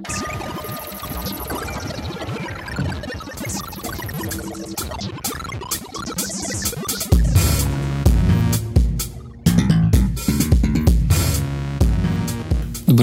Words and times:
Добре 0.00 0.14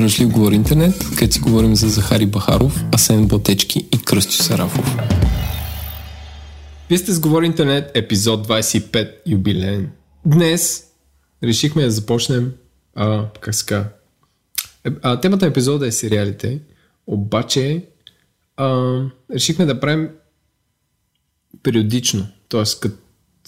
дошли 0.02 0.25
в 0.25 0.29
Говори 0.29 0.55
Интернет, 0.55 0.94
където 1.10 1.33
си 1.33 1.39
говорим 1.39 1.75
за 1.75 1.89
Захари 1.89 2.25
Бахаров, 2.25 2.83
Асен 2.91 3.27
Ботечки 3.27 3.87
и 3.93 3.97
Кръстю 3.97 4.43
Сарафов. 4.43 4.97
Вие 6.89 6.97
сте 6.97 7.13
с 7.13 7.19
Говори 7.19 7.45
Интернет, 7.45 7.91
епизод 7.93 8.47
25, 8.47 9.11
юбилеен. 9.27 9.89
Днес 10.25 10.83
решихме 11.43 11.83
да 11.83 11.91
започнем, 11.91 12.51
а, 12.95 13.25
как 13.41 13.55
се 13.55 13.65
казва, 13.65 13.89
Е, 14.87 15.19
темата 15.21 15.45
на 15.45 15.49
епизода 15.49 15.87
е 15.87 15.91
сериалите, 15.91 16.59
обаче 17.08 17.85
а, 18.57 18.99
решихме 19.34 19.66
да 19.66 19.79
правим 19.79 20.09
периодично, 21.63 22.27
т.е. 22.49 22.63
като 22.81 22.97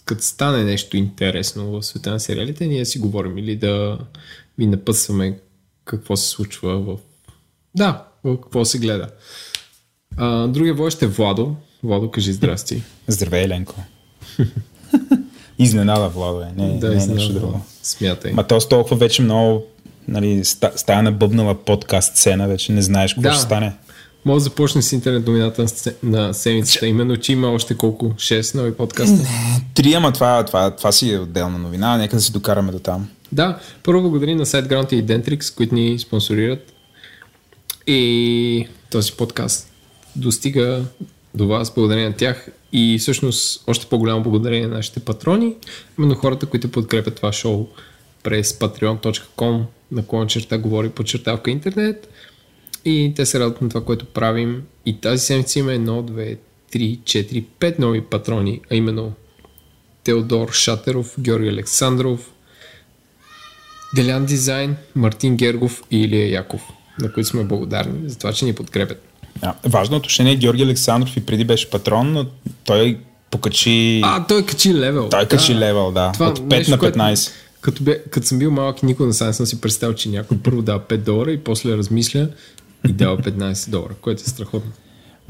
като 0.10 0.24
стане 0.24 0.64
нещо 0.64 0.98
интересно 0.98 1.72
в 1.72 1.84
света 1.84 2.12
на 2.12 2.20
сериалите, 2.20 2.68
ние 2.68 2.86
си 2.86 3.00
говорим 3.00 3.38
или 3.38 3.56
да 3.56 3.98
ви 4.58 4.68
напъсваме 4.68 5.40
какво 5.86 6.16
се 6.16 6.30
случва 6.30 6.80
в... 6.80 6.98
Да, 7.76 8.06
в 8.24 8.42
какво 8.42 8.66
се 8.66 8.80
гледа. 8.80 9.10
А, 10.18 10.48
другия 10.48 10.74
водещ 10.74 11.02
е 11.02 11.08
Владо. 11.08 11.56
Владо, 11.84 12.12
кажи 12.12 12.34
здрасти. 12.34 12.84
Здравей, 13.08 13.48
Ленко. 13.48 13.76
Изненада, 15.60 16.10
Владо 16.10 16.42
е. 16.42 16.52
Не, 16.56 16.80
да, 16.80 16.90
не 16.90 17.04
е 17.04 17.08
нещо 17.08 17.34
друго. 17.34 17.62
Смятай. 17.84 18.32
Ма 18.32 18.48
то 18.48 18.68
толкова 18.70 18.98
вече 18.98 19.22
много 19.22 19.66
нали, 20.10 20.44
ста- 20.46 20.72
стая 20.76 21.04
набъбнала 21.04 21.56
подкаст 21.56 22.18
сцена, 22.18 22.48
вече 22.48 22.72
не 22.72 22.82
знаеш 22.82 23.14
какво 23.14 23.30
Да. 23.30 23.34
ще 23.34 23.42
стане. 23.42 23.74
Може 24.26 24.36
да 24.36 24.44
започне 24.44 24.82
с 24.82 24.92
интернет 24.92 25.26
сце- 25.26 25.96
на 26.04 26.34
седмицата, 26.34 26.88
именно, 26.88 27.18
че 27.18 27.32
има 27.32 27.52
още 27.52 27.78
колко? 27.78 28.06
6 28.18 28.56
нови 28.56 28.74
подкаста. 28.74 29.28
Три, 29.76 29.94
ама 29.94 30.12
това, 30.12 30.46
това, 30.46 30.72
това 30.72 30.92
си 30.92 31.14
е 31.14 31.20
отделна 31.20 31.58
новина, 31.58 31.98
нека 31.98 32.16
да 32.16 32.22
си 32.22 32.32
докараме 32.32 32.72
до 32.72 32.80
там. 32.80 33.10
Да, 33.32 33.60
първо 33.84 34.02
благодарим 34.02 34.38
на 34.38 34.46
SiteGround 34.46 34.94
и 34.94 35.06
Dentrix, 35.06 35.56
които 35.58 35.76
ни 35.76 36.00
спонсорират. 36.00 36.74
И 37.88 38.68
този 38.92 39.12
подкаст 39.14 39.72
достига 40.16 40.84
до 41.36 41.48
вас 41.48 41.74
благодарение 41.74 42.10
на 42.10 42.16
тях 42.16 42.48
и 42.74 42.98
всъщност 43.00 43.64
още 43.68 43.86
по-голямо 43.86 44.24
благодарение 44.24 44.68
на 44.68 44.76
нашите 44.76 45.00
патрони, 45.00 45.56
именно 46.00 46.16
хората, 46.16 46.46
които 46.46 46.72
подкрепят 46.72 47.16
това 47.16 47.34
шоу 47.34 47.68
през 48.30 48.54
patreon.com 48.54 49.64
наклон 49.92 50.28
черта 50.28 50.58
говори 50.58 50.90
подчертавка 50.90 51.52
интернет 51.52 52.10
и 52.86 53.14
те 53.16 53.26
се 53.26 53.40
радват 53.40 53.62
на 53.62 53.70
това, 53.70 53.86
което 53.86 54.06
правим 54.06 54.64
и 54.86 55.02
тази 55.02 55.26
седмица 55.26 55.60
има 55.60 55.72
1, 55.72 55.86
2, 55.86 56.38
3, 56.74 57.00
4, 57.00 57.46
5 57.60 57.80
нови 57.80 58.02
патрони, 58.02 58.62
а 58.72 58.76
именно 58.76 59.12
Теодор 60.04 60.52
Шатеров, 60.52 61.16
Георги 61.20 61.50
Александров, 61.50 62.32
Делян 63.96 64.26
Дизайн, 64.26 64.76
Мартин 64.96 65.36
Гергов 65.36 65.84
и 65.92 66.02
Илия 66.04 66.32
Яков, 66.32 66.62
на 67.00 67.14
които 67.14 67.30
сме 67.30 67.44
благодарни 67.44 68.10
за 68.10 68.18
това, 68.18 68.34
че 68.34 68.46
ни 68.46 68.56
подкрепят. 68.56 69.04
А, 69.42 69.54
важно 69.66 69.98
отношение 69.98 70.34
е 70.34 70.36
Георги 70.36 70.64
Александров 70.64 71.18
и 71.18 71.26
преди 71.26 71.46
беше 71.46 71.70
патрон, 71.70 72.14
но 72.14 72.26
той 72.66 73.00
покачи... 73.32 74.02
А, 74.04 74.28
той 74.28 74.46
качи 74.46 74.74
левел. 74.74 75.10
той 75.10 75.26
качи 75.26 75.54
да. 75.54 75.60
левел, 75.60 75.92
да. 75.92 76.12
Това 76.12 76.28
от 76.28 76.40
5 76.40 76.50
нещо, 76.50 76.72
на 76.72 76.80
което- 76.80 77.00
15. 77.00 77.32
Като, 77.62 77.84
бе, 77.84 78.04
като 78.04 78.28
съм 78.28 78.40
бил 78.40 78.52
малък 78.52 78.84
и 78.84 78.86
никога 78.86 79.08
не 79.08 79.14
съм 79.14 79.34
си 79.34 79.62
представил, 79.62 79.96
че 79.96 80.10
някой 80.10 80.38
първо 80.38 80.62
дава 80.62 80.80
5 80.80 80.98
долара 80.98 81.32
и 81.32 81.44
после 81.44 81.78
размисля 81.78 82.30
и 82.88 82.92
дава 82.92 83.18
15 83.18 83.70
долара, 83.70 83.94
което 84.02 84.22
е 84.22 84.30
страхотно. 84.30 84.72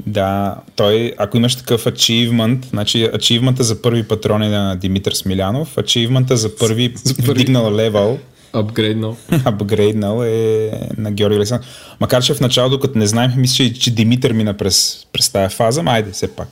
Да, 0.06 0.56
той, 0.76 1.12
ако 1.18 1.36
имаш 1.36 1.56
такъв 1.56 1.84
achievement, 1.84 2.64
значи 2.70 2.98
achievemента 2.98 3.60
за 3.60 3.82
първи 3.82 4.02
патрон 4.02 4.42
е 4.42 4.48
на 4.48 4.76
Димитър 4.76 5.12
Смилянов, 5.12 5.76
achievemента 5.76 6.32
за 6.32 6.56
първи, 6.56 6.92
За 7.04 7.16
първи. 7.16 7.30
вдигнал 7.30 7.74
левел, 7.74 8.18
Апгрейдно. 8.52 9.16
апгрейднал 9.44 10.24
е 10.24 10.70
на 10.96 11.12
Георги 11.12 11.36
Александров. 11.36 11.68
Макар, 12.00 12.22
че 12.22 12.34
в 12.34 12.40
началото, 12.40 12.80
като 12.80 12.98
не 12.98 13.06
знаем, 13.06 13.32
мисля, 13.36 13.72
че 13.72 13.94
Димитър 13.94 14.32
мина 14.32 14.56
през, 14.56 15.06
през 15.12 15.30
тая 15.30 15.48
фаза, 15.48 15.82
ма 15.82 15.90
айде, 15.90 16.10
все 16.10 16.28
пак. 16.28 16.48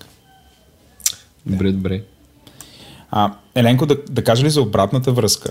Добре, 1.47 1.73
добре. 1.73 2.03
А, 3.11 3.33
Еленко, 3.55 3.87
да, 3.87 3.97
да 4.11 4.25
кажа 4.25 4.45
ли 4.45 4.51
за 4.51 4.63
обратната 4.63 5.13
връзка? 5.13 5.51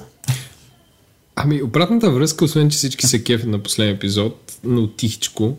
Ами, 1.36 1.62
обратната 1.62 2.12
връзка, 2.12 2.46
освен 2.46 2.70
че 2.70 2.78
всички 2.78 3.08
се 3.08 3.24
кефят 3.24 3.50
на 3.50 3.60
последния 3.60 3.96
епизод, 3.96 4.58
но 4.64 4.88
тихичко, 4.88 5.58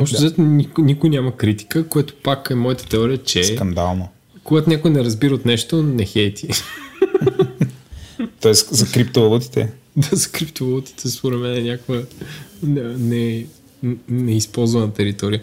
още 0.00 0.30
Да. 0.30 0.42
никой, 0.42 0.84
никой 0.84 1.10
няма 1.10 1.36
критика, 1.36 1.88
което 1.88 2.14
пак 2.14 2.48
е 2.50 2.54
моята 2.54 2.88
теория, 2.88 3.18
че 3.18 3.44
Скандално. 3.44 4.08
когато 4.44 4.70
някой 4.70 4.90
не 4.90 5.04
разбира 5.04 5.34
от 5.34 5.44
нещо, 5.44 5.82
не 5.82 6.04
хейти. 6.04 6.48
Тоест 8.40 8.68
за 8.74 8.86
криптовалутите. 8.92 9.72
да, 9.96 10.16
за 10.16 10.30
криптовалутите, 10.30 11.08
според 11.08 11.40
мен 11.40 11.56
е 11.56 11.62
някаква 11.62 12.00
не, 12.62 12.82
не, 12.82 13.46
неизползвана 14.08 14.92
територия. 14.92 15.42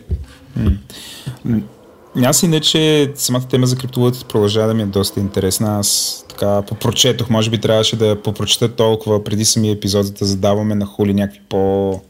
Аз 2.16 2.44
иначе 2.44 3.12
самата 3.16 3.48
тема 3.50 3.68
за 3.68 3.76
криптовалутите 3.78 4.26
продължава 4.26 4.68
да 4.68 4.74
ми 4.74 4.82
е 4.82 4.86
доста 4.86 5.20
интересна. 5.20 5.80
Аз 5.80 6.20
така 6.30 6.62
попрочетох, 6.62 7.30
може 7.30 7.50
би 7.50 7.58
трябваше 7.62 7.96
да 7.96 8.22
попрочета 8.22 8.76
толкова 8.76 9.24
преди 9.24 9.46
самия 9.46 9.74
епизод, 9.74 10.06
за 10.06 10.12
да 10.12 10.26
задаваме 10.26 10.76
на 10.76 10.86
хули 10.86 11.14
някакви 11.14 11.42
по... 11.50 12.02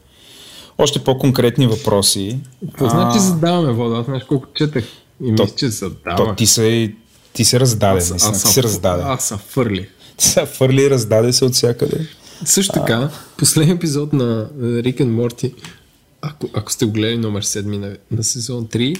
още 0.78 0.98
по-конкретни 0.98 1.66
въпроси. 1.66 2.38
Какво 2.66 2.88
значи 2.88 3.18
задаваме 3.18 3.72
вода? 3.72 3.96
Аз 3.96 4.04
знаеш 4.04 4.24
колко 4.24 4.46
четах 4.54 4.84
и 5.24 5.34
То- 5.36 5.42
мисля, 5.42 5.56
че 5.56 5.68
задава. 5.68 6.16
То 6.16 6.34
ти 6.34 6.46
се, 6.46 6.92
ти 7.32 7.44
се 7.44 7.60
раздаде, 7.60 7.98
аз, 7.98 8.10
аз, 8.10 8.44
ти 8.44 8.48
се 8.52 8.62
раздаде. 8.62 9.02
аз 9.06 9.24
са 9.24 9.38
фърли. 9.38 9.88
Ти 10.16 10.26
се 10.26 10.46
фърли 10.46 10.82
и 10.82 10.90
раздаде 10.90 11.32
се 11.32 11.44
от 11.44 11.54
всякъде. 11.54 12.06
Също 12.44 12.72
така, 12.72 13.10
последния 13.38 13.74
епизод 13.74 14.12
на 14.12 14.48
Рик 14.62 14.98
and 14.98 15.10
Морти, 15.10 15.54
ако, 16.22 16.48
ако 16.54 16.72
сте 16.72 16.84
го 16.84 16.92
гледали 16.92 17.18
номер 17.18 17.44
7 17.44 17.78
на, 17.78 17.96
на 18.10 18.24
сезон 18.24 18.66
3, 18.66 18.98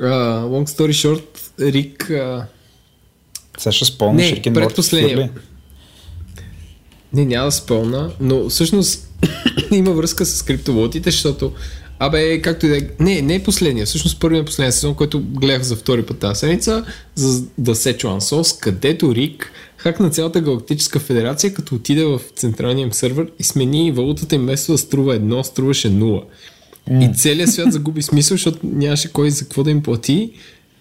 uh, 0.00 0.44
long 0.48 0.66
story 0.66 0.92
short, 0.92 1.24
Рик 1.60 2.04
uh, 2.10 2.44
Сега 3.58 3.72
ще 3.72 3.84
and 3.84 4.12
Морти 4.12 4.52
предпоследния. 4.52 5.30
Не, 7.12 7.24
няма 7.24 7.44
да 7.44 7.52
спълна, 7.52 8.10
но 8.20 8.48
всъщност 8.48 9.08
има 9.72 9.90
връзка 9.90 10.26
с 10.26 10.42
криптовалутите, 10.42 11.10
защото 11.10 11.52
Абе, 11.98 12.42
както 12.42 12.66
и 12.66 12.68
да 12.68 12.76
е. 12.76 12.80
Не, 13.00 13.22
не 13.22 13.34
е 13.34 13.42
последния. 13.42 13.86
Всъщност 13.86 14.20
първият 14.20 14.46
последния 14.46 14.72
сезон, 14.72 14.94
който 14.94 15.20
гледах 15.20 15.62
за 15.62 15.76
втори 15.76 16.06
път 16.06 16.18
тази 16.18 16.38
седмица, 16.38 16.84
за 17.14 17.28
The 17.40 17.72
Szechuan 17.72 18.18
Sauce, 18.18 18.60
където 18.60 19.14
Рик 19.14 19.52
хакна 19.76 20.10
цялата 20.10 20.40
галактическа 20.40 20.98
федерация, 20.98 21.54
като 21.54 21.74
отиде 21.74 22.04
в 22.04 22.20
централния 22.36 22.82
им 22.82 22.92
сервер 22.92 23.30
и 23.38 23.44
смени 23.44 23.92
валутата 23.92 24.34
им 24.34 24.42
вместо 24.42 24.72
да 24.72 24.78
струва 24.78 25.14
едно, 25.14 25.44
струваше 25.44 25.90
нула. 26.90 27.04
И 27.04 27.14
целият 27.14 27.52
свят 27.52 27.72
загуби 27.72 28.02
смисъл, 28.02 28.34
защото 28.34 28.58
нямаше 28.62 29.12
кой 29.12 29.30
за 29.30 29.44
какво 29.44 29.62
да 29.62 29.70
им 29.70 29.82
плати. 29.82 30.30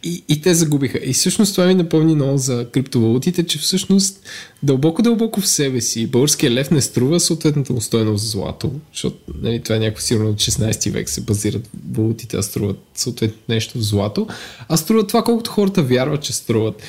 И, 0.06 0.24
и 0.30 0.41
те 0.41 0.53
загубиха. 0.53 1.00
И 1.03 1.14
всъщност 1.14 1.56
това 1.56 1.68
ми 1.68 1.75
напомни 1.75 2.16
много 2.16 2.38
за 2.38 2.68
криптовалутите, 2.72 3.44
че 3.44 3.59
всъщност 3.59 4.19
дълбоко-дълбоко 4.64 5.41
в 5.41 5.47
себе 5.47 5.81
си 5.81 6.08
българския 6.08 6.52
лев 6.52 6.72
не 6.72 6.81
струва 6.81 7.19
съответната 7.19 7.74
му 7.74 7.81
стойност 7.81 8.31
злато, 8.31 8.72
защото 8.94 9.18
нали, 9.41 9.59
това 9.59 9.75
е 9.75 9.80
някакво 9.80 10.02
сигурно 10.02 10.30
от 10.30 10.36
16 10.36 10.91
век 10.91 11.09
се 11.09 11.22
базират 11.22 11.69
валутите, 11.91 12.38
а 12.38 12.44
струват 12.44 12.80
съответно 12.96 13.38
нещо 13.50 13.78
в 13.78 13.81
злато, 13.81 14.28
а 14.70 14.78
струват 14.78 15.08
това 15.08 15.24
колкото 15.24 15.52
хората 15.52 15.84
вярват, 15.84 16.22
че 16.22 16.34
струват. 16.34 16.84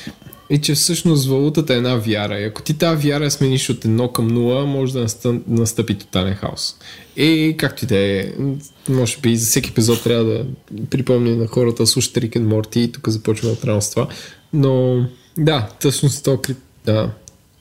И 0.49 0.61
че 0.61 0.73
всъщност 0.73 1.27
валутата 1.27 1.73
е 1.73 1.77
една 1.77 1.95
вяра. 1.95 2.39
И 2.39 2.43
ако 2.43 2.61
ти 2.61 2.77
тази 2.77 3.09
вяра 3.09 3.31
смениш 3.31 3.69
от 3.69 3.85
едно 3.85 4.07
към 4.11 4.27
нула, 4.27 4.65
може 4.65 4.93
да 4.93 5.07
настъ- 5.07 5.41
настъпи 5.47 5.95
тотален 5.95 6.35
хаос. 6.35 6.75
И 7.17 7.55
както 7.57 7.85
и 7.85 7.87
да 7.87 7.97
е, 7.97 8.31
може 8.89 9.17
би 9.17 9.37
за 9.37 9.45
всеки 9.45 9.69
епизод 9.69 10.03
трябва 10.03 10.23
да 10.23 10.45
припомня 10.89 11.35
на 11.35 11.47
хората 11.47 11.87
слушат 11.87 12.17
Рик 12.17 12.33
and 12.33 12.43
Морти 12.43 12.79
и 12.79 12.91
тук 12.91 13.09
започваме 13.09 13.53
от 13.53 13.65
рано 13.65 13.81
с 13.81 13.89
това. 13.89 14.07
Но 14.53 15.05
да, 15.37 15.69
всъщност 15.79 16.23
то 16.23 16.37
крип... 16.37 16.57
да, 16.85 17.11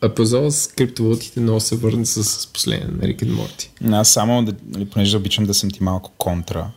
епизод 0.02 0.54
с 0.54 0.66
криптовалутите 0.66 1.40
много 1.40 1.60
се 1.60 1.76
върне 1.76 2.06
с, 2.06 2.24
с 2.24 2.46
последния 2.46 2.90
на 3.00 3.08
Рик 3.08 3.20
and 3.20 3.32
Морти. 3.32 3.70
Аз 3.90 4.12
само, 4.12 4.44
да, 4.44 4.54
нали, 4.68 4.84
понеже 4.84 5.16
обичам 5.16 5.46
да 5.46 5.54
съм 5.54 5.70
ти 5.70 5.82
малко 5.82 6.12
контра. 6.18 6.70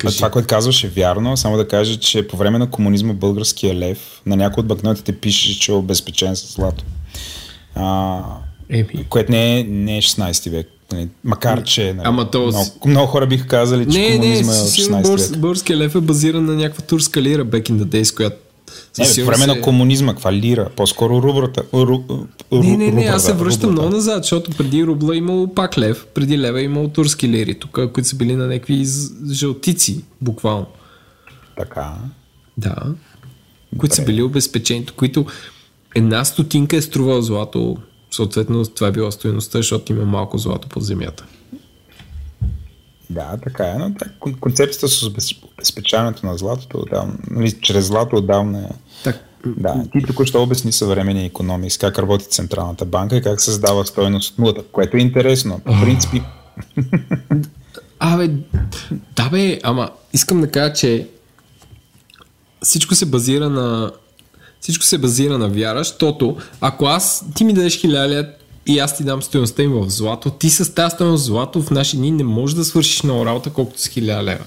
А 0.00 0.02
Кажи. 0.02 0.16
това, 0.16 0.30
което 0.30 0.48
казваш 0.48 0.84
е 0.84 0.88
вярно, 0.88 1.36
само 1.36 1.56
да 1.56 1.68
кажа, 1.68 1.96
че 1.96 2.28
по 2.28 2.36
време 2.36 2.58
на 2.58 2.70
комунизма 2.70 3.12
българския 3.12 3.74
лев 3.74 3.98
на 4.26 4.36
някои 4.36 4.60
от 4.60 4.66
банкнотите 4.66 5.12
пише, 5.12 5.60
че 5.60 5.72
е 5.72 5.76
обезпечен 5.76 6.36
с 6.36 6.54
злато. 6.54 6.84
А, 7.74 8.18
Еми. 8.70 8.88
което 9.08 9.32
не 9.32 9.60
е, 9.60 9.64
не 9.64 9.96
е 9.96 10.02
16 10.02 10.50
век. 10.50 10.66
Нали, 10.92 11.08
макар, 11.24 11.62
че 11.62 11.84
нали, 11.84 12.00
Ама 12.02 12.30
то- 12.30 12.38
много, 12.40 12.64
много 12.86 13.06
хора 13.06 13.26
биха 13.26 13.46
казали, 13.46 13.92
че 13.92 13.98
Не, 13.98 14.08
не, 14.08 14.16
комунизма 14.16 14.52
е 14.52 14.58
от 14.58 14.68
сигурно 14.68 14.96
16 14.96 15.02
българс, 15.02 15.28
век. 15.28 15.38
българския 15.38 15.76
лев 15.76 15.94
е 15.94 16.00
базиран 16.00 16.44
на 16.44 16.54
някаква 16.54 16.82
турска 16.82 17.22
лира 17.22 17.44
back 17.44 17.70
in 17.70 17.74
the 17.74 17.84
days, 17.84 18.16
която 18.16 18.36
Не, 18.98 19.24
по 19.24 19.26
време 19.26 19.44
се... 19.44 19.46
на 19.46 19.60
комунизма, 19.60 20.12
каква 20.12 20.32
лира? 20.32 20.68
По-скоро 20.76 21.22
рубрата. 21.22 21.62
Ру, 21.74 22.02
ру, 22.52 22.62
не, 22.62 22.76
не, 22.76 22.90
не, 22.90 23.02
аз 23.02 23.24
се 23.24 23.32
връщам 23.32 23.72
много 23.72 23.88
назад, 23.88 24.22
защото 24.22 24.50
преди 24.50 24.84
рубла 24.84 25.16
имало 25.16 25.54
пак 25.54 25.78
лев, 25.78 26.06
преди 26.14 26.38
лева 26.38 26.62
имало 26.62 26.88
турски 26.88 27.28
лири, 27.28 27.54
тук, 27.54 27.78
които 27.92 28.08
са 28.08 28.16
били 28.16 28.36
на 28.36 28.46
някакви 28.46 28.86
жълтици, 29.32 30.04
буквално. 30.20 30.66
Така. 31.58 31.92
Да. 32.58 32.76
Които 33.78 33.94
са 33.94 34.04
били 34.04 34.22
обезпечени, 34.22 34.86
които 34.86 35.26
една 35.94 36.24
стотинка 36.24 36.76
е 36.76 36.82
струвала 36.82 37.22
злато, 37.22 37.76
съответно 38.10 38.64
това 38.64 38.88
е 38.88 38.92
била 38.92 39.10
стоеността, 39.10 39.58
защото 39.58 39.92
има 39.92 40.04
малко 40.04 40.38
злато 40.38 40.68
под 40.68 40.82
земята. 40.82 41.24
Да, 43.10 43.36
така 43.42 43.64
е, 43.64 43.74
но 43.74 43.94
так, 43.94 44.12
концепцията 44.40 44.88
с 44.88 45.02
обезпечаването 45.02 46.26
на 46.26 46.36
златото, 46.36 46.78
отдавна, 46.78 47.14
нали, 47.30 47.52
чрез 47.60 47.86
злато 47.86 48.16
отдавна 48.16 48.58
е. 48.58 48.72
Так. 49.04 49.16
Да, 49.46 49.84
ти 49.92 50.06
тук 50.06 50.24
ще 50.24 50.38
обясни 50.38 50.72
съвременни 50.72 51.26
економии, 51.26 51.70
как 51.80 51.98
работи 51.98 52.24
Централната 52.24 52.84
банка 52.84 53.16
и 53.16 53.22
как 53.22 53.40
създава 53.40 53.86
стоеност 53.86 54.32
от 54.32 54.38
нулата, 54.38 54.62
което 54.72 54.96
е 54.96 55.00
интересно. 55.00 55.60
По 55.64 55.72
принципи... 55.80 56.22
Абе, 57.98 58.30
да 59.16 59.28
бе, 59.30 59.58
ама 59.62 59.90
искам 60.12 60.40
да 60.40 60.50
кажа, 60.50 60.72
че 60.72 61.08
всичко 62.62 62.94
се 62.94 63.06
базира 63.06 63.48
на 63.48 63.92
всичко 64.60 64.84
се 64.84 64.98
базира 64.98 65.38
на 65.38 65.48
вяра, 65.48 65.78
защото 65.78 66.36
ако 66.60 66.84
аз, 66.84 67.24
ти 67.34 67.44
ми 67.44 67.52
дадеш 67.52 67.80
хиляда 67.80 68.34
и 68.70 68.78
аз 68.78 68.96
ти 68.96 69.04
дам 69.04 69.22
стоеността 69.22 69.62
им 69.62 69.72
в 69.72 69.90
злато, 69.90 70.30
ти 70.30 70.50
с 70.50 70.74
тази 70.74 70.94
стоеност 70.94 71.24
злато 71.24 71.62
в 71.62 71.70
наши 71.70 71.96
дни 71.96 72.10
не 72.10 72.24
можеш 72.24 72.56
да 72.56 72.64
свършиш 72.64 73.02
на 73.02 73.24
работа 73.24 73.50
колкото 73.50 73.80
с 73.80 73.86
хиляда 73.86 74.24
лева. 74.24 74.44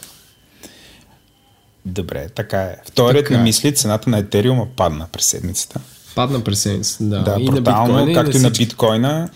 Добре, 1.85 2.29
така 2.35 2.61
е. 2.61 2.75
Вторият 2.85 3.29
на 3.29 3.39
е. 3.39 3.43
мисли, 3.43 3.75
цената 3.75 4.09
на 4.09 4.17
Етериума 4.17 4.67
падна 4.75 5.07
през 5.11 5.25
седмицата. 5.25 5.79
Падна 6.15 6.39
през 6.39 6.59
седмицата, 6.59 7.03
да. 7.03 7.19
Да, 7.23 7.35
и 7.39 7.45
брутално, 7.45 8.05
на 8.05 8.13
както 8.13 8.37
и 8.37 8.39
на, 8.39 8.49
биткоина. 8.49 9.29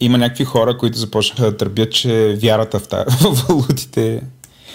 Има 0.00 0.18
някакви 0.18 0.44
хора, 0.44 0.78
които 0.78 0.98
започнаха 0.98 1.50
да 1.50 1.56
търпят, 1.56 1.92
че 1.92 2.38
вярата 2.42 2.78
в, 2.78 2.88
тази, 2.88 3.16
в 3.20 3.44
валутите 3.48 4.22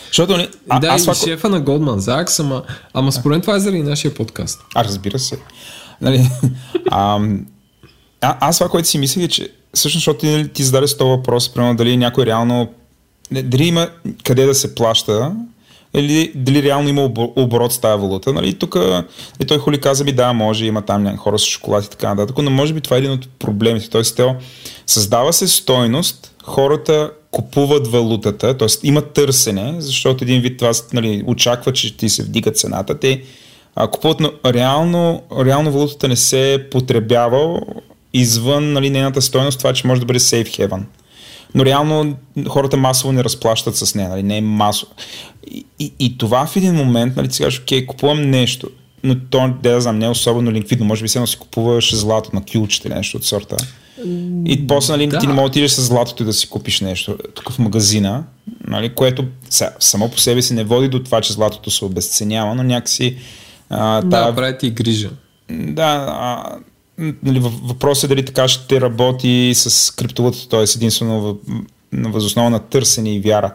защото 0.08 0.38
не, 0.38 0.50
а, 0.70 0.80
да, 0.80 0.88
аз 0.88 1.02
и 1.02 1.04
това... 1.04 1.16
шефа 1.16 1.50
на 1.50 1.62
Goldman 1.62 2.00
Sachs, 2.00 2.40
ама, 2.40 2.64
ама 2.94 3.12
според 3.12 3.42
това 3.42 3.56
е 3.56 3.60
заради 3.60 3.84
нашия 3.84 4.14
подкаст. 4.14 4.60
А, 4.76 4.84
разбира 4.84 5.20
се. 5.20 5.40
Нали, 6.02 6.30
а, 6.92 7.20
а, 8.22 8.38
аз 8.40 8.58
това, 8.58 8.70
което 8.70 8.88
си 8.88 8.98
мислих 8.98 9.26
е, 9.26 9.28
че 9.28 9.52
всъщност, 9.74 10.02
защото 10.02 10.20
ти, 10.20 10.28
нали, 10.28 10.48
ти 10.48 10.64
зададе 10.64 10.88
този 10.88 11.10
въпрос, 11.10 11.54
примерно 11.54 11.76
дали 11.76 11.98
някой 11.98 12.26
реално, 12.26 12.70
дали 13.32 13.64
има 13.64 13.90
къде 14.24 14.46
да 14.46 14.56
се 14.56 14.76
плаща, 14.76 15.32
или 15.94 16.32
дали 16.36 16.64
реално 16.64 16.90
има 16.90 17.12
оборот 17.36 17.74
с 17.74 17.78
тази 17.78 18.02
валута. 18.02 18.34
Нали, 18.34 18.54
тук 18.54 18.78
и 19.42 19.46
той 19.46 19.58
Холи 19.58 19.82
каза 19.82 20.04
ми, 20.04 20.12
да, 20.12 20.34
може, 20.34 20.66
има 20.66 20.82
там 20.82 21.18
хора 21.18 21.40
с 21.40 21.46
шоколад 21.46 21.86
и 21.86 21.90
така 21.90 22.14
нататък, 22.14 22.38
но 22.38 22.52
може 22.52 22.74
би 22.74 22.82
това 22.82 22.96
е 22.96 23.00
един 23.00 23.12
от 23.12 23.30
проблемите. 23.40 23.90
Тоест, 23.90 24.22
създава 24.88 25.34
се 25.34 25.48
стойност, 25.48 26.36
хората 26.44 27.12
купуват 27.32 27.88
валутата, 27.88 28.58
т.е. 28.58 28.68
има 28.84 29.02
търсене, 29.02 29.76
защото 29.80 30.24
един 30.24 30.42
вид 30.42 30.58
това 30.58 30.72
нали, 30.94 31.24
очаква, 31.28 31.74
че 31.74 31.98
ти 31.98 32.10
се 32.10 32.24
вдига 32.24 32.52
цената. 32.52 33.00
Те 33.00 33.22
купуват, 33.92 34.20
но 34.20 34.32
реално, 34.46 35.24
реално 35.40 35.72
валутата 35.72 36.08
не 36.08 36.16
се 36.16 36.68
потребява 36.72 37.62
извън 38.14 38.74
нали, 38.74 38.90
нейната 38.90 39.22
стоеност, 39.22 39.58
това, 39.58 39.74
че 39.74 39.88
може 39.88 40.02
да 40.02 40.06
бъде 40.06 40.20
safe 40.20 40.68
haven. 40.68 40.82
Но 41.56 41.66
реално 41.66 42.16
хората 42.48 42.78
масово 42.78 43.12
не 43.12 43.24
разплащат 43.24 43.76
с 43.76 43.96
нея, 43.96 44.10
нали, 44.10 44.24
не 44.24 44.38
е 44.38 44.42
масово. 44.42 44.92
И, 45.52 45.66
и, 45.80 45.94
и 46.00 46.18
това 46.18 46.46
в 46.46 46.56
един 46.56 46.76
момент, 46.76 47.16
нали, 47.16 47.28
ти 47.28 47.38
кажеш, 47.38 47.60
окей, 47.60 47.86
купувам 47.86 48.22
нещо, 48.22 48.70
но 49.04 49.16
то, 49.20 49.54
да 49.64 49.82
знам, 49.82 50.00
не 50.00 50.06
е 50.06 50.10
особено 50.10 50.52
ликвидно, 50.52 50.86
може 50.86 51.02
би 51.02 51.08
се 51.08 51.28
си 51.28 51.38
купуваш 51.38 51.96
злато 51.96 52.30
на 52.34 52.42
кюлчета 52.54 52.88
или 52.88 52.96
нещо 52.96 53.18
от 53.18 53.26
сорта. 53.26 53.58
И 54.46 54.68
после 54.68 54.94
нали, 54.94 55.08
да. 55.08 55.20
ти 55.20 55.28
не 55.28 55.34
можеш 55.34 55.44
да 55.44 55.48
отидеш 55.48 55.72
с 55.72 55.82
златото 55.82 56.24
и 56.24 56.26
да 56.26 56.34
си 56.34 56.50
купиш 56.50 56.82
нещо 56.82 57.18
тук 57.34 57.52
в 57.52 57.60
магазина, 57.60 58.24
нали, 58.68 58.90
което 58.90 59.26
само 59.80 60.10
по 60.12 60.20
себе 60.20 60.42
си 60.42 60.54
не 60.54 60.64
води 60.64 60.88
до 60.88 61.04
това, 61.04 61.22
че 61.22 61.34
златото 61.34 61.72
се 61.72 61.86
обесценява, 61.86 62.56
но 62.56 62.64
някакси... 62.64 63.18
А, 63.70 64.02
да, 64.02 64.10
та... 64.10 64.36
прави 64.36 64.58
ти 64.58 64.70
грижа. 64.70 65.10
Да, 65.50 66.06
а, 66.10 66.56
нали, 66.98 67.40
въпросът 67.64 68.04
е 68.04 68.08
дали 68.08 68.26
така 68.26 68.48
ще 68.48 68.82
работи 68.82 69.52
с 69.56 69.96
криптовалутата, 69.96 70.50
т.е. 70.50 70.64
единствено 70.76 71.40
възоснова 71.94 72.50
на 72.50 72.60
търсене 72.60 73.16
и 73.16 73.20
вяра. 73.20 73.54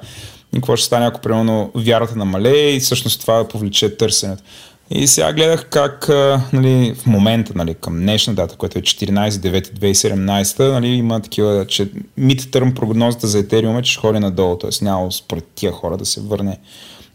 И 0.52 0.56
какво 0.56 0.76
ще 0.76 0.86
стане, 0.86 1.06
ако 1.06 1.20
примерно 1.20 1.70
вярата 1.74 2.16
намалее 2.16 2.70
и 2.70 2.80
всъщност 2.80 3.20
това 3.20 3.48
повлече 3.48 3.96
търсенето. 3.96 4.42
И 4.90 5.06
сега 5.06 5.32
гледах 5.32 5.68
как 5.70 6.08
нали, 6.52 6.94
в 6.94 7.06
момента, 7.06 7.52
нали, 7.54 7.74
към 7.74 8.00
днешна 8.00 8.34
дата, 8.34 8.56
което 8.56 8.78
е 8.78 8.82
14.9.2017, 8.82 10.72
нали, 10.72 10.88
има 10.88 11.20
такива, 11.20 11.66
че 11.66 11.90
мид-търм 12.18 12.74
прогнозата 12.74 13.26
за 13.26 13.42
Ethereum 13.42 13.78
е, 13.78 13.82
че 13.82 13.92
ще 13.92 14.00
ходи 14.00 14.18
надолу, 14.18 14.58
т.е. 14.58 14.84
няма 14.84 15.12
според 15.12 15.46
тия 15.54 15.72
хора 15.72 15.96
да 15.96 16.06
се 16.06 16.20
върне 16.20 16.58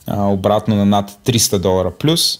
а, 0.07 0.27
обратно 0.27 0.75
на 0.75 0.85
над 0.85 1.19
300 1.25 1.57
долара 1.57 1.91
плюс. 1.91 2.39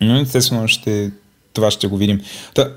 Но 0.00 0.20
естествено 0.20 0.68
ще, 0.68 1.10
това 1.52 1.70
ще 1.70 1.86
го 1.86 1.96
видим. 1.96 2.20
Та, 2.54 2.72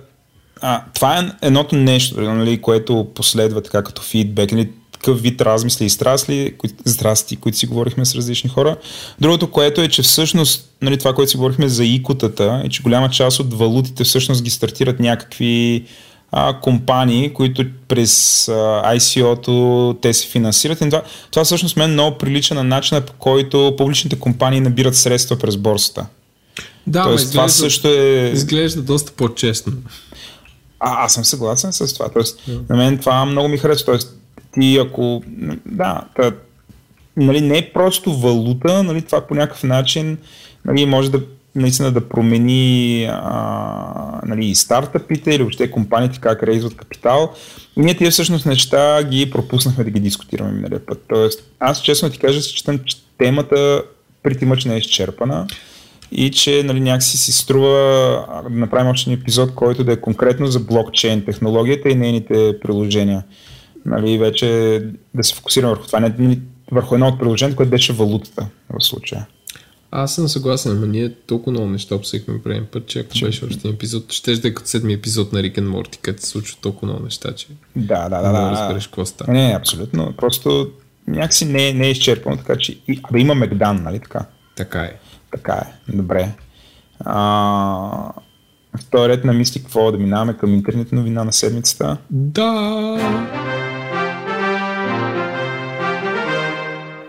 а, 0.65 0.81
това 0.93 1.19
е 1.19 1.31
едното 1.41 1.75
нещо, 1.75 2.21
нали, 2.21 2.61
което 2.61 3.07
последва 3.15 3.61
така 3.61 3.83
като 3.83 4.01
фидбек. 4.01 4.51
Нали, 4.51 4.69
такъв 4.91 5.21
вид 5.21 5.41
размисли 5.41 5.85
и 5.85 5.89
страсли, 5.89 6.53
кои, 6.57 6.69
здрасти, 6.85 7.35
които 7.35 7.57
си 7.57 7.67
говорихме 7.67 8.05
с 8.05 8.15
различни 8.15 8.49
хора. 8.49 8.77
Другото, 9.21 9.51
което 9.51 9.81
е, 9.81 9.87
че 9.87 10.01
всъщност 10.01 10.69
нали, 10.81 10.97
това, 10.97 11.13
което 11.13 11.31
си 11.31 11.37
говорихме 11.37 11.69
за 11.69 11.85
икотата, 11.85 12.61
е, 12.65 12.69
че 12.69 12.83
голяма 12.83 13.09
част 13.09 13.39
от 13.39 13.53
валутите 13.53 14.03
всъщност 14.03 14.43
ги 14.43 14.49
стартират 14.49 14.99
някакви 14.99 15.83
а, 16.31 16.59
компании, 16.59 17.33
които 17.33 17.65
през 17.87 18.47
а, 18.47 18.95
ICO-то 18.95 19.97
те 20.01 20.13
се 20.13 20.27
финансират. 20.27 20.81
И 20.81 20.85
това, 20.89 21.01
това 21.31 21.43
всъщност 21.43 21.77
мен 21.77 21.91
много 21.91 22.17
прилича 22.17 22.55
на 22.55 22.63
начина 22.63 23.01
по 23.01 23.13
който 23.13 23.75
публичните 23.77 24.19
компании 24.19 24.59
набират 24.59 24.95
средства 24.95 25.39
през 25.39 25.57
борсата. 25.57 26.05
Да, 26.87 27.03
Тоест, 27.03 27.23
изглежда, 27.23 27.31
това 27.31 27.49
също 27.49 27.87
е... 27.87 28.31
Изглежда 28.33 28.81
доста 28.81 29.11
по-честно. 29.11 29.73
А, 30.85 31.05
аз 31.05 31.13
съм 31.13 31.25
съгласен 31.25 31.73
с 31.73 31.93
това. 31.93 32.09
Тоест, 32.09 32.39
yeah. 32.39 32.69
на 32.69 32.75
мен 32.75 32.97
това 32.97 33.25
много 33.25 33.47
ми 33.47 33.57
харесва. 33.57 33.85
Тоест, 33.85 34.17
ти 34.53 34.77
ако, 34.77 35.23
да, 35.65 36.01
та, 36.15 36.31
нали, 37.17 37.41
не 37.41 37.57
е 37.57 37.73
просто 37.73 38.13
валута, 38.13 38.83
нали, 38.83 39.01
това 39.01 39.27
по 39.27 39.35
някакъв 39.35 39.63
начин 39.63 40.17
нали, 40.65 40.85
може 40.85 41.11
да 41.11 41.21
наистина 41.55 41.91
да 41.91 42.09
промени 42.09 43.05
а, 43.11 44.21
нали, 44.25 44.45
и 44.45 44.55
стартъпите 44.55 45.31
или 45.31 45.43
въобще 45.43 45.71
компаниите 45.71 46.19
как 46.19 46.43
рейзват 46.43 46.75
капитал. 46.75 47.33
И 47.77 47.81
ние 47.81 47.97
тия 47.97 48.11
всъщност 48.11 48.45
неща 48.45 49.03
ги 49.03 49.31
пропуснахме 49.31 49.83
да 49.83 49.89
ги 49.89 49.99
дискутираме 49.99 50.51
миналия 50.51 50.85
път. 50.85 51.03
Тоест, 51.09 51.43
аз 51.59 51.81
честно 51.81 52.09
ти 52.09 52.17
кажа, 52.17 52.41
че 52.41 52.63
че 52.85 52.97
темата 53.17 53.83
преди 54.23 54.45
мъч 54.45 54.65
не 54.65 54.75
е 54.75 54.77
изчерпана 54.77 55.47
и 56.15 56.31
че 56.31 56.63
нали, 56.63 56.79
някакси 56.79 57.17
си 57.17 57.31
струва 57.31 57.77
да 58.49 58.59
направим 58.59 58.91
още 58.91 59.11
един 59.11 59.21
епизод, 59.21 59.55
който 59.55 59.83
да 59.83 59.91
е 59.91 60.01
конкретно 60.01 60.47
за 60.47 60.59
блокчейн 60.59 61.25
технологията 61.25 61.89
и 61.89 61.95
нейните 61.95 62.59
приложения 62.61 63.23
нали, 63.85 64.17
вече 64.17 64.79
да 65.13 65.23
се 65.23 65.35
фокусираме 65.35 65.73
върху 65.73 65.87
това, 65.87 65.99
не 65.99 66.39
върху 66.71 66.95
едно 66.95 67.07
от 67.07 67.19
приложението, 67.19 67.57
което 67.57 67.69
беше 67.69 67.93
валутата 67.93 68.47
в 68.69 68.83
случая. 68.83 69.27
Аз 69.91 70.15
съм 70.15 70.27
съгласен, 70.27 70.79
но 70.79 70.85
ние 70.85 71.13
толкова 71.27 71.51
много 71.51 71.67
неща 71.67 71.95
обсъхме 71.95 72.41
преден 72.43 72.67
път, 72.71 72.85
че 72.85 72.99
ако 72.99 73.09
беше 73.21 73.45
още 73.45 73.45
един 73.45 73.71
епизод, 73.71 74.11
ще 74.11 74.35
да 74.35 74.47
е 74.47 74.53
като 74.53 74.69
седми 74.69 74.93
епизод 74.93 75.33
на 75.33 75.43
Рик 75.43 75.61
Морти, 75.61 75.99
където 76.01 76.23
се 76.23 76.29
случва 76.29 76.57
толкова 76.61 76.87
много 76.87 77.03
неща, 77.03 77.35
че 77.35 77.47
да, 77.75 78.09
да, 78.09 78.21
да, 78.21 78.31
да, 78.31 78.51
разбереш 78.51 78.87
какво 78.87 79.05
става. 79.05 79.33
Не, 79.33 79.55
абсолютно. 79.57 80.13
Просто 80.17 80.71
някакси 81.07 81.45
не, 81.45 81.67
е, 81.67 81.73
не 81.73 81.87
е 81.87 81.91
изчерпано, 81.91 82.37
така 82.37 82.55
че 82.55 82.77
абе 83.03 83.19
има 83.19 83.35
Мегдан, 83.35 83.83
нали 83.83 83.99
така? 83.99 84.25
Така 84.55 84.79
е. 84.79 84.99
Така 85.33 85.53
е, 85.53 85.91
добре. 85.91 86.31
А, 86.99 88.13
вторият 88.79 89.25
на 89.25 89.33
мисли 89.33 89.61
какво 89.61 89.91
да 89.91 89.97
минаваме 89.97 90.37
към 90.37 90.53
интернет 90.53 90.91
новина 90.91 91.23
на 91.23 91.33
седмицата. 91.33 91.97
Да! 92.09 92.97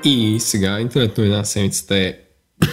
И 0.04 0.40
сега 0.40 0.81
интернет 0.81 1.19
новина 1.19 1.37
на 1.37 1.45
седмицата 1.45 1.97
е 1.97 2.19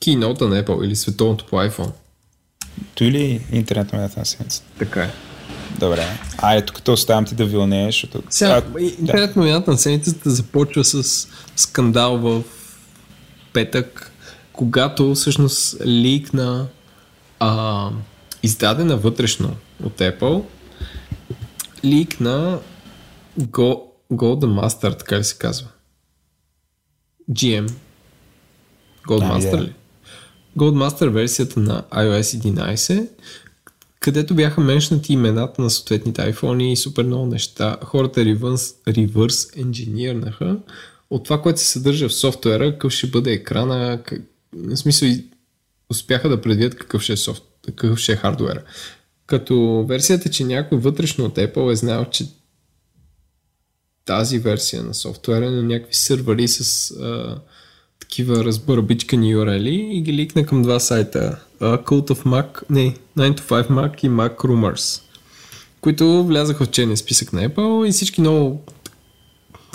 Keynote 0.00 0.40
на 0.40 0.64
Apple 0.64 0.84
или 0.84 0.96
световното 0.96 1.46
по 1.46 1.56
iPhone. 1.56 1.92
Той 2.94 3.06
ли 3.06 3.46
интернет 3.52 3.92
новината 3.92 4.20
на 4.20 4.26
седмицата? 4.26 4.66
Така 4.78 5.02
е. 5.02 5.10
Добре. 5.78 6.06
Айде, 6.38 6.66
тук 6.66 6.88
оставям 6.88 7.24
ти 7.24 7.34
да 7.34 7.44
вилнееш. 7.44 7.94
Защото... 7.94 8.22
Сега, 8.30 8.62
а, 8.76 8.80
интернет 8.80 9.36
новината 9.36 9.70
на 9.70 9.78
седмицата 9.78 10.30
започва 10.30 10.84
с 10.84 11.28
скандал 11.56 12.18
в 12.18 12.42
петък, 13.54 14.12
когато 14.52 15.14
всъщност 15.14 15.76
ликна 15.86 16.66
а, 17.40 17.90
издадена 18.42 18.96
вътрешно 18.96 19.56
от 19.84 19.98
Apple 19.98 20.44
ликна 21.84 22.58
Go, 23.40 23.82
Golden 24.12 24.60
Master, 24.60 24.98
така 24.98 25.18
ли 25.18 25.24
се 25.24 25.38
казва? 25.38 25.68
GM. 27.30 27.70
Gold 29.08 29.32
Master 29.32 29.62
ли? 29.62 29.72
Goldmaster 30.58 31.08
версията 31.08 31.60
на 31.60 31.82
iOS 31.82 32.54
11, 32.54 33.08
където 34.00 34.34
бяха 34.34 34.60
меншнати 34.60 35.12
имената 35.12 35.62
на 35.62 35.70
съответните 35.70 36.32
iPhone 36.32 36.62
и 36.62 36.76
супер 36.76 37.04
много 37.04 37.26
неща. 37.26 37.76
Хората 37.84 38.24
ревърс 38.86 39.56
енжинирнаха 39.56 40.56
от 41.14 41.24
това, 41.24 41.42
което 41.42 41.60
се 41.60 41.66
съдържа 41.66 42.08
в 42.08 42.14
софтуера, 42.14 42.72
какъв 42.72 42.92
ще 42.92 43.06
бъде 43.06 43.32
екрана, 43.32 44.02
как, 44.06 44.22
в 44.52 44.76
смисъл 44.76 45.08
успяха 45.90 46.28
да 46.28 46.40
предвидят 46.40 46.74
какъв 46.74 47.02
ще 47.02 47.12
е, 47.12 47.16
софт, 47.16 47.42
какъв 47.66 47.98
ще 47.98 48.12
е 48.12 48.16
хардуера. 48.16 48.62
Като 49.26 49.86
версията, 49.88 50.30
че 50.30 50.44
някой 50.44 50.78
вътрешно 50.78 51.24
от 51.24 51.36
Apple 51.36 51.72
е 51.72 51.76
знал, 51.76 52.04
че 52.10 52.26
тази 54.04 54.38
версия 54.38 54.82
на 54.82 54.94
софтуера 54.94 55.50
на 55.50 55.62
някакви 55.62 55.94
сървъри 55.94 56.48
с 56.48 56.90
а, 56.90 57.40
такива 57.98 58.44
разбърбичкани 58.44 59.36
URL 59.36 59.68
и 59.68 60.02
ги 60.02 60.12
ликна 60.12 60.46
към 60.46 60.62
два 60.62 60.80
сайта. 60.80 61.40
Uh, 61.60 61.84
Cult 61.84 62.10
of 62.10 62.24
Mac, 62.24 62.62
не, 62.70 62.96
9 63.18 63.40
to 63.40 63.40
5 63.40 63.68
Mac 63.68 64.04
и 64.04 64.10
Mac 64.10 64.36
Rumors, 64.36 65.02
които 65.80 66.24
влязаха 66.24 66.64
в 66.64 66.70
черния 66.70 66.96
списък 66.96 67.32
на 67.32 67.48
Apple 67.48 67.88
и 67.88 67.92
всички 67.92 68.20
много 68.20 68.64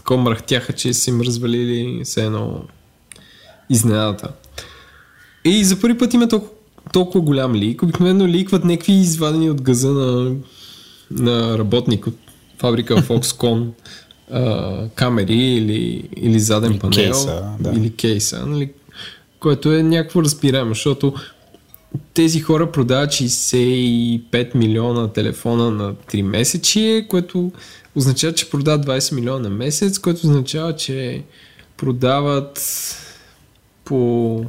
такова 0.10 0.24
мръхтяха, 0.24 0.74
че 0.74 0.94
са 0.94 1.10
им 1.10 1.22
развалили 1.22 2.02
все 2.04 2.26
едно 2.26 2.62
изненадата. 3.70 4.32
И 5.46 5.64
за 5.64 5.82
първи 5.82 5.98
път 5.98 6.14
има 6.14 6.28
толкова, 6.28 6.52
толкова 6.94 7.22
голям 7.22 7.56
лик. 7.56 7.84
Обикновено 7.84 8.28
ликват 8.28 8.64
някакви 8.64 8.94
извадени 8.94 9.50
от 9.50 9.62
газа 9.62 9.92
на, 9.92 10.36
на 11.12 11.58
работник 11.58 12.08
от 12.08 12.16
фабрика 12.58 12.96
Foxconn 12.96 13.68
а, 14.32 14.88
камери 14.96 15.54
или, 15.54 16.10
или 16.18 16.40
заден 16.40 16.72
или 16.72 16.80
панел. 16.80 16.96
Кейса, 16.96 17.44
да. 17.60 17.70
Или 17.70 17.96
кейса, 17.96 18.46
нали? 18.46 18.72
което 19.40 19.74
е 19.74 19.84
някакво 19.84 20.22
разбираемо, 20.22 20.70
защото 20.70 21.14
тези 22.14 22.40
хора 22.40 22.72
продават 22.72 23.10
65 23.10 24.56
милиона 24.56 25.08
телефона 25.08 25.72
на 25.72 25.94
3 25.94 26.22
месечи, 26.22 27.06
което 27.10 27.52
означава, 28.00 28.34
че 28.34 28.50
продават 28.50 28.86
20 28.86 29.16
милиона 29.16 29.40
на 29.40 29.50
месец, 29.50 30.00
което 30.00 30.28
означава, 30.28 30.76
че 30.76 31.24
продават 31.78 32.62
по 33.86 34.46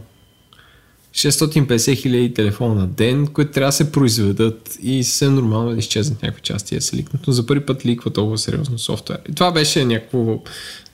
650 1.14 1.96
хиляди 1.96 2.34
телефона 2.34 2.74
на 2.74 2.86
ден, 2.86 3.26
които 3.26 3.52
трябва 3.52 3.68
да 3.68 3.72
се 3.72 3.92
произведат 3.92 4.78
и 4.82 5.04
съвсем 5.04 5.34
нормално 5.34 5.70
да 5.70 5.78
изчезнат 5.78 6.22
някакви 6.22 6.42
части 6.42 6.74
да 6.74 6.80
се 6.80 6.96
ликнат, 6.96 7.26
но 7.26 7.32
за 7.32 7.46
първи 7.46 7.66
път 7.66 7.86
ликва 7.86 8.10
толкова 8.10 8.38
сериозно 8.38 8.78
софтуер. 8.78 9.20
И 9.28 9.34
това 9.34 9.52
беше 9.52 9.84
някакво 9.84 10.40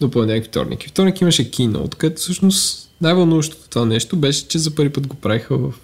допълнение 0.00 0.42
вторник. 0.42 0.84
И 0.84 0.88
вторник 0.88 1.20
имаше 1.20 1.50
Keynote, 1.50 1.94
където 1.94 2.20
всъщност 2.20 2.90
най-вълнуващото 3.00 3.68
това 3.68 3.84
нещо 3.84 4.16
беше, 4.16 4.48
че 4.48 4.58
за 4.58 4.74
първи 4.74 4.92
път 4.92 5.06
го 5.06 5.16
правиха 5.16 5.58
в 5.58 5.74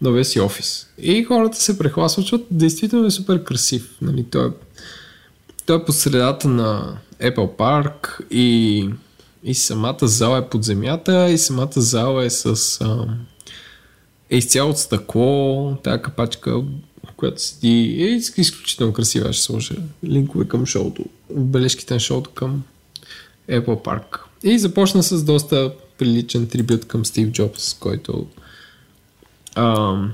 новия 0.00 0.24
си 0.24 0.40
офис. 0.40 0.86
И 0.98 1.24
хората 1.24 1.62
се 1.62 1.78
прехласват, 1.78 2.22
защото 2.22 2.44
действително 2.50 3.06
е 3.06 3.10
супер 3.10 3.44
красив. 3.44 3.90
Нали? 4.02 4.24
Той, 4.30 4.46
е, 4.46 4.50
той 5.66 5.76
е 5.76 5.84
по 5.84 5.92
средата 5.92 6.48
на 6.48 6.98
Apple 7.22 7.56
Park 7.56 8.20
и, 8.30 8.90
и 9.44 9.54
самата 9.54 9.98
зала 10.02 10.38
е 10.38 10.48
под 10.48 10.64
земята 10.64 11.30
и 11.30 11.38
самата 11.38 11.72
зала 11.76 12.24
е 12.24 12.30
с... 12.30 12.80
Ам, 12.80 13.26
е 14.30 14.36
изцяло 14.36 14.70
от 14.70 14.78
стъкло, 14.78 15.76
тази 15.82 16.02
капачка, 16.02 16.62
която 17.16 17.42
седи, 17.42 17.96
е 18.02 18.40
изключително 18.40 18.92
красива. 18.92 19.32
Ще 19.32 19.44
сложа 19.44 19.74
линкове 20.04 20.48
към 20.48 20.66
шоуто, 20.66 21.04
бележките 21.30 21.94
на 21.94 22.00
шоуто 22.00 22.30
към 22.30 22.62
Apple 23.50 23.84
Park. 23.84 24.18
И 24.42 24.58
започна 24.58 25.02
с 25.02 25.24
доста 25.24 25.72
приличен 25.98 26.46
трибют 26.48 26.86
към 26.86 27.04
Стив 27.04 27.30
Джобс, 27.30 27.74
който 27.74 28.26
ам, 29.54 30.12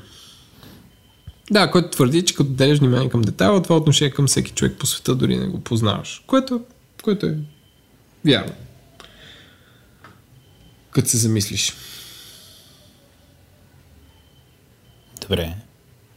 да, 1.50 1.70
който 1.70 1.90
твърди, 1.90 2.24
че 2.24 2.34
като 2.34 2.50
делиш 2.50 2.78
внимание 2.78 3.08
към 3.08 3.22
детайла, 3.22 3.62
това 3.62 3.76
отношение 3.76 4.10
към 4.10 4.26
всеки 4.26 4.50
човек 4.50 4.76
по 4.78 4.86
света 4.86 5.14
дори 5.14 5.36
не 5.36 5.46
го 5.46 5.60
познаваш. 5.60 6.22
Което, 6.26 6.60
което 7.02 7.26
е 7.26 7.38
вярно. 8.24 8.52
Като 10.90 11.08
се 11.08 11.16
замислиш. 11.16 11.72
Добре. 15.20 15.54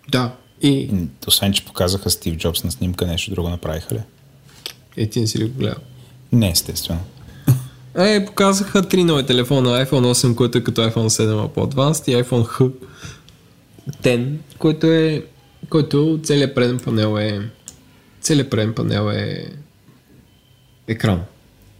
Да. 0.09 0.35
И... 0.61 0.89
Освен, 1.27 1.53
че 1.53 1.65
показаха 1.65 2.09
Стив 2.09 2.35
Джобс 2.35 2.63
на 2.63 2.71
снимка, 2.71 3.05
нещо 3.07 3.31
друго 3.31 3.49
направиха 3.49 3.95
ли? 3.95 4.01
Е, 4.97 5.09
ти 5.09 5.21
не 5.21 5.27
си 5.27 5.39
ли 5.39 5.49
го 5.49 5.59
гледал? 5.59 5.79
Не, 6.31 6.49
естествено. 6.49 6.99
Е, 7.97 8.25
показаха 8.25 8.87
три 8.87 9.03
нови 9.03 9.25
телефона. 9.25 9.85
iPhone 9.85 10.13
8, 10.13 10.35
който 10.35 10.57
е 10.57 10.63
като 10.63 10.81
iPhone 10.81 11.07
7 11.07 11.47
по-адванс 11.47 11.99
и 11.99 12.01
iPhone 12.01 12.45
H 12.45 12.71
10, 13.89 14.37
който 14.59 14.87
е 14.87 15.25
който 15.69 16.19
целият 16.23 16.55
преден 16.55 16.79
панел 16.79 17.19
е 17.19 17.49
целият 18.21 18.49
преден 18.49 18.73
панел 18.73 19.11
е 19.11 19.47
екран. 20.87 21.21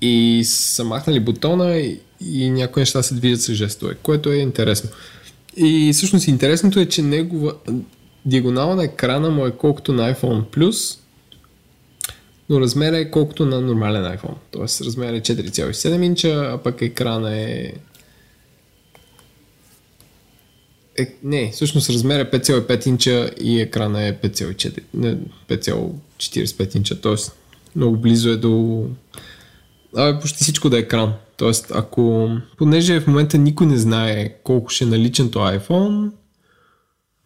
И 0.01 0.41
са 0.45 0.83
махнали 0.83 1.19
бутона 1.19 1.77
и, 1.77 1.99
и 2.21 2.49
някои 2.49 2.81
неща 2.81 3.03
се 3.03 3.15
движат 3.15 3.41
с 3.41 3.53
жестове, 3.53 3.95
което 4.03 4.31
е 4.31 4.35
интересно. 4.35 4.89
И 5.57 5.91
всъщност 5.93 6.27
интересното 6.27 6.79
е, 6.79 6.85
че 6.85 7.01
негова 7.01 7.53
диагонала 8.25 8.75
на 8.75 8.83
екрана 8.83 9.29
му 9.29 9.45
е 9.45 9.51
колкото 9.51 9.93
на 9.93 10.13
iPhone 10.13 10.43
Plus, 10.45 10.99
но 12.49 12.61
размера 12.61 12.97
е 12.97 13.11
колкото 13.11 13.45
на 13.45 13.61
нормален 13.61 14.03
iPhone. 14.03 14.37
Тоест 14.51 14.81
размер 14.81 15.13
е 15.13 15.21
4,7 15.21 16.03
инча, 16.05 16.49
а 16.53 16.57
пък 16.57 16.81
екрана 16.81 17.37
е... 17.37 17.73
е... 20.97 21.15
Не, 21.23 21.51
всъщност 21.51 21.89
размер 21.89 22.19
е 22.19 22.31
5,5 22.31 22.87
инча 22.87 23.29
и 23.41 23.61
екрана 23.61 24.03
е 24.03 24.19
5,45 24.19 26.75
инча, 26.75 27.01
т.е. 27.01 27.15
много 27.75 27.97
близо 27.97 28.29
е 28.29 28.37
до... 28.37 28.83
Абе, 29.95 30.19
почти 30.19 30.43
всичко 30.43 30.69
да 30.69 30.77
е 30.77 30.79
екран. 30.79 31.13
Тоест, 31.37 31.71
ако, 31.75 32.29
понеже 32.57 32.99
в 32.99 33.07
момента 33.07 33.37
никой 33.37 33.67
не 33.67 33.77
знае 33.77 34.35
колко 34.43 34.69
ще 34.69 34.83
е 34.83 34.87
наличен 34.87 35.31
то 35.31 35.39
iPhone, 35.39 36.11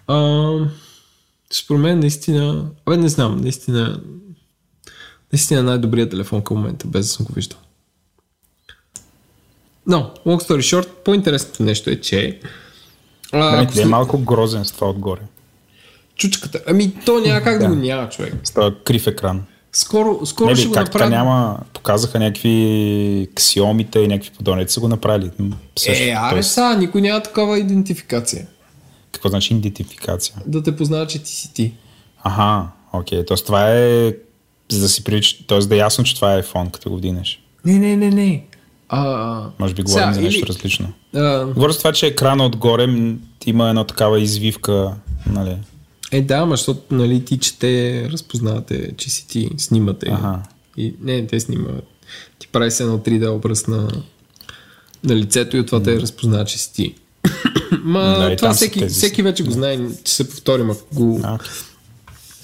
а, 0.07 0.49
според 1.53 1.81
мен 1.81 1.99
наистина, 1.99 2.69
абе 2.85 2.97
не 2.97 3.09
знам, 3.09 3.41
наистина, 3.41 4.01
наистина 5.33 5.63
най-добрият 5.63 6.09
телефон 6.09 6.41
към 6.41 6.57
момента, 6.57 6.87
без 6.87 7.05
да 7.05 7.11
съм 7.11 7.25
го 7.25 7.33
виждал. 7.33 7.59
Но, 9.87 10.13
long 10.25 10.49
story 10.49 10.59
short, 10.59 10.87
по-интересното 11.05 11.63
нещо 11.63 11.89
е, 11.89 11.95
че... 11.95 12.39
А, 13.31 13.61
ако... 13.61 13.79
е 13.79 13.85
малко 13.85 14.17
грозен 14.17 14.65
с 14.65 14.71
това 14.71 14.89
отгоре. 14.89 15.21
Чучката. 16.15 16.61
Ами, 16.67 16.93
то 17.05 17.19
няма 17.19 17.41
как 17.41 17.59
да, 17.59 17.67
да 17.67 17.75
го 17.75 17.81
няма, 17.81 18.09
човек. 18.09 18.35
С 18.43 18.53
този 18.53 18.75
крив 18.85 19.07
екран. 19.07 19.43
Скоро, 19.73 20.25
скоро 20.25 20.55
ще 20.55 20.67
го 20.67 20.73
как 20.73 20.85
направим. 20.85 21.09
няма, 21.09 21.59
показаха 21.73 22.19
някакви 22.19 23.27
ксиомите 23.35 23.99
и 23.99 24.07
някакви 24.07 24.31
подобни, 24.37 24.65
са 24.67 24.79
го 24.79 24.87
направили. 24.87 25.31
Също, 25.79 26.03
е, 26.03 26.09
аре 26.09 26.35
тоест... 26.35 26.51
са, 26.51 26.77
никой 26.77 27.01
няма 27.01 27.23
такава 27.23 27.59
идентификация. 27.59 28.47
Какво 29.11 29.29
значи 29.29 29.53
идентификация? 29.53 30.35
Да 30.45 30.63
те 30.63 30.75
познава, 30.75 31.07
че 31.07 31.23
ти 31.23 31.31
си 31.31 31.53
ти. 31.53 31.73
Ага, 32.23 32.67
окей. 32.93 33.25
Тоест 33.25 33.45
това 33.45 33.71
е 33.71 34.13
за 34.69 34.81
да 34.81 34.89
си 34.89 35.03
прилич, 35.03 35.45
т.е. 35.47 35.59
да 35.59 35.75
е 35.75 35.77
ясно, 35.77 36.03
че 36.03 36.15
това 36.15 36.35
е 36.35 36.43
iPhone, 36.43 36.71
като 36.71 36.89
го 36.89 36.97
вдигнеш. 36.97 37.43
Не, 37.65 37.79
не, 37.79 37.97
не, 37.97 38.09
не. 38.09 38.45
А, 38.89 39.43
Може 39.59 39.73
би 39.73 39.81
говорим 39.81 40.13
за 40.13 40.21
нещо 40.21 40.39
или... 40.39 40.47
различно. 40.47 40.93
А... 41.15 41.45
Говоря 41.45 41.71
за 41.71 41.77
това, 41.77 41.91
че 41.93 42.07
екрана 42.07 42.45
отгоре 42.45 43.15
има 43.45 43.69
едно 43.69 43.83
такава 43.83 44.19
извивка, 44.19 44.93
нали? 45.25 45.57
Е, 46.11 46.21
да, 46.21 46.35
ама 46.35 46.55
защото 46.55 46.95
нали, 46.95 47.25
ти 47.25 47.37
чете, 47.37 48.07
разпознавате, 48.11 48.91
че 48.97 49.09
си 49.09 49.27
ти, 49.27 49.49
снимате. 49.57 50.07
Ага. 50.11 50.39
И, 50.77 50.93
не, 51.01 51.27
те 51.27 51.39
снимат. 51.39 51.83
Ти 52.39 52.47
прави 52.47 52.71
се 52.71 52.83
едно 52.83 52.97
3D 52.97 53.29
образ 53.29 53.67
на, 53.67 53.87
на 55.03 55.15
лицето 55.15 55.57
и 55.57 55.59
от 55.59 55.65
това 55.65 55.79
mm. 55.79 55.83
те 55.83 56.01
разпознава, 56.01 56.45
че 56.45 56.57
си 56.57 56.73
ти. 56.73 56.95
Ма 57.83 58.01
да, 58.01 58.35
това 58.35 58.53
всеки, 58.53 58.79
тези... 58.79 58.95
всеки 58.95 59.21
вече 59.21 59.43
го 59.43 59.51
знае, 59.51 59.79
че 60.03 60.13
се 60.13 60.29
повторим, 60.29 60.69
ако 60.69 60.95
го, 60.95 61.21
а. 61.23 61.39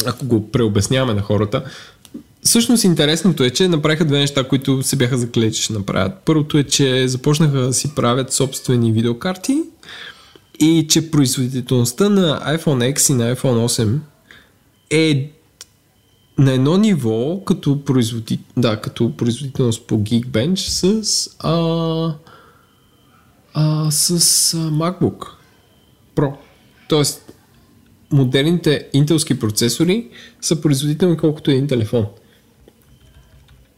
ако 0.06 0.26
го 0.26 0.52
преобясняваме 0.52 1.14
на 1.14 1.22
хората. 1.22 1.64
Всъщност 2.46 2.84
интересното 2.84 3.44
е, 3.44 3.50
че 3.50 3.68
направиха 3.68 4.06
две 4.06 4.18
неща, 4.18 4.48
които 4.48 4.84
се 4.84 4.96
бяха 4.96 5.18
заклели, 5.18 5.54
че 5.54 5.64
ще 5.64 5.74
направят. 5.74 6.14
Първото 6.26 6.58
е, 6.58 6.64
че 6.64 7.08
започнаха 7.08 7.58
да 7.58 7.74
си 7.74 7.96
правят 7.96 8.34
собствени 8.34 8.92
видеокарти, 8.92 9.62
и 10.60 10.86
че 10.90 11.12
производителността 11.12 12.10
на 12.10 12.58
iPhone 12.58 12.94
X 12.94 13.12
и 13.12 13.16
на 13.16 13.36
iPhone 13.36 13.66
8 13.66 14.00
е 14.90 15.32
на 16.38 16.54
едно 16.54 16.78
ниво 16.78 17.44
като, 17.46 17.84
производи... 17.86 18.40
да, 18.58 18.82
като 18.82 19.18
производителност 19.18 19.88
по 19.88 19.96
Geekbench 19.96 20.56
с, 20.56 21.30
а, 21.40 22.14
а, 23.54 23.92
с 23.92 24.10
а, 24.54 24.58
MacBook 24.58 25.28
Pro. 26.16 26.34
Тоест, 26.90 27.32
модерните 28.12 28.88
интелски 28.94 29.40
процесори 29.40 30.08
са 30.42 30.62
производителни 30.62 31.18
колкото 31.18 31.52
един 31.52 31.68
телефон. 31.68 32.06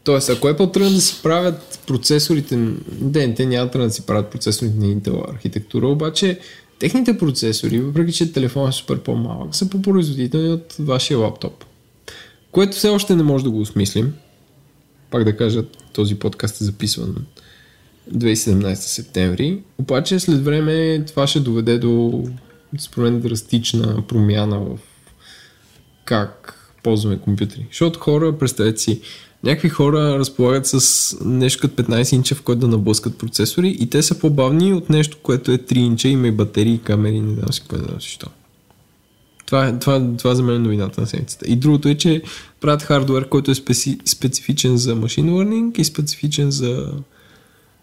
Тоест, 0.08 0.28
ако 0.28 0.46
Apple 0.46 0.72
тръгнат 0.72 0.94
да 0.94 1.00
си 1.00 1.22
правят 1.22 1.80
процесорите, 1.86 2.56
не, 3.00 3.34
те 3.34 3.46
няма 3.46 3.70
тръгнат 3.70 3.88
да 3.88 3.94
си 3.94 4.06
правят 4.06 4.30
процесорите 4.30 4.76
на 4.76 4.86
Intel 4.86 5.34
архитектура, 5.34 5.88
обаче 5.88 6.40
техните 6.78 7.18
процесори, 7.18 7.80
въпреки 7.80 8.12
че 8.12 8.32
телефонът 8.32 8.74
е 8.74 8.76
супер 8.76 8.98
по-малък, 8.98 9.54
са 9.54 9.70
по-производителни 9.70 10.48
от 10.48 10.74
вашия 10.78 11.18
лаптоп. 11.18 11.64
Което 12.52 12.76
все 12.76 12.88
още 12.88 13.16
не 13.16 13.22
може 13.22 13.44
да 13.44 13.50
го 13.50 13.60
осмислим. 13.60 14.14
Пак 15.10 15.24
да 15.24 15.36
кажа, 15.36 15.64
този 15.92 16.14
подкаст 16.14 16.60
е 16.60 16.64
записван 16.64 17.26
2017 18.14 18.74
септември. 18.74 19.62
Обаче 19.78 20.20
след 20.20 20.44
време 20.44 21.04
това 21.06 21.26
ще 21.26 21.40
доведе 21.40 21.78
до 21.78 22.24
според 22.78 23.20
драстична 23.20 24.06
промяна 24.06 24.60
в 24.60 24.78
как 26.04 26.54
ползваме 26.82 27.18
компютри. 27.18 27.66
Защото 27.70 28.00
хора, 28.00 28.38
представете 28.38 28.78
си, 28.78 29.00
някакви 29.44 29.68
хора 29.68 30.18
разполагат 30.18 30.66
с 30.66 31.16
нещо 31.24 31.60
като 31.60 31.82
15 31.82 32.14
инча, 32.14 32.34
в 32.34 32.42
който 32.42 32.60
да 32.60 32.68
наблъскат 32.68 33.18
процесори 33.18 33.76
и 33.80 33.90
те 33.90 34.02
са 34.02 34.18
по-бавни 34.18 34.72
от 34.72 34.90
нещо, 34.90 35.18
което 35.22 35.52
е 35.52 35.58
3 35.58 35.76
инча, 35.76 36.08
има 36.08 36.28
и 36.28 36.32
батерии, 36.32 36.80
камери, 36.84 37.20
не 37.20 37.34
знам 37.34 37.52
си 37.52 37.62
не 37.72 37.78
знам 37.78 38.00
си 38.00 38.08
що. 38.08 38.26
Това, 39.46 39.78
това, 39.78 40.16
това 40.18 40.34
за 40.34 40.42
мен 40.42 40.56
е 40.56 40.58
новината 40.58 41.00
на 41.00 41.06
седмицата. 41.06 41.46
И 41.48 41.56
другото 41.56 41.88
е, 41.88 41.94
че 41.94 42.22
правят 42.60 42.82
хардвер, 42.82 43.28
който 43.28 43.50
е 43.50 43.54
специ, 43.54 43.98
специфичен 44.04 44.76
за 44.76 44.94
машин 44.94 45.30
learning 45.30 45.80
и 45.80 45.84
специфичен 45.84 46.50
за 46.50 46.92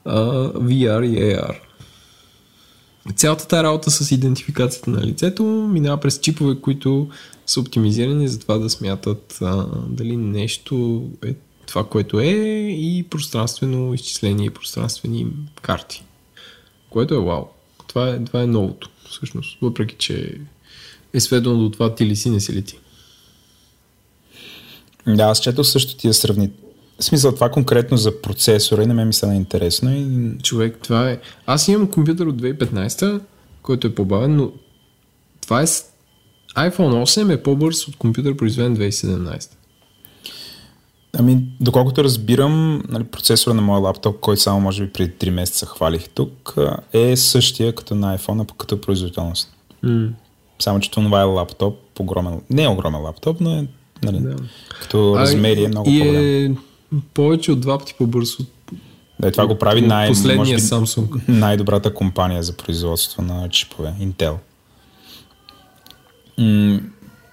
uh, 0.05 0.53
VR 0.53 1.05
и 1.07 1.17
AR. 1.17 1.55
Цялата 3.15 3.47
тази 3.47 3.63
работа 3.63 3.91
с 3.91 4.11
идентификацията 4.11 4.89
на 4.89 5.01
лицето 5.01 5.43
минава 5.43 5.97
през 5.97 6.19
чипове, 6.19 6.55
които 6.61 7.09
са 7.45 7.59
оптимизирани 7.59 8.27
за 8.27 8.39
това 8.39 8.57
да 8.57 8.69
смятат 8.69 9.37
а, 9.41 9.65
дали 9.87 10.17
нещо 10.17 11.03
е 11.25 11.35
това, 11.65 11.87
което 11.87 12.19
е 12.19 12.31
и 12.69 13.05
пространствено 13.09 13.93
изчисление 13.93 14.45
и 14.45 14.49
пространствени 14.49 15.27
карти. 15.61 16.03
Което 16.89 17.13
е 17.13 17.19
вау. 17.19 17.45
Това 17.87 18.09
е, 18.09 18.23
това 18.23 18.41
е 18.41 18.47
новото, 18.47 18.89
всъщност. 19.09 19.57
Въпреки, 19.61 19.95
че 19.97 20.39
е 21.13 21.19
сведено 21.19 21.57
до 21.57 21.69
това 21.69 21.95
ти 21.95 22.05
ли 22.05 22.15
си, 22.15 22.29
не 22.29 22.39
си 22.39 22.53
ли 22.53 22.61
ти. 22.61 22.79
Да, 25.07 25.23
аз 25.23 25.41
чето 25.41 25.63
също 25.63 25.95
ти 25.95 26.07
да 26.07 26.13
сравни. 26.13 26.51
В 26.99 27.03
смисъл 27.03 27.35
това 27.35 27.49
конкретно 27.49 27.97
за 27.97 28.21
процесора 28.21 28.83
и 28.83 28.85
на 28.85 28.93
мен 28.93 29.07
ми 29.07 29.13
стана 29.13 29.35
интересно. 29.35 29.91
И... 29.95 30.37
Човек, 30.43 30.79
това 30.83 31.11
е... 31.11 31.19
Аз 31.45 31.67
имам 31.67 31.91
компютър 31.91 32.25
от 32.25 32.41
2015, 32.41 33.21
който 33.61 33.87
е 33.87 33.95
по-бавен, 33.95 34.35
но 34.35 34.51
това 35.41 35.61
е... 35.61 35.65
iPhone 36.55 37.03
8 37.03 37.33
е 37.33 37.43
по-бърз 37.43 37.87
от 37.87 37.95
компютър 37.95 38.37
произведен 38.37 38.77
2017. 38.77 39.49
Ами, 41.17 41.43
доколкото 41.61 42.03
разбирам, 42.03 42.83
нали, 42.89 43.03
процесора 43.03 43.53
на 43.53 43.61
моя 43.61 43.79
лаптоп, 43.79 44.19
който 44.19 44.41
само 44.41 44.59
може 44.59 44.85
би 44.85 44.93
преди 44.93 45.11
3 45.11 45.29
месеца 45.29 45.65
хвалих 45.65 46.09
тук, 46.09 46.55
е 46.93 47.15
същия 47.15 47.75
като 47.75 47.95
на 47.95 48.17
iPhone, 48.17 48.41
а 48.41 48.57
като 48.57 48.81
производителност. 48.81 49.53
Mm. 49.83 50.09
Само, 50.59 50.79
че 50.79 50.91
това 50.91 51.21
е 51.21 51.23
лаптоп, 51.23 51.77
огромен, 51.99 52.41
не 52.49 52.63
е 52.63 52.67
огромен 52.67 53.01
лаптоп, 53.01 53.41
но 53.41 53.51
е, 53.51 53.67
нали, 54.03 54.19
да. 54.19 54.35
като 54.81 55.15
размери 55.19 55.63
е 55.63 55.67
много 55.67 55.89
и 55.89 55.99
по-голям. 55.99 56.23
е 56.23 56.51
повече 57.13 57.51
от 57.51 57.59
два 57.59 57.77
пъти 57.77 57.95
по-бърз 57.97 58.39
от 58.39 58.47
Да, 59.19 59.27
и 59.27 59.31
това 59.31 59.47
го 59.47 59.55
прави 59.55 59.81
най- 59.81 60.11
би 60.11 60.57
най-добрата 61.27 61.93
компания 61.93 62.43
за 62.43 62.53
производство 62.53 63.21
на 63.21 63.49
чипове, 63.49 63.93
Intel. 64.01 64.35
М- 66.37 66.79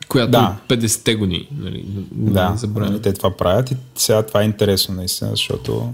която 0.08 0.30
Да. 0.30 0.56
да. 0.68 0.76
50-те 0.76 1.14
години. 1.14 1.48
Нали, 1.58 1.84
да, 2.12 2.52
забравяме. 2.56 2.90
нали, 2.92 3.02
те 3.02 3.12
това 3.12 3.36
правят 3.36 3.70
и 3.70 3.76
сега 3.94 4.22
това 4.22 4.42
е 4.42 4.44
интересно 4.44 4.94
наистина, 4.94 5.30
защото 5.30 5.92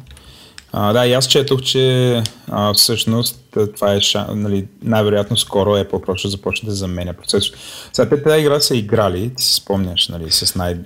а, 0.73 0.93
да, 0.93 1.07
и 1.07 1.13
аз 1.13 1.27
четох, 1.27 1.63
че 1.63 2.23
а, 2.49 2.75
всъщност 2.75 3.41
това 3.75 3.95
е 3.95 4.01
ша, 4.01 4.27
нали, 4.35 4.67
най-вероятно 4.83 5.37
скоро 5.37 5.71
Apple 5.71 6.05
просто 6.05 6.19
ще 6.19 6.29
започне 6.29 6.69
да 6.69 6.75
заменя 6.75 7.13
процесор. 7.13 7.57
Сега 7.93 8.09
те 8.09 8.23
тази 8.23 8.41
игра 8.41 8.61
са 8.61 8.77
играли, 8.77 9.31
ти 9.37 9.45
си 9.45 9.55
спомняш, 9.55 10.09
нали, 10.09 10.31
с 10.31 10.55
най... 10.55 10.77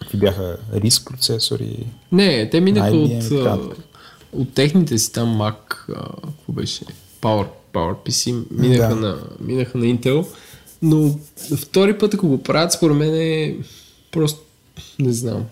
Какви 0.00 0.18
бяха 0.18 0.56
риск 0.74 1.06
процесори? 1.10 1.86
Не, 2.12 2.50
те 2.50 2.60
минаха 2.60 2.90
IBM 2.90 3.54
от, 3.54 3.78
от 4.32 4.54
техните 4.54 4.98
си 4.98 5.12
там 5.12 5.28
Mac, 5.36 5.54
какво 5.86 6.52
беше? 6.52 6.84
Power, 7.22 7.46
PowerPC, 7.72 8.44
минаха, 8.50 8.94
Да. 8.94 9.00
на, 9.00 9.18
минаха 9.40 9.78
на 9.78 9.84
Intel, 9.84 10.26
но 10.84 11.18
втори 11.56 11.98
път, 11.98 12.14
ако 12.14 12.28
го 12.28 12.42
правят, 12.42 12.72
според 12.72 12.96
мен 12.96 13.14
е 13.14 13.56
просто, 14.10 14.40
не 14.98 15.12
знам, 15.12 15.44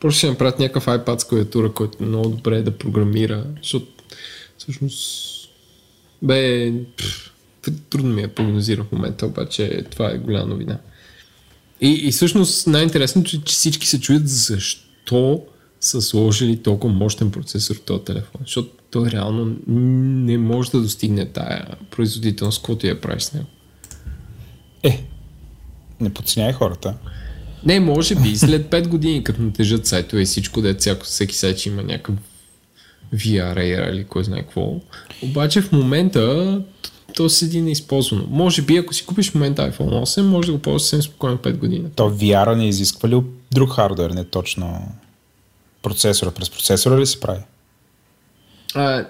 просто 0.00 0.18
ще 0.18 0.28
направят 0.28 0.58
някакъв 0.58 0.86
iPad 0.86 1.18
с 1.18 1.24
клавиатура, 1.24 1.72
който 1.72 2.02
много 2.02 2.28
добре 2.28 2.56
е 2.56 2.62
да 2.62 2.78
програмира, 2.78 3.44
защото 3.62 3.86
всъщност 4.58 5.48
бе, 6.22 6.72
пф, 6.96 7.32
трудно 7.90 8.14
ми 8.14 8.22
е 8.22 8.28
прогнозира 8.28 8.84
в 8.84 8.92
момента, 8.92 9.26
обаче 9.26 9.84
това 9.90 10.10
е 10.10 10.18
голяма 10.18 10.46
новина. 10.46 10.78
И, 11.80 11.90
и 11.90 12.12
всъщност 12.12 12.66
най-интересното 12.66 13.36
е, 13.36 13.40
че 13.44 13.54
всички 13.54 13.86
се 13.86 14.00
чуят 14.00 14.28
защо 14.28 15.42
са 15.80 16.02
сложили 16.02 16.62
толкова 16.62 16.94
мощен 16.94 17.30
процесор 17.30 17.76
в 17.76 17.82
този 17.82 18.04
телефон. 18.04 18.40
Защото 18.40 18.70
той 18.90 19.10
реално 19.10 19.56
не 19.66 20.38
може 20.38 20.70
да 20.70 20.80
достигне 20.80 21.26
тая 21.26 21.76
производителност, 21.90 22.62
която 22.62 22.86
я 22.86 23.00
правиш 23.00 23.22
с 23.22 23.32
него. 23.32 23.46
Е, 24.86 25.04
не 26.00 26.14
подценяй 26.14 26.52
хората. 26.52 26.94
Не, 27.64 27.80
може 27.80 28.14
би 28.14 28.36
след 28.36 28.70
5 28.70 28.88
години, 28.88 29.24
като 29.24 29.42
натежат 29.42 29.86
сайтове 29.86 30.22
и 30.22 30.24
всичко, 30.24 30.60
да 30.60 30.74
всяко, 30.74 31.04
всеки 31.04 31.34
сайт 31.34 31.58
ще 31.58 31.68
има 31.68 31.82
някакъв 31.82 32.14
VR, 33.14 33.90
или 33.90 34.04
кой 34.04 34.24
знае 34.24 34.42
какво. 34.42 34.74
Обаче 35.22 35.60
в 35.60 35.72
момента 35.72 36.62
то 37.14 37.28
седи 37.28 37.60
неизползвано. 37.60 38.26
Може 38.30 38.62
би, 38.62 38.76
ако 38.76 38.94
си 38.94 39.06
купиш 39.06 39.30
в 39.30 39.34
момента 39.34 39.72
iPhone 39.72 40.02
8, 40.02 40.22
може 40.22 40.46
да 40.46 40.52
го 40.52 40.58
ползваш 40.58 40.82
съвсем 40.82 41.02
спокойно 41.02 41.38
5 41.38 41.56
години. 41.56 41.84
То 41.96 42.10
VR 42.10 42.54
не 42.54 42.68
изисква 42.68 43.08
ли 43.08 43.22
друг 43.52 43.72
хардвер, 43.72 44.10
не 44.10 44.24
точно 44.24 44.92
процесора? 45.82 46.30
През 46.30 46.50
процесора 46.50 47.00
ли 47.00 47.06
се 47.06 47.20
прави? 47.20 47.40
А, 48.74 49.04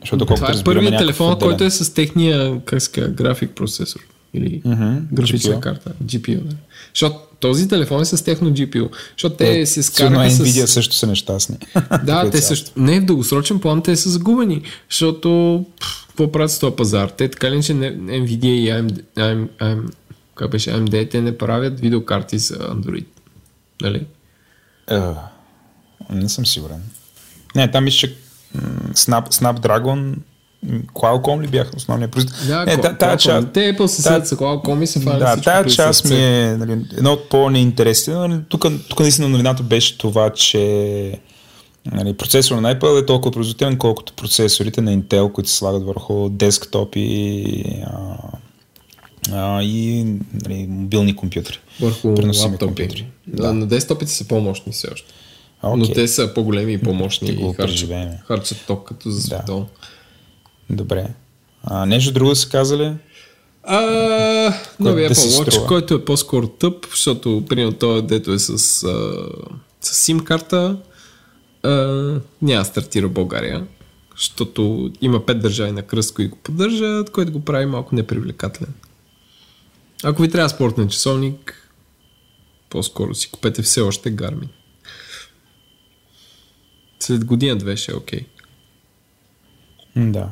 Защото 0.00 0.26
това 0.26 0.50
е 0.50 0.64
първият 0.64 0.98
телефон, 0.98 1.38
който 1.38 1.64
е 1.64 1.70
с 1.70 1.94
техния, 1.94 2.60
как 2.64 2.82
казва, 2.92 3.08
график 3.08 3.50
процесор. 3.54 4.00
Или 4.36 4.62
Мгм, 4.64 4.96
графична 5.12 5.54
GPU. 5.54 5.60
карта. 5.60 5.92
GPU. 6.04 6.40
Да. 6.40 6.56
Защото 6.94 7.18
този 7.40 7.68
телефон 7.68 8.02
е 8.02 8.04
с 8.04 8.24
техно 8.24 8.50
GPU. 8.50 8.88
Защото 9.12 9.36
те 9.36 9.66
се 9.66 9.82
Сигурно 9.82 10.14
скараха 10.14 10.30
с... 10.30 10.38
Nvidia 10.38 10.64
също 10.64 10.94
са 10.94 11.06
нещастни. 11.06 11.56
Да, 12.04 12.20
Като 12.20 12.30
те 12.30 12.38
също. 12.38 12.70
Не, 12.76 13.00
в 13.00 13.04
дългосрочен 13.04 13.58
план 13.60 13.82
те 13.82 13.96
са 13.96 14.10
загубени, 14.10 14.62
защото 14.90 15.64
какво 16.08 16.32
правят 16.32 16.50
с 16.50 16.58
този 16.58 16.76
пазар? 16.76 17.08
Те 17.08 17.28
така 17.30 17.50
ли, 17.50 17.62
че 17.62 17.72
Nvidia 17.74 18.44
и 18.46 18.68
AMD, 18.70 19.02
AM, 19.16 19.48
AM, 19.60 19.92
как 20.34 20.50
беше, 20.50 20.70
AMD, 20.70 21.10
те 21.10 21.20
не 21.20 21.38
правят 21.38 21.80
видеокарти 21.80 22.38
за 22.38 22.54
Android. 22.54 23.06
Нали? 23.82 24.06
Е, 24.90 25.00
не 26.10 26.28
съм 26.28 26.46
сигурен. 26.46 26.82
Не, 27.54 27.70
там 27.70 27.84
мисля, 27.84 28.08
че 28.08 28.16
Snap, 28.92 29.34
Snapdragon, 29.34 30.14
Qualcomm 30.94 31.42
ли 31.42 31.48
бяха 31.48 31.70
основния 31.76 32.08
производител? 32.08 32.46
Да, 32.46 32.66
Qual- 32.66 32.82
та- 32.82 32.96
тая 32.96 33.16
част, 33.16 33.48
Те 33.52 33.74
Apple 33.74 33.86
се 33.86 34.02
та- 34.02 34.08
седят 34.08 34.28
с 34.28 34.36
Qualcomm 34.36 34.82
и 34.82 34.86
се 34.86 35.00
фанят 35.00 35.18
да, 35.18 35.36
тая 35.36 35.64
част 35.66 36.04
ми 36.04 36.16
е 36.16 36.56
нали, 36.56 36.72
едно 36.72 37.12
от 37.12 37.28
по-неинтересните. 37.28 38.18
Нали, 38.18 38.40
тук, 38.48 38.66
тук 38.88 39.00
наистина 39.00 39.28
новината 39.28 39.62
беше 39.62 39.98
това, 39.98 40.30
че 40.30 41.20
нали, 41.92 42.14
процесор 42.14 42.56
на 42.56 42.74
Apple 42.74 43.02
е 43.02 43.06
толкова 43.06 43.32
производителен, 43.32 43.78
колкото 43.78 44.12
процесорите 44.12 44.80
на 44.80 44.98
Intel, 44.98 45.32
които 45.32 45.50
се 45.50 45.56
слагат 45.56 45.84
върху 45.84 46.28
десктопи 46.28 47.44
а, 47.86 48.16
а, 49.32 49.62
и 49.62 50.04
нали, 50.44 50.66
мобилни 50.68 51.16
компютри. 51.16 51.58
Върху 51.80 52.14
преносими 52.14 52.58
компютри. 52.58 53.06
Да. 53.26 53.42
Да. 53.42 53.52
На 53.54 53.66
десктопите 53.66 54.12
са 54.12 54.28
по-мощни 54.28 54.72
все 54.72 54.88
още. 54.92 55.12
А, 55.62 55.76
Но 55.76 55.92
те 55.92 56.08
са 56.08 56.34
по-големи 56.34 56.72
и 56.72 56.78
по-мощни 56.78 57.28
Ще 57.28 57.36
го 57.36 57.50
и 57.50 57.54
харчат, 57.54 57.90
харчат 58.28 58.58
ток 58.66 58.88
като 58.88 59.10
за 59.10 59.28
Да. 59.28 59.64
Добре. 60.70 61.06
А, 61.62 61.86
нещо 61.86 62.12
друго 62.12 62.34
са 62.34 62.48
казали? 62.48 62.92
А, 63.62 63.80
новия 64.80 65.08
да 65.08 65.14
Apple 65.14 65.42
Watch, 65.42 65.50
струва? 65.50 65.66
който 65.66 65.94
е 65.94 66.04
по-скоро 66.04 66.48
тъп, 66.48 66.86
защото 66.90 67.44
примерно 67.48 67.72
той, 67.72 68.06
дето 68.06 68.32
е 68.32 68.38
с, 68.38 68.50
а, 68.50 68.54
с 69.80 70.12
SIM 70.12 70.24
карта, 70.24 70.76
а, 71.62 71.70
няма 72.42 72.64
стартира 72.64 73.08
България, 73.08 73.66
защото 74.16 74.92
има 75.00 75.26
пет 75.26 75.40
държави 75.40 75.72
на 75.72 75.82
кръст, 75.82 76.14
които 76.14 76.30
го 76.30 76.42
поддържат, 76.42 77.10
което 77.10 77.32
го 77.32 77.44
прави 77.44 77.66
малко 77.66 77.94
непривлекателен. 77.94 78.74
Ако 80.04 80.22
ви 80.22 80.30
трябва 80.30 80.48
спортен 80.48 80.88
часовник, 80.88 81.70
по-скоро 82.70 83.14
си 83.14 83.30
купете 83.30 83.62
все 83.62 83.80
още 83.80 84.16
Garmin. 84.16 84.48
След 87.00 87.24
година-две 87.24 87.76
ще 87.76 87.92
е 87.92 87.94
окей. 87.94 88.20
М, 89.96 90.12
Да. 90.12 90.28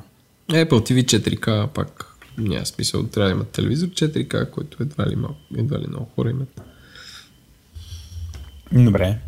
Apple 0.49 0.69
TV 0.69 1.05
4K 1.05 1.67
пак 1.67 2.17
няма 2.39 2.67
смисъл. 2.67 3.07
Трябва 3.07 3.29
да 3.29 3.35
имат 3.35 3.49
телевизор 3.49 3.89
4K, 3.89 4.51
който 4.51 4.83
едва 4.83 5.07
ли, 5.07 5.17
малко, 5.17 5.41
едва 5.57 5.79
ли 5.79 5.87
много 5.89 6.11
хора 6.15 6.31
имат. 6.31 6.61
Добре. 8.73 9.19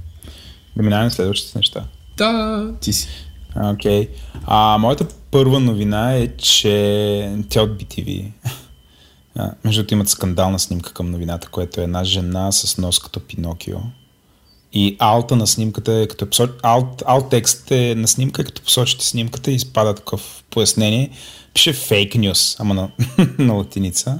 Да 0.76 0.82
минаваме 0.82 1.04
на 1.04 1.10
следващите 1.10 1.58
неща. 1.58 1.84
Да, 2.16 2.72
ти 2.80 2.92
си. 2.92 3.08
Окей. 3.56 4.06
Okay. 4.06 4.08
А, 4.44 4.78
моята 4.78 5.06
първа 5.30 5.60
новина 5.60 6.14
е, 6.14 6.36
че 6.36 7.36
тя 7.48 7.62
от 7.62 7.82
BTV. 7.82 8.32
А, 9.38 9.52
между 9.64 9.80
другото 9.80 9.94
имат 9.94 10.08
скандална 10.08 10.58
снимка 10.58 10.92
към 10.92 11.10
новината, 11.10 11.48
което 11.48 11.80
е 11.80 11.84
една 11.84 12.04
жена 12.04 12.52
с 12.52 12.78
нос 12.78 12.98
като 12.98 13.20
Пинокио. 13.20 13.76
И 14.78 14.96
алта 14.98 15.36
на 15.36 15.46
снимката 15.46 15.92
е 15.92 16.06
като 16.06 16.26
посоч... 16.26 16.50
алт, 16.62 17.02
алт 17.06 17.30
текст 17.30 17.70
е 17.70 17.94
на 17.94 18.08
снимка, 18.08 18.44
като 18.44 18.62
посочите 18.62 19.06
снимката 19.06 19.50
и 19.50 19.54
изпада 19.54 19.94
такъв 19.94 20.44
пояснение. 20.50 21.10
Пише 21.54 21.72
фейк 21.72 22.14
нюс, 22.14 22.56
ама 22.60 22.74
на, 22.74 22.88
на 23.38 23.52
латиница. 23.52 24.18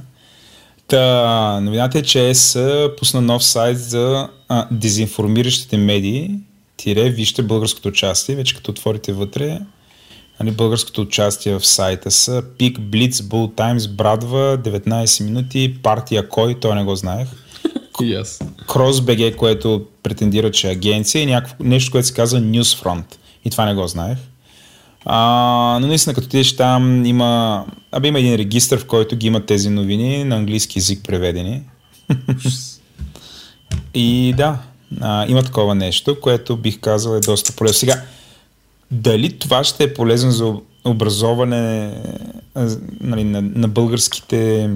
Та, 0.87 1.59
новината 1.61 1.99
е, 1.99 2.01
че 2.01 2.29
ЕС 2.29 2.57
пусна 2.97 3.21
нов 3.21 3.43
сайт 3.43 3.79
за 3.79 4.29
а, 4.47 4.67
дезинформиращите 4.71 5.77
медии. 5.77 6.39
Тире, 6.77 7.09
вижте 7.09 7.43
българското 7.43 7.87
участие. 7.87 8.35
Вече 8.35 8.55
като 8.55 8.71
отворите 8.71 9.13
вътре, 9.13 9.59
нали, 10.39 10.51
българското 10.51 11.01
участие 11.01 11.59
в 11.59 11.67
сайта 11.67 12.11
са 12.11 12.43
Пик, 12.57 12.79
Блиц, 12.81 13.21
Bull 13.21 13.53
Times, 13.53 13.91
Брадва, 13.91 14.57
19 14.57 15.23
минути, 15.23 15.77
партия 15.83 16.29
Кой, 16.29 16.59
той 16.59 16.75
не 16.75 16.83
го 16.83 16.95
знаех. 16.95 17.27
Yes. 18.01 18.45
CrossBG, 18.67 19.35
което 19.35 19.85
претендира, 20.03 20.51
че 20.51 20.67
е 20.67 20.71
агенция 20.71 21.21
и 21.21 21.25
някакво, 21.25 21.63
нещо, 21.63 21.91
което 21.91 22.07
се 22.07 22.13
казва 22.13 22.39
Newsfront. 22.39 23.15
И 23.45 23.49
това 23.49 23.65
не 23.65 23.75
го 23.75 23.87
знаех. 23.87 24.17
А, 25.05 25.77
но 25.81 25.87
наистина, 25.87 26.13
като 26.13 26.25
отидеш 26.25 26.55
там, 26.55 27.05
има, 27.05 27.65
абе, 27.91 28.07
има 28.07 28.19
един 28.19 28.35
регистр, 28.35 28.77
в 28.77 28.85
който 28.85 29.15
ги 29.15 29.27
имат 29.27 29.45
тези 29.45 29.69
новини 29.69 30.23
на 30.23 30.35
английски 30.35 30.79
язик 30.79 31.03
преведени. 31.03 31.61
и 33.93 34.33
да, 34.37 34.57
а, 35.01 35.25
има 35.27 35.43
такова 35.43 35.75
нещо, 35.75 36.19
което 36.21 36.57
бих 36.57 36.79
казал 36.79 37.15
е 37.15 37.19
доста 37.19 37.53
полезно. 37.55 37.73
Сега, 37.73 38.01
дали 38.91 39.39
това 39.39 39.63
ще 39.63 39.83
е 39.83 39.93
полезно 39.93 40.31
за 40.31 40.53
образоване 40.85 41.93
нали, 43.01 43.23
на, 43.23 43.41
на 43.41 43.67
българските 43.67 44.69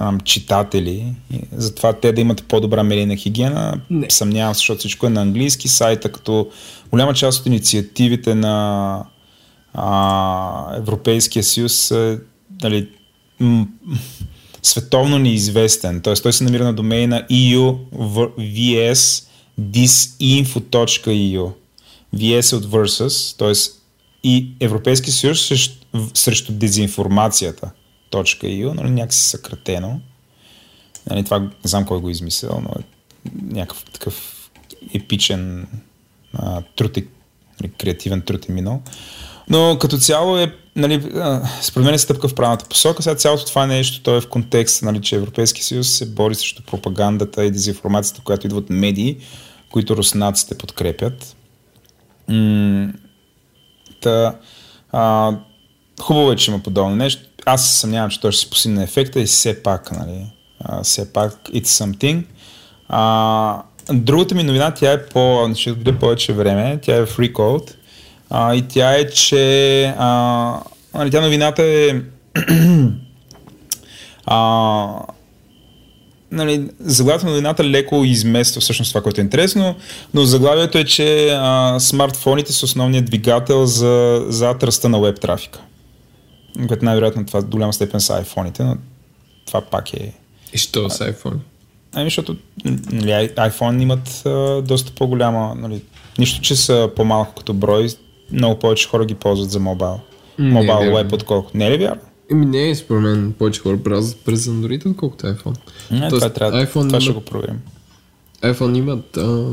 ам, 0.00 0.20
читатели, 0.20 1.14
затова 1.52 1.92
те 1.92 2.12
да 2.12 2.20
имат 2.20 2.44
по-добра 2.44 2.82
медийна 2.82 3.16
хигиена, 3.16 3.80
Не. 3.90 4.10
съмнявам 4.10 4.54
се, 4.54 4.58
защото 4.58 4.78
всичко 4.78 5.06
е 5.06 5.10
на 5.10 5.22
английски 5.22 5.68
сайта, 5.68 6.12
като 6.12 6.50
голяма 6.90 7.14
част 7.14 7.40
от 7.40 7.46
инициативите 7.46 8.34
на 8.34 9.04
а, 9.74 10.76
Европейския 10.76 11.42
съюз 11.42 11.90
е 11.90 12.18
нали, 12.62 12.88
м- 13.40 13.66
световно 14.62 15.18
неизвестен. 15.18 16.00
Т.е. 16.00 16.14
той 16.14 16.32
се 16.32 16.44
намира 16.44 16.64
на 16.64 16.72
домейна 16.72 17.26
EU 17.30 17.76
VS 18.38 19.24
disinfo.eu. 19.60 21.52
VS 22.16 22.52
е 22.52 22.56
от 22.56 22.66
versus, 22.66 23.38
т.е. 23.38 23.52
и 24.24 24.48
Европейски 24.60 25.10
съюз 25.10 25.46
срещу, 25.46 25.74
срещу 26.14 26.52
дезинформацията. 26.52 27.70
.eu, 28.12 28.74
нали, 28.74 28.90
някакси 28.90 29.28
съкратено. 29.28 30.00
Нали, 31.10 31.24
това 31.24 31.38
не 31.38 31.50
знам 31.64 31.84
кой 31.84 32.00
го 32.00 32.08
е 32.08 32.12
измислил, 32.12 32.62
но 32.62 32.70
е 32.80 32.84
някакъв 33.54 33.84
такъв 33.92 34.50
епичен 34.94 35.66
а, 36.34 36.62
труд, 36.76 36.96
нали, 37.60 37.72
креативен 37.78 38.22
труд 38.22 38.48
е 38.48 38.52
минал. 38.52 38.82
Но 39.48 39.78
като 39.80 39.98
цяло 39.98 40.38
е, 40.38 40.54
нали, 40.76 41.12
според 41.62 41.86
мен 41.86 41.94
е 41.94 41.98
стъпка 41.98 42.28
в 42.28 42.34
правилната 42.34 42.68
посока. 42.68 43.02
Сега 43.02 43.14
цялото 43.14 43.46
това 43.46 43.66
нещо, 43.66 44.02
то 44.02 44.16
е 44.16 44.20
в 44.20 44.28
контекст, 44.28 44.82
нали, 44.82 45.00
че 45.00 45.16
Европейски 45.16 45.62
съюз 45.62 45.88
се 45.88 46.06
бори 46.06 46.34
срещу 46.34 46.62
пропагандата 46.62 47.44
и 47.44 47.50
дезинформацията, 47.50 48.22
която 48.24 48.46
идва 48.46 48.58
от 48.58 48.70
медии, 48.70 49.16
които 49.70 49.96
руснаците 49.96 50.58
подкрепят. 50.58 51.36
М- 52.28 52.92
та, 54.00 54.38
а, 54.92 55.32
хубаво 56.00 56.32
е, 56.32 56.36
че 56.36 56.50
има 56.50 56.60
подобно 56.62 56.96
нещо. 56.96 57.22
Аз 57.46 57.68
се 57.68 57.80
съмнявам, 57.80 58.10
че 58.10 58.20
той 58.20 58.32
ще 58.32 58.40
се 58.44 58.50
постигне 58.50 58.82
ефекта 58.82 59.20
и 59.20 59.26
все 59.26 59.62
пак, 59.62 59.92
нали, 59.92 60.26
а, 60.64 60.82
все 60.82 61.12
пак 61.12 61.32
it's 61.32 61.66
something. 61.66 62.24
А, 62.88 63.62
другата 63.92 64.34
ми 64.34 64.42
новина, 64.42 64.70
тя 64.70 64.92
е 64.92 65.06
по, 65.06 65.50
ще 65.54 65.70
отделя 65.70 65.98
повече 65.98 66.32
време, 66.32 66.78
тя 66.82 66.96
е 66.96 67.06
в 67.06 67.16
Recode. 67.16 67.72
А, 68.30 68.54
и 68.54 68.62
тя 68.62 68.94
е, 68.94 69.10
че 69.10 69.84
а, 69.98 70.60
нали, 70.94 71.10
тя 71.10 71.20
новината 71.20 71.62
е 71.62 72.00
а, 74.26 74.86
нали, 76.30 76.68
заглавието 76.80 77.26
на 77.26 77.30
новината 77.30 77.64
леко 77.64 78.04
измества 78.04 78.60
всъщност 78.60 78.90
това, 78.90 79.02
което 79.02 79.20
е 79.20 79.24
интересно, 79.24 79.74
но 80.14 80.24
заглавието 80.24 80.78
е, 80.78 80.84
че 80.84 81.30
а, 81.30 81.80
смартфоните 81.80 82.52
са 82.52 82.64
основният 82.64 83.04
двигател 83.04 83.66
за, 83.66 84.24
за 84.28 84.54
ръста 84.62 84.88
на 84.88 85.00
веб 85.00 85.20
трафика. 85.20 85.60
Което 86.68 86.84
най-вероятно 86.84 87.26
това 87.26 87.42
до 87.42 87.56
голяма 87.56 87.72
степен 87.72 88.00
са 88.00 88.14
айфоните, 88.14 88.64
но 88.64 88.76
това 89.46 89.60
пак 89.60 89.94
е... 89.94 90.12
И 90.52 90.58
що 90.58 90.90
с 90.90 90.98
iPhone? 90.98 91.36
Ами, 91.94 92.06
защото 92.06 92.36
нали, 92.92 93.10
iPhone 93.28 93.82
имат 93.82 94.22
а, 94.26 94.62
доста 94.62 94.92
по-голяма, 94.92 95.54
нали, 95.54 95.82
нищо, 96.18 96.40
че 96.40 96.56
са 96.56 96.90
по-малко 96.96 97.34
като 97.34 97.54
брой, 97.54 97.88
много 98.32 98.58
повече 98.58 98.88
хора 98.88 99.04
ги 99.04 99.14
ползват 99.14 99.50
за 99.50 99.60
мобайл. 99.60 100.00
Мобайл 100.38 100.94
веб, 100.94 101.12
отколкото. 101.12 101.58
Не 101.58 101.66
е 101.66 101.70
ли 101.70 101.78
вярно? 101.78 102.00
Еми 102.30 102.46
не, 102.46 102.74
според 102.74 103.02
мен 103.02 103.34
повече 103.38 103.60
хора 103.60 103.76
бразват 103.76 104.24
през 104.24 104.46
Android, 104.46 104.90
отколкото 104.90 105.26
iPhone. 105.26 105.56
Не, 105.90 106.08
Тоест, 106.08 106.14
това, 106.14 106.28
трябва, 106.30 106.66
iPhone 106.66 106.88
това 106.88 107.00
ще 107.00 107.12
го 107.12 107.20
проверим. 107.20 107.60
iPhone 108.42 108.78
имат, 108.78 109.16
а, 109.16 109.46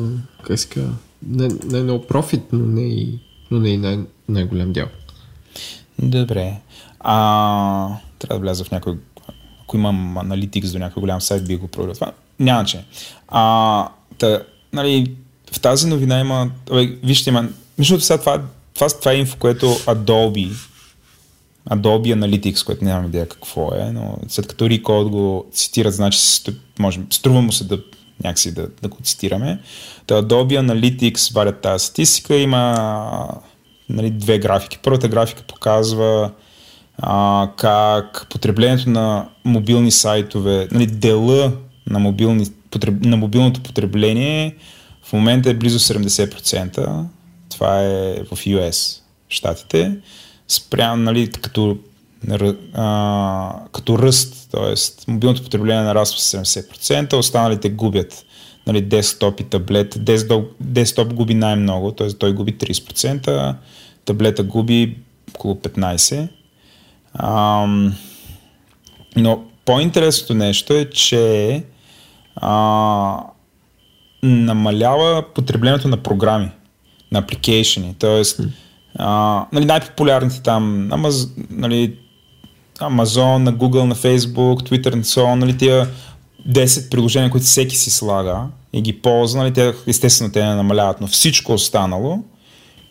как 0.43 0.59
се 0.59 0.67
казва, 0.69 0.93
не, 1.27 1.49
не 1.65 1.83
много 1.83 2.07
профит, 2.07 2.41
но 2.51 2.65
не 2.65 2.81
и, 2.81 3.19
но 3.51 3.59
не 3.59 3.69
и 3.69 3.77
най- 3.77 3.99
най-голям 4.29 4.73
дял. 4.73 4.87
Добре. 6.01 6.53
А, 6.99 7.87
трябва 8.19 8.35
да 8.35 8.39
вляза 8.39 8.63
в 8.63 8.71
някой, 8.71 8.97
ако 9.63 9.77
имам 9.77 10.17
аналитикс 10.17 10.71
до 10.71 10.79
някой 10.79 11.01
голям 11.01 11.21
сайт, 11.21 11.47
би 11.47 11.55
го 11.55 11.67
проверил 11.67 11.93
това. 11.93 12.11
Няма 12.39 12.65
че. 12.65 12.83
А, 13.27 13.87
та, 14.17 14.43
нали, 14.73 15.15
в 15.53 15.59
тази 15.59 15.87
новина 15.87 16.19
има, 16.19 16.51
вижте, 17.03 17.29
има, 17.29 17.49
между 17.77 17.99
сега 17.99 18.19
това, 18.19 18.41
това, 18.73 18.87
това 18.89 19.11
е 19.11 19.17
инфо, 19.17 19.37
което 19.39 19.65
Adobe, 19.65 20.55
Adobe 21.69 22.15
Analytics, 22.15 22.65
което 22.65 22.85
нямам 22.85 23.05
идея 23.05 23.29
какво 23.29 23.71
е, 23.75 23.91
но 23.91 24.17
след 24.27 24.47
като 24.47 24.65
Recode 24.65 25.09
го 25.09 25.45
цитират, 25.51 25.93
значи 25.93 26.19
може, 26.79 26.99
струва 27.09 27.41
му 27.41 27.51
се 27.51 27.63
да 27.63 27.79
някакси 28.23 28.53
да, 28.53 28.67
да 28.81 28.87
го 28.87 28.97
цитираме. 29.03 29.59
Та 30.07 30.21
Adobe 30.21 30.59
Analytics 30.59 31.33
варят 31.33 31.61
тази 31.61 31.85
статистика, 31.85 32.35
има 32.35 33.41
нали, 33.89 34.09
две 34.09 34.39
графики. 34.39 34.79
Първата 34.83 35.07
графика 35.07 35.43
показва 35.47 36.31
а, 37.01 37.49
как 37.57 38.27
потреблението 38.29 38.89
на 38.89 39.29
мобилни 39.45 39.91
сайтове, 39.91 40.67
нали, 40.71 40.87
дела 40.87 41.51
на, 41.87 41.99
мобилни, 41.99 42.45
потреб, 42.71 42.93
на 43.01 43.17
мобилното 43.17 43.63
потребление 43.63 44.55
в 45.03 45.13
момента 45.13 45.49
е 45.49 45.53
близо 45.53 45.79
70%. 45.79 47.03
Това 47.49 47.81
е 47.81 48.23
в 48.23 48.31
US, 48.31 49.01
щатите. 49.29 49.97
Спрямо, 50.47 51.03
нали, 51.03 51.31
като, 51.31 51.77
а, 52.73 53.53
като 53.71 53.99
ръст, 53.99 54.49
т.е. 54.51 54.73
мобилното 55.11 55.43
потребление 55.43 55.83
нараства 55.83 56.19
с 56.19 56.45
70%, 56.45 57.13
останалите 57.13 57.69
губят 57.69 58.25
нали, 58.67 58.81
десктоп 58.81 59.39
и 59.39 59.43
таблет. 59.43 60.05
Десктоп, 60.05 60.51
десктоп 60.59 61.13
губи 61.13 61.33
най-много, 61.33 61.91
т.е. 61.91 62.07
той 62.07 62.33
губи 62.33 62.53
30%, 62.57 63.55
таблета 64.05 64.43
губи 64.43 64.97
около 65.35 65.55
15%. 65.55 66.27
Ам, 67.13 67.95
но 69.15 69.43
по-интересното 69.65 70.33
нещо 70.33 70.73
е, 70.73 70.89
че 70.89 71.63
а, 72.35 73.23
намалява 74.23 75.23
потреблението 75.35 75.87
на 75.87 75.97
програми, 75.97 76.51
на 77.11 77.19
апликейшени. 77.19 77.95
Тоест, 77.99 78.41
а, 78.95 79.45
нали, 79.53 79.65
най-популярните 79.65 80.41
там, 80.41 80.93
Амаз, 80.93 81.27
нали, 81.49 81.95
Amazon, 82.79 83.37
на 83.37 83.53
Google, 83.53 83.83
на 83.83 83.95
Facebook, 83.95 84.69
Twitter, 84.69 84.95
на 84.95 85.03
so, 85.03 85.35
нали, 85.35 85.57
тия 85.57 85.87
10 86.49 86.91
приложения, 86.91 87.29
които 87.29 87.45
всеки 87.45 87.75
си 87.75 87.89
слага 87.91 88.41
и 88.73 88.81
ги 88.81 89.01
ползва, 89.01 89.39
нали, 89.39 89.53
те, 89.53 89.73
естествено 89.87 90.31
те 90.31 90.45
не 90.45 90.55
намаляват, 90.55 91.01
но 91.01 91.07
всичко 91.07 91.53
останало, 91.53 92.23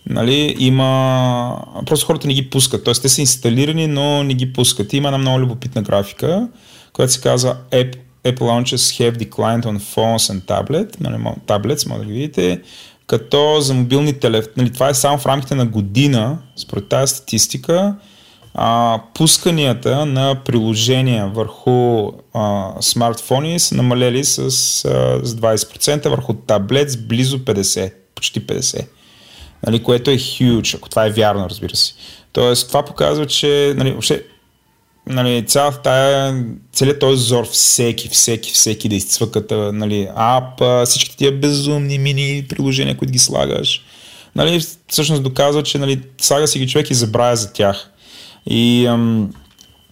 нали, 0.06 0.56
има... 0.58 1.64
Просто 1.86 2.06
хората 2.06 2.26
не 2.26 2.34
ги 2.34 2.50
пускат. 2.50 2.84
Тоест, 2.84 3.02
те 3.02 3.08
са 3.08 3.20
инсталирани, 3.20 3.86
но 3.86 4.22
не 4.22 4.34
ги 4.34 4.52
пускат. 4.52 4.92
Има 4.92 5.08
една 5.08 5.18
много 5.18 5.40
любопитна 5.40 5.82
графика, 5.82 6.48
която 6.92 7.12
се 7.12 7.20
казва 7.20 7.56
App, 7.70 7.96
Apple 8.24 8.38
Launches 8.38 8.76
have 8.76 9.16
declined 9.16 9.64
on 9.64 9.78
phones 9.78 10.32
and 10.32 10.40
tablet, 10.42 11.00
нали, 11.00 11.14
tablets, 11.46 11.88
може 11.88 12.00
да 12.00 12.06
ги 12.06 12.12
видите, 12.12 12.60
като 13.06 13.60
за 13.60 13.74
мобилни 13.74 14.12
телефони, 14.12 14.52
нали, 14.56 14.72
това 14.72 14.88
е 14.88 14.94
само 14.94 15.18
в 15.18 15.26
рамките 15.26 15.54
на 15.54 15.66
година, 15.66 16.38
според 16.56 16.88
тази 16.88 17.14
статистика, 17.14 17.94
а, 18.54 19.00
пусканията 19.14 20.06
на 20.06 20.34
приложения 20.44 21.28
върху 21.28 22.08
а, 22.34 22.72
смартфони 22.80 23.58
са 23.58 23.74
намалели 23.74 24.24
с, 24.24 24.38
а, 24.38 24.48
с 25.22 25.34
20%, 25.34 26.08
върху 26.08 26.34
таблет 26.34 26.90
с 26.90 26.96
близо 26.96 27.38
50, 27.38 27.92
почти 28.14 28.46
50% 28.46 28.86
нали, 29.66 29.82
което 29.82 30.10
е 30.10 30.16
huge, 30.16 30.76
ако 30.76 30.88
това 30.88 31.06
е 31.06 31.10
вярно, 31.10 31.50
разбира 31.50 31.76
се. 31.76 31.92
Тоест, 32.32 32.68
това 32.68 32.84
показва, 32.84 33.26
че 33.26 33.74
нали, 33.76 33.90
въобще, 33.90 34.22
нали, 35.06 35.46
цялата 35.46 35.82
тая, 35.82 36.44
целият 36.72 37.00
този 37.00 37.22
зор, 37.22 37.48
всеки, 37.48 38.08
всеки, 38.08 38.52
всеки 38.52 38.88
да 38.88 38.94
изцвъкат 38.94 39.50
нали, 39.72 40.08
ап, 40.14 40.62
всички 40.86 41.16
тия 41.16 41.32
безумни 41.32 41.98
мини 41.98 42.46
приложения, 42.48 42.96
които 42.96 43.12
ги 43.12 43.18
слагаш, 43.18 43.84
нали, 44.36 44.60
всъщност 44.88 45.22
доказва, 45.22 45.62
че 45.62 45.78
нали, 45.78 46.00
слага 46.20 46.46
си 46.46 46.58
ги 46.58 46.68
човек 46.68 46.90
и 46.90 46.94
забравя 46.94 47.36
за 47.36 47.52
тях. 47.52 47.90
И 48.50 48.86
ам, 48.86 49.30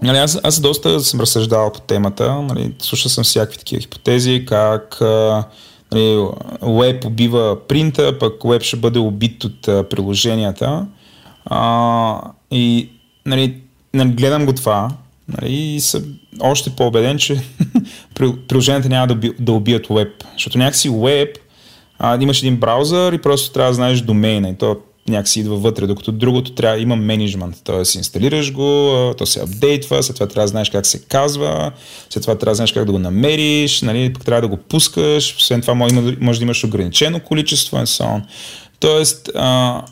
нали, 0.03 0.19
аз, 0.19 0.41
аз 0.43 0.61
доста 0.61 1.01
съм 1.01 1.21
разсъждавал 1.21 1.73
по 1.73 1.81
темата, 1.81 2.43
нали, 2.43 2.73
слушал 2.79 3.11
съм 3.11 3.25
всякакви 3.25 3.59
такива 3.59 3.81
хипотези, 3.81 4.45
как 4.49 5.01
а, 5.01 5.45
нали, 5.93 6.27
веб 6.63 7.05
убива 7.05 7.57
принта, 7.69 8.19
пък 8.19 8.35
веб 8.45 8.63
ще 8.63 8.77
бъде 8.77 8.99
убит 8.99 9.45
от 9.45 9.63
приложенията. 9.63 10.87
А, 11.45 12.21
и 12.51 12.89
нали, 13.27 13.55
нали, 13.95 14.09
гледам 14.09 14.47
го 14.47 14.53
това 14.53 14.91
нали, 15.29 15.53
и 15.53 15.81
съм 15.81 16.03
още 16.41 16.71
по-убеден, 16.71 17.19
че 17.19 17.41
приложенията 18.49 18.89
няма 18.89 19.07
да, 19.07 19.33
да 19.39 19.53
убият 19.53 19.87
веб. 19.91 20.09
Защото 20.33 20.59
някакси 20.59 20.91
веб, 20.91 21.39
а, 21.99 22.23
имаш 22.23 22.43
един 22.43 22.57
браузър 22.57 23.13
и 23.13 23.19
просто 23.19 23.53
трябва 23.53 23.71
да 23.71 23.75
знаеш 23.75 24.01
домейна 24.01 24.49
и 24.49 24.55
то 24.55 24.77
някакси 25.09 25.41
идва 25.41 25.57
вътре, 25.57 25.87
докато 25.87 26.13
другото 26.13 26.53
трябва 26.53 26.79
има 26.79 26.97
менеджмент, 26.97 27.57
т.е. 27.65 27.77
инсталираш 27.79 28.53
го, 28.53 29.15
то 29.19 29.27
се 29.27 29.41
апдейтва, 29.41 30.03
след 30.03 30.17
това 30.17 30.27
трябва 30.27 30.45
да 30.45 30.49
знаеш 30.49 30.71
как 30.71 30.87
се 30.87 31.03
казва, 31.03 31.73
след 32.11 32.23
това 32.23 32.35
трябва 32.35 32.51
да 32.51 32.55
знаеш 32.55 32.73
как 32.73 32.85
да 32.85 32.93
го 32.93 32.99
намериш, 32.99 33.83
нали, 33.83 34.13
трябва 34.25 34.41
да 34.43 34.49
го 34.49 34.57
пускаш, 34.57 35.37
освен 35.37 35.61
това 35.61 35.75
може, 35.75 35.95
да 35.95 36.43
имаш 36.43 36.65
ограничено 36.65 37.21
количество 37.21 37.77
и 37.77 37.81
so 37.81 38.23
Тоест, 38.81 39.31
а, 39.35 39.83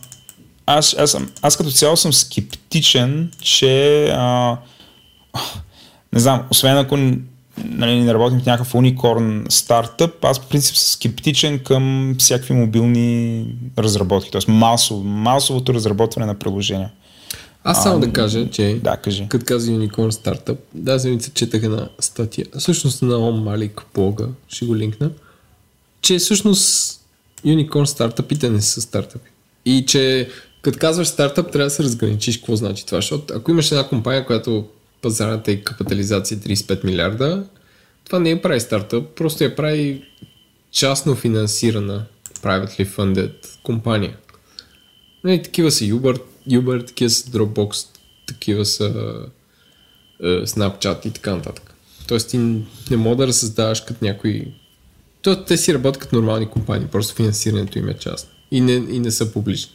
аз, 0.66 0.96
аз, 0.98 1.10
съм, 1.10 1.30
аз 1.42 1.56
като 1.56 1.70
цяло 1.70 1.96
съм 1.96 2.12
скептичен, 2.12 3.30
че 3.42 4.04
а, 4.08 4.56
не 6.12 6.20
знам, 6.20 6.42
освен 6.50 6.78
ако 6.78 6.96
нали, 7.64 8.00
не 8.00 8.14
работим 8.14 8.40
в 8.40 8.46
някакъв 8.46 8.74
уникорн 8.74 9.46
стартъп, 9.48 10.24
аз 10.24 10.40
по 10.40 10.48
принцип 10.48 10.76
съм 10.76 10.86
скептичен 10.86 11.58
към 11.58 12.14
всякакви 12.18 12.54
мобилни 12.54 13.46
разработки, 13.78 14.30
т.е. 14.30 14.50
Масов, 14.50 15.04
масовото 15.04 15.74
разработване 15.74 16.26
на 16.26 16.34
приложения. 16.34 16.90
Аз 17.64 17.82
само 17.82 17.96
а, 17.96 18.00
да 18.00 18.12
кажа, 18.12 18.50
че 18.50 18.80
да, 18.82 18.96
кажи. 18.96 19.26
като 19.28 19.44
каза 19.44 19.70
Unicorn 19.70 20.10
Startup, 20.10 20.56
да, 20.74 20.98
седмица 21.00 21.30
четах 21.34 21.62
една 21.62 21.88
статия, 22.00 22.46
всъщност 22.58 23.02
на 23.02 23.16
Ом 23.16 23.42
Малик 23.42 23.86
блога, 23.94 24.28
ще 24.48 24.66
го 24.66 24.76
линкна, 24.76 25.10
че 26.00 26.18
всъщност 26.18 27.00
Unicorn 27.44 27.84
стартъпите 27.84 28.50
не 28.50 28.60
са 28.60 28.80
стартъпи. 28.80 29.30
И 29.64 29.84
че 29.86 30.28
като 30.62 30.78
казваш 30.78 31.08
стартъп, 31.08 31.52
трябва 31.52 31.66
да 31.66 31.70
се 31.70 31.82
разграничиш 31.82 32.36
какво 32.36 32.56
значи 32.56 32.86
това, 32.86 32.98
защото 32.98 33.34
ако 33.36 33.50
имаш 33.50 33.70
една 33.70 33.88
компания, 33.88 34.26
която 34.26 34.66
пазарната 35.04 35.52
и 35.52 35.64
капитализация 35.64 36.38
35 36.38 36.84
милиарда, 36.84 37.44
това 38.04 38.18
не 38.18 38.30
е 38.30 38.42
прави 38.42 38.60
стартъп, 38.60 39.14
просто 39.14 39.44
я 39.44 39.56
прави 39.56 40.04
частно 40.70 41.14
финансирана 41.14 42.04
privately 42.42 42.86
funded 42.86 43.32
компания. 43.62 44.16
Нали, 45.24 45.42
такива 45.42 45.70
са 45.70 45.84
Uber, 45.84 46.22
Uber, 46.48 46.86
такива 46.86 47.10
са 47.10 47.30
Dropbox, 47.30 47.86
такива 48.26 48.64
са 48.64 48.92
е, 50.22 50.26
Snapchat 50.26 51.06
и 51.06 51.10
така 51.10 51.34
нататък. 51.34 51.74
Тоест 52.08 52.30
ти 52.30 52.38
не 52.90 52.96
мога 52.96 53.26
да 53.26 53.32
създаваш 53.32 53.80
като 53.80 54.04
някой... 54.04 54.52
То, 55.22 55.44
те 55.44 55.56
си 55.56 55.74
работят 55.74 56.02
като 56.02 56.16
нормални 56.16 56.46
компании, 56.46 56.88
просто 56.92 57.14
финансирането 57.14 57.78
им 57.78 57.88
е 57.88 57.94
частно. 57.94 58.30
И 58.50 58.60
не, 58.60 58.72
и 58.72 58.98
не 58.98 59.10
са 59.10 59.32
публични. 59.32 59.72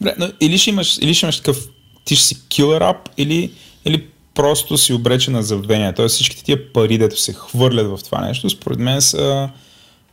Добре, 0.00 0.14
но 0.18 0.32
или 0.40 0.58
ще 0.58 0.70
имаш, 0.70 0.98
или 0.98 1.14
ще 1.14 1.26
имаш 1.26 1.36
такъв, 1.36 1.68
ти 2.04 2.16
ще 2.16 2.26
си 2.26 2.36
killer 2.36 2.80
app, 2.80 3.08
или, 3.16 3.52
или 3.84 4.08
просто 4.34 4.78
си 4.78 4.92
обречен 4.92 5.32
на 5.32 5.42
забвение. 5.42 5.92
Тоест 5.92 6.14
всичките 6.14 6.44
тия 6.44 6.72
пари, 6.72 6.98
дето 6.98 7.20
се 7.20 7.32
хвърлят 7.32 7.86
в 7.86 8.04
това 8.04 8.20
нещо, 8.20 8.50
според 8.50 8.78
мен 8.78 9.02
са 9.02 9.48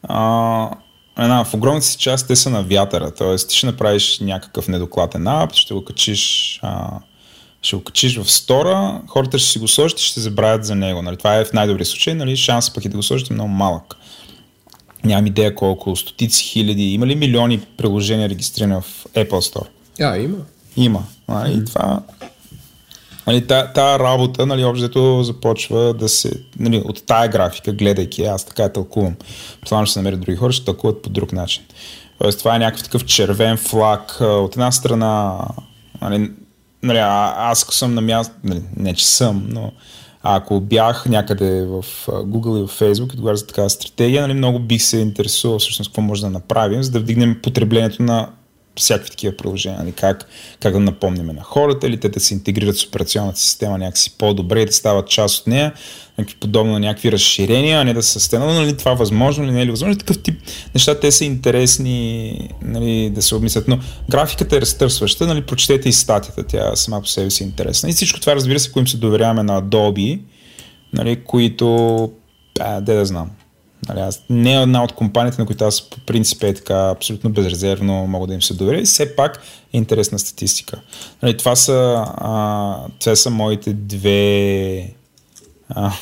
а, 0.03 0.69
една, 1.19 1.43
в 1.43 1.53
огромната 1.53 1.86
си 1.86 1.97
част 1.97 2.27
те 2.27 2.36
са 2.36 2.49
на 2.49 2.63
вятъра. 2.63 3.12
Тоест 3.12 3.49
ти 3.49 3.57
ще 3.57 3.65
направиш 3.65 4.19
някакъв 4.19 4.67
недокладен 4.67 5.27
ап, 5.27 5.53
ще 5.53 5.73
го 5.73 5.86
качиш 5.86 6.60
а, 6.63 6.99
ще 7.62 7.75
го 7.75 7.84
качиш 7.84 8.17
в 8.17 8.31
стора, 8.31 9.01
хората 9.07 9.39
ще 9.39 9.49
си 9.49 9.60
го 9.60 9.67
сложат 9.67 9.99
и 9.99 10.03
ще 10.03 10.19
забравят 10.19 10.65
за 10.65 10.75
него. 10.75 11.01
Нали? 11.01 11.17
Това 11.17 11.36
е 11.36 11.45
в 11.45 11.53
най-добрия 11.53 11.86
случай, 11.86 12.13
нали? 12.13 12.38
шанс 12.38 12.73
пък 12.73 12.86
и 12.86 12.89
да 12.89 12.97
го 12.97 13.03
сложите 13.03 13.34
е 13.34 13.36
много 13.36 13.49
малък. 13.49 13.95
Нямам 15.03 15.27
идея 15.27 15.55
колко, 15.55 15.95
стотици 15.95 16.43
хиляди, 16.43 16.84
има 16.84 17.07
ли 17.07 17.15
милиони 17.15 17.60
приложения 17.77 18.29
регистрирани 18.29 18.81
в 18.81 19.05
Apple 19.13 19.29
Store? 19.29 19.67
А, 20.01 20.17
има. 20.17 20.38
Има. 20.77 21.03
Нали? 21.29 21.53
И 21.53 21.65
това 21.65 22.01
Нали, 23.27 23.47
та, 23.47 23.73
та 23.73 23.99
работа, 23.99 24.45
нали, 24.45 24.63
общото 24.63 25.23
започва 25.23 25.93
да 25.93 26.10
се, 26.10 26.31
нали, 26.60 26.81
от 26.86 27.05
тая 27.05 27.29
графика, 27.29 27.73
гледайки, 27.73 28.23
аз 28.23 28.45
така 28.45 28.63
я 28.63 28.73
тълкувам. 28.73 29.15
Предполагам, 29.62 29.86
ще 29.86 29.93
се 29.93 29.99
намерят 29.99 30.19
други 30.19 30.38
хора, 30.38 30.51
ще 30.51 30.65
тълкуват 30.65 31.01
по 31.01 31.10
друг 31.10 31.34
начин. 31.34 31.63
Тоест, 32.21 32.39
това 32.39 32.55
е 32.55 32.60
някакъв 32.60 32.84
такъв 32.84 33.05
червен 33.05 33.57
флаг. 33.57 34.17
От 34.21 34.53
една 34.53 34.71
страна, 34.71 35.39
нали, 36.01 36.31
нали, 36.84 36.97
а, 36.97 37.34
аз 37.38 37.67
съм 37.69 37.93
на 37.93 38.01
място, 38.01 38.34
нали, 38.43 38.62
не 38.77 38.93
че 38.93 39.07
съм, 39.07 39.45
но 39.49 39.71
ако 40.23 40.60
бях 40.60 41.05
някъде 41.05 41.65
в 41.65 41.86
Google 42.07 42.63
и 42.63 42.67
в 42.67 42.79
Facebook 42.79 43.13
и 43.13 43.17
тогава 43.17 43.36
за 43.36 43.47
такава 43.47 43.69
стратегия, 43.69 44.21
нали, 44.21 44.34
много 44.34 44.60
бих 44.60 44.81
се 44.81 44.97
интересувал 44.97 45.60
всъщност 45.60 45.89
какво 45.89 46.01
може 46.01 46.21
да 46.21 46.29
направим, 46.29 46.84
за 46.84 46.91
да 46.91 46.99
вдигнем 46.99 47.39
потреблението 47.43 48.03
на 48.03 48.29
всякакви 48.79 49.10
такива 49.10 49.38
приложения. 49.38 49.79
Нали? 49.79 49.91
Как, 49.91 50.29
как 50.60 50.73
да 50.73 50.79
напомним 50.79 51.25
на 51.25 51.43
хората 51.43 51.88
или 51.88 51.99
те 51.99 52.10
да 52.10 52.19
се 52.19 52.34
интегрират 52.34 52.77
с 52.77 52.86
операционната 52.86 53.39
система 53.39 53.77
някакси 53.77 54.17
по-добре 54.17 54.62
и 54.62 54.65
да 54.65 54.71
стават 54.71 55.10
част 55.10 55.41
от 55.41 55.47
нея, 55.47 55.73
някакви 56.17 56.39
подобно 56.39 56.73
на 56.73 56.79
някакви 56.79 57.12
разширения, 57.12 57.81
а 57.81 57.84
не 57.84 57.93
да 57.93 58.03
са 58.03 58.19
стенали, 58.19 58.53
нали, 58.53 58.77
това 58.77 58.93
възможно 58.93 59.45
ли, 59.45 59.51
не 59.51 59.62
е 59.62 59.65
ли 59.65 59.71
възможно. 59.71 59.97
Такъв 59.97 60.21
тип 60.21 60.41
неща, 60.75 60.99
те 60.99 61.12
са 61.12 61.25
интересни 61.25 62.49
нали, 62.62 63.10
да 63.10 63.21
се 63.21 63.36
обмислят. 63.36 63.67
Но 63.67 63.79
графиката 64.10 64.57
е 64.57 64.62
разтърсваща, 64.62 65.27
нали, 65.27 65.41
прочетете 65.41 65.89
и 65.89 65.93
статията, 65.93 66.43
тя 66.43 66.75
сама 66.75 67.01
по 67.01 67.07
себе 67.07 67.29
си 67.29 67.43
е 67.43 67.47
интересна. 67.47 67.89
И 67.89 67.93
всичко 67.93 68.19
това, 68.19 68.36
разбира 68.36 68.60
се, 68.60 68.69
ако 68.69 68.79
им 68.79 68.88
се 68.88 68.97
доверяваме 68.97 69.43
на 69.43 69.63
Adobe, 69.63 70.19
нали, 70.93 71.23
които, 71.23 72.12
а, 72.60 72.81
де 72.81 72.93
да 72.93 73.05
знам, 73.05 73.29
Нали, 73.89 73.99
аз, 73.99 74.23
не 74.29 74.53
е 74.53 74.61
една 74.61 74.83
от 74.83 74.91
компаниите, 74.91 75.41
на 75.41 75.45
които 75.45 75.65
аз 75.65 75.89
по 75.89 75.99
принцип 75.99 76.43
е 76.43 76.53
така 76.53 76.89
абсолютно 76.89 77.29
безрезервно 77.29 78.07
мога 78.07 78.27
да 78.27 78.33
им 78.33 78.41
се 78.41 78.53
доверя 78.53 78.79
и 78.79 78.85
все 78.85 79.15
пак 79.15 79.41
е 79.73 79.77
интересна 79.77 80.19
статистика. 80.19 80.81
Нали, 81.23 81.37
това, 81.37 81.55
са, 81.55 82.05
а, 82.07 82.75
това 82.99 83.15
са 83.15 83.29
моите 83.29 83.73
две, 83.73 84.93
а, 85.69 85.93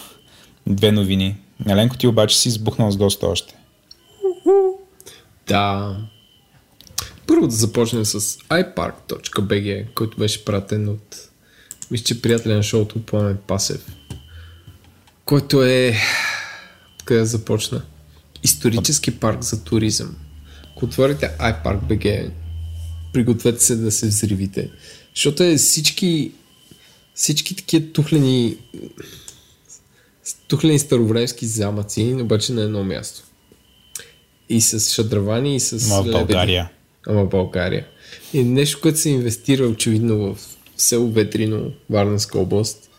две 0.68 0.92
новини. 0.92 1.38
Еленко, 1.70 1.98
ти 1.98 2.08
обаче 2.08 2.40
си 2.40 2.48
избухнал 2.48 2.92
с 2.92 2.98
доста 2.98 3.28
още. 3.28 3.56
Да. 5.48 5.96
Първо 7.28 7.48
да 7.48 7.56
започнем 7.56 8.06
с 8.06 8.20
ipark.bg, 8.38 9.94
който 9.96 10.18
беше 10.18 10.46
пратен 10.46 10.90
от 10.90 11.30
мисля, 11.92 12.06
че 12.06 12.22
приятеля 12.22 12.56
на 12.56 12.64
шоуто 12.64 13.06
Пламен 13.06 13.38
Пасев, 13.48 13.86
който 15.26 15.64
е 15.64 15.94
къде 17.10 17.26
започна. 17.26 17.82
Исторически 18.44 19.20
парк 19.20 19.44
за 19.44 19.64
туризъм. 19.64 20.16
Ако 20.72 20.86
отворите 20.86 21.32
iPark 21.40 21.82
BG, 21.82 22.32
пригответе 23.14 23.64
се 23.64 23.76
да 23.76 23.92
се 23.92 24.08
взривите. 24.08 24.70
Защото 25.16 25.44
е 25.44 25.56
всички 25.56 26.32
всички 27.16 27.56
такива 27.56 27.92
тухлени 27.92 28.58
тухлени 30.48 30.80
старовремски 30.80 31.46
замъци, 31.46 32.18
обаче 32.22 32.54
на 32.54 32.62
едно 32.62 32.84
място. 32.84 33.24
И 34.50 34.62
с 34.62 34.94
шадравани, 34.94 35.56
и 35.56 35.60
с 35.60 35.92
Ама 35.92 36.04
в 36.04 36.12
България. 36.12 36.70
Ама 37.08 37.26
в 37.26 37.30
България. 37.30 37.88
И 38.34 38.44
нещо, 38.44 38.80
което 38.82 39.00
се 39.00 39.10
инвестира 39.10 39.64
очевидно 39.64 40.36
в 40.36 40.40
село 40.78 41.12
Ветрино, 41.12 41.72
Варненска 41.90 42.40
област. 42.40 42.90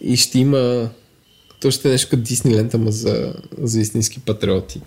И 0.00 0.16
ще 0.16 0.38
има 0.38 0.90
то 1.60 1.70
ще 1.70 1.88
е 1.88 1.90
нещо 1.90 2.10
като 2.10 2.22
Дисниленд, 2.22 2.74
ама 2.74 2.92
за, 2.92 3.34
за 3.62 3.80
истински 3.80 4.20
патриоти. 4.20 4.80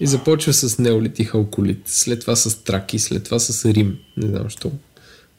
И 0.00 0.06
започва 0.06 0.52
с 0.52 0.78
неолит 0.78 1.18
и 1.18 1.24
халколит, 1.24 1.82
след 1.86 2.20
това 2.20 2.36
с 2.36 2.64
траки, 2.64 2.98
след 2.98 3.24
това 3.24 3.38
с 3.38 3.64
Рим. 3.64 3.98
Не 4.16 4.26
знам 4.26 4.42
защо. 4.42 4.70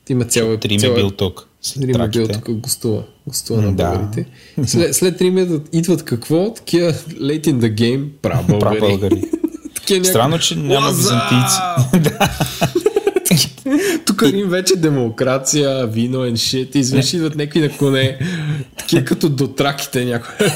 Има 0.10 0.26
цяла... 0.26 0.58
Рим 0.66 0.84
е 0.84 0.96
бил 0.96 1.12
тук. 1.12 1.48
Рим 1.82 2.02
е 2.02 2.08
бил 2.08 2.28
тук, 2.28 2.52
гостува. 2.52 3.04
Гостува 3.28 3.62
на 3.62 3.74
да. 3.74 3.84
българите. 3.84 4.26
След, 4.66 4.96
след 4.96 5.22
Рим 5.22 5.64
идват 5.74 6.04
какво? 6.04 6.54
Такива 6.54 6.94
late 6.94 7.48
in 7.48 7.60
the 7.60 7.74
game, 7.74 8.08
пра 8.22 8.44
българи. 8.80 9.24
Странно, 10.04 10.40
че 10.40 10.56
няма 10.56 10.92
византийци. 10.92 11.58
Тук 14.06 14.24
Рим 14.24 14.50
вече 14.50 14.76
демокрация, 14.76 15.88
вино 15.88 16.18
and 16.18 16.34
shit. 16.34 16.76
Изведнъж 16.76 17.14
идват 17.14 17.36
някакви 17.36 17.60
на 17.60 17.78
коне, 17.78 18.20
такива 18.78 19.06
като 19.06 19.30
до 19.30 19.48
траките 19.48 20.06
някой. 20.06 20.48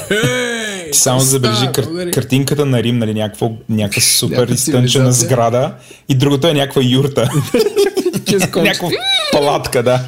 Ти 0.92 0.98
само 0.98 1.20
забележи 1.20 1.66
кар- 1.66 2.10
картинката 2.10 2.66
на 2.66 2.82
Рим, 2.82 2.98
нали, 2.98 3.14
някаква, 3.14 3.50
някаква 3.68 4.02
супер 4.02 4.48
изтънчена 4.48 5.12
сграда 5.12 5.74
и 6.08 6.14
другото 6.14 6.48
е 6.48 6.52
някаква 6.52 6.82
юрта. 6.84 7.30
някаква 8.56 8.90
палатка, 9.32 9.82
да. 9.82 10.00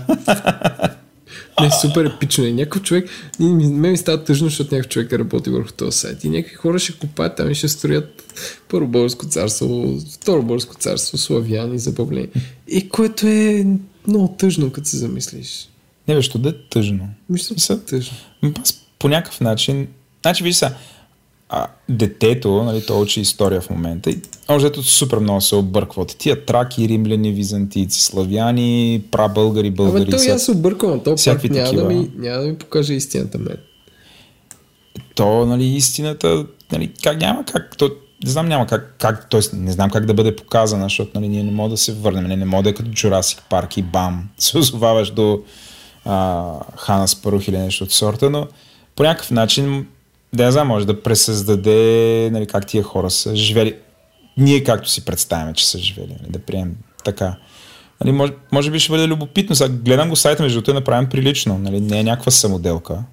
Не, 1.61 1.71
супер 1.71 2.05
епично 2.05 2.45
е. 2.45 2.53
Някакъв 2.53 2.83
човек, 2.83 3.09
мен 3.41 3.91
ми 3.91 3.97
става 3.97 4.25
тъжно, 4.25 4.49
защото 4.49 4.75
някакъв 4.75 4.93
човек 4.93 5.13
е 5.13 5.19
работи 5.19 5.51
върху 5.51 5.73
този 5.73 5.99
сайт 5.99 6.25
и 6.25 6.29
някакви 6.29 6.55
хора 6.57 6.79
ще 6.79 6.99
купаят 6.99 7.37
там 7.37 7.51
и 7.51 7.55
ще 7.55 7.69
строят 7.69 8.23
първо 8.69 8.89
българско 8.89 9.27
царство, 9.27 9.99
второ 10.15 10.43
българско 10.43 10.75
царство, 10.75 11.19
славяни, 11.19 11.79
забавление. 11.79 12.29
И 12.69 12.89
което 12.89 13.27
е 13.27 13.67
много 14.07 14.35
тъжно, 14.39 14.71
като 14.71 14.89
се 14.89 14.97
замислиш. 14.97 15.69
Не, 16.09 16.15
бе, 16.15 16.23
що 16.23 16.39
да 16.39 16.49
е 16.49 16.53
тъжно? 16.71 17.09
Мисля, 17.31 17.75
е 17.75 17.79
тъжно. 17.79 18.17
По 18.99 19.09
някакъв 19.09 19.41
начин... 19.41 19.89
Значи, 20.23 20.43
виж 20.43 20.57
са, 20.57 20.75
а, 21.49 21.67
детето, 21.89 22.63
нали, 22.63 22.87
то 22.87 23.01
учи 23.01 23.21
история 23.21 23.61
в 23.61 23.71
момента 23.71 24.11
и 24.11 24.21
още 24.49 24.83
супер 24.83 25.19
много 25.19 25.41
се 25.41 25.57
обърква 25.57 26.03
от 26.03 26.19
тия 26.19 26.45
траки, 26.45 26.89
римляни, 26.89 27.33
византийци, 27.33 28.01
славяни, 28.03 29.03
прабългари, 29.11 29.71
българи. 29.71 30.03
Абе, 30.03 30.11
той 30.11 30.31
аз 30.31 30.43
се 30.43 30.51
обърквам, 30.51 31.01
то 31.01 31.15
пак 31.25 31.45
няма 31.45 31.73
да, 31.73 31.85
ми, 31.85 32.11
няма 32.17 32.43
да 32.43 32.49
ми 32.49 32.59
покаже 32.59 32.95
истината 32.95 33.39
мен. 33.39 33.57
То, 35.15 35.47
нали, 35.47 35.65
истината, 35.65 36.47
нали, 36.73 36.93
как 37.03 37.21
няма 37.21 37.45
как, 37.45 37.77
то, 37.77 37.91
не 38.25 38.31
знам 38.31 38.49
няма 38.49 38.67
как, 38.67 38.95
как 38.99 39.31
т.е. 39.31 39.41
не 39.57 39.73
знам 39.73 39.91
как 39.91 40.07
да 40.07 40.15
бъде 40.15 40.37
показана, 40.37 40.85
защото 40.85 41.11
нали, 41.15 41.29
ние 41.29 41.43
не 41.43 41.51
можем 41.51 41.71
да 41.71 41.77
се 41.77 41.93
върнем, 41.93 42.25
не, 42.25 42.37
не 42.37 42.45
може 42.45 42.63
да 42.63 42.71
е 42.71 42.75
като 42.75 42.91
Jurassic 42.91 43.41
Park 43.51 43.79
и 43.79 43.83
бам, 43.83 44.29
се 44.39 44.59
озоваваш 44.59 45.11
до 45.11 45.43
а, 46.09 46.53
Хана 46.77 47.09
Спарух 47.09 47.49
или 47.49 47.59
нещо 47.59 47.85
от 47.85 47.93
сорта, 47.93 48.31
но 48.31 48.49
по 48.97 49.03
някакъв 49.03 49.31
начин 49.31 49.87
да 50.33 50.45
я 50.45 50.53
знам, 50.53 50.69
може 50.69 50.87
да 50.87 51.03
пресъздаде 51.03 52.31
нали, 52.33 52.47
как 52.47 52.67
тия 52.67 52.83
хора 52.83 53.11
са 53.11 53.37
живели. 53.37 53.75
Ние 54.37 54.65
както 54.65 54.89
си 54.89 55.05
представяме, 55.05 55.55
че 55.55 55.69
са 55.69 55.79
живели, 55.79 56.17
нали, 56.21 56.31
да 56.31 56.39
приемем 56.39 56.77
така. 57.05 57.37
Нали, 58.01 58.13
може, 58.13 58.33
може 58.53 58.71
би 58.71 58.79
ще 58.79 58.93
бъде 58.93 59.09
любопитно. 59.09 59.57
Сега 59.57 59.75
гледам 59.75 60.09
го 60.09 60.17
сайта, 60.17 60.43
между 60.43 60.57
другото 60.57 60.71
е 60.71 60.75
направен 60.75 61.07
прилично. 61.07 61.59
Нали, 61.59 61.81
не 61.81 62.01
е 62.01 62.05
някаква 62.05 62.33
самоделка. 62.33 63.05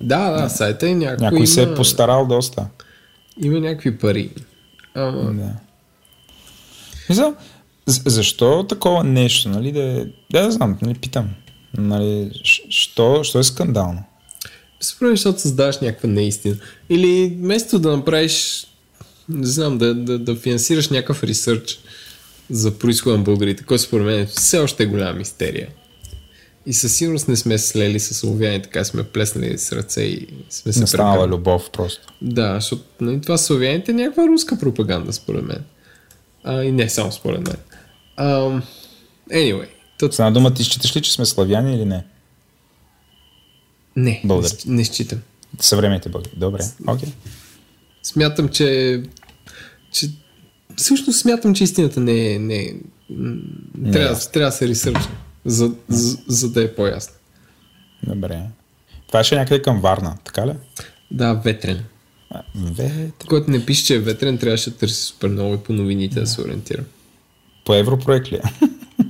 Да, 0.00 0.30
да, 0.30 0.48
сайта 0.48 0.88
е 0.88 0.94
някакво. 0.94 1.24
Някой 1.24 1.38
има... 1.38 1.46
се 1.46 1.62
е 1.62 1.74
постарал 1.74 2.26
доста. 2.26 2.66
Има 3.42 3.60
някакви 3.60 3.98
пари. 3.98 4.30
Ама... 4.94 5.32
Да. 5.32 5.52
Мисля, 7.08 7.34
защо 7.86 8.66
такова 8.68 9.04
нещо, 9.04 9.48
нали, 9.48 9.72
да, 9.72 10.06
да, 10.32 10.42
да 10.42 10.50
знам, 10.50 10.78
нали, 10.82 10.94
питам. 10.94 11.30
Нали, 11.76 12.30
що, 12.70 13.24
що 13.24 13.38
е 13.38 13.44
скандално? 13.44 14.04
Според 14.80 15.10
защото 15.12 15.40
създаваш 15.40 15.78
някаква 15.78 16.08
неистина. 16.08 16.56
Или 16.90 17.36
вместо 17.40 17.78
да 17.78 17.96
направиш, 17.96 18.66
не 19.28 19.46
знам, 19.46 19.78
да, 19.78 19.94
да, 19.94 20.18
да 20.18 20.36
финансираш 20.36 20.88
някакъв 20.88 21.24
ресърч 21.24 21.78
за 22.50 22.78
происхода 22.78 23.18
на 23.18 23.24
българите, 23.24 23.64
който 23.64 23.82
според 23.82 24.06
мен 24.06 24.26
все 24.26 24.58
още 24.58 24.82
е 24.82 24.86
голяма 24.86 25.18
мистерия. 25.18 25.68
И 26.66 26.72
със 26.72 26.96
сигурност 26.96 27.28
не 27.28 27.36
сме 27.36 27.58
слели 27.58 28.00
с 28.00 28.14
славяни, 28.14 28.62
така 28.62 28.84
сме 28.84 29.04
плеснали 29.04 29.58
с 29.58 29.72
ръце 29.72 30.02
и 30.02 30.28
сме 30.50 30.72
се 30.72 30.86
станала 30.86 31.28
любов 31.28 31.70
просто. 31.70 32.06
Да, 32.22 32.54
защото 32.54 32.82
нали, 33.00 33.20
това 33.20 33.38
славяните 33.38 33.90
е 33.90 33.94
някаква 33.94 34.26
руска 34.26 34.58
пропаганда, 34.58 35.12
според 35.12 35.44
мен. 35.44 35.64
А, 36.44 36.62
и 36.62 36.72
не 36.72 36.88
само 36.88 37.12
според 37.12 37.46
мен. 37.46 37.56
Um, 38.18 38.62
anyway. 39.32 39.68
Тът... 39.98 40.14
С 40.14 40.18
една 40.18 40.30
дума, 40.30 40.54
ти 40.54 40.64
считаш 40.64 40.96
ли, 40.96 41.02
че 41.02 41.12
сме 41.12 41.26
славяни 41.26 41.74
или 41.74 41.84
не? 41.84 42.04
Не, 43.96 44.20
Българи. 44.24 44.52
не, 44.66 44.74
не 44.74 44.84
считам. 44.84 45.18
Съвременните 45.60 46.08
българи. 46.08 46.30
Добре, 46.36 46.62
окей. 46.86 47.08
Okay. 47.08 47.12
Смятам, 48.02 48.48
че, 48.48 49.02
че 49.92 50.10
всъщност 50.76 51.20
смятам, 51.20 51.54
че 51.54 51.64
истината 51.64 52.00
не 52.00 52.32
е... 52.32 52.38
Не, 52.38 52.74
не 53.78 53.90
трябва, 53.90 54.16
е 54.16 54.32
трябва 54.32 54.50
да 54.50 54.56
се 54.56 54.68
ресърча, 54.68 55.08
за, 55.44 55.72
за, 55.88 56.18
за 56.28 56.50
да 56.50 56.64
е 56.64 56.74
по-ясно. 56.74 57.14
Добре. 58.06 58.42
Това 59.06 59.24
ще 59.24 59.34
е 59.34 59.38
някъде 59.38 59.62
към 59.62 59.80
Варна, 59.80 60.16
така 60.24 60.46
ли? 60.46 60.52
Да, 61.10 61.34
ветрен. 61.34 61.84
А, 62.30 62.42
ветрен. 62.54 63.12
Който 63.28 63.50
не 63.50 63.66
пише, 63.66 63.84
че 63.84 63.94
е 63.94 63.98
ветрен, 63.98 64.38
трябваше 64.38 64.70
да 64.70 64.76
търси 64.76 65.02
супер 65.02 65.28
много 65.28 65.54
и 65.54 65.58
по 65.58 65.72
новините 65.72 66.14
да, 66.14 66.20
да 66.20 66.26
се 66.26 66.40
ориентира. 66.40 66.84
По 67.64 67.74
европроект 67.74 68.32
ли 68.32 68.36
е? 68.36 68.42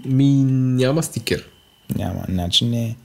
Ми 0.09 0.44
няма 0.44 1.03
стикер. 1.03 1.49
Няма, 1.97 2.25
значи 2.29 2.64
не 2.64 2.85
е. 2.85 2.97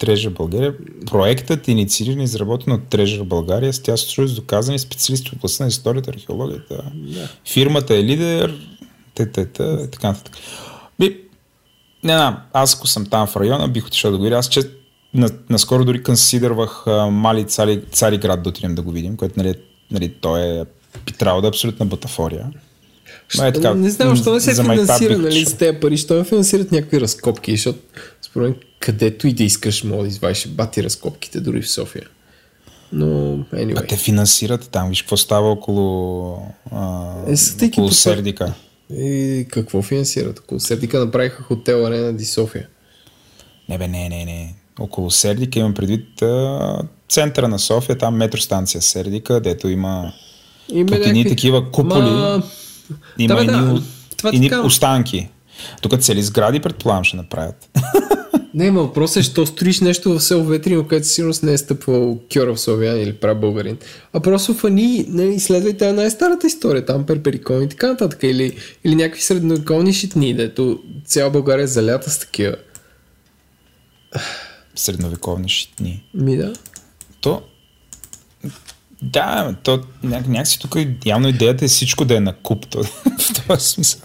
Treasure 0.00 0.30
България. 0.30 0.74
Проектът 1.06 1.68
иницииран 1.68 2.20
и 2.20 2.24
изработен 2.24 2.72
от 2.72 2.80
Treasure 2.80 3.24
България 3.24 3.72
с 3.72 3.82
тя 3.82 3.96
с 3.96 4.34
доказани 4.34 4.78
специалисти 4.78 5.30
в 5.30 5.32
областта 5.32 5.64
на 5.64 5.68
историята, 5.68 6.10
археологията. 6.10 6.90
Да. 6.94 7.28
Фирмата 7.44 7.96
е 7.96 8.04
лидер, 8.04 8.54
т.т. 9.14 9.40
и 9.40 9.90
така 9.90 10.08
нататък. 10.08 10.36
Би, 10.98 11.20
не 12.04 12.12
знам, 12.12 12.36
аз 12.52 12.76
ако 12.76 12.86
съм 12.86 13.06
там 13.06 13.26
в 13.26 13.36
района, 13.36 13.68
бих 13.68 13.86
отишъл 13.86 14.10
да 14.10 14.18
го 14.18 14.24
видя. 14.24 14.36
Аз 14.36 14.48
че 14.48 14.60
на, 15.14 15.30
наскоро 15.50 15.84
дори 15.84 16.02
консидервах 16.02 16.84
Мали 17.10 17.44
Цари, 17.90 18.18
град 18.18 18.42
да 18.42 18.48
отидем 18.48 18.74
да 18.74 18.82
го 18.82 18.90
видим, 18.90 19.16
което 19.16 19.34
нали, 19.36 19.54
нали, 19.90 20.14
той 20.20 20.40
е 20.40 20.64
би 21.06 21.12
трябвало 21.12 21.40
да 21.40 21.46
е 21.46 21.48
абсолютна 21.48 21.86
бутафория. 21.86 22.50
Що, 23.28 23.44
е 23.44 23.52
така, 23.52 23.74
не 23.74 23.90
знам, 23.90 24.16
защо 24.16 24.34
не 24.34 24.40
се 24.40 24.54
финансира 24.54 25.18
нали, 25.18 25.46
с 25.46 25.54
тези 25.54 25.78
пари, 25.78 25.96
що 25.96 26.14
не 26.14 26.24
финансират 26.24 26.72
някакви 26.72 27.00
разкопки, 27.00 27.50
защото 27.50 27.78
според 28.22 28.48
мен 28.48 28.58
където 28.80 29.28
и 29.28 29.32
да 29.32 29.44
искаш, 29.44 29.84
може 29.84 30.02
да 30.02 30.08
извадиш 30.08 30.48
бати 30.48 30.82
разкопките 30.82 31.40
дори 31.40 31.62
в 31.62 31.70
София. 31.70 32.06
Но, 32.92 33.06
anyway. 33.54 33.80
А 33.82 33.86
те 33.86 33.96
финансират 33.96 34.68
там, 34.70 34.88
виж 34.88 35.02
какво 35.02 35.16
става 35.16 35.50
около, 35.50 36.38
а, 36.72 37.12
е, 37.62 37.66
около 37.66 37.90
Сердика. 37.90 38.52
И 38.90 39.46
какво 39.50 39.82
финансират? 39.82 40.38
Около 40.38 40.60
Сердика 40.60 40.98
направиха 40.98 41.42
хотел 41.42 41.86
Арена 41.86 42.12
Ди 42.12 42.24
София. 42.24 42.68
Не 43.68 43.78
бе, 43.78 43.88
не, 43.88 44.08
не, 44.08 44.24
не. 44.24 44.54
Около 44.80 45.10
Сердика 45.10 45.58
имам 45.58 45.74
предвид 45.74 46.22
а, 46.22 46.82
центъра 47.08 47.48
на 47.48 47.58
София, 47.58 47.98
там 47.98 48.16
метростанция 48.16 48.82
Сердика, 48.82 49.40
дето 49.40 49.68
има 49.68 50.12
има 50.72 50.90
някакви... 50.90 51.28
такива 51.28 51.70
куполи. 51.70 52.00
Ма... 52.00 52.42
Има 53.18 53.34
да, 53.34 53.44
бе, 53.44 53.52
да. 53.52 53.82
и 54.32 54.48
така... 54.48 54.62
останки. 54.62 55.28
Тук 55.82 56.00
цели 56.00 56.22
сгради, 56.22 56.60
предполагам, 56.60 57.04
ще 57.04 57.16
направят. 57.16 57.68
Не, 58.56 58.70
ма 58.70 58.82
въпрос 58.82 59.16
е, 59.16 59.22
що 59.22 59.46
строиш 59.46 59.80
нещо 59.80 60.12
в 60.12 60.20
село 60.20 60.44
Ветрино, 60.44 60.86
където 60.86 61.08
сигурност 61.08 61.42
не 61.42 61.52
е 61.52 61.58
стъпвал 61.58 62.20
Кьоров 62.34 62.60
Славян 62.60 63.00
или 63.00 63.12
прав 63.12 63.40
българин. 63.40 63.78
А 64.12 64.20
просто 64.20 64.54
фани, 64.54 65.06
не, 65.08 65.24
изследвайте 65.24 65.92
най-старата 65.92 66.46
история, 66.46 66.84
там 66.84 67.06
перперикон 67.06 67.62
и 67.62 67.68
така 67.68 67.86
нататък. 67.86 68.18
Или, 68.22 68.56
или 68.84 68.94
някакви 68.94 69.22
средновековни 69.22 69.92
шитни, 69.92 70.34
дето 70.34 70.82
цяла 71.04 71.30
България 71.30 71.64
е 71.64 71.66
залята 71.66 72.10
с 72.10 72.18
такива. 72.18 72.56
Средновековни 74.74 75.48
шитни. 75.48 76.04
Ми 76.14 76.36
да. 76.36 76.52
То, 77.20 77.42
да, 79.02 79.54
то 79.62 79.82
няк- 80.04 80.28
някакси 80.28 80.58
тук 80.58 80.76
явно 81.06 81.28
идеята 81.28 81.64
е 81.64 81.68
всичко 81.68 82.04
да 82.04 82.16
е 82.16 82.20
на 82.20 82.32
куп. 82.32 82.66
То, 82.66 82.82
в 83.18 83.46
този 83.48 83.66
смисъл. 83.66 84.00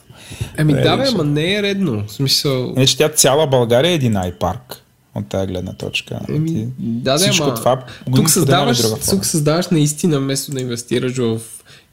Еми 0.57 0.73
да, 0.73 0.97
бе, 0.97 1.07
ама 1.07 1.23
не 1.23 1.53
е 1.55 1.61
редно. 1.61 2.03
В 2.07 2.11
смисъл... 2.11 2.73
Не, 2.75 2.87
че 2.87 2.97
тя 2.97 3.09
цяла 3.09 3.47
България 3.47 3.91
е 3.91 3.95
един 3.95 4.17
айпарк 4.17 4.83
от 5.15 5.29
тази 5.29 5.47
гледна 5.47 5.73
точка. 5.73 6.19
Ти, 6.27 6.67
да, 6.79 7.17
да, 7.17 7.31
ама, 7.41 7.53
това 7.53 7.85
тук 8.15 8.29
създаваш, 8.29 8.81
тук 9.09 9.25
създаваш 9.25 9.67
наистина, 9.67 10.19
вместо 10.19 10.51
да 10.51 10.61
инвестираш 10.61 11.17
в 11.17 11.39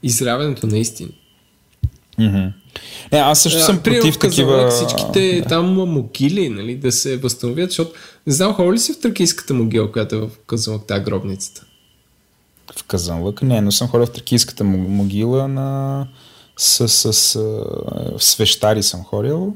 изравенето 0.03 0.67
наистина. 0.67 1.09
Mm-hmm. 2.19 2.51
Не, 3.11 3.19
аз 3.19 3.41
също 3.41 3.59
а, 3.59 3.61
съм 3.61 3.79
против 3.79 4.19
такива... 4.19 4.69
Всичките 4.69 5.41
да. 5.41 5.47
там 5.47 5.73
могили, 5.73 6.49
нали, 6.49 6.75
да 6.75 6.91
се 6.91 7.17
възстановят, 7.17 7.69
защото 7.69 7.91
не 8.27 8.33
знам, 8.33 8.53
хора 8.53 8.73
ли 8.73 8.79
си 8.79 8.93
в 8.93 8.99
тракийската 8.99 9.53
могила, 9.53 9.91
която 9.91 10.15
е 10.15 10.19
в 10.19 10.29
Казанлък, 10.47 10.87
тази 10.87 11.03
гробницата? 11.03 11.65
В 12.77 12.83
Казанлък? 12.83 13.41
Не, 13.41 13.61
но 13.61 13.71
съм 13.71 13.87
ходил 13.87 14.05
в 14.05 14.11
тракийската 14.11 14.63
могила 14.63 15.47
на 15.47 16.07
с, 16.57 16.87
с, 16.87 17.13
с 17.13 17.39
свещари 18.19 18.83
съм 18.83 19.03
ходил. 19.03 19.55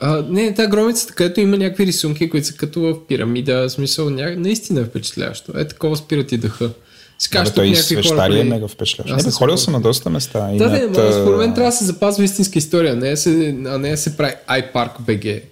А, 0.00 0.24
не, 0.28 0.54
тази 0.54 0.68
громицата, 0.68 1.14
където 1.14 1.40
има 1.40 1.56
някакви 1.56 1.86
рисунки, 1.86 2.30
които 2.30 2.46
са 2.46 2.54
като 2.54 2.80
в 2.80 3.06
пирамида, 3.06 3.68
в 3.68 3.70
смисъл, 3.70 4.10
ня... 4.10 4.34
наистина 4.36 4.80
е 4.80 4.84
впечатляващо. 4.84 5.52
Е, 5.58 5.68
такова 5.68 5.96
спират 5.96 6.32
и 6.32 6.36
дъха. 6.36 6.70
Скаш, 7.18 7.48
да, 7.48 7.54
той 7.54 7.66
и 7.66 7.76
свещари 7.76 8.40
е 8.40 8.44
мега 8.44 8.68
впечатляващ. 8.68 9.26
Не, 9.26 9.32
ходил 9.32 9.58
съм 9.58 9.72
на 9.72 9.80
доста 9.80 10.10
места. 10.10 10.50
Да, 10.58 10.68
да, 10.68 10.88
но 10.88 11.12
според 11.12 11.38
мен 11.38 11.54
трябва 11.54 11.70
да 11.70 11.76
се 11.76 11.84
запазва 11.84 12.24
истинска 12.24 12.58
история, 12.58 12.96
не 12.96 13.16
се, 13.16 13.56
а 13.66 13.78
не 13.78 13.90
да 13.90 13.96
се 13.96 14.16
прави 14.16 14.34
iPark 14.48 15.00
BG. 15.00 15.42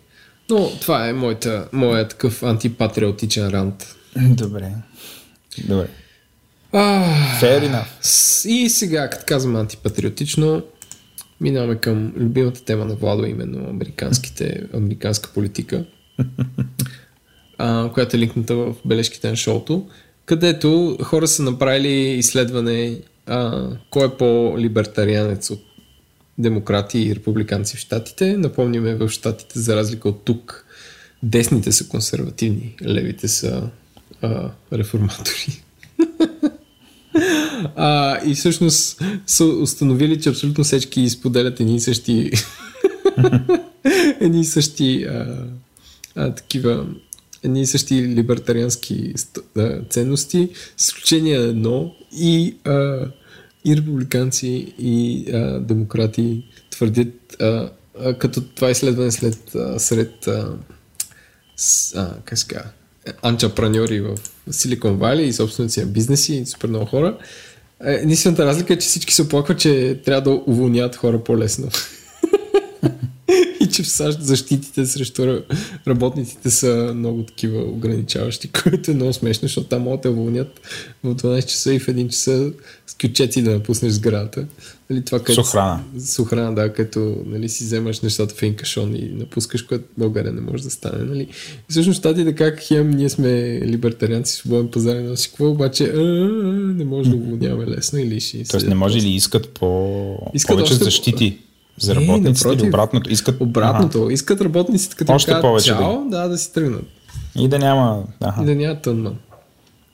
Но 0.50 0.70
това 0.80 1.08
е 1.08 1.12
моята, 1.12 1.68
моя 1.72 2.08
такъв 2.08 2.42
антипатриотичен 2.42 3.48
рант. 3.48 3.96
Добре. 4.16 4.72
Добре. 5.68 5.88
Fair 6.72 7.70
enough. 7.70 8.46
И 8.48 8.68
сега, 8.68 9.10
като 9.10 9.24
казвам 9.26 9.56
антипатриотично, 9.56 10.62
минаваме 11.40 11.76
към 11.76 12.12
любимата 12.16 12.64
тема 12.64 12.84
на 12.84 12.94
Владо, 12.94 13.24
именно 13.24 13.68
американските, 13.70 14.62
американска 14.74 15.30
политика, 15.34 15.84
а, 17.58 17.90
която 17.92 18.16
е 18.16 18.20
линкната 18.20 18.54
в 18.54 18.74
бележките 18.84 19.30
на 19.30 19.36
шоуто, 19.36 19.88
където 20.26 20.98
хора 21.02 21.28
са 21.28 21.42
направили 21.42 22.18
изследване 22.18 23.00
а, 23.26 23.68
кой 23.90 24.06
е 24.06 24.10
по-либертарианец 24.10 25.50
от 25.50 25.62
демократи 26.38 26.98
и 26.98 27.14
републиканци 27.14 27.76
в 27.76 27.80
Штатите. 27.80 28.36
Напомняме 28.36 28.94
в 28.94 29.08
Штатите, 29.08 29.58
за 29.58 29.76
разлика 29.76 30.08
от 30.08 30.24
тук, 30.24 30.66
десните 31.22 31.72
са 31.72 31.88
консервативни, 31.88 32.76
левите 32.86 33.28
са 33.28 33.70
а, 34.22 34.50
реформатори. 34.72 35.62
а, 37.76 38.18
и 38.24 38.34
всъщност 38.34 39.02
са 39.26 39.44
установили, 39.44 40.20
че 40.20 40.28
абсолютно 40.28 40.64
всички 40.64 41.00
изподелят 41.00 41.60
едни 41.60 41.76
и 41.76 41.80
същи 41.80 42.30
едни 44.20 44.40
и 44.40 44.44
същи 44.44 45.04
а, 45.04 45.44
а, 46.16 46.34
такива 46.34 46.86
едни 47.42 47.62
и 47.62 47.66
същи 47.66 48.08
либертариански 48.08 49.14
ценности, 49.90 50.48
с 50.76 50.86
изключение 50.86 51.36
едно 51.36 51.94
и, 52.12 52.56
а, 52.64 53.06
и 53.64 53.76
републиканци 53.76 54.74
и 54.78 55.26
а, 55.32 55.60
демократи 55.60 56.44
твърдят, 56.70 57.36
а, 57.40 57.70
а, 58.00 58.14
като 58.14 58.40
това 58.40 58.70
изследване 58.70 59.10
след, 59.10 59.54
а, 59.54 59.78
сред 59.78 60.26
а, 60.26 60.52
с, 61.56 61.94
а, 61.94 62.16
как 62.24 62.38
ска, 62.38 62.72
анчапраньори 63.22 64.00
в 64.00 64.16
Силикон 64.50 64.96
Вали 64.96 65.22
и 65.22 65.32
собственици 65.32 65.80
на 65.80 65.86
бизнеси 65.86 66.34
и 66.34 66.46
супер 66.46 66.68
много 66.68 66.86
хора. 66.86 67.18
Единствената 67.84 68.46
разлика 68.46 68.72
е, 68.72 68.78
че 68.78 68.88
всички 68.88 69.14
се 69.14 69.22
оплакват, 69.22 69.58
че 69.58 70.00
трябва 70.04 70.22
да 70.22 70.42
уволняват 70.46 70.96
хора 70.96 71.24
по-лесно. 71.24 71.68
и 73.60 73.66
че 73.66 73.82
в 73.82 73.88
САЩ 73.88 74.22
защитите 74.22 74.86
срещу 74.86 75.42
работниците 75.88 76.50
са 76.50 76.92
много 76.96 77.22
такива 77.22 77.62
ограничаващи, 77.62 78.50
което 78.62 78.90
е 78.90 78.94
много 78.94 79.12
смешно, 79.12 79.48
защото 79.48 79.68
там 79.68 79.82
могат 79.82 80.00
да 80.00 80.10
уволнят 80.10 80.60
в 81.04 81.14
12 81.14 81.46
часа 81.46 81.74
и 81.74 81.78
в 81.78 81.86
1 81.86 82.08
часа 82.08 82.52
с 82.86 82.94
кючеци 82.94 83.42
да 83.42 83.50
напуснеш 83.50 83.92
сградата. 83.92 84.46
Нали, 84.90 85.04
това, 85.04 85.18
с 85.18 85.38
охрана. 85.38 85.80
С 85.96 86.18
охрана, 86.18 86.54
да, 86.54 86.72
като 86.72 87.16
нали, 87.26 87.48
си 87.48 87.64
вземаш 87.64 88.00
нещата 88.00 88.34
в 88.34 88.42
инкашон 88.42 88.94
и 88.96 89.10
напускаш, 89.14 89.62
което 89.62 89.84
България 89.98 90.32
не 90.32 90.40
може 90.40 90.62
да 90.62 90.70
стане. 90.70 91.04
Нали. 91.04 91.22
И 91.22 91.28
всъщност 91.68 91.98
щатите 91.98 92.34
как 92.34 92.60
хем, 92.60 92.90
ние 92.90 93.08
сме 93.08 93.60
либертарианци, 93.60 94.34
свободен 94.34 94.68
пазар, 94.68 94.96
но 94.96 95.16
си 95.16 95.28
какво, 95.28 95.50
обаче 95.50 95.84
а, 95.84 96.02
не 96.76 96.84
може 96.84 97.10
да 97.10 97.16
уволняваме 97.16 97.66
лесно 97.66 97.98
или 97.98 98.20
ще 98.20 98.44
Тоест 98.44 98.66
не 98.66 98.74
може 98.74 98.98
ли 99.00 99.08
искат 99.08 99.48
по... 99.48 100.16
искат 100.34 100.56
повече 100.56 100.72
още... 100.72 100.84
защити? 100.84 101.38
За 101.80 101.94
работниците 101.94 102.56
не, 102.56 102.68
обратното? 102.68 103.12
Искат... 103.12 103.40
Обратното. 103.40 104.02
Ага. 104.02 104.12
Искат 104.12 104.40
работниците, 104.40 104.96
като 104.96 105.12
Още 105.12 105.30
кажат, 105.30 105.42
повече 105.42 105.66
чао, 105.66 106.10
да. 106.10 106.18
да, 106.18 106.28
да 106.28 106.38
си 106.38 106.52
тръгнат. 106.52 106.84
И 107.38 107.48
да 107.48 107.58
няма... 107.58 108.04
Ага. 108.20 108.44
Да 108.44 108.54
няма 108.54 108.80
тънман. 108.80 109.16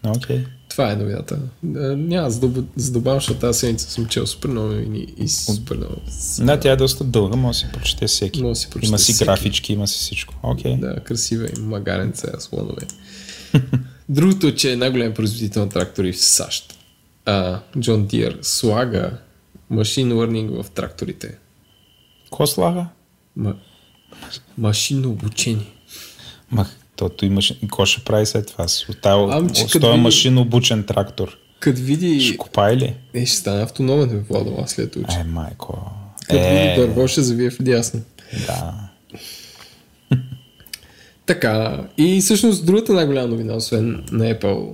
Okay. 0.05 0.45
Това 0.69 0.93
е 0.93 0.97
новината. 0.97 1.39
Няма 1.63 2.31
за 2.77 2.93
добавям, 2.93 3.21
защото 3.21 3.41
тази 3.41 3.59
седмица 3.59 3.91
съм 3.91 4.07
чел 4.07 4.27
супер 4.27 4.49
много 4.49 4.73
и 5.17 5.29
супер 5.29 5.77
много. 5.77 5.95
Да, 6.39 6.61
тя 6.61 6.73
е 6.73 6.77
доста 6.77 7.05
дълга, 7.05 7.37
може 7.37 7.59
да 7.59 7.67
си 7.67 7.73
прочете 7.73 8.07
всеки. 8.07 8.43
Може 8.43 8.61
си 8.61 8.71
прочете 8.71 8.89
има 8.89 8.99
си 8.99 9.13
всеки. 9.13 9.27
графички, 9.27 9.73
има 9.73 9.89
си 9.89 9.99
всичко. 9.99 10.35
Okay. 10.43 10.81
Да, 10.81 11.01
красива 11.01 11.47
и 11.47 11.61
магаренца, 11.61 12.33
слонове. 12.39 12.83
Другото 14.09 14.47
е, 14.47 14.55
че 14.55 14.73
е 14.73 14.77
най-голям 14.77 15.15
производител 15.15 15.63
на 15.63 15.69
трактори 15.69 16.13
в 16.13 16.21
САЩ. 16.21 16.79
Джон 17.79 18.07
Дир 18.07 18.39
слага 18.43 19.11
машин 19.71 20.13
learning 20.13 20.63
в 20.63 20.71
тракторите. 20.71 21.39
Какво 22.37 22.47
слага? 22.47 22.87
Ма... 23.37 23.55
Машинно 24.59 25.11
обучение. 25.11 25.73
Ма, 26.51 26.67
тото 26.97 27.25
и 27.25 27.29
машин... 27.29 27.57
И 27.57 27.61
какво 27.61 27.87
ще 27.87 28.05
прави 28.05 28.27
след 28.27 28.47
това? 28.47 28.65
От 28.89 29.03
този 29.03 29.79
види... 29.79 30.01
машинно 30.01 30.41
обучен 30.41 30.85
трактор. 30.85 31.39
Като 31.61 31.81
види... 31.81 32.21
Ще 32.21 32.37
копай 32.37 32.77
ли? 32.77 32.95
Е, 33.15 33.27
ще 33.27 33.37
стане 33.37 33.63
автономен 33.63 34.09
в 34.09 34.29
Владова 34.29 34.69
след 34.69 34.97
учи. 34.97 35.17
Е, 35.21 35.25
майко. 35.25 35.91
Като 36.29 36.37
е... 36.37 36.51
види 36.51 36.81
дърво, 36.81 37.09
ще 37.09 37.23
завие 37.23 37.51
в 37.51 37.63
дясно. 37.63 38.01
Да. 38.47 38.75
така, 41.27 41.85
и 41.99 42.21
всъщност 42.21 42.67
другата 42.67 42.93
най-голяма 42.93 43.29
новина, 43.29 43.55
освен 43.55 44.05
на 44.13 44.25
Apple 44.35 44.73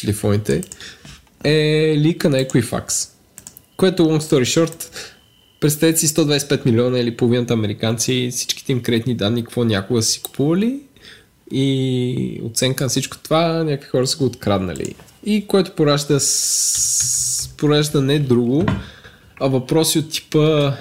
телефоните, 0.00 0.62
е 1.44 1.94
лика 1.98 2.30
на 2.30 2.36
Equifax. 2.36 3.08
Което, 3.76 4.02
long 4.02 4.20
story 4.20 4.42
short, 4.42 4.84
Представете 5.64 5.98
си 5.98 6.08
125 6.08 6.66
милиона 6.66 6.98
или 6.98 7.16
половината 7.16 7.54
американци, 7.54 8.28
всичките 8.32 8.72
им 8.72 8.82
кредитни 8.82 9.14
данни, 9.14 9.44
какво 9.44 9.64
някога 9.64 10.02
си 10.02 10.22
купували 10.22 10.80
и 11.52 12.40
оценка 12.44 12.84
на 12.84 12.88
всичко 12.88 13.18
това, 13.18 13.64
някакви 13.64 13.88
хора 13.88 14.06
са 14.06 14.18
го 14.18 14.24
откраднали. 14.24 14.94
И 15.24 15.46
което 15.46 15.70
поражда, 15.70 16.20
с... 16.20 17.54
поражда 17.56 18.00
не 18.00 18.18
друго, 18.18 18.66
а 19.40 19.48
въпроси 19.48 19.98
от 19.98 20.10
типа 20.10 20.72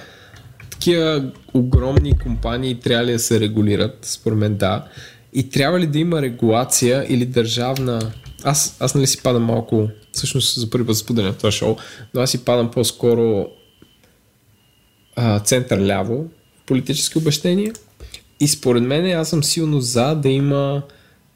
такива 0.70 1.32
огромни 1.54 2.18
компании 2.18 2.80
трябва 2.80 3.06
ли 3.06 3.12
да 3.12 3.20
се 3.20 3.40
регулират? 3.40 3.98
Според 4.02 4.38
мен 4.38 4.56
да. 4.58 4.88
И 5.34 5.50
трябва 5.50 5.80
ли 5.80 5.88
да 5.88 6.00
има 6.00 6.22
регулация 6.22 7.06
или 7.10 7.26
държавна... 7.26 8.12
Аз, 8.44 8.78
аз 8.80 8.96
нали 8.96 9.08
си 9.08 9.24
падам 9.24 9.44
малко, 9.44 9.90
всъщност 10.12 10.60
за 10.60 10.70
първи 10.70 10.88
път 10.88 10.98
споделям 10.98 11.34
това 11.34 11.52
шоу, 11.52 11.76
но 12.14 12.22
аз 12.22 12.32
си 12.32 12.46
падам 12.46 12.72
по-скоро 12.72 13.48
център-ляво 15.44 16.26
политически 16.66 17.18
обещания. 17.18 17.74
И 18.40 18.48
според 18.48 18.84
мен 18.84 19.12
аз 19.12 19.30
съм 19.30 19.44
силно 19.44 19.82
за 19.82 20.16
да 20.16 20.30
има 20.30 20.82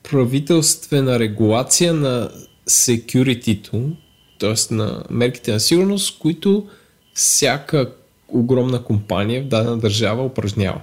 правителствена 0.03 1.19
регулация 1.19 1.93
на 1.93 2.29
security 2.69 3.91
т.е. 4.39 4.73
на 4.73 5.03
мерките 5.09 5.51
на 5.51 5.59
сигурност, 5.59 6.19
които 6.19 6.67
всяка 7.13 7.91
огромна 8.27 8.83
компания 8.83 9.41
в 9.41 9.47
дадена 9.47 9.77
държава 9.77 10.25
упражнява. 10.25 10.81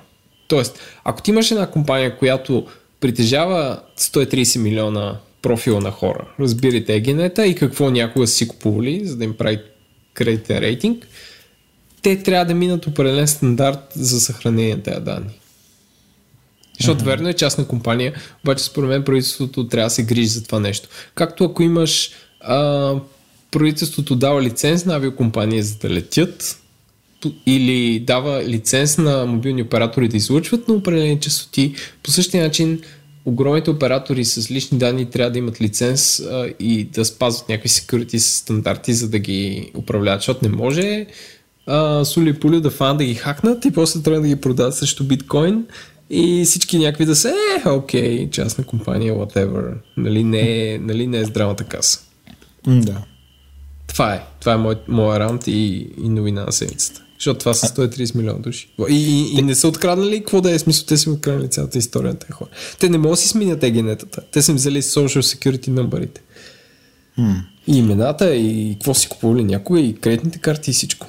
Тоест, 0.49 0.79
ако 1.05 1.23
ти 1.23 1.31
имаш 1.31 1.51
една 1.51 1.67
компания, 1.67 2.19
която 2.19 2.67
притежава 3.01 3.81
130 3.99 4.59
милиона 4.59 5.19
профила 5.43 5.81
на 5.81 5.91
хора, 5.91 6.29
разбирайте 6.41 6.95
егенета 6.95 7.47
и 7.47 7.55
какво 7.55 7.91
някога 7.91 8.27
си 8.27 8.49
купували, 8.49 9.01
за 9.05 9.17
да 9.17 9.25
им 9.25 9.35
прави 9.37 9.59
кредитен 10.15 10.59
рейтинг, 10.59 11.07
те 12.05 12.23
трябва 12.23 12.45
да 12.45 12.55
минат 12.55 12.87
определен 12.87 13.29
стандарт 13.29 13.93
за 13.95 14.21
съхранение 14.21 14.75
на 14.75 14.83
тези 14.83 15.01
данни. 15.01 15.41
Защото 16.79 17.01
uh-huh. 17.01 17.07
верно 17.07 17.29
е 17.29 17.33
частна 17.33 17.67
компания, 17.67 18.15
обаче 18.45 18.65
според 18.65 18.89
мен 18.89 19.05
правителството 19.05 19.69
трябва 19.69 19.87
да 19.87 19.91
се 19.91 20.03
грижи 20.03 20.27
за 20.27 20.45
това 20.45 20.61
нещо. 20.61 20.89
Както 21.15 21.45
ако 21.45 21.63
имаш 21.63 22.11
а, 22.41 22.95
правителството 23.51 24.17
дава 24.17 24.43
лиценз 24.43 24.85
на 24.85 24.95
авиокомпания 24.95 25.63
за 25.63 25.77
да 25.77 25.91
летят 25.91 26.61
или 27.47 28.01
дава 28.01 28.45
лиценз 28.45 28.99
на 28.99 29.27
мобилни 29.27 29.63
оператори 29.63 30.09
да 30.09 30.17
излъчват 30.17 30.69
на 30.69 30.75
определени 30.75 31.21
частоти, 31.21 31.75
по 32.03 32.11
същия 32.11 32.43
начин 32.43 32.81
огромните 33.25 33.71
оператори 33.71 34.25
с 34.25 34.51
лични 34.51 34.79
данни 34.79 35.11
трябва 35.11 35.31
да 35.31 35.39
имат 35.39 35.61
лиценз 35.61 36.21
а, 36.21 36.53
и 36.61 36.85
да 36.85 37.05
спазват 37.05 37.49
някакви 37.49 37.69
security 37.69 38.17
стандарти, 38.17 38.95
за 38.95 39.09
да 39.09 39.19
ги 39.19 39.71
управляват, 39.75 40.21
защото 40.21 40.49
не 40.49 40.57
може 40.57 41.07
а, 41.67 42.05
Сули 42.05 42.41
Пули 42.41 42.61
да 42.61 42.71
фан 42.71 42.97
да 42.97 43.05
ги 43.05 43.15
хакнат 43.15 43.65
и 43.65 43.71
после 43.71 44.03
трябва 44.03 44.21
да 44.21 44.29
ги 44.29 44.37
продадат 44.37 44.75
срещу 44.75 45.05
биткоин 45.05 45.65
и 46.11 46.45
всички 46.45 46.79
някакви 46.79 47.05
да 47.05 47.17
са, 47.17 47.35
е, 47.67 47.69
окей, 47.69 48.31
частна 48.31 48.65
компания, 48.65 49.15
whatever. 49.15 49.75
Нали 49.97 50.25
не, 50.25 50.73
е, 50.73 50.79
нали 50.79 51.07
не 51.07 51.19
е 51.19 51.25
здравата 51.25 51.65
каса. 51.65 52.01
Да. 52.67 53.03
Това 53.87 54.15
е. 54.15 54.23
Това 54.41 54.53
е 54.53 54.57
мой, 54.57 54.75
моя 54.89 55.21
раунд 55.21 55.47
и, 55.47 55.89
и 56.05 56.09
новина 56.09 56.45
на 56.45 56.53
седмицата. 56.53 57.05
Защото 57.19 57.39
това 57.39 57.55
са 57.55 57.67
130 57.67 58.15
милиона 58.17 58.39
души. 58.39 58.69
И, 58.89 58.95
и, 58.95 59.39
и 59.39 59.43
не 59.43 59.55
са 59.55 59.69
откраднали, 59.69 60.19
какво 60.19 60.41
да 60.41 60.51
е 60.51 60.59
смисъл, 60.59 60.87
те 60.87 60.97
са 60.97 61.11
откраднали 61.11 61.51
цялата 61.51 61.79
история 61.79 62.13
на 62.13 62.19
тези 62.19 62.33
хора. 62.33 62.49
Те 62.79 62.89
не 62.89 62.99
могат 62.99 63.13
да 63.13 63.17
си 63.17 63.29
сменят 63.29 63.63
егенетата. 63.63 64.23
Те 64.33 64.43
са 64.43 64.51
им 64.51 64.57
взели 64.57 64.83
social 64.83 65.21
security 65.21 65.69
номерите. 65.69 66.23
Hmm. 67.19 67.41
И 67.67 67.79
имената, 67.79 68.35
и 68.35 68.73
какво 68.73 68.95
си 68.95 69.09
купували 69.09 69.45
някога, 69.45 69.81
и 69.81 69.95
кредитните 69.95 70.39
карти, 70.39 70.71
и 70.71 70.75
всичко. 70.75 71.07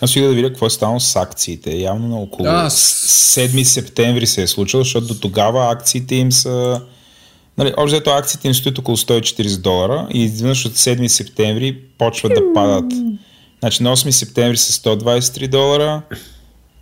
Аз 0.00 0.10
ще 0.10 0.20
да 0.20 0.34
видя 0.34 0.48
какво 0.48 0.66
е 0.66 0.70
станало 0.70 1.00
с 1.00 1.16
акциите. 1.16 1.76
Явно 1.76 2.08
на 2.08 2.16
около 2.16 2.48
а, 2.48 2.70
7 2.70 3.62
септември 3.62 4.26
се 4.26 4.42
е 4.42 4.46
случило, 4.46 4.82
защото 4.82 5.06
до 5.06 5.20
тогава 5.20 5.72
акциите 5.72 6.14
им 6.14 6.32
са... 6.32 6.82
Нали, 7.58 7.74
общо 7.76 8.10
акциите 8.10 8.48
им 8.48 8.54
стоят 8.54 8.78
около 8.78 8.96
140 8.96 9.60
долара 9.60 10.08
и 10.14 10.24
изведнъж 10.24 10.66
от 10.66 10.72
7 10.72 11.06
септември 11.06 11.80
почват 11.98 12.34
да 12.34 12.52
падат. 12.54 12.92
Значи 13.60 13.82
на 13.82 13.96
8 13.96 14.10
септември 14.10 14.56
са 14.56 14.72
123 14.72 15.48
долара, 15.48 16.02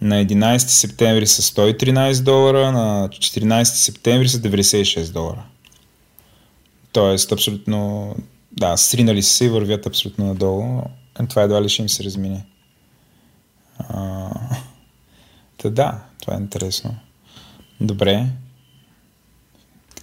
на 0.01 0.25
11 0.25 0.59
септември 0.59 1.27
са 1.27 1.43
113 1.43 2.23
долара, 2.23 2.73
на 2.73 3.09
14 3.09 3.65
септември 3.65 4.29
са 4.29 4.39
96 4.39 5.12
долара. 5.12 5.43
Тоест, 6.93 7.33
абсолютно, 7.33 8.15
да, 8.53 8.77
сринали 8.77 9.23
се 9.23 9.45
и 9.45 9.49
вървят 9.49 9.87
абсолютно 9.87 10.27
надолу. 10.27 10.83
Това 11.29 11.43
едва 11.43 11.62
ли 11.62 11.69
ще 11.69 11.83
им 11.83 11.89
се 11.89 12.05
размине. 12.05 12.45
А, 13.79 14.31
та 15.57 15.70
да, 15.70 15.99
това 16.20 16.35
е 16.35 16.41
интересно. 16.41 16.95
Добре. 17.81 18.27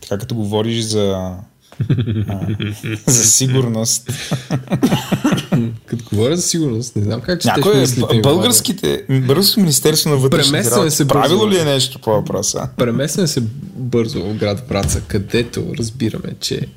Така 0.01 0.17
като 0.17 0.36
говориш 0.36 0.84
за 0.84 1.11
а, 1.11 1.38
за 3.07 3.24
сигурност. 3.24 4.11
Като 5.86 6.03
говоря 6.11 6.36
за 6.36 6.41
сигурност, 6.41 6.95
не 6.95 7.03
знам 7.03 7.22
как 7.22 7.41
че 7.41 7.47
Някой 7.47 7.84
е, 7.84 8.22
българските, 8.22 9.05
българското 9.09 9.59
министерство 9.59 10.09
на 10.09 10.15
вътрешните 10.15 10.72
работи, 10.72 11.07
правило 11.07 11.49
ли 11.49 11.59
е 11.59 11.63
нещо 11.63 11.99
по 11.99 12.11
въпроса? 12.11 12.69
Преместваме 12.78 13.28
се 13.28 13.41
бързо 13.76 14.24
в 14.24 14.34
град 14.34 14.67
Враца, 14.69 15.01
където 15.07 15.74
разбираме, 15.78 16.36
че 16.39 16.67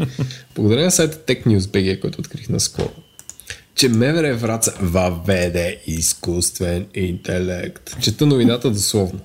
благодарение 0.54 0.84
на 0.84 0.90
сайта 0.90 1.16
Tech 1.16 1.46
News 1.46 1.58
BG, 1.58 2.00
който 2.00 2.20
открих 2.20 2.48
наскоро, 2.48 2.90
че 3.74 3.88
МВР 3.88 4.36
Враца 4.36 4.72
въведе 4.80 5.80
изкуствен 5.86 6.86
интелект. 6.94 8.00
Чета 8.00 8.26
новината 8.26 8.70
дословно. 8.70 9.20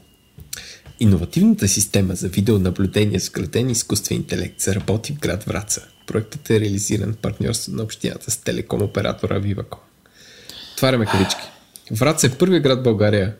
Иновативната 1.00 1.68
система 1.68 2.16
за 2.16 2.28
видеонаблюдение 2.28 3.20
с 3.20 3.30
граден 3.30 3.70
изкуствен 3.70 4.18
интелект 4.18 4.60
се 4.60 4.76
работи 4.76 5.14
в 5.14 5.20
град 5.20 5.43
Враца. 5.43 5.82
Проектът 6.08 6.50
е 6.50 6.60
реализиран 6.60 7.14
в 7.14 7.18
партньорство 7.18 7.76
на 7.76 7.84
общината 7.84 8.32
с 8.32 8.38
телеком 8.38 8.82
оператора 8.82 9.41
Viva.com. 9.41 9.78
Отваряме 10.74 11.06
кавички. 11.06 11.41
Враца 11.91 12.28
е 12.28 12.30
първият 12.30 12.64
град 12.64 12.84
България, 12.84 13.36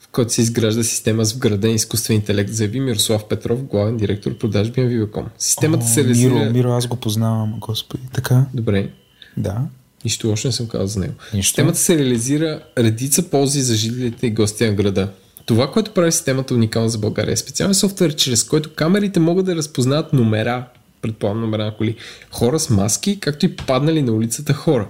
в 0.00 0.08
който 0.08 0.32
се 0.32 0.42
изгражда 0.42 0.82
система 0.82 1.24
с 1.24 1.32
вграден 1.32 1.74
изкуствен 1.74 2.16
интелект, 2.16 2.52
заяви 2.52 2.80
Мирослав 2.80 3.28
Петров, 3.28 3.64
главен 3.64 3.96
директор 3.96 4.38
продажби 4.38 4.80
на 4.80 4.90
Viva.com. 4.90 5.24
Системата 5.38 5.84
О, 5.84 5.88
се 5.88 6.04
реализира... 6.04 6.34
Миро, 6.34 6.52
Миро, 6.52 6.70
аз 6.72 6.86
го 6.86 6.96
познавам, 6.96 7.54
господи. 7.60 8.02
Така? 8.12 8.46
Добре. 8.54 8.90
Да. 9.36 9.58
Нищо 10.04 10.28
лошо 10.28 10.48
не 10.48 10.52
съм 10.52 10.68
казал 10.68 10.86
за 10.86 11.00
него. 11.00 11.14
Нищо. 11.34 11.48
Системата 11.48 11.78
се 11.78 11.98
реализира 11.98 12.60
редица 12.78 13.30
ползи 13.30 13.62
за 13.62 13.74
жителите 13.74 14.26
и 14.26 14.30
гостите 14.30 14.66
на 14.66 14.74
града. 14.74 15.08
Това, 15.46 15.70
което 15.70 15.90
прави 15.90 16.12
системата 16.12 16.54
уникална 16.54 16.88
за 16.88 16.98
България 16.98 17.32
е 17.32 17.36
специален 17.36 17.74
софтуер, 17.74 18.14
чрез 18.14 18.44
който 18.44 18.74
камерите 18.74 19.20
могат 19.20 19.46
да 19.46 19.56
разпознават 19.56 20.12
номера, 20.12 20.64
предполагам 21.02 21.40
номера 21.40 21.64
на 21.64 21.76
коли, 21.76 21.96
хора 22.30 22.58
с 22.58 22.70
маски, 22.70 23.20
както 23.20 23.46
и 23.46 23.56
паднали 23.56 24.02
на 24.02 24.12
улицата 24.12 24.52
хора. 24.54 24.88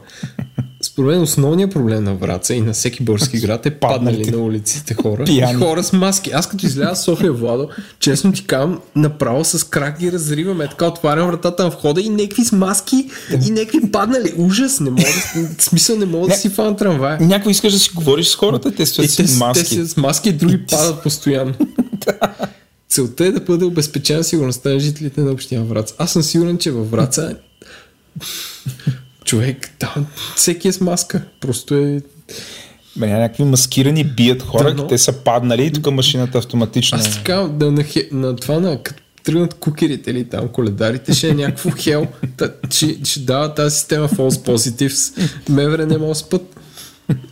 Според 0.85 1.09
мен 1.09 1.23
основният 1.23 1.73
проблем 1.73 2.05
на 2.05 2.15
Враца 2.15 2.55
и 2.55 2.61
на 2.61 2.73
всеки 2.73 3.03
български 3.03 3.41
град 3.41 3.67
е 3.67 3.71
паднали 3.71 4.31
на 4.31 4.39
улиците 4.39 4.95
хора 4.95 5.25
и 5.29 5.55
хора 5.59 5.85
с 5.85 5.93
маски. 5.93 6.31
Аз 6.31 6.49
като 6.49 6.67
изляза 6.67 7.03
София, 7.03 7.33
Владо, 7.33 7.69
честно 7.99 8.33
ти 8.33 8.47
казвам, 8.47 8.81
направо 8.97 9.45
с 9.45 9.65
крак 9.65 9.99
ги 9.99 10.13
разриваме. 10.13 10.69
Така 10.69 10.87
отварям 10.87 11.27
вратата 11.27 11.63
на 11.63 11.71
входа 11.71 12.01
и 12.01 12.09
някакви 12.09 12.45
с 12.45 12.53
маски 12.53 13.11
и 13.47 13.51
някакви 13.51 13.91
паднали. 13.91 14.35
Ужас, 14.37 14.81
не 14.81 14.91
мога 14.91 15.03
да, 15.37 15.63
смисъл 15.63 15.97
не 15.97 16.07
мога 16.07 16.29
да 16.29 16.35
си 16.35 16.49
фан 16.49 16.77
трамвая. 16.77 17.19
Някой 17.21 17.53
искаш 17.53 17.73
да 17.73 17.79
си 17.79 17.91
говориш 17.95 18.27
с 18.27 18.35
хората, 18.35 18.71
те 18.71 18.87
стоят 18.87 19.13
И 19.13 19.17
те, 19.17 19.27
с 19.27 19.39
маски. 19.39 19.77
те 19.77 19.85
с 19.85 19.97
маски, 19.97 20.33
други 20.33 20.67
падат 20.67 21.03
постоянно. 21.03 21.55
Целта 22.89 23.27
е 23.27 23.31
да 23.31 23.41
бъде 23.41 23.65
обезпечена 23.65 24.25
сигурността 24.25 24.71
на 24.71 24.81
жителите 24.81 25.21
на 25.21 25.31
община 25.31 25.65
Враца. 25.65 25.95
Аз 25.99 26.13
съм 26.13 26.23
сигурен, 26.23 26.59
че 26.59 26.71
във 26.71 26.91
Враца 26.91 27.35
човек, 29.25 29.71
там 29.79 30.07
всеки 30.37 30.69
е 30.69 30.73
с 30.73 30.81
маска. 30.81 31.23
Просто 31.41 31.75
е... 31.75 32.01
Бе, 32.97 33.07
някакви 33.07 33.45
маскирани 33.45 34.05
бият 34.05 34.43
хора, 34.43 34.65
Да, 34.65 34.83
но- 34.83 34.87
те 34.87 34.99
са 34.99 35.13
паднали 35.15 35.65
и 35.65 35.71
тук 35.73 35.91
машината 35.93 36.39
автоматично... 36.39 36.99
Аз 36.99 37.15
така, 37.15 37.35
да, 37.37 37.71
на, 37.73 37.83
хе- 37.83 38.13
на 38.13 38.37
това, 38.37 38.61
на, 38.61 38.83
като 38.83 39.03
тръгнат 39.25 39.55
кукерите 39.55 40.11
или 40.11 40.25
там 40.25 40.49
коледарите, 40.49 41.15
ще 41.15 41.29
е 41.29 41.35
някакво 41.35 41.71
хел. 41.79 42.07
Та, 42.37 42.51
ще, 42.71 42.99
ще 43.05 43.21
дава 43.21 43.55
тази 43.55 43.75
система 43.77 44.09
false 44.09 44.47
positives. 44.47 45.21
Мевре 45.49 45.87
не 45.87 45.99
може 45.99 46.19
спът. 46.21 46.43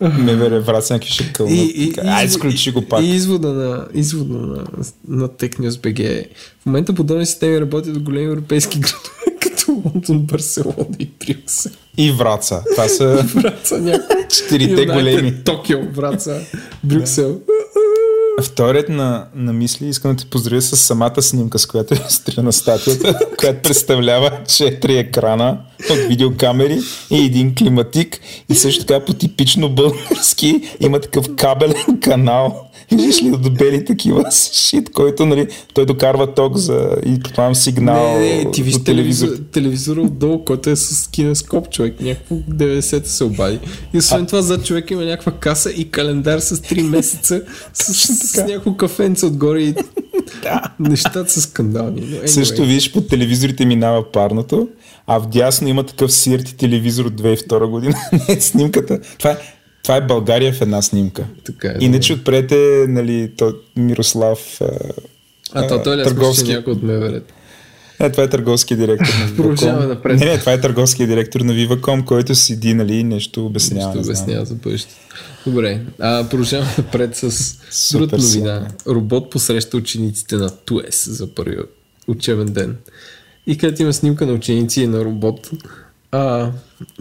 МВР 0.00 0.60
врат 0.60 0.90
някакви 0.90 1.10
ще 1.10 1.32
кълнат. 1.32 1.58
Ай, 1.58 1.66
изв- 1.66 2.24
изключи 2.24 2.72
го 2.72 2.82
пак. 2.82 3.02
И 3.02 3.06
извода 3.06 3.48
на, 3.48 3.86
извода 3.94 4.34
на, 4.34 4.64
на 5.08 5.28
Tech 5.28 5.58
News 5.58 5.70
BG 5.70 6.00
е, 6.00 6.28
в 6.60 6.66
момента 6.66 6.92
подобни 6.92 7.26
системи 7.26 7.60
работят 7.60 7.96
в 7.96 8.02
големи 8.02 8.26
европейски 8.26 8.78
градове, 8.78 9.36
като 9.40 9.82
Лондон, 9.84 10.18
Барселона 10.18 10.86
и 10.98 11.08
Брюксел. 11.18 11.72
И 11.96 12.12
Враца. 12.12 12.62
Това 12.70 12.88
са 12.88 13.06
Враца 13.34 13.78
някакво. 13.78 14.14
четирите 14.28 14.86
големи. 14.86 15.34
Токио, 15.44 15.78
Враца, 15.92 16.40
Брюксел. 16.84 17.40
Вторият 18.42 18.88
на, 18.88 19.26
на 19.34 19.52
мисли 19.52 19.88
искам 19.88 20.10
да 20.10 20.22
те 20.22 20.30
поздравя 20.30 20.62
с 20.62 20.76
самата 20.76 21.22
снимка, 21.22 21.58
с 21.58 21.66
която 21.66 21.94
е 21.94 21.96
стрина 22.08 22.52
статията, 22.52 23.18
която 23.38 23.62
представлява 23.62 24.30
четири 24.48 24.98
екрана 24.98 25.58
от 25.90 25.98
видеокамери 25.98 26.78
и 27.10 27.24
един 27.24 27.54
климатик 27.54 28.20
и 28.48 28.54
също 28.54 28.84
така 28.84 29.04
по 29.04 29.12
типично 29.12 29.68
български 29.68 30.76
има 30.80 31.00
такъв 31.00 31.36
кабелен 31.36 32.00
канал. 32.00 32.69
Виждаш 32.92 33.22
ли 33.22 33.30
от 33.30 33.54
бели 33.54 33.84
такива 33.84 34.32
с 34.32 34.52
шит, 34.68 34.90
който 34.92 35.26
нали, 35.26 35.46
той 35.74 35.86
докарва 35.86 36.34
ток 36.34 36.56
за 36.56 36.96
и 37.06 37.20
предполагам 37.20 37.54
сигнал 37.54 38.18
Не, 38.18 38.44
не, 38.44 38.50
ти 38.50 38.62
виж 38.62 38.84
телевизор. 38.84 39.26
телевизор, 39.26 39.44
телевизора 39.52 40.00
отдолу, 40.00 40.44
който 40.44 40.70
е 40.70 40.76
с 40.76 41.10
кинескоп, 41.10 41.70
човек. 41.70 42.00
Някакво 42.00 42.34
90-та 42.34 43.08
се 43.08 43.24
обади. 43.24 43.58
И 43.94 43.98
освен 43.98 44.26
това, 44.26 44.42
зад 44.42 44.64
човек 44.64 44.90
има 44.90 45.04
някаква 45.04 45.32
каса 45.32 45.70
и 45.70 45.90
календар 45.90 46.38
с 46.38 46.56
3 46.56 46.82
месеца 46.82 47.42
с, 47.72 47.94
с, 48.14 48.32
така. 48.32 48.46
някакво 48.46 48.74
кафенце 48.76 49.26
отгоре 49.26 49.60
и 49.62 49.74
Да. 50.42 50.62
нещата 50.80 51.32
са 51.32 51.40
скандални. 51.40 52.02
Anyway. 52.02 52.26
Също 52.26 52.64
виж, 52.64 52.92
по 52.92 53.00
телевизорите 53.00 53.64
минава 53.64 54.12
парното, 54.12 54.68
а 55.06 55.18
вдясно 55.18 55.68
има 55.68 55.82
такъв 55.84 56.12
сирти 56.12 56.56
телевизор 56.56 57.04
от 57.04 57.20
2002 57.20 57.66
година. 57.66 57.94
Не, 58.28 58.40
снимката. 58.40 58.98
Това 59.18 59.30
е, 59.30 59.36
това 59.82 59.96
е 59.96 60.00
България 60.00 60.52
в 60.52 60.60
една 60.60 60.82
снимка. 60.82 61.24
Така 61.44 61.68
е, 61.68 61.76
Иначе 61.80 62.12
отпред 62.12 62.52
е 62.52 62.84
нали, 62.88 63.30
то, 63.36 63.54
Мирослав. 63.76 64.60
А, 64.60 64.66
А, 65.52 65.66
то 65.68 65.82
той 65.82 65.96
ли 65.96 66.04
търговски. 66.04 66.44
търговски... 66.44 66.52
някой 66.52 66.72
от 66.72 66.82
МВР. 66.82 67.20
Не, 68.00 68.10
това 68.10 68.22
е 68.22 68.28
търговски 68.28 68.76
директор 68.76 69.06
на 69.20 69.28
Viva.com. 69.36 70.18
Не, 70.18 70.24
не, 70.24 70.38
това 70.38 70.52
е 70.52 70.60
търговски 70.60 71.06
директор 71.06 71.40
на 71.40 71.52
Viva.com, 71.52 72.04
който 72.04 72.34
седи, 72.34 72.74
нали, 72.74 73.04
нещо 73.04 73.46
обяснява. 73.46 73.90
Ще 73.90 73.98
не 73.98 74.04
знам. 74.04 74.14
обяснява 74.14 74.44
за 74.44 74.54
бъдеще. 74.54 74.94
Добре, 75.46 75.80
а, 75.98 76.28
продължаваме 76.28 76.70
напред 76.78 77.16
с 77.16 77.92
друга 77.92 78.18
новина. 78.18 78.68
Робот 78.86 79.30
посреща 79.30 79.76
учениците 79.76 80.36
на 80.36 80.50
ТУЕС 80.50 81.08
за 81.10 81.34
първи 81.34 81.56
учебен 82.08 82.46
ден. 82.46 82.76
И 83.46 83.58
където 83.58 83.82
има 83.82 83.92
снимка 83.92 84.26
на 84.26 84.32
ученици 84.32 84.82
и 84.82 84.86
на 84.86 85.04
робот, 85.04 85.50
а, 86.12 86.52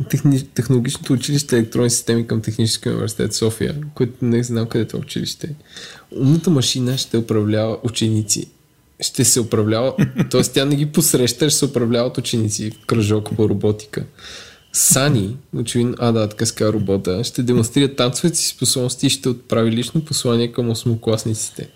техни, 0.10 0.48
технологичното 0.48 1.14
училище 1.14 1.58
електронни 1.58 1.90
системи 1.90 2.28
към 2.28 2.42
Техническия 2.42 2.92
университет 2.92 3.34
София, 3.34 3.76
което 3.96 4.26
не 4.26 4.44
знам 4.44 4.68
къде 4.68 4.88
е 4.94 4.98
училище. 4.98 5.56
Умната 6.12 6.50
машина 6.50 6.98
ще 6.98 7.18
управлява 7.18 7.78
ученици. 7.84 8.50
Ще 9.00 9.26
се 9.26 9.40
управлява, 9.40 9.96
т.е. 10.32 10.42
тя 10.42 10.66
не 10.66 10.76
ги 10.76 10.86
посреща, 10.86 11.50
ще 11.50 11.60
се 11.60 11.66
управлява 11.66 12.08
от 12.08 12.18
ученици 12.18 12.72
в 12.72 12.86
кръжок 12.86 13.36
по 13.36 13.50
роботика. 13.50 14.06
Сани, 14.74 15.38
очевидно, 15.56 15.96
а 16.00 16.12
да, 16.12 16.30
така 16.30 16.46
ска 16.46 16.74
робота, 16.74 17.24
ще 17.24 17.44
демонстрира 17.44 17.96
танцовете 17.96 18.38
си 18.38 18.48
способности 18.48 19.08
и 19.08 19.10
ще 19.10 19.30
отправи 19.30 19.72
лично 19.72 20.06
послание 20.06 20.52
към 20.52 20.70
осмокласниците. 20.70 21.70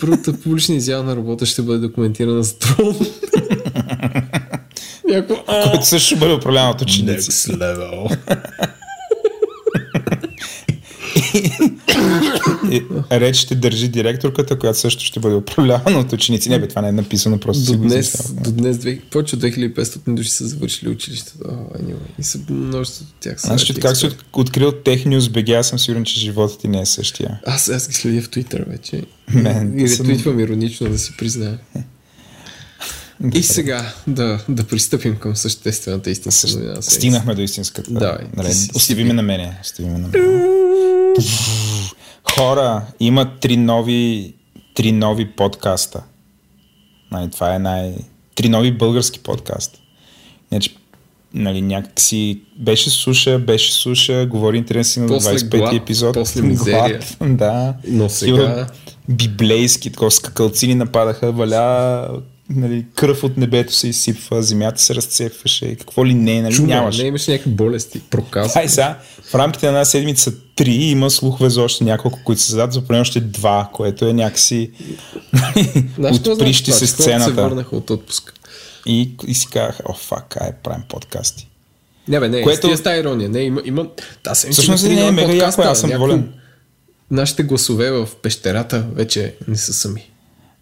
Първата 0.00 0.40
публична 0.40 0.74
изява 0.74 1.04
на 1.04 1.16
робота 1.16 1.46
ще 1.46 1.62
бъде 1.62 1.78
документирана 1.78 2.44
с 2.44 2.58
дрон. 2.58 2.96
А, 5.46 5.70
Който 5.70 5.86
също 5.86 6.06
ще 6.06 6.16
бъде 6.16 6.34
управляван 6.34 6.70
от 6.70 6.82
ученици. 6.82 7.30
Next 7.30 7.56
level. 7.56 8.18
И 12.70 12.82
Реч 13.12 13.36
ще 13.36 13.54
държи 13.54 13.88
директорката, 13.88 14.58
която 14.58 14.78
също 14.78 15.04
ще 15.04 15.20
бъде 15.20 15.34
управлявана 15.34 15.98
от 15.98 16.12
ученици. 16.12 16.48
Не 16.48 16.58
бе, 16.58 16.68
това 16.68 16.82
не 16.82 16.88
е 16.88 16.92
написано, 16.92 17.38
просто 17.38 17.64
си 17.64 17.72
До 17.72 17.78
го 17.78 17.84
днес, 17.84 18.32
до 18.32 18.52
днес 18.52 18.78
повече 19.10 19.36
от 19.36 19.42
2500 19.42 20.14
души 20.14 20.30
са 20.30 20.46
завършили 20.46 20.90
училището. 20.90 21.38
О, 21.44 21.78
anyway. 21.78 21.96
И 22.18 22.22
са 22.22 22.38
множество 22.50 23.04
от 23.04 23.14
тях. 23.20 23.40
Значи, 23.40 23.74
как 23.74 23.96
си 23.96 24.08
открил 24.32 24.72
Technews 24.72 25.18
BG, 25.20 25.58
аз 25.58 25.68
съм 25.68 25.78
сигурен, 25.78 26.04
че 26.04 26.20
животът 26.20 26.60
ти 26.60 26.68
не 26.68 26.80
е 26.80 26.86
същия. 26.86 27.40
Аз, 27.46 27.68
аз 27.68 27.88
ги 27.88 27.94
следя 27.94 28.22
в 28.22 28.30
Твитър 28.30 28.64
вече. 28.68 29.02
Мен, 29.34 29.80
и 29.80 29.88
съм- 29.88 30.06
ретвитвам 30.06 30.40
иронично 30.40 30.88
да 30.90 30.98
си 30.98 31.12
призная. 31.18 31.58
И 33.34 33.42
сега 33.42 33.92
да, 34.06 34.38
да 34.48 34.64
пристъпим 34.64 35.16
към 35.16 35.36
съществената 35.36 36.10
истинска 36.10 36.48
новина. 36.50 36.82
Стигнахме 36.82 37.34
до 37.34 37.42
истинската. 37.42 37.90
Давай, 37.90 38.26
Нали, 38.36 38.54
си- 38.54 38.70
Остави 38.74 39.04
ме 39.04 39.12
на 39.12 39.22
мене. 39.22 39.58
Остави 39.62 39.88
ме 39.88 39.98
на 39.98 40.08
мене. 40.08 40.48
Хора, 42.32 42.82
има 43.00 43.30
три 43.32 43.56
нови, 43.56 44.34
три 44.74 44.92
нови 44.92 45.26
подкаста. 45.26 46.02
Нали, 47.12 47.30
това 47.30 47.54
е 47.54 47.58
най... 47.58 47.94
Три 48.34 48.48
нови 48.48 48.72
български 48.72 49.18
подкаста. 49.18 49.78
Значи, 50.48 50.76
нали, 51.34 51.62
някакси 51.62 52.40
беше 52.58 52.90
суша, 52.90 53.38
беше 53.38 53.72
суша, 53.72 54.26
говори 54.26 54.56
интересно 54.58 55.02
на 55.02 55.08
После 55.08 55.30
25 55.30 55.58
глад, 55.58 55.74
епизод. 55.74 56.14
после 56.14 56.42
мизерия. 56.42 57.00
Глад, 57.18 57.36
да. 57.36 57.74
Но 57.88 58.08
сега- 58.08 58.66
Библейски, 59.08 59.90
такова 59.90 60.10
скакалцини 60.10 60.74
нападаха, 60.74 61.32
валя 61.32 62.08
нали, 62.50 62.86
кръв 62.94 63.24
от 63.24 63.36
небето 63.36 63.72
се 63.74 63.88
изсипва, 63.88 64.42
земята 64.42 64.82
се 64.82 64.94
разцепваше, 64.94 65.74
какво 65.74 66.06
ли 66.06 66.14
не, 66.14 66.42
нали, 66.42 66.54
Чума, 66.54 66.68
нямаше. 66.68 67.02
не 67.02 67.08
имаше 67.08 67.30
някакви 67.30 67.50
болести, 67.50 68.00
проказ. 68.00 68.56
Ай 68.56 68.68
сега, 68.68 68.98
в 69.22 69.34
рамките 69.34 69.66
на 69.66 69.72
една 69.72 69.84
седмица 69.84 70.32
три 70.56 70.72
има 70.74 71.10
слухове 71.10 71.50
за 71.50 71.62
още 71.62 71.84
няколко, 71.84 72.18
които 72.24 72.42
се 72.42 72.50
зададат, 72.50 72.72
за 72.72 72.80
поне 72.82 73.00
още 73.00 73.20
два, 73.20 73.70
което 73.72 74.06
е 74.06 74.12
някакси 74.12 74.70
отприщи 76.28 76.72
се 76.72 76.78
се 76.78 76.86
сцената. 76.86 77.32
върнаха 77.32 77.76
от 77.76 77.90
отпуск. 77.90 78.32
И, 78.86 79.10
и 79.26 79.34
си 79.34 79.46
казах, 79.46 79.80
о, 79.88 79.94
фак, 79.94 80.36
ай, 80.40 80.52
правим 80.62 80.82
подкасти. 80.88 81.48
Не, 82.08 82.20
бе, 82.20 82.28
не, 82.28 82.42
Което- 82.42 82.76
с 82.76 82.82
тази 82.82 83.00
ирония. 83.00 83.28
Не, 83.28 83.40
има, 83.40 83.62
има... 83.64 83.86
Да, 84.24 84.34
съм 84.34 84.50
Всъщност 84.50 84.84
не, 84.84 85.06
е 85.06 85.10
мега 85.10 85.32
яко, 85.32 85.62
аз 85.62 85.80
съм 85.80 85.90
доволен. 85.90 86.32
Нашите 87.10 87.42
гласове 87.42 87.90
в 87.90 88.08
пещерата 88.22 88.86
вече 88.94 89.34
не 89.48 89.56
са 89.56 89.72
сами. 89.72 90.10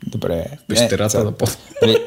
Добре. 0.06 0.46
Пещерата 0.68 1.24
на 1.24 1.32
под. 1.32 1.58
Нали, 1.82 1.96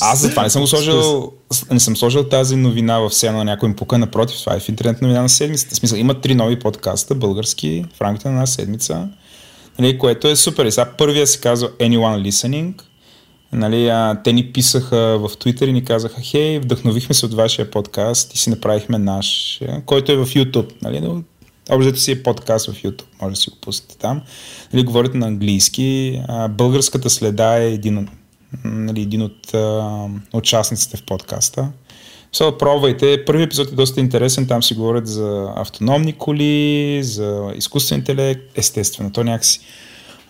Аз 0.00 0.20
затова 0.20 0.42
не 0.42 0.50
съм 0.50 0.66
сложил, 0.66 1.32
не 1.70 1.80
съм 1.80 1.96
сложил 1.96 2.24
тази 2.24 2.56
новина 2.56 2.98
в 2.98 3.10
сцена 3.10 3.38
на 3.38 3.44
някой 3.44 3.68
им 3.68 3.76
пука, 3.76 3.98
напротив, 3.98 4.38
това 4.40 4.56
е 4.56 4.60
в 4.60 4.68
интернет 4.68 5.02
новина 5.02 5.22
на 5.22 5.28
седмицата. 5.28 5.74
В 5.74 5.78
смисъл, 5.78 5.96
има 5.96 6.20
три 6.20 6.34
нови 6.34 6.58
подкаста, 6.58 7.14
български, 7.14 7.84
в 7.94 8.00
рамките 8.00 8.28
на 8.28 8.34
една 8.34 8.46
седмица, 8.46 9.08
нали, 9.78 9.98
което 9.98 10.28
е 10.28 10.36
супер. 10.36 10.64
И 10.64 10.72
сега 10.72 10.92
първия 10.98 11.26
се 11.26 11.40
казва 11.40 11.70
Anyone 11.70 12.28
Listening. 12.28 12.82
Нали, 13.52 13.88
а, 13.88 14.20
те 14.24 14.32
ни 14.32 14.52
писаха 14.52 14.96
в 14.96 15.28
Twitter 15.28 15.64
и 15.64 15.72
ни 15.72 15.84
казаха, 15.84 16.20
хей, 16.22 16.58
вдъхновихме 16.58 17.14
се 17.14 17.26
от 17.26 17.34
вашия 17.34 17.70
подкаст 17.70 18.34
и 18.34 18.38
си 18.38 18.50
направихме 18.50 18.98
наш, 18.98 19.60
който 19.86 20.12
е 20.12 20.16
в 20.16 20.26
YouTube. 20.26 20.72
Нали, 20.82 21.00
но 21.00 21.22
Общо 21.70 22.00
си 22.00 22.12
е 22.12 22.22
подкаст 22.22 22.70
в 22.70 22.82
YouTube, 22.82 23.04
може 23.22 23.34
да 23.34 23.40
си 23.40 23.50
го 23.50 23.56
пуснете 23.60 23.98
там. 23.98 24.22
Нали, 24.72 24.84
говорите 24.84 25.18
на 25.18 25.26
английски. 25.26 26.20
А, 26.28 26.48
българската 26.48 27.10
следа 27.10 27.58
е 27.58 27.72
един, 27.72 28.08
нали, 28.64 29.00
един 29.00 29.22
от 29.22 29.54
а, 29.54 30.06
участниците 30.32 30.96
в 30.96 31.02
подкаста. 31.02 31.68
So, 32.34 32.58
пробвайте. 32.58 33.24
Първият 33.24 33.48
епизод 33.48 33.72
е 33.72 33.74
доста 33.74 34.00
интересен. 34.00 34.46
Там 34.46 34.62
си 34.62 34.74
говорят 34.74 35.06
за 35.06 35.52
автономни 35.56 36.12
коли, 36.12 37.00
за 37.02 37.52
изкуствен 37.56 37.98
интелект. 37.98 38.42
Естествено, 38.54 39.12
то 39.12 39.24
някакси. 39.24 39.60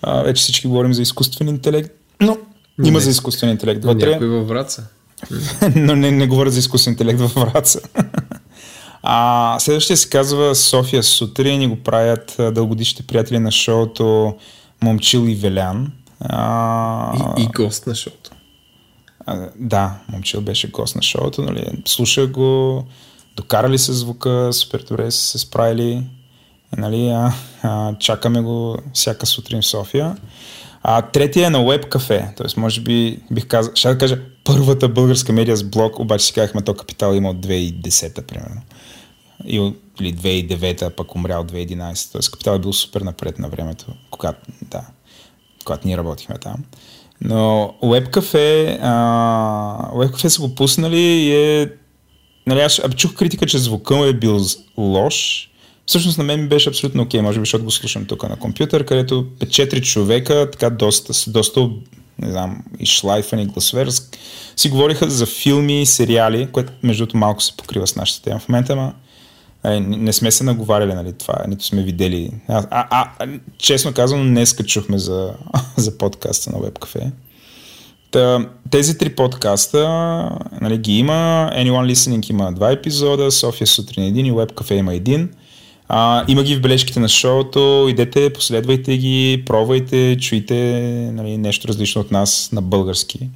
А, 0.02 0.22
вече 0.22 0.42
всички 0.42 0.66
говорим 0.66 0.92
за 0.92 1.02
изкуствен 1.02 1.48
интелект, 1.48 1.90
но 2.20 2.36
има 2.84 2.98
Не. 2.98 3.00
за 3.00 3.10
изкуствен 3.10 3.50
интелект 3.50 3.84
вътре 3.84 4.10
Някой 4.10 4.28
във 4.28 4.48
Враца. 4.48 4.86
но 5.76 5.96
не, 5.96 6.10
не 6.10 6.26
говоря 6.26 6.50
за 6.50 6.58
изкуствен 6.58 6.92
интелект 6.92 7.20
във 7.20 7.34
Враца. 7.34 7.80
А, 9.02 9.56
следващия 9.60 9.96
се 9.96 10.08
казва 10.08 10.54
София 10.54 11.02
сутрин 11.02 11.62
и 11.62 11.66
го 11.66 11.76
правят 11.76 12.36
дългодишните 12.38 13.02
приятели 13.02 13.38
на 13.38 13.50
шоуто 13.50 14.34
Момчил 14.82 15.28
и 15.28 15.34
Велян. 15.34 15.92
А, 16.20 17.34
И, 17.38 17.42
и 17.42 17.46
гост 17.46 17.86
на 17.86 17.94
шоуто. 17.94 18.30
а, 19.26 19.48
да, 19.56 19.98
Момчил 20.12 20.40
беше 20.40 20.70
гост 20.70 20.96
на 20.96 21.02
шоуто, 21.02 21.42
нали? 21.42 21.64
Слушах 21.86 22.30
го, 22.30 22.84
докарали 23.36 23.78
се 23.78 23.92
звука, 23.92 24.48
супер 24.52 24.84
добре 24.88 25.10
са 25.10 25.26
се 25.26 25.38
справили. 25.38 26.02
Нали, 26.76 27.08
а, 27.08 27.32
а, 27.62 27.94
чакаме 27.98 28.40
го 28.40 28.76
всяка 28.94 29.26
сутрин 29.26 29.62
в 29.62 29.66
София. 29.66 30.16
А 30.82 31.02
третия 31.02 31.46
е 31.46 31.50
на 31.50 31.58
Web 31.58 31.88
Cafe, 31.88 32.36
т.е. 32.36 32.60
може 32.60 32.80
би 32.80 33.18
бих 33.30 33.46
казал, 33.46 33.72
ще 33.74 33.88
да 33.88 33.98
кажа 33.98 34.18
първата 34.44 34.88
българска 34.88 35.32
медия 35.32 35.56
с 35.56 35.64
блог, 35.64 35.98
обаче 35.98 36.24
си 36.26 36.32
казахме, 36.32 36.62
то 36.62 36.74
Капитал 36.74 37.14
има 37.14 37.30
от 37.30 37.46
2010 37.46 38.22
примерно. 38.22 38.60
И, 39.46 39.72
или 40.00 40.14
2009, 40.14 40.82
а 40.82 40.90
пък 40.90 41.14
умрял 41.14 41.44
2011. 41.44 42.12
Т.е. 42.12 42.30
Капитал 42.32 42.54
е 42.54 42.58
бил 42.58 42.72
супер 42.72 43.00
напред 43.00 43.38
на 43.38 43.48
времето, 43.48 43.86
когато, 44.10 44.38
да, 44.62 44.86
когато 45.64 45.86
ние 45.86 45.96
работихме 45.96 46.38
там. 46.38 46.64
Но 47.20 47.74
WebCafe, 47.82 48.78
а, 48.82 49.90
WebCafe 49.94 50.28
са 50.28 50.40
го 50.40 50.54
пуснали 50.54 51.00
и 51.00 51.34
е... 51.34 51.70
Нали, 52.46 52.60
аз 52.60 52.80
чух 52.96 53.14
критика, 53.14 53.46
че 53.46 53.58
звука 53.58 53.96
му 53.96 54.04
е 54.04 54.12
бил 54.12 54.40
лош. 54.76 55.46
Всъщност 55.86 56.18
на 56.18 56.24
мен 56.24 56.42
ми 56.42 56.48
беше 56.48 56.68
абсолютно 56.68 57.02
окей, 57.02 57.22
може 57.22 57.38
би, 57.38 57.42
защото 57.42 57.64
го 57.64 57.70
слушам 57.70 58.04
тук 58.04 58.28
на 58.28 58.36
компютър, 58.36 58.84
където 58.84 59.26
4 59.40 59.82
човека, 59.82 60.48
така 60.52 60.70
доста, 60.70 61.30
доста 61.30 61.70
не 62.18 62.30
знам, 62.30 62.64
изшлайфани 62.78 63.46
гласове, 63.46 63.86
си 64.56 64.68
говориха 64.68 65.10
за 65.10 65.26
филми, 65.26 65.86
сериали, 65.86 66.48
което 66.52 66.72
между 66.82 67.02
другото 67.04 67.16
малко 67.16 67.42
се 67.42 67.56
покрива 67.56 67.86
с 67.86 67.96
нашата 67.96 68.22
тема 68.22 68.38
в 68.38 68.48
момента, 68.48 68.72
ама 68.72 68.94
не 69.64 70.12
сме 70.12 70.30
се 70.30 70.44
наговаряли, 70.44 70.94
нали, 70.94 71.12
това, 71.12 71.34
нито 71.48 71.64
сме 71.64 71.82
видели. 71.82 72.30
А, 72.48 72.66
а, 72.70 73.10
а 73.18 73.28
честно 73.58 73.94
казвам, 73.94 74.28
днес 74.28 74.56
чухме 74.66 74.98
за, 74.98 75.32
за 75.76 75.98
подкаста 75.98 76.50
на 76.50 76.58
WebCafe. 76.58 77.10
Та, 78.10 78.46
тези 78.70 78.98
три 78.98 79.14
подкаста 79.14 79.88
нали, 80.60 80.78
ги 80.78 80.98
има. 80.98 81.50
Anyone 81.54 81.92
Listening 81.92 82.30
има 82.30 82.52
два 82.52 82.70
епизода, 82.70 83.30
София 83.30 83.66
сутрин 83.66 84.04
един 84.04 84.26
и 84.26 84.32
WebCafe 84.32 84.72
има 84.72 84.94
един. 84.94 85.28
А, 85.88 86.24
има 86.28 86.42
ги 86.42 86.56
в 86.56 86.60
бележките 86.60 87.00
на 87.00 87.08
шоуто, 87.08 87.86
идете, 87.90 88.32
последвайте 88.32 88.96
ги, 88.96 89.42
пробвайте, 89.46 90.16
чуйте 90.20 90.54
нали, 91.12 91.36
нещо 91.36 91.68
различно 91.68 92.00
от 92.00 92.10
нас 92.10 92.50
на 92.52 92.62
български. 92.62 93.28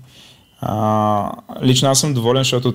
А, 0.61 1.31
лично 1.63 1.89
аз 1.89 2.01
съм 2.01 2.15
доволен, 2.15 2.41
защото 2.41 2.75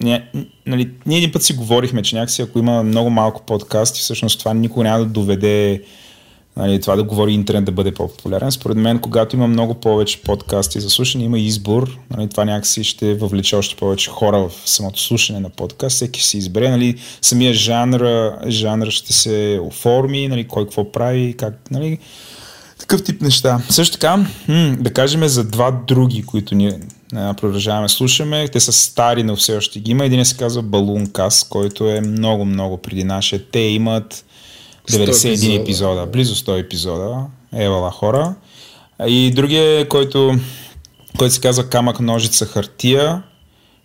ние, 0.00 0.28
нали, 0.66 0.90
ние 1.06 1.18
един 1.18 1.32
път 1.32 1.42
си 1.42 1.52
говорихме, 1.52 2.02
че 2.02 2.16
някакси 2.16 2.42
ако 2.42 2.58
има 2.58 2.82
много 2.82 3.10
малко 3.10 3.42
подкасти, 3.42 4.00
всъщност 4.00 4.38
това 4.38 4.54
никога 4.54 4.84
няма 4.84 4.98
да 4.98 5.06
доведе 5.06 5.82
нали, 6.56 6.80
това 6.80 6.96
да 6.96 7.02
говори 7.02 7.32
интернет 7.32 7.64
да 7.64 7.72
бъде 7.72 7.94
по-популярен. 7.94 8.52
Според 8.52 8.76
мен, 8.76 8.98
когато 8.98 9.36
има 9.36 9.46
много 9.46 9.74
повече 9.74 10.22
подкасти 10.22 10.80
за 10.80 10.90
слушане, 10.90 11.24
има 11.24 11.38
избор, 11.38 11.98
нали, 12.16 12.28
това 12.28 12.44
някакси 12.44 12.84
ще 12.84 13.14
въвлече 13.14 13.56
още 13.56 13.76
повече 13.76 14.10
хора 14.10 14.38
в 14.38 14.70
самото 14.70 15.00
слушане 15.00 15.40
на 15.40 15.50
подкаст, 15.50 15.96
всеки 15.96 16.20
ще 16.20 16.28
си 16.28 16.38
избере, 16.38 16.70
нали, 16.70 16.96
самия 17.22 17.54
жанр, 17.54 18.32
жанр 18.46 18.90
ще 18.90 19.12
се 19.12 19.60
оформи, 19.62 20.28
нали, 20.28 20.44
кой 20.44 20.64
какво 20.64 20.92
прави, 20.92 21.34
как, 21.38 21.70
нали, 21.70 21.98
такъв 22.78 23.04
тип 23.04 23.22
неща. 23.22 23.60
Също 23.70 23.98
така, 23.98 24.16
м- 24.16 24.76
да 24.80 24.92
кажем 24.92 25.28
за 25.28 25.44
два 25.44 25.70
други, 25.70 26.22
които 26.22 26.54
ние 26.54 26.78
продължаваме 27.12 27.88
слушаме. 27.88 28.48
Те 28.48 28.60
са 28.60 28.72
стари, 28.72 29.22
но 29.22 29.36
все 29.36 29.56
още 29.56 29.80
ги 29.80 29.90
има. 29.90 30.04
Един 30.04 30.24
се 30.24 30.36
казва 30.36 30.64
Balloon 30.64 31.08
Cast, 31.08 31.48
който 31.48 31.88
е 31.88 32.00
много, 32.00 32.44
много 32.44 32.76
преди 32.76 33.04
нашия. 33.04 33.42
Те 33.52 33.58
имат 33.58 34.24
91 34.90 35.12
100 35.12 35.28
епизода. 35.28 35.54
епизода. 35.54 36.06
близо 36.06 36.34
100 36.34 36.60
епизода. 36.60 37.26
Евала 37.54 37.90
хора. 37.90 38.34
И 39.06 39.30
другия, 39.30 39.88
който, 39.88 40.34
който 41.18 41.34
се 41.34 41.40
казва 41.40 41.68
Камък, 41.68 42.00
ножица, 42.00 42.46
хартия, 42.46 43.22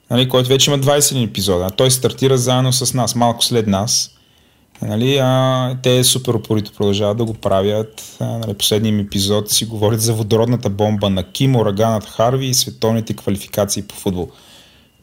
нали, 0.09 0.29
който 0.29 0.49
вече 0.49 0.71
има 0.71 0.79
21 0.79 1.29
епизода. 1.29 1.69
Той 1.69 1.91
стартира 1.91 2.37
заедно 2.37 2.73
с 2.73 2.93
нас, 2.93 3.15
малко 3.15 3.45
след 3.45 3.67
нас. 3.67 4.16
Нали, 4.81 5.17
а, 5.17 5.77
те 5.83 6.03
супер 6.03 6.33
упорито 6.33 6.71
продължават 6.71 7.17
да 7.17 7.25
го 7.25 7.33
правят. 7.33 8.15
А, 8.19 8.25
нали, 8.25 8.53
последния 8.53 8.89
им 8.89 8.99
епизод 8.99 9.51
си 9.51 9.65
говорят 9.65 10.01
за 10.01 10.13
водородната 10.13 10.69
бомба 10.69 11.09
на 11.09 11.31
Ким, 11.31 11.55
ураганът 11.55 12.05
Харви 12.05 12.45
и 12.45 12.53
световните 12.53 13.13
квалификации 13.13 13.83
по 13.83 13.95
футбол. 13.95 14.29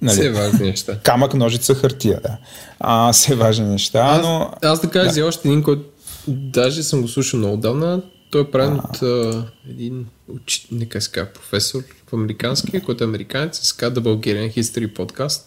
Нали, 0.02 0.16
Все 0.16 0.30
важни 0.30 0.66
неща. 0.66 0.98
Камък, 1.02 1.34
ножица, 1.34 1.74
хартия, 1.74 2.20
да. 2.22 2.36
А, 2.80 3.12
все 3.12 3.34
важни 3.34 3.66
неща, 3.66 4.00
Аз, 4.00 4.22
но... 4.22 4.50
аз 4.62 4.80
да 4.80 4.90
кажа 4.90 5.10
за 5.10 5.26
още 5.26 5.48
един, 5.48 5.62
който 5.62 5.82
даже 6.28 6.82
съм 6.82 7.02
го 7.02 7.08
слушал 7.08 7.38
много 7.38 7.54
отдавна. 7.54 8.02
Той 8.30 8.40
е 8.42 8.50
правен 8.50 8.74
от 8.74 9.02
а, 9.02 9.44
един 9.70 10.06
учи, 10.28 10.66
не 10.72 10.86
как 10.86 11.02
се 11.02 11.10
професор 11.34 11.82
в 12.10 12.12
американския, 12.12 12.80
който 12.80 13.04
е 13.04 13.06
американец, 13.06 13.60
се 13.60 13.76
казва 13.76 14.02
The 14.02 14.04
Bulgarian 14.04 14.58
History 14.58 14.96
Podcast. 14.96 15.42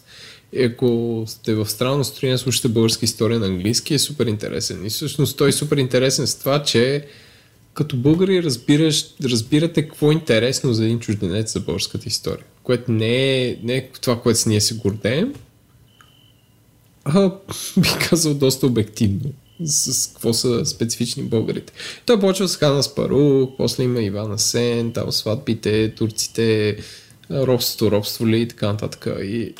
И 0.52 0.62
ако 0.62 1.24
сте 1.26 1.54
в 1.54 1.66
странно 1.66 1.98
настроение, 1.98 2.38
слушате 2.38 2.68
българска 2.68 3.04
история 3.04 3.38
на 3.38 3.46
английски, 3.46 3.94
е 3.94 3.98
супер 3.98 4.26
интересен. 4.26 4.86
И 4.86 4.90
всъщност 4.90 5.38
той 5.38 5.48
е 5.48 5.52
супер 5.52 5.76
интересен 5.76 6.26
с 6.26 6.38
това, 6.38 6.62
че 6.62 7.06
като 7.74 7.96
българи 7.96 8.42
разбираш, 8.42 9.06
разбирате 9.24 9.88
какво 9.88 10.10
е 10.10 10.14
интересно 10.14 10.72
за 10.72 10.84
един 10.84 11.00
чужденец 11.00 11.52
за 11.52 11.60
българската 11.60 12.08
история. 12.08 12.44
Което 12.62 12.92
не 12.92 13.42
е, 13.42 13.58
не 13.62 13.76
е 13.76 13.88
това, 13.88 14.20
което 14.20 14.40
с 14.40 14.46
ние 14.46 14.60
се 14.60 14.74
гордеем, 14.74 15.34
а, 17.04 17.32
бих 17.76 18.10
казал 18.10 18.34
доста 18.34 18.66
обективно 18.66 19.32
с 19.64 20.06
какво 20.06 20.32
са 20.32 20.66
специфични 20.66 21.22
българите. 21.22 21.72
Той 22.06 22.20
почва 22.20 22.48
с 22.48 22.56
Хана 22.56 22.82
Спарук, 22.82 23.56
после 23.56 23.84
има 23.84 24.02
Иван 24.02 24.32
Асен, 24.32 24.92
там 24.92 25.12
сватбите, 25.12 25.94
турците, 25.94 26.76
робството, 27.30 27.90
робство 27.90 28.26
ли 28.26 28.40
и 28.40 28.48
така 28.48 28.66
нататък. 28.66 29.06
И, 29.22 29.54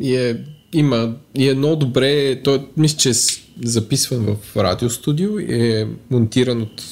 и, 0.00 0.16
е, 0.16 0.36
има, 0.72 1.14
и 1.34 1.48
е 1.48 1.54
много 1.54 1.76
добре, 1.76 2.42
той 2.42 2.66
мисля, 2.76 2.98
че 2.98 3.10
е 3.10 3.14
записван 3.64 4.36
в 4.36 4.56
радиостудио 4.56 5.38
и 5.38 5.78
е 5.80 5.88
монтиран 6.10 6.62
от, 6.62 6.82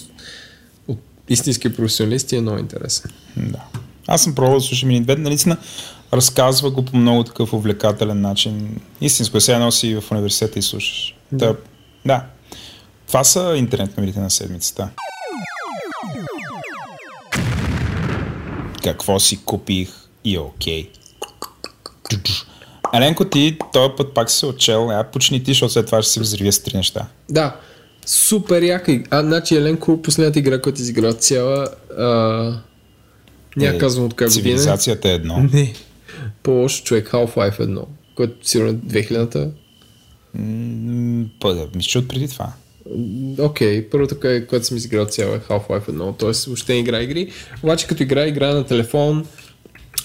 от 0.88 0.98
истински 1.28 1.76
професионалисти 1.76 2.34
и 2.34 2.38
е 2.38 2.40
много 2.42 2.58
интересен. 2.58 3.10
Да. 3.36 3.64
Аз 4.06 4.22
съм 4.22 4.34
пробвал 4.34 4.58
да 4.58 4.64
слушам 4.64 4.90
и 4.90 5.00
двете. 5.00 5.20
Наистина 5.20 5.56
разказва 6.12 6.70
го 6.70 6.84
по 6.84 6.96
много 6.96 7.24
такъв 7.24 7.52
увлекателен 7.52 8.20
начин. 8.20 8.80
Истинско, 9.00 9.40
сега 9.40 9.58
носи 9.58 9.94
в 9.94 10.10
университета 10.10 10.58
и 10.58 10.62
слушаш. 10.62 11.14
Да. 11.32 11.56
да. 12.06 12.26
Това 13.06 13.24
са 13.24 13.54
интернет 13.56 13.96
новините 13.96 14.20
на 14.20 14.30
седмицата. 14.30 14.88
Какво 18.84 19.20
си 19.20 19.44
купих 19.44 19.88
и 20.24 20.34
е 20.34 20.38
окей. 20.38 20.90
Еленко, 22.94 23.24
ти 23.24 23.58
този 23.72 23.92
път 23.96 24.14
пак 24.14 24.30
си 24.30 24.38
се 24.38 24.46
отчел, 24.46 24.90
а 24.90 25.04
почни 25.04 25.42
ти, 25.44 25.50
защото 25.50 25.72
след 25.72 25.86
това 25.86 26.02
ще 26.02 26.12
си 26.12 26.20
взривя 26.20 26.52
с 26.52 26.62
три 26.62 26.76
неща. 26.76 27.06
Да, 27.30 27.56
супер 28.06 28.62
яка. 28.62 29.00
А, 29.10 29.22
значи 29.22 29.56
Еленко, 29.56 30.02
последната 30.02 30.38
игра, 30.38 30.60
която 30.60 30.80
изигра 30.80 31.12
цяла, 31.12 31.68
а... 31.98 32.04
няма 33.56 33.76
Е, 33.76 33.78
казвам 33.78 34.04
от 34.04 34.14
коя 34.14 34.28
година. 34.28 34.42
Цивилизацията 34.42 35.08
е 35.08 35.14
едно. 35.14 35.38
Не, 35.52 35.72
по-лошо 36.42 36.84
човек, 36.84 37.08
Half-Life 37.10 37.60
1, 37.60 37.84
което 38.14 38.48
сигурно 38.48 38.70
е 38.70 38.74
2000-та. 38.74 39.46
М, 40.34 41.24
Мисля, 41.74 42.00
от 42.00 42.08
преди 42.08 42.28
това. 42.28 42.52
Окей, 43.38 43.90
първото, 43.90 44.14
кое- 44.14 44.46
което 44.46 44.66
съм 44.66 44.76
изиграл 44.76 45.04
цяло 45.06 45.34
е 45.34 45.38
Half-Life 45.38 45.88
1, 45.88 46.18
т.е. 46.18 46.48
въобще 46.48 46.72
не 46.72 46.78
игра 46.78 47.02
игри. 47.02 47.32
Обаче 47.62 47.86
като 47.86 48.02
игра, 48.02 48.26
игра 48.26 48.54
на 48.54 48.64
телефон 48.64 49.26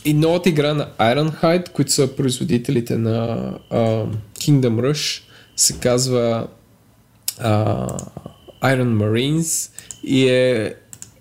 и 0.06 0.14
новата 0.14 0.50
игра 0.50 0.74
на 0.74 0.88
Ironhide, 1.00 1.70
които 1.70 1.92
са 1.92 2.16
производителите 2.16 2.98
на 2.98 3.50
а, 3.70 3.78
Kingdom 4.40 4.92
Rush, 4.92 5.22
се 5.56 5.80
казва 5.80 6.48
а, 7.40 7.88
Iron 8.64 8.94
Marines 8.94 9.72
и 10.04 10.30
е 10.30 10.74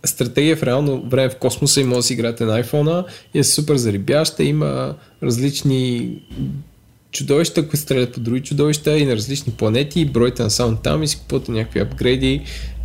стратегия 0.04 0.56
в 0.56 0.62
реално 0.62 1.02
време 1.02 1.30
в 1.30 1.36
космоса 1.36 1.80
и 1.80 1.84
може 1.84 1.96
да 1.96 2.02
си 2.02 2.12
играете 2.12 2.44
на 2.44 2.62
iPhone 2.62 3.04
и 3.34 3.38
е 3.38 3.44
супер 3.44 3.76
зарибяща, 3.76 4.44
има 4.44 4.94
различни 5.22 6.14
чудовища, 7.12 7.62
които 7.62 7.76
стрелят 7.76 8.12
по 8.12 8.20
други 8.20 8.42
чудовища 8.42 8.98
и 8.98 9.06
на 9.06 9.16
различни 9.16 9.52
планети, 9.52 10.04
броите 10.04 10.42
на 10.42 10.50
само 10.50 10.76
там 10.76 11.02
и 11.02 11.08
си 11.08 11.18
купувате 11.18 11.52
някакви 11.52 11.80
апгрейди 11.80 12.42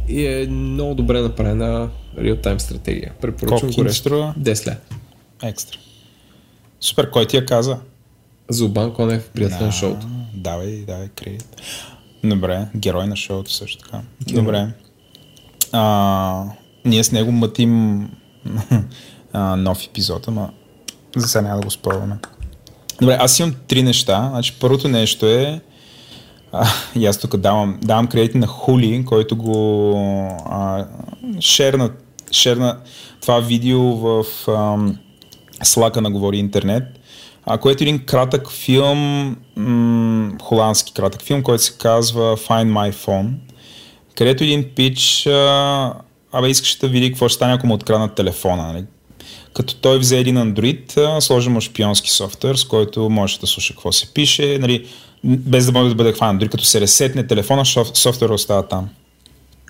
и 0.10 0.26
е 0.26 0.48
много 0.50 0.96
добре 0.96 1.22
направена 1.22 1.90
реал-тайм 2.18 2.58
стратегия. 2.58 3.14
Препоръчвам 3.22 3.72
го 3.72 3.86
ти 3.86 3.94
струва? 3.94 4.34
10 4.40 4.68
лет. 4.68 4.96
Екстра. 5.44 5.78
Супер, 6.80 7.12
кой 7.12 7.26
ти 7.26 7.38
я 7.38 7.46
каза? 7.46 7.78
Зубан 8.50 8.94
Конев, 8.94 9.30
приятел 9.30 9.60
на 9.60 9.66
Да, 9.66 9.72
шоуто. 9.72 10.08
Давай, 10.34 10.84
давай 10.88 11.08
кредит. 11.08 11.62
Добре, 12.24 12.68
герой 12.76 13.08
на 13.08 13.16
шоуто 13.16 13.52
също 13.52 13.84
така. 13.84 14.02
Добре. 14.22 14.68
А, 15.72 16.44
ние 16.86 17.04
с 17.04 17.12
него 17.12 17.32
мътим 17.32 18.02
а, 19.34 19.56
нов 19.56 19.86
епизод, 19.86 20.28
ама 20.28 20.50
за 21.16 21.28
сега 21.28 21.42
няма 21.42 21.60
да 21.60 21.66
го 21.66 21.72
спорваме. 21.72 22.18
Добре, 23.00 23.18
аз 23.20 23.40
имам 23.40 23.56
три 23.68 23.84
неща. 23.84 24.28
Значи, 24.30 24.54
първото 24.60 24.88
нещо 24.88 25.26
е 25.26 25.62
а, 26.52 26.68
и 26.96 27.06
аз 27.06 27.18
тук 27.18 27.38
давам, 27.38 27.80
давам 27.82 28.08
кредит 28.08 28.36
на 28.36 28.48
Хули, 28.48 29.06
който 29.06 29.36
го 29.36 29.98
а, 30.50 30.86
шерна, 31.40 31.92
шерна 32.32 32.78
това 33.22 33.40
видео 33.40 33.82
в 33.82 34.26
ам, 34.48 34.98
Слака 35.64 36.02
на 36.02 36.12
Говори 36.12 36.38
Интернет, 36.38 36.84
а, 37.46 37.58
което 37.58 37.84
е 37.84 37.88
един 37.88 38.06
кратък 38.06 38.52
филм, 38.52 39.36
м- 39.56 40.32
холандски 40.42 40.94
кратък 40.94 41.22
филм, 41.22 41.44
който 41.44 41.64
се 41.64 41.78
казва 41.78 42.38
Find 42.38 42.72
My 42.72 42.94
Phone, 42.94 43.30
където 44.16 44.44
един 44.44 44.64
пич 44.76 45.28
а, 45.28 45.94
абе 46.32 46.50
искаше 46.50 46.80
да 46.80 46.88
види 46.88 47.12
какво 47.12 47.30
ще 47.30 47.36
стане, 47.36 47.54
ако 47.54 47.68
му 47.68 47.74
откраднат 47.74 48.16
телефона. 48.16 48.68
Нали? 48.68 48.86
Като 49.54 49.76
той 49.76 50.00
взе 50.00 50.20
един 50.20 50.36
Android, 50.36 50.98
а, 50.98 51.22
сложи 51.22 51.50
му 51.50 51.62
шпионски 51.62 52.10
софтуер, 52.10 52.56
с 52.56 52.64
който 52.66 53.10
може 53.10 53.40
да 53.40 53.48
слуша 53.48 53.74
какво 53.74 53.92
се 53.92 54.14
пише, 54.14 54.58
нали, 54.62 54.88
без 55.24 55.66
да 55.66 55.72
може 55.72 55.90
да 55.90 55.96
бъде 55.96 56.14
хванат. 56.14 56.40
Дори 56.40 56.50
като 56.50 56.64
се 56.64 56.82
ресетне 56.82 57.28
телефона, 57.28 57.66
софтуера 57.94 58.34
остава 58.34 58.64
там. 58.64 58.90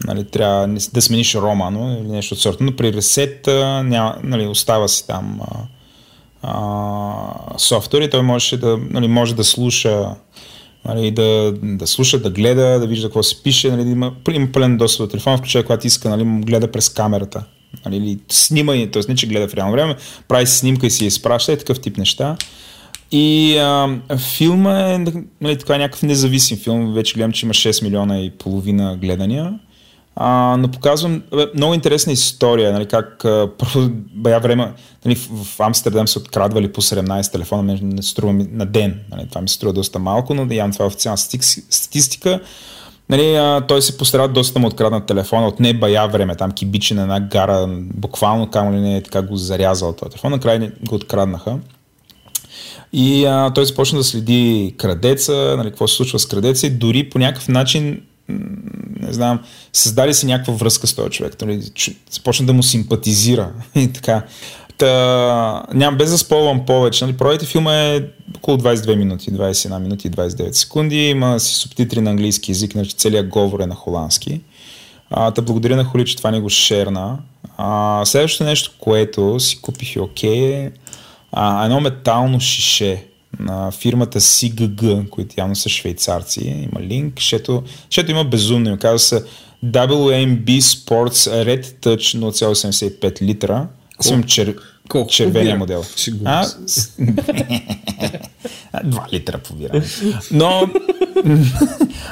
Нали, 0.04 0.24
трябва 0.24 0.68
да 0.94 1.02
смениш 1.02 1.36
рома, 1.36 1.72
но, 1.72 1.98
или 2.02 2.08
нещо 2.08 2.34
от 2.34 2.42
сорта. 2.42 2.64
Но 2.64 2.76
при 2.76 2.94
ресет 2.94 3.48
няма, 3.84 4.16
нали, 4.24 4.48
остава 4.48 4.88
си 4.88 5.08
там 5.08 5.42
а, 5.42 5.58
софтуер 7.58 8.02
и 8.02 8.10
той 8.10 8.22
може 8.22 8.58
да, 8.58 8.80
нали, 8.90 9.08
може 9.08 9.36
да 9.36 9.44
слуша 9.44 10.16
нали, 10.86 11.12
да, 11.12 11.54
да 11.64 11.88
слуша, 11.88 12.20
да 12.20 12.30
гледа, 12.30 12.80
да 12.80 12.88
вижда 12.88 13.08
какво 13.08 13.24
се 13.24 13.44
пише, 13.44 13.72
нали, 13.72 13.90
има, 13.90 14.14
има 14.32 14.48
пълен 14.54 14.78
достъп 14.78 15.06
до 15.06 15.12
телефона, 15.12 15.38
включая 15.38 15.66
когато 15.66 15.88
иска, 15.88 16.10
нали, 16.10 16.24
гледа 16.24 16.72
през 16.72 16.90
камерата. 16.90 17.44
Нали, 17.86 17.98
или 17.98 18.20
снима, 18.30 18.74
т.е. 18.92 19.02
не 19.10 19.16
че 19.16 19.28
гледа 19.28 19.48
в 19.48 19.54
реално 19.54 19.72
време, 19.72 19.96
прави 20.28 20.48
си 20.48 20.58
снимка 20.58 20.88
и 20.88 20.92
си 20.92 21.06
изпраща 21.06 21.54
и 21.54 21.58
такъв 21.58 21.80
тип 21.80 21.98
неща. 21.98 22.38
И 23.12 23.58
а, 23.58 24.00
филма 24.18 24.80
е 24.80 24.98
нали, 25.42 25.58
така, 25.58 25.78
някакъв 25.78 26.04
независим 26.04 26.58
филм, 26.58 26.94
вече 26.94 27.14
гледам, 27.14 27.32
че 27.32 27.46
има 27.46 27.54
6 27.54 27.84
милиона 27.84 28.20
и 28.20 28.30
половина 28.30 28.98
гледания. 29.02 29.60
А, 30.16 30.58
но 30.60 30.72
показвам 30.72 31.24
много 31.56 31.74
интересна 31.74 32.14
история, 32.14 32.74
нали, 32.74 32.86
как 32.86 33.20
първо 33.58 33.90
бая 34.14 34.40
време, 34.40 34.74
нали, 35.06 35.16
в, 35.16 35.44
в 35.44 35.60
Амстердам 35.60 36.08
се 36.08 36.20
открадвали 36.20 36.72
по 36.74 36.82
17 36.82 37.32
телефона, 37.32 37.64
мен 37.64 37.80
не 37.84 38.02
струва 38.02 38.34
ми 38.34 38.48
на 38.52 38.66
ден, 38.66 39.00
нали, 39.12 39.28
това 39.30 39.42
ми 39.42 39.50
се 39.50 39.56
струва 39.56 39.74
доста 39.74 40.00
малко, 40.00 40.34
но 40.34 40.54
явно 40.54 40.74
това 40.74 40.86
е 40.86 40.88
официална 40.88 41.18
статистика. 41.18 42.40
Нали, 43.10 43.36
а, 43.36 43.62
той 43.68 43.82
се 43.82 43.98
постара 43.98 44.28
доста 44.28 44.60
му 44.60 44.68
откраднат 44.68 45.06
телефона 45.06 45.48
от 45.48 45.60
не 45.60 45.74
бая 45.74 46.08
време, 46.08 46.36
там 46.36 46.52
кибичи 46.52 46.94
на 46.94 47.02
една 47.02 47.20
гара, 47.20 47.68
буквално 47.94 48.50
камо 48.50 48.74
ли 48.74 48.80
не 48.80 48.98
е 48.98 49.04
така 49.04 49.22
го 49.22 49.36
зарязал 49.36 49.94
този 49.94 50.10
телефон, 50.10 50.32
накрая 50.32 50.72
го 50.88 50.96
откраднаха. 50.96 51.58
И 52.94 53.26
а, 53.26 53.52
той 53.54 53.66
започна 53.66 53.98
да 53.98 54.04
следи 54.04 54.76
крадеца, 54.78 55.56
нали, 55.58 55.70
какво 55.70 55.88
се 55.88 55.96
случва 55.96 56.20
с 56.20 56.26
крадеца 56.26 56.68
и 56.68 56.70
дори 56.70 57.10
по 57.10 57.20
някакъв 57.20 57.48
начин 57.48 58.02
не 58.30 59.14
знам, 59.14 59.40
създаде 59.74 60.14
си 60.14 60.26
някаква 60.26 60.54
връзка 60.54 60.88
с 60.88 60.96
този 60.96 61.10
човек. 61.10 61.42
Нали, 61.42 61.62
започна 62.12 62.46
да 62.46 62.54
му 62.54 62.64
симпатизира 62.64 63.52
и 63.76 63.94
така. 63.94 64.24
Та, 64.78 65.64
нямам 65.74 65.98
без 65.98 66.12
да 66.12 66.18
сполвам 66.18 66.66
повече. 66.66 67.06
Нали, 67.06 67.18
пробайте 67.18 67.46
филма 67.46 67.76
е 67.76 68.04
около 68.36 68.58
22 68.58 68.96
минути, 68.96 69.32
21 69.32 69.80
минути 69.80 70.08
и 70.08 70.12
29 70.12 70.52
секунди. 70.52 71.10
Има 71.10 71.40
си 71.40 71.56
субтитри 71.56 72.02
на 72.02 72.10
английски 72.10 72.52
язик, 72.52 72.72
значи 72.72 72.96
целият 72.96 73.28
говор 73.28 73.60
е 73.60 73.66
на 73.66 73.76
холандски. 73.76 74.42
А, 75.10 75.32
та 75.32 75.42
благодаря 75.42 75.76
на 75.76 75.84
Холи, 75.84 76.06
че 76.06 76.18
това 76.18 76.32
не 76.32 76.42
го 76.42 76.50
шерна. 76.50 77.18
А, 77.58 78.02
следващото 78.06 78.44
нещо, 78.44 78.72
което 78.80 79.40
си 79.40 79.62
купих 79.62 79.96
и 79.96 80.00
окей 80.00 80.54
е 80.54 80.72
едно 81.64 81.80
метално 81.82 82.40
шише 82.40 83.06
на 83.40 83.72
фирмата 83.72 84.20
CGG, 84.22 85.10
които 85.10 85.36
явно 85.38 85.56
са 85.56 85.70
швейцарци. 85.70 86.40
Има 86.74 86.82
линк. 86.86 87.20
Шето, 87.20 87.64
шето 87.90 88.12
има 88.12 88.24
безумно. 88.24 88.70
име. 88.70 88.78
Казва 88.78 89.00
се 89.00 89.24
WMB 89.66 90.60
Sports 90.60 91.14
Red 91.46 91.64
Touch 91.66 92.18
0,75 92.20 93.22
литра. 93.22 93.68
Аз 94.00 94.10
имам 94.10 94.24
чер... 94.24 94.56
Колко 94.90 95.12
червения 95.12 95.60
побира? 95.60 95.78
модел. 95.78 95.84
А, 96.26 96.44
се. 96.44 96.58
с- 96.68 96.92
Два 98.84 99.08
литра 99.14 99.38
побирам. 99.38 99.82
Но 100.32 100.62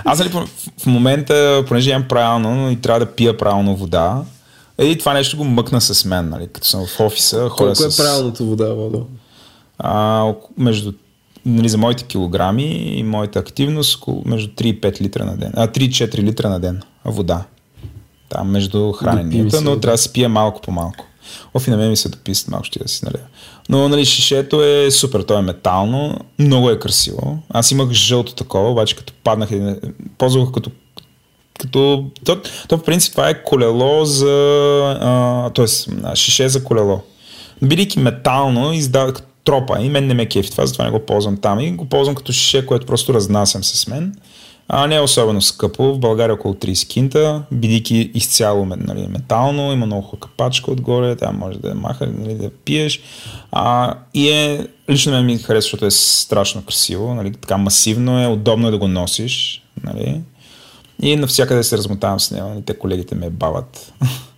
аз 0.06 0.20
нали, 0.20 0.30
в 0.30 0.86
момента, 0.86 1.64
понеже 1.68 1.90
имам 1.90 2.08
правилно 2.08 2.72
и 2.72 2.82
трябва 2.82 3.00
да 3.00 3.12
пия 3.12 3.38
правилно 3.38 3.76
вода, 3.76 4.22
и 4.82 4.98
това 4.98 5.14
нещо 5.14 5.38
го 5.38 5.44
мъкна 5.44 5.82
с 5.82 6.06
мен, 6.06 6.30
нали, 6.30 6.48
като 6.54 6.68
съм 6.68 6.86
в 6.88 7.00
офиса. 7.00 7.50
Колко 7.58 7.72
е 7.72 7.76
с, 7.76 7.98
правилното 7.98 8.46
вода, 8.46 8.74
Владо? 8.74 9.08
а, 9.80 10.26
между, 10.58 10.94
нали, 11.46 11.70
за 11.70 11.78
моите 11.78 12.04
килограми 12.04 12.64
и 12.98 13.04
моята 13.04 13.40
активност, 13.40 13.96
около, 13.96 14.22
между 14.26 14.52
3 14.52 14.64
и 14.64 14.82
5 14.82 15.02
литра 15.02 15.26
на 15.26 15.38
ден. 15.38 15.52
А, 15.56 15.68
3-4 15.68 16.18
литра 16.18 16.50
на 16.50 16.60
ден 16.60 16.82
вода. 17.06 17.44
Там 18.30 18.52
между 18.52 18.92
храненията, 18.92 19.62
но 19.62 19.80
трябва 19.80 19.94
да 19.94 19.98
се 19.98 20.14
пие 20.14 20.28
малко 20.28 20.62
по 20.62 20.72
малко. 20.72 21.06
Оф, 21.54 21.68
и 21.68 21.72
на 21.72 21.78
мен 21.78 21.90
ми 21.90 21.98
се 21.98 22.10
дописат 22.10 22.48
малко, 22.48 22.66
ще 22.66 22.80
да 22.80 22.88
си 22.88 23.06
налея. 23.06 23.26
Но 23.70 23.90
нали, 23.90 24.06
шишето 24.06 24.64
е 24.64 24.92
супер, 24.92 25.22
то 25.22 25.38
е 25.38 25.42
метално, 25.42 26.18
много 26.40 26.70
е 26.70 26.80
красиво. 26.80 27.40
Аз 27.50 27.72
имах 27.72 27.92
жълто 27.92 28.36
такова, 28.36 28.72
обаче 28.72 28.96
като 28.96 29.14
паднах, 29.24 29.52
един- 29.52 29.80
ползвах 30.18 30.52
като 30.52 30.72
като, 31.60 32.06
то, 32.26 32.42
то 32.68 32.78
в 32.78 32.84
принцип 32.84 33.12
това 33.12 33.30
е 33.30 33.44
колело 33.44 34.06
за, 34.06 35.52
т.е. 35.56 35.66
шише 36.16 36.50
за 36.50 36.64
колело. 36.64 37.02
Бидейки 37.62 38.00
метално, 38.00 38.74
издава 38.74 39.14
като 39.14 39.28
тропа 39.44 39.82
и 39.82 39.90
мен 39.90 40.08
не 40.08 40.14
ме 40.14 40.26
кефи 40.26 40.52
това, 40.52 40.66
затова 40.66 40.86
не 40.86 40.92
го 40.92 41.00
ползвам 41.00 41.38
там 41.38 41.60
и 41.60 41.72
го 41.72 41.86
ползвам 41.86 42.16
като 42.16 42.32
шише, 42.32 42.66
което 42.66 42.86
просто 42.86 43.14
разнасям 43.14 43.64
с 43.64 43.88
мен. 43.88 44.16
А 44.68 44.88
не 44.88 44.96
е 44.96 45.02
особено 45.02 45.42
скъпо, 45.42 45.94
в 45.94 46.00
България 46.00 46.34
около 46.34 46.54
30 46.54 46.88
кинта, 46.88 47.44
бидейки 47.52 48.12
изцяло 48.14 48.66
нали, 48.66 49.08
метално, 49.08 49.72
има 49.72 49.86
много 49.86 50.18
капачка 50.18 50.72
отгоре, 50.72 51.16
там 51.16 51.38
може 51.38 51.60
да 51.60 51.70
я 51.70 51.76
маха, 51.76 52.08
нали, 52.20 52.34
да 52.34 52.50
пиеш. 52.50 53.02
А, 53.52 53.96
и 54.14 54.30
е, 54.30 54.68
лично 54.90 55.12
мен 55.12 55.26
ми 55.26 55.38
харесва, 55.38 55.62
защото 55.62 55.86
е 55.86 55.92
страшно 55.92 56.64
красиво, 56.66 57.14
нали, 57.16 57.32
така 57.32 57.58
масивно 57.58 58.24
е, 58.24 58.28
удобно 58.28 58.68
е 58.68 58.72
да 58.72 58.78
го 58.78 58.88
носиш. 58.88 59.64
Нали. 59.84 60.22
И 61.02 61.16
навсякъде 61.16 61.64
се 61.64 61.78
размотавам 61.78 62.20
с 62.20 62.32
него. 62.32 62.50
Нали, 62.50 62.62
те 62.62 62.78
колегите 62.78 63.16
ме 63.16 63.30
бават. 63.30 63.94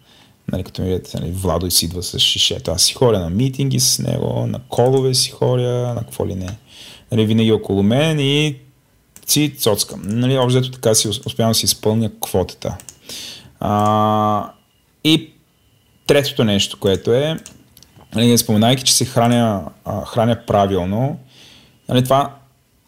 нали, 0.52 0.64
като 0.64 0.82
ми 0.82 0.88
видят, 0.88 1.14
нали, 1.14 1.32
Владо 1.32 1.72
си 1.72 1.86
идва 1.86 2.04
с 2.04 2.20
шишето. 2.20 2.72
Аз 2.72 2.84
си 2.84 2.94
ходя 2.94 3.20
на 3.20 3.30
митинги 3.30 3.80
с 3.80 4.00
него, 4.00 4.48
на 4.48 4.60
колове 4.70 5.14
си 5.14 5.32
ходя, 5.32 5.94
на 5.96 6.02
какво 6.02 6.28
ли 6.28 6.36
не. 6.36 6.58
Нали, 7.12 7.26
винаги 7.26 7.52
около 7.52 7.84
мен 7.84 8.20
и 8.20 8.56
си 9.26 9.56
цоцкам. 9.58 10.02
Нали, 10.06 10.38
общо 10.38 10.72
така 10.72 10.96
си 10.96 11.08
успявам 11.08 11.52
да 11.52 11.56
си 11.56 11.66
изпълня 11.66 12.12
квотата. 12.22 12.78
А, 13.60 14.52
и 15.04 15.30
третото 16.08 16.44
нещо, 16.44 16.80
което 16.80 17.14
е, 17.14 17.38
нали, 18.16 18.38
споменайки, 18.38 18.84
че 18.84 18.94
се 18.94 19.06
храня, 19.06 19.64
а, 19.86 20.06
храня 20.06 20.46
правилно, 20.48 21.20
нали, 21.90 22.04
това 22.04 22.36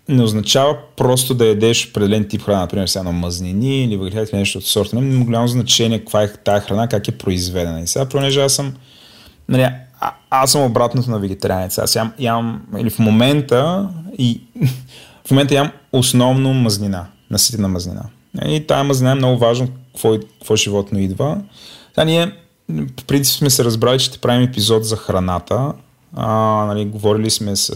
не 0.09 0.23
означава 0.23 0.77
просто 0.95 1.33
да 1.33 1.45
ядеш 1.45 1.89
определен 1.89 2.27
тип 2.27 2.41
храна, 2.41 2.59
например 2.59 2.87
сега 2.87 3.03
на 3.03 3.11
мазнини 3.11 3.83
или 3.83 3.97
въглехидрати 3.97 4.35
нещо 4.35 4.57
от 4.57 4.65
сорта. 4.65 4.95
Няма 4.95 5.25
голямо 5.25 5.47
значение 5.47 5.99
каква 5.99 6.23
е 6.23 6.33
тая 6.33 6.61
храна, 6.61 6.87
как 6.87 7.07
е 7.07 7.17
произведена. 7.17 7.81
И 7.81 7.87
сега, 7.87 8.05
понеже 8.05 8.41
аз 8.41 8.53
съм, 8.53 8.75
нали, 9.49 9.61
а, 9.99 10.13
аз 10.29 10.51
съм 10.51 10.63
обратното 10.63 11.11
на 11.11 11.19
вегетарианец. 11.19 11.77
Аз 11.77 11.95
ям, 11.95 12.13
ям 12.19 12.61
или 12.79 12.89
в 12.89 12.99
момента 12.99 13.89
и 14.17 14.41
в 15.25 15.31
момента 15.31 15.55
ям 15.55 15.71
основно 15.91 16.53
мазнина, 16.53 17.05
наситена 17.31 17.67
мазнина. 17.67 18.03
И 18.45 18.67
тая 18.67 18.83
мазнина 18.83 19.11
е 19.11 19.15
много 19.15 19.37
важно 19.37 19.67
какво, 19.93 20.17
какво 20.39 20.55
животно 20.55 20.99
идва. 20.99 21.37
Та 21.95 22.03
ние 22.03 22.31
по 22.95 23.03
принцип 23.03 23.37
сме 23.37 23.49
се 23.49 23.63
разбрали, 23.63 23.99
че 23.99 24.05
ще 24.05 24.17
правим 24.17 24.43
епизод 24.43 24.85
за 24.85 24.95
храната. 24.95 25.73
А, 26.19 26.65
нали, 26.65 26.85
говорили 26.85 27.29
сме 27.29 27.55
с, 27.55 27.71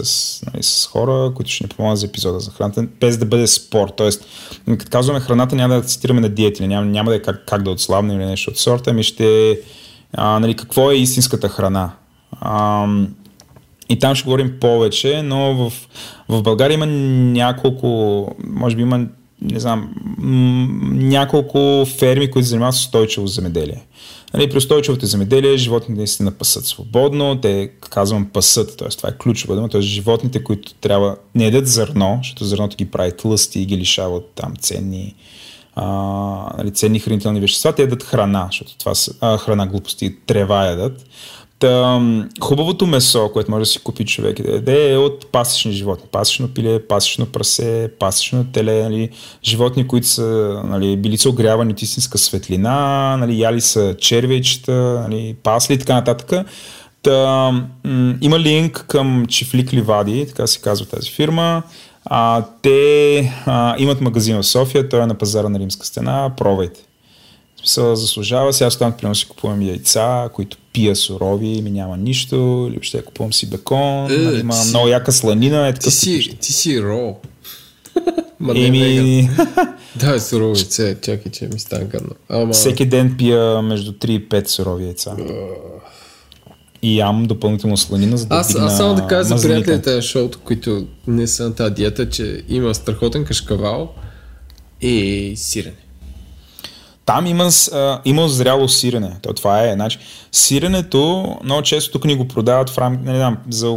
нали, 0.46 0.62
с 0.62 0.86
хора, 0.86 1.32
които 1.34 1.50
ще 1.50 1.64
ни 1.64 1.68
помогнат 1.68 1.98
за 1.98 2.06
епизода 2.06 2.40
за 2.40 2.50
храната, 2.50 2.86
без 3.00 3.18
да 3.18 3.26
бъде 3.26 3.46
спор. 3.46 3.88
Тоест, 3.88 4.26
като 4.66 4.90
казваме 4.90 5.20
храната, 5.20 5.56
няма 5.56 5.74
да 5.74 5.82
цитираме 5.82 6.20
на 6.20 6.28
диети, 6.28 6.66
няма, 6.66 6.86
няма 6.86 7.10
да 7.10 7.16
е 7.16 7.22
как, 7.22 7.44
как 7.46 7.62
да 7.62 7.70
отслабнем 7.70 8.20
или 8.20 8.26
нещо 8.26 8.50
от 8.50 8.58
сорта, 8.58 8.90
ами 8.90 9.02
ще 9.02 9.58
а, 10.12 10.38
нали, 10.40 10.54
какво 10.54 10.90
е 10.90 10.96
истинската 10.96 11.48
храна. 11.48 11.90
А, 12.40 12.86
и 13.88 13.98
там 13.98 14.14
ще 14.14 14.24
говорим 14.24 14.52
повече, 14.60 15.22
но 15.22 15.54
в, 15.54 15.72
в 16.28 16.42
България 16.42 16.74
има 16.74 16.86
няколко, 16.86 18.28
може 18.44 18.76
би 18.76 18.82
има, 18.82 19.06
не 19.42 19.60
знам, 19.60 19.94
няколко 20.92 21.86
ферми, 21.98 22.30
които 22.30 22.48
занимават 22.48 22.74
с 22.74 22.78
устойчиво 22.78 23.26
земеделие. 23.26 23.82
Нали, 24.34 24.50
при 24.50 24.58
устойчивото 24.58 25.06
земеделие 25.06 25.56
животните 25.56 25.98
наистина 25.98 26.30
пасат 26.30 26.66
свободно, 26.66 27.40
те 27.40 27.70
казвам 27.90 28.30
пасат, 28.32 28.76
т.е. 28.76 28.88
това 28.88 29.08
е 29.08 29.18
ключова 29.18 29.54
дума, 29.54 29.68
т.е. 29.68 29.80
животните, 29.80 30.44
които 30.44 30.74
трябва 30.74 31.16
не 31.34 31.46
едат 31.46 31.66
зърно, 31.66 32.18
защото 32.22 32.44
зърното 32.44 32.76
ги 32.76 32.90
прави 32.90 33.16
тлъсти 33.16 33.60
и 33.60 33.66
ги 33.66 33.76
лишава 33.76 34.16
от 34.16 34.30
там 34.34 34.56
ценни, 34.56 35.14
а, 35.74 35.84
нали, 36.58 36.70
ценни 36.70 37.00
хранителни 37.00 37.40
вещества, 37.40 37.72
те 37.72 37.82
ядат 37.82 38.02
храна, 38.02 38.46
защото 38.46 38.78
това 38.78 38.94
са 38.94 39.14
а, 39.20 39.38
храна 39.38 39.66
глупости, 39.66 40.16
трева 40.26 40.66
ядат. 40.66 41.04
Та, 41.62 42.00
хубавото 42.40 42.86
месо, 42.86 43.30
което 43.32 43.50
може 43.50 43.62
да 43.62 43.66
си 43.66 43.78
купи 43.78 44.04
човек 44.04 44.42
да 44.42 44.52
яде 44.52 44.92
е 44.92 44.96
от 44.96 45.26
пасечни 45.26 45.72
животни. 45.72 46.08
Пасечно 46.12 46.48
пиле, 46.48 46.86
пасечно 46.86 47.26
прасе, 47.26 47.90
пасечно 47.98 48.44
теле, 48.52 48.82
нали, 48.82 49.10
животни, 49.44 49.88
които 49.88 50.06
са 50.06 50.60
нали, 50.64 50.96
били 50.96 51.18
са 51.18 51.28
огрявани 51.28 51.72
от 51.72 51.82
истинска 51.82 52.18
светлина, 52.18 53.16
нали, 53.16 53.40
яли 53.40 53.60
са 53.60 53.96
червейчета, 53.98 54.72
нали, 55.08 55.36
пасли 55.42 55.74
и 55.74 55.78
така 55.78 55.94
нататък. 55.94 56.46
Та, 57.02 57.50
има 58.20 58.40
линк 58.40 58.84
към 58.88 59.26
Чифлик 59.26 59.72
Ливади, 59.72 60.26
така 60.26 60.46
се 60.46 60.60
казва 60.60 60.86
тази 60.86 61.10
фирма. 61.10 61.62
А, 62.04 62.44
те 62.62 63.18
а, 63.46 63.74
имат 63.78 64.00
магазин 64.00 64.36
в 64.36 64.46
София, 64.46 64.88
той 64.88 65.02
е 65.02 65.06
на 65.06 65.14
пазара 65.14 65.48
на 65.48 65.58
Римска 65.58 65.86
стена, 65.86 66.32
пробвайте 66.36 66.80
смисъл 67.62 67.96
заслужава. 67.96 68.52
Сега 68.52 68.68
оставам, 68.68 68.92
примерно 68.92 69.14
си 69.14 69.28
купувам 69.28 69.62
яйца, 69.62 70.28
които 70.34 70.56
пия 70.72 70.96
сурови, 70.96 71.62
ми 71.62 71.70
няма 71.70 71.96
нищо, 71.96 72.66
или 72.68 72.74
въобще 72.74 73.04
купувам 73.04 73.32
си 73.32 73.50
бекон, 73.50 74.12
е, 74.12 74.16
нали, 74.16 74.40
има 74.40 74.54
много 74.68 74.88
яка 74.88 75.12
сланина. 75.12 75.68
Е 75.68 75.72
ти, 75.72 75.90
си, 75.90 76.36
ти 76.40 76.52
си 76.52 76.82
ро. 76.82 77.16
Еми... 78.54 79.30
да, 79.96 80.20
сурови 80.20 80.58
яйца, 80.58 80.94
чакай, 81.00 81.32
че 81.32 81.48
ми 81.52 81.60
стана 81.60 81.84
гадно. 81.84 82.10
Ама... 82.28 82.52
Всеки 82.52 82.86
ден 82.86 83.14
пия 83.18 83.62
между 83.62 83.92
3 83.92 84.10
и 84.10 84.28
5 84.28 84.48
сурови 84.48 84.84
яйца. 84.84 85.16
и 86.82 86.98
ям 86.98 87.24
допълнително 87.24 87.76
сланина, 87.76 88.16
за 88.16 88.26
да 88.26 88.34
Аз, 88.34 88.56
аз 88.56 88.76
само 88.76 88.94
да 88.94 89.06
кажа 89.06 89.38
за 89.38 89.48
приятелите 89.48 89.94
на 89.94 90.02
шоуто, 90.02 90.38
които 90.38 90.86
не 91.06 91.26
са 91.26 91.44
на 91.44 91.54
тази 91.54 91.74
диета, 91.74 92.10
че 92.10 92.42
има 92.48 92.74
страхотен 92.74 93.24
кашкавал 93.24 93.94
и 94.80 95.32
сирене. 95.36 95.76
Там 97.06 97.26
има, 97.26 97.50
има 98.04 98.28
зряло 98.28 98.68
сирене. 98.68 99.16
То, 99.22 99.32
това 99.32 99.62
е. 99.62 99.72
Значи, 99.72 99.98
сиренето, 100.32 101.36
много 101.44 101.62
често 101.62 101.92
тук 101.92 102.04
ни 102.04 102.16
го 102.16 102.28
продават 102.28 102.70
в 102.70 102.78
рамките, 102.78 103.10
не 103.10 103.16
знам, 103.16 103.36
за, 103.50 103.70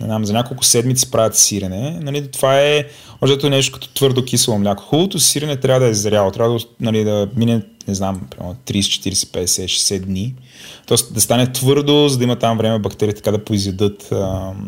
не 0.00 0.06
знам, 0.06 0.24
за 0.24 0.32
няколко 0.32 0.64
седмици 0.64 1.10
правят 1.10 1.36
сирене. 1.36 1.98
Нали, 2.02 2.30
това 2.30 2.60
е 2.60 2.84
може 3.22 3.48
нещо 3.50 3.72
като 3.72 3.88
твърдо 3.88 4.24
кисело 4.24 4.58
мляко. 4.58 4.82
Хубавото 4.82 5.18
сирене 5.18 5.56
трябва 5.56 5.80
да 5.80 5.86
е 5.86 5.94
зряло. 5.94 6.30
Трябва 6.30 6.58
да, 6.58 6.64
нали, 6.80 7.04
да 7.04 7.28
мине, 7.36 7.62
не 7.88 7.94
знам, 7.94 8.20
30, 8.40 8.54
40, 8.66 9.12
50, 9.12 9.44
60 9.44 9.98
дни. 9.98 10.34
Тоест 10.86 11.14
да 11.14 11.20
стане 11.20 11.52
твърдо, 11.52 12.08
за 12.08 12.18
да 12.18 12.24
има 12.24 12.36
там 12.36 12.58
време 12.58 12.78
бактерии 12.78 13.14
така 13.14 13.30
да 13.30 13.44
поизядат 13.44 14.08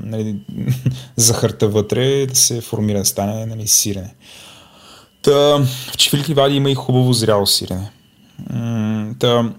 нали, 0.04 0.36
захарта 1.16 1.68
вътре, 1.68 2.26
да 2.26 2.34
се 2.36 2.60
формира, 2.60 2.98
да 2.98 3.04
стане 3.04 3.46
нали, 3.46 3.66
сирене. 3.68 4.14
Та, 5.22 5.32
в 5.92 5.96
Чифилки 5.96 6.34
Вади 6.34 6.56
има 6.56 6.70
и 6.70 6.74
хубаво 6.74 7.12
зряло 7.12 7.46
сирене. 7.46 7.90
Та, 9.18 9.52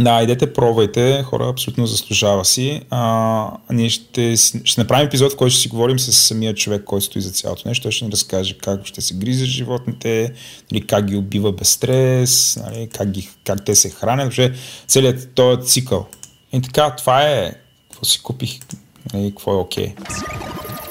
да, 0.00 0.22
идете, 0.22 0.52
пробвайте, 0.52 1.22
хора, 1.22 1.48
абсолютно 1.48 1.86
заслужава 1.86 2.44
си. 2.44 2.82
А, 2.90 3.50
ние 3.70 3.88
ще, 3.88 4.36
ще 4.36 4.80
направим 4.80 5.06
епизод, 5.06 5.32
в 5.32 5.36
който 5.36 5.52
ще 5.52 5.60
си 5.60 5.68
говорим 5.68 5.98
с 5.98 6.12
самия 6.12 6.54
човек, 6.54 6.84
който 6.84 7.04
стои 7.04 7.22
за 7.22 7.30
цялото 7.30 7.68
нещо. 7.68 7.82
Той 7.82 7.92
ще 7.92 8.04
ни 8.04 8.12
разкаже 8.12 8.58
как 8.58 8.86
ще 8.86 9.00
се 9.00 9.14
гризе 9.14 9.44
животните, 9.44 10.32
нали, 10.72 10.86
как 10.86 11.04
ги 11.04 11.16
убива 11.16 11.52
без 11.52 11.68
стрес, 11.68 12.58
нали, 12.66 12.88
как, 12.92 13.10
ги, 13.10 13.28
как 13.44 13.64
те 13.64 13.74
се 13.74 13.90
хранят, 13.90 14.24
въобще 14.24 14.52
целият 14.86 15.34
този 15.34 15.68
цикъл. 15.68 16.06
И 16.52 16.62
така, 16.62 16.96
това 16.96 17.22
е, 17.22 17.52
какво 17.90 18.04
си 18.04 18.22
купих, 18.22 18.58
нали, 19.14 19.30
какво 19.30 19.52
е 19.52 19.56
окей. 19.56 19.94
Okay. 19.94 20.85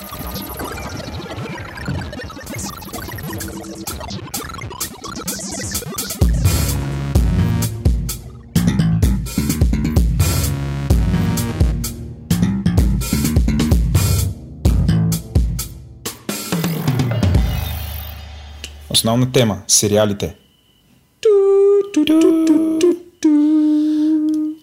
Основна 19.05 19.31
тема 19.31 19.57
сериалите. 19.67 20.35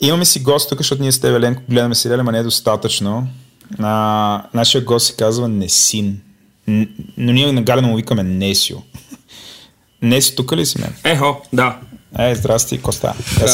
Имаме 0.01 0.25
си 0.25 0.41
гост 0.43 0.69
тук, 0.69 0.79
защото 0.79 1.03
ние 1.03 1.13
с 1.13 1.21
тебе, 1.21 1.41
Ленко, 1.41 1.63
гледаме 1.69 1.95
сериали, 1.95 2.23
но 2.23 2.31
не 2.31 2.39
е 2.39 2.43
достатъчно. 2.43 3.27
А, 3.79 4.43
нашия 4.55 4.85
гост 4.85 5.07
се 5.07 5.17
казва 5.17 5.49
Несин. 5.49 6.21
Но 7.17 7.33
ние 7.33 7.53
на 7.53 7.63
Галено 7.63 7.89
му 7.89 7.97
викаме 7.97 8.23
Несио. 8.23 8.77
Неси, 10.03 10.37
тук 10.37 10.53
ли 10.53 10.67
си 10.67 10.81
мен? 10.81 10.95
Ехо, 11.05 11.41
да. 11.53 11.79
Е, 12.19 12.35
здрасти, 12.35 12.79
Коста. 12.79 13.15
Да, 13.41 13.47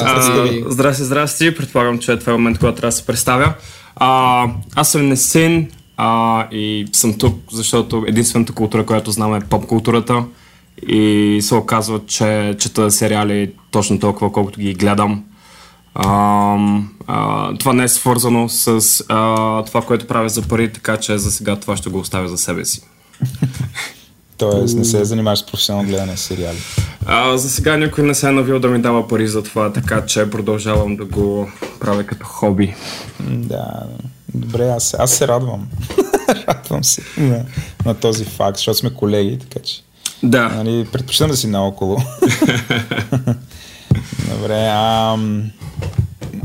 здрасти, 0.69 1.05
здрасти. 1.05 1.55
Предполагам, 1.55 1.99
че 1.99 2.13
е 2.13 2.19
това 2.19 2.33
момент, 2.33 2.59
когато 2.59 2.77
трябва 2.77 2.89
да 2.89 2.97
се 2.97 3.07
представя. 3.07 3.55
А, 3.97 4.47
аз 4.75 4.91
съм 4.91 5.09
Несин 5.09 5.71
а, 5.97 6.47
и 6.51 6.87
съм 6.93 7.19
тук, 7.19 7.41
защото 7.53 8.05
единствената 8.07 8.53
култура, 8.53 8.87
която 8.87 9.11
знам 9.11 9.35
е 9.35 9.41
поп 9.41 9.67
културата 9.67 10.25
и 10.87 11.39
се 11.43 11.55
оказва, 11.55 12.01
че 12.07 12.57
чета 12.59 12.91
сериали 12.91 13.53
точно 13.71 14.01
толкова, 14.01 14.33
колкото 14.33 14.61
ги 14.61 14.75
гледам. 14.75 15.25
А, 15.95 16.57
а, 17.07 17.55
това 17.59 17.73
не 17.73 17.85
е 17.85 17.89
свързано 17.89 18.49
с 18.49 19.05
а, 19.09 19.65
това, 19.65 19.83
което 19.83 20.07
правя 20.07 20.29
за 20.29 20.43
пари, 20.43 20.73
така 20.73 20.97
че 20.97 21.19
за 21.19 21.31
сега 21.31 21.57
това 21.57 21.77
ще 21.77 21.91
го 21.91 21.99
оставя 21.99 22.29
за 22.29 22.39
себе 22.39 22.65
си. 22.65 22.83
Тоест 24.39 24.77
не 24.77 24.85
се 24.85 25.05
занимаваш 25.05 25.39
с 25.39 25.47
професионално 25.47 25.89
гледане 25.89 26.13
на 26.13 26.17
сериали? 26.17 26.59
А, 27.07 27.37
за 27.37 27.51
сега 27.51 27.77
никой 27.77 28.05
не 28.05 28.15
се 28.15 28.29
е 28.29 28.33
навил 28.33 28.59
да 28.59 28.69
ми 28.69 28.81
дава 28.81 29.09
пари 29.09 29.29
за 29.29 29.43
това, 29.43 29.73
така 29.73 30.07
че 30.07 30.31
продължавам 30.31 30.97
да 30.97 31.05
го 31.05 31.51
правя 31.81 32.05
като 32.05 32.27
хоби. 32.27 32.75
Да, 33.21 33.83
добре, 34.35 34.69
аз, 34.69 34.95
аз 34.99 35.11
се 35.11 35.29
радвам. 35.29 35.69
радвам 36.49 36.85
се 36.85 37.03
на, 37.17 37.45
на 37.87 37.95
този 37.95 38.25
факт, 38.25 38.57
защото 38.57 38.79
сме 38.79 38.95
колеги, 38.95 39.39
така 39.39 39.65
че 39.65 39.83
да. 40.23 40.49
Нали, 40.49 40.87
предпочитам 40.93 41.31
да 41.31 41.37
си 41.37 41.47
наоколо. 41.47 41.97
Добре, 44.35 44.69
а, 44.71 45.17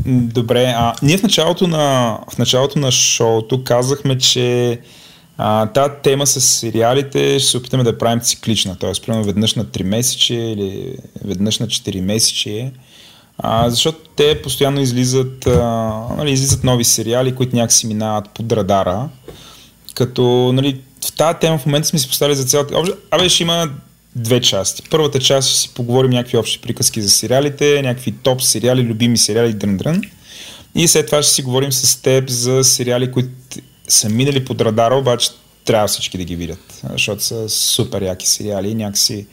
добре, 0.06 0.74
а, 0.76 0.94
ние 1.02 1.18
в 1.18 1.22
началото 1.22 1.66
на, 1.66 2.18
в 2.34 2.38
началото 2.38 2.78
на 2.78 2.90
шоуто 2.90 3.64
казахме, 3.64 4.18
че 4.18 4.80
а, 5.38 5.66
тази 5.66 5.94
тема 6.02 6.26
с 6.26 6.40
сериалите 6.40 7.38
ще 7.38 7.48
се 7.48 7.56
опитаме 7.56 7.82
да 7.82 7.98
правим 7.98 8.20
циклична, 8.20 8.76
т.е. 8.76 8.92
примерно 9.06 9.24
веднъж 9.24 9.54
на 9.54 9.64
3 9.64 9.82
месече 9.82 10.34
или 10.34 10.96
веднъж 11.24 11.58
на 11.58 11.66
4 11.66 12.00
месече. 12.00 12.72
А, 13.38 13.70
защото 13.70 13.98
те 14.16 14.42
постоянно 14.42 14.80
излизат, 14.80 15.46
а, 15.46 15.60
нали, 16.16 16.30
излизат 16.32 16.64
нови 16.64 16.84
сериали, 16.84 17.34
които 17.34 17.56
някакси 17.56 17.86
минават 17.86 18.30
под 18.30 18.52
радара. 18.52 19.08
Като 19.94 20.52
нали, 20.52 20.80
тази 21.12 21.38
тема 21.38 21.58
в 21.58 21.66
момента 21.66 21.88
сме 21.88 21.98
си 21.98 22.08
поставили 22.08 22.36
за 22.36 22.44
цялата... 22.44 22.74
Абе, 23.10 23.28
ще 23.28 23.42
има 23.42 23.70
две 24.16 24.40
части. 24.40 24.82
Първата 24.90 25.20
част 25.20 25.48
ще 25.48 25.58
си 25.58 25.70
поговорим 25.74 26.10
някакви 26.10 26.38
общи 26.38 26.60
приказки 26.60 27.02
за 27.02 27.10
сериалите, 27.10 27.82
някакви 27.82 28.12
топ 28.12 28.42
сериали, 28.42 28.82
любими 28.82 29.18
сериали, 29.18 29.54
дрън-дрън. 29.54 30.02
И 30.74 30.88
след 30.88 31.06
това 31.06 31.22
ще 31.22 31.32
си 31.32 31.42
говорим 31.42 31.72
с 31.72 32.02
теб 32.02 32.28
за 32.28 32.64
сериали, 32.64 33.12
които 33.12 33.30
са 33.88 34.08
минали 34.08 34.44
под 34.44 34.60
радара, 34.60 34.94
обаче 34.94 35.30
трябва 35.64 35.88
всички 35.88 36.18
да 36.18 36.24
ги 36.24 36.36
видят, 36.36 36.82
защото 36.90 37.24
са 37.24 37.48
супер 37.48 38.02
яки 38.02 38.28
сериали 38.28 38.68
и 38.68 38.74
някакси 38.74 39.26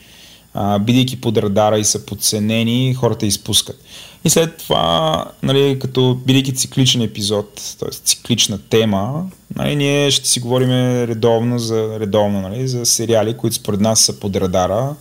а, 0.53 0.79
бидейки 0.79 1.21
под 1.21 1.37
радара 1.37 1.79
и 1.79 1.83
са 1.83 2.05
подценени, 2.05 2.93
хората 2.93 3.25
изпускат. 3.25 3.83
И 4.25 4.29
след 4.29 4.57
това, 4.57 5.25
нали, 5.43 5.79
като 5.79 6.19
бидейки 6.25 6.55
цикличен 6.55 7.01
епизод, 7.01 7.75
т.е. 7.79 7.89
циклична 7.91 8.59
тема, 8.69 9.25
нали, 9.55 9.75
ние 9.75 10.11
ще 10.11 10.27
си 10.27 10.39
говорим 10.39 10.69
редовно 11.05 11.59
за, 11.59 11.99
редовно, 11.99 12.41
нали, 12.41 12.67
за 12.67 12.85
сериали, 12.85 13.37
които 13.37 13.55
според 13.55 13.79
нас 13.79 13.99
са 13.99 14.19
под 14.19 14.35
радара 14.35 14.95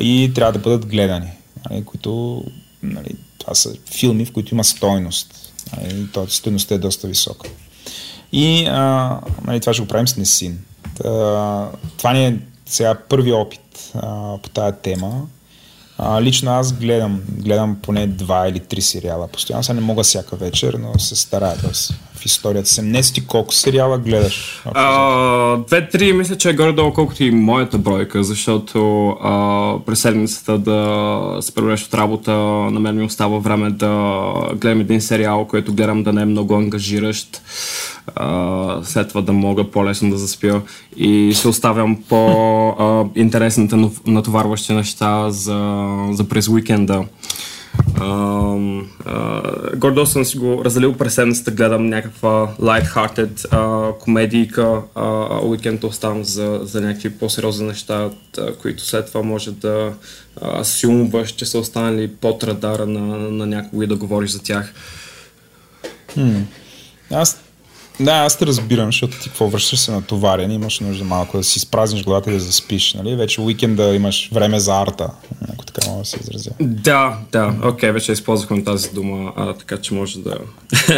и 0.00 0.32
трябва 0.34 0.52
да 0.52 0.58
бъдат 0.58 0.86
гледани. 0.86 1.30
Нали, 1.70 1.84
които, 1.84 2.44
нали, 2.82 3.10
това 3.38 3.54
са 3.54 3.74
филми, 3.90 4.24
в 4.24 4.32
които 4.32 4.54
има 4.54 4.64
стойност. 4.64 5.52
Нали, 5.76 6.06
т.е. 6.12 6.24
стойността 6.28 6.74
е 6.74 6.78
доста 6.78 7.08
висока. 7.08 7.48
И 8.32 8.66
а, 8.66 9.18
нали, 9.46 9.60
това 9.60 9.72
ще 9.72 9.82
го 9.82 9.88
правим 9.88 10.08
с 10.08 10.16
Несин. 10.16 10.58
Та, 10.94 11.70
това 11.96 12.12
ни 12.12 12.26
е 12.26 12.38
сега 12.66 12.94
първи 13.08 13.32
опит 13.32 13.60
а, 13.94 14.38
по 14.42 14.48
тази 14.48 14.76
тема. 14.82 15.26
А, 15.98 16.22
лично 16.22 16.50
аз 16.50 16.72
гледам, 16.72 17.22
гледам 17.28 17.78
поне 17.82 18.06
два 18.06 18.48
или 18.48 18.60
три 18.60 18.82
сериала. 18.82 19.28
Постоянно 19.28 19.64
сега 19.64 19.74
не 19.74 19.80
мога 19.80 20.02
всяка 20.02 20.36
вечер, 20.36 20.74
но 20.74 20.98
се 20.98 21.16
старая 21.16 21.56
да 21.56 21.68
в 21.72 22.05
историята 22.26 22.68
съм. 22.68 22.90
Не 22.90 23.02
ти 23.02 23.26
колко 23.26 23.54
сериала 23.54 23.98
гледаш? 23.98 24.62
Две-три, 25.66 26.12
мисля, 26.12 26.36
че 26.36 26.50
е 26.50 26.52
горе-долу 26.52 26.92
колкото 26.92 27.24
и 27.24 27.30
моята 27.30 27.78
бройка, 27.78 28.24
защото 28.24 29.08
а, 29.08 29.74
през 29.86 30.00
седмицата 30.00 30.58
да 30.58 31.38
се 31.40 31.54
превреш 31.54 31.84
от 31.84 31.94
работа, 31.94 32.32
на 32.70 32.80
мен 32.80 32.96
ми 32.96 33.04
остава 33.04 33.38
време 33.38 33.70
да 33.70 34.32
гледам 34.54 34.80
един 34.80 35.00
сериал, 35.00 35.44
който 35.44 35.74
гледам 35.74 36.02
да 36.02 36.12
не 36.12 36.22
е 36.22 36.24
много 36.24 36.54
ангажиращ 36.54 37.42
а, 38.14 38.80
след 38.84 39.08
това 39.08 39.20
да 39.20 39.32
мога 39.32 39.70
по-лесно 39.70 40.10
да 40.10 40.16
заспя 40.16 40.60
и 40.96 41.34
се 41.34 41.48
оставям 41.48 42.02
по-интересните 42.08 43.76
натоварващи 44.06 44.72
неща 44.72 45.30
за, 45.30 45.86
за 46.10 46.28
през 46.28 46.48
уикенда. 46.48 46.92
Uh, 46.92 47.06
uh, 47.98 49.76
гордо 49.76 50.06
съм 50.06 50.24
си 50.24 50.38
го 50.38 50.64
разделил 50.64 50.92
през 50.92 51.14
седмицата, 51.14 51.50
гледам 51.50 51.86
някаква 51.86 52.54
light-hearted 52.60 53.34
uh, 53.34 53.98
комедийка, 53.98 54.82
uh, 54.94 55.44
уикенд 55.44 55.84
оставам 55.84 56.24
за, 56.24 56.60
за 56.62 56.80
някакви 56.80 57.10
по-сериозни 57.10 57.66
неща, 57.66 58.10
uh, 58.36 58.56
които 58.56 58.82
след 58.82 59.06
това 59.06 59.22
може 59.22 59.50
да 59.50 59.92
асюмваш, 60.42 61.30
че 61.30 61.46
са 61.46 61.58
останали 61.58 62.08
под 62.08 62.44
радара 62.44 62.86
на, 62.86 63.16
на 63.30 63.46
някого 63.46 63.82
и 63.82 63.86
да 63.86 63.96
говориш 63.96 64.30
за 64.30 64.42
тях. 64.42 64.72
Hmm. 66.16 66.42
Аз 67.10 67.45
да, 68.00 68.12
аз 68.12 68.38
те 68.38 68.46
разбирам, 68.46 68.86
защото 68.86 69.18
ти 69.18 69.28
какво 69.28 69.48
връщаш 69.48 69.78
се 69.78 69.92
на 69.92 70.02
товарен, 70.02 70.50
имаш 70.50 70.80
нужда 70.80 71.04
малко 71.04 71.36
да 71.36 71.44
си 71.44 71.58
изпразниш 71.58 72.04
главата 72.04 72.30
и 72.30 72.34
да 72.34 72.40
заспиш, 72.40 72.94
нали? 72.94 73.16
Вече 73.16 73.40
уикенда 73.40 73.94
имаш 73.94 74.30
време 74.32 74.60
за 74.60 74.80
арта, 74.80 75.10
ако 75.52 75.64
така 75.64 75.88
мога 75.88 75.98
да 75.98 76.04
се 76.04 76.18
изразя. 76.20 76.50
Да, 76.60 77.18
да, 77.32 77.54
окей, 77.64 77.90
okay, 77.90 77.92
вече 77.92 78.12
използвахме 78.12 78.64
тази 78.64 78.90
дума, 78.90 79.32
а, 79.36 79.54
така 79.54 79.76
че 79.76 79.94
може 79.94 80.18
да, 80.18 80.38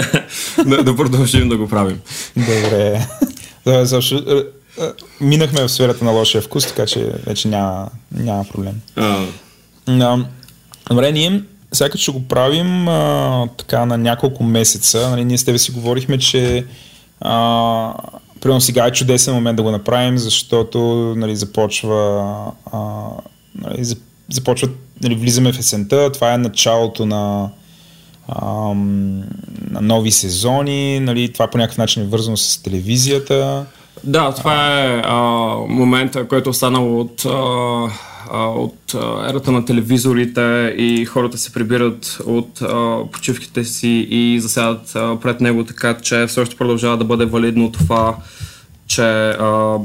да, 0.66 0.84
да 0.84 0.96
продължим 0.96 1.48
да 1.48 1.56
го 1.56 1.68
правим. 1.68 2.00
Добре. 2.36 3.06
Да, 3.64 3.86
защо, 3.86 4.16
е, 4.16 4.38
е, 4.84 4.88
минахме 5.20 5.62
в 5.62 5.68
сферата 5.68 6.04
на 6.04 6.10
лошия 6.10 6.42
вкус, 6.42 6.66
така 6.66 6.86
че 6.86 7.12
вече 7.26 7.48
няма, 7.48 7.88
няма 8.12 8.44
проблем. 8.44 8.80
А. 8.96 10.18
Добре, 10.90 11.12
ние 11.12 11.42
сега 11.72 11.98
ще 11.98 12.12
го 12.12 12.28
правим 12.28 12.88
а, 12.88 13.46
така 13.56 13.86
на 13.86 13.98
няколко 13.98 14.44
месеца. 14.44 15.10
Нали, 15.10 15.24
ние 15.24 15.38
с 15.38 15.44
тебе 15.44 15.58
си 15.58 15.70
говорихме, 15.70 16.18
че 16.18 16.64
а, 17.20 17.94
примерно 18.40 18.60
сега 18.60 18.86
е 18.86 18.92
чудесен 18.92 19.34
момент 19.34 19.56
да 19.56 19.62
го 19.62 19.70
направим, 19.70 20.18
защото 20.18 20.78
нали, 21.16 21.36
започва 21.36 22.34
а, 22.72 22.78
нали, 23.54 23.84
започват, 24.30 24.70
нали, 25.02 25.14
влизаме 25.14 25.52
в 25.52 25.58
есента, 25.58 26.12
това 26.12 26.34
е 26.34 26.38
началото 26.38 27.06
на, 27.06 27.50
а, 28.28 28.46
на 29.70 29.80
нови 29.80 30.10
сезони, 30.10 31.00
нали, 31.00 31.32
това 31.32 31.46
по 31.46 31.58
някакъв 31.58 31.78
начин 31.78 32.02
е 32.02 32.06
вързано 32.06 32.36
с 32.36 32.62
телевизията. 32.62 33.66
Да, 34.04 34.34
това 34.34 34.80
е 34.84 35.02
а, 35.04 35.16
момента, 35.68 36.28
който 36.28 36.48
е 36.48 36.50
останал 36.50 37.00
от 37.00 37.24
а, 37.24 37.30
от 38.34 38.94
ерата 39.28 39.52
на 39.52 39.64
телевизорите 39.64 40.74
и 40.78 41.04
хората 41.04 41.38
се 41.38 41.52
прибират 41.52 42.18
от 42.26 42.62
почивките 43.12 43.64
си 43.64 44.06
и 44.10 44.40
засядат 44.40 44.92
пред 45.22 45.40
него, 45.40 45.64
така 45.64 45.94
че 45.94 46.26
все 46.26 46.40
още 46.40 46.56
продължава 46.56 46.96
да 46.96 47.04
бъде 47.04 47.24
валидно 47.24 47.72
това, 47.72 48.16
че 48.86 49.36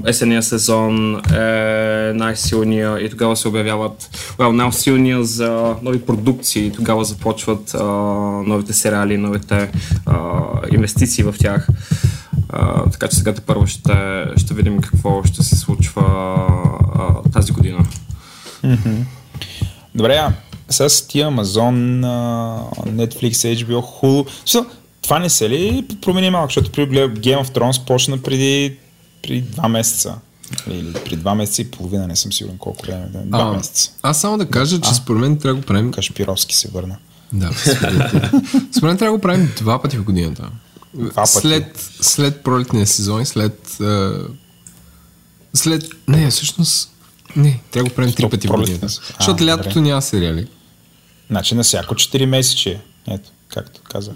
есения 0.07 0.43
сезон 0.43 1.21
е 1.33 2.13
най-силния 2.15 2.99
и 2.99 3.09
тогава 3.09 3.35
се 3.35 3.47
обявяват 3.47 4.09
well, 4.37 4.51
най-силния 4.51 5.23
за 5.23 5.75
нови 5.81 6.01
продукции 6.01 6.71
тогава 6.71 7.05
започват 7.05 7.75
новите 8.47 8.73
сериали, 8.73 9.17
новите 9.17 9.71
инвестиции 10.71 11.23
в 11.23 11.35
тях. 11.39 11.67
А, 12.49 12.89
така 12.89 13.07
че 13.07 13.17
сега 13.17 13.33
първо 13.45 13.67
ще, 13.67 14.25
ще 14.37 14.53
видим 14.53 14.81
какво 14.81 15.23
ще 15.23 15.43
се 15.43 15.55
случва 15.55 16.03
а, 16.95 17.31
тази 17.31 17.53
година. 17.53 17.85
Mm-hmm. 18.63 19.03
Добре, 19.95 20.15
а 20.15 20.33
сега 20.69 20.89
с 20.89 21.07
тия 21.07 21.27
Amazon, 21.27 22.01
Netflix, 22.85 23.65
HBO, 23.65 24.01
Hulu, 24.01 24.65
това 25.01 25.19
не 25.19 25.29
се 25.29 25.49
ли 25.49 25.87
промени 26.01 26.29
малко, 26.29 26.47
защото 26.47 26.71
при 26.71 26.87
Game 26.87 27.43
of 27.43 27.55
Thrones 27.55 27.85
почна 27.85 28.17
преди, 28.17 28.77
преди 29.21 29.41
два 29.41 29.67
месеца. 29.67 30.15
Или 30.67 30.93
при 30.93 31.15
два 31.15 31.35
месеца 31.35 31.61
и 31.61 31.71
половина, 31.71 32.07
не 32.07 32.15
съм 32.15 32.33
сигурен 32.33 32.57
колко 32.57 32.85
време. 32.85 33.07
Два 33.13 33.39
а, 33.39 33.53
месеца. 33.53 33.91
Аз 34.01 34.21
само 34.21 34.37
да 34.37 34.45
кажа, 34.45 34.81
че 34.81 34.89
а, 34.89 34.93
според 34.93 35.21
мен 35.21 35.37
трябва 35.37 35.55
да 35.55 35.61
го 35.61 35.67
правим... 35.67 35.91
Кашпировски 35.91 36.55
се 36.55 36.67
върна. 36.67 36.97
Да, 37.33 37.51
според 38.71 38.83
мен 38.83 38.97
трябва 38.97 39.05
да 39.05 39.11
го 39.11 39.21
правим 39.21 39.51
два 39.57 39.81
пъти 39.81 39.97
в 39.97 40.03
годината. 40.03 40.49
Два 40.93 41.21
пъти. 41.21 41.31
След, 41.31 41.89
след 42.01 42.43
пролетния 42.43 42.87
сезон, 42.87 43.25
след... 43.25 43.77
след... 45.53 45.83
Не, 46.07 46.29
всъщност 46.29 46.92
не, 47.35 47.59
да 47.73 47.83
го 47.83 47.89
правим 47.89 48.13
три 48.13 48.29
пъти 48.29 48.47
в 48.47 48.51
годината. 48.51 48.87
Защото 48.87 49.45
лятото 49.45 49.81
няма 49.81 50.01
сериали. 50.01 50.47
Значи 51.29 51.55
на 51.55 51.63
всяко 51.63 51.95
4 51.95 52.25
месече. 52.25 52.79
Ето, 53.07 53.29
както 53.47 53.81
каза. 53.81 54.11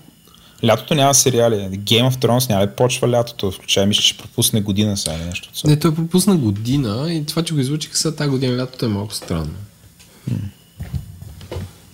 Лятото 0.66 0.96
няма 0.96 1.14
сериали. 1.14 1.56
Game 1.56 2.12
of 2.12 2.16
Thrones 2.16 2.50
няма 2.50 2.68
да 2.68 2.76
почва 2.76 3.10
лятото. 3.10 3.52
Включай, 3.52 3.86
мисля, 3.86 4.02
че 4.02 4.18
пропусне 4.18 4.62
година 4.62 4.98
сега 4.98 5.16
или 5.16 5.24
нещо. 5.24 5.50
Не, 5.66 5.80
той 5.80 5.96
пропусна 5.96 6.36
година 6.36 7.14
и 7.14 7.26
това, 7.26 7.44
че 7.44 7.54
го 7.54 7.60
излучих 7.60 7.98
сега 7.98 8.16
тази 8.16 8.30
година 8.30 8.58
лятото 8.58 8.86
е 8.86 8.90
малко 8.90 9.14
странно. 9.14 9.54
Hmm. 10.32 10.38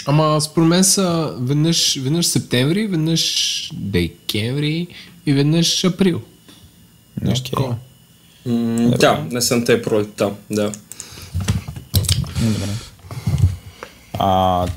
Ама 0.06 0.42
според 0.42 0.68
мен 0.68 0.84
са 0.84 1.36
веднъж, 1.40 2.00
веднъж 2.04 2.26
септември, 2.26 2.88
веднъж 2.88 3.72
декември 3.74 4.88
и 5.26 5.34
веднъж 5.34 5.84
април. 5.84 6.22
Нещо 7.22 7.52
okay. 7.52 7.76
Mm, 8.48 8.98
да, 8.98 9.26
не 9.32 9.42
съм 9.42 9.66
те 9.66 9.82
пролетта, 9.82 10.32
да. 10.52 10.72
А, 14.20 14.68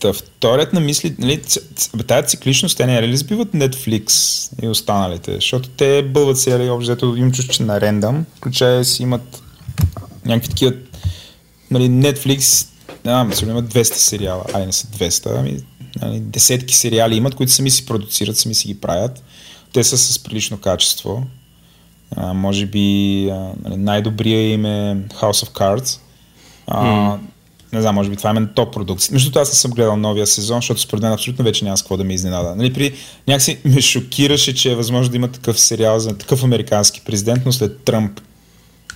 Та 0.00 0.12
вторият 0.12 0.72
на 0.72 0.80
мисли, 0.80 1.14
нали, 1.18 1.42
тази 2.06 2.28
цикличност, 2.28 2.76
те 2.76 2.86
не 2.86 3.08
ли 3.08 3.16
сбиват 3.16 3.48
Netflix 3.48 4.10
и 4.62 4.68
останалите, 4.68 5.34
защото 5.34 5.68
те 5.68 6.02
бълват 6.02 6.38
сериали, 6.38 6.70
общо 6.70 7.16
им 7.16 7.32
чуш, 7.32 7.58
на 7.58 7.80
рендъм, 7.80 8.26
включая 8.36 8.84
си 8.84 9.02
имат 9.02 9.42
някакви 10.26 10.48
такива, 10.48 10.72
нали, 11.70 11.84
Netflix, 11.84 12.66
а, 13.04 13.24
мисля, 13.24 13.50
имат 13.50 13.74
200 13.74 13.82
сериала, 13.82 14.44
ай 14.54 14.66
не 14.66 14.72
са 14.72 14.86
200, 14.86 15.38
ами, 15.38 15.56
нали, 16.02 16.20
десетки 16.20 16.76
сериали 16.76 17.16
имат, 17.16 17.34
които 17.34 17.52
сами 17.52 17.70
си 17.70 17.86
продуцират, 17.86 18.36
сами 18.36 18.54
си 18.54 18.68
ги 18.68 18.80
правят. 18.80 19.22
Те 19.72 19.84
са 19.84 19.98
с 19.98 20.18
прилично 20.18 20.58
качество. 20.58 21.26
А, 22.16 22.32
може 22.34 22.66
би 22.66 23.28
а, 23.30 23.52
нали, 23.64 23.76
най-добрия 23.76 24.52
им 24.52 24.64
е 24.64 24.96
House 25.08 25.46
of 25.46 25.50
Cards, 25.50 26.00
а, 26.68 26.84
mm. 26.84 27.18
Не 27.72 27.80
знам, 27.80 27.94
може 27.94 28.10
би 28.10 28.16
това 28.16 28.30
е 28.30 28.32
мен 28.32 28.48
топ 28.54 28.74
продукция. 28.74 29.12
Между 29.12 29.30
това 29.30 29.40
аз 29.42 29.48
не 29.52 29.54
съм 29.54 29.70
гледал 29.70 29.96
новия 29.96 30.26
сезон, 30.26 30.58
защото 30.58 30.80
според 30.80 31.02
мен 31.02 31.12
абсолютно 31.12 31.44
вече 31.44 31.64
няма 31.64 31.76
с 31.76 31.82
какво 31.82 31.96
да 31.96 32.04
ме 32.04 32.14
изненада. 32.14 32.56
Нали, 32.56 32.72
при... 32.72 32.92
Някакси 33.28 33.58
ме 33.64 33.80
шокираше, 33.80 34.54
че 34.54 34.72
е 34.72 34.74
възможно 34.74 35.10
да 35.10 35.16
има 35.16 35.28
такъв 35.28 35.60
сериал 35.60 35.98
за 35.98 36.18
такъв 36.18 36.44
американски 36.44 37.00
президент, 37.04 37.42
но 37.46 37.52
след 37.52 37.84
Тръмп 37.84 38.20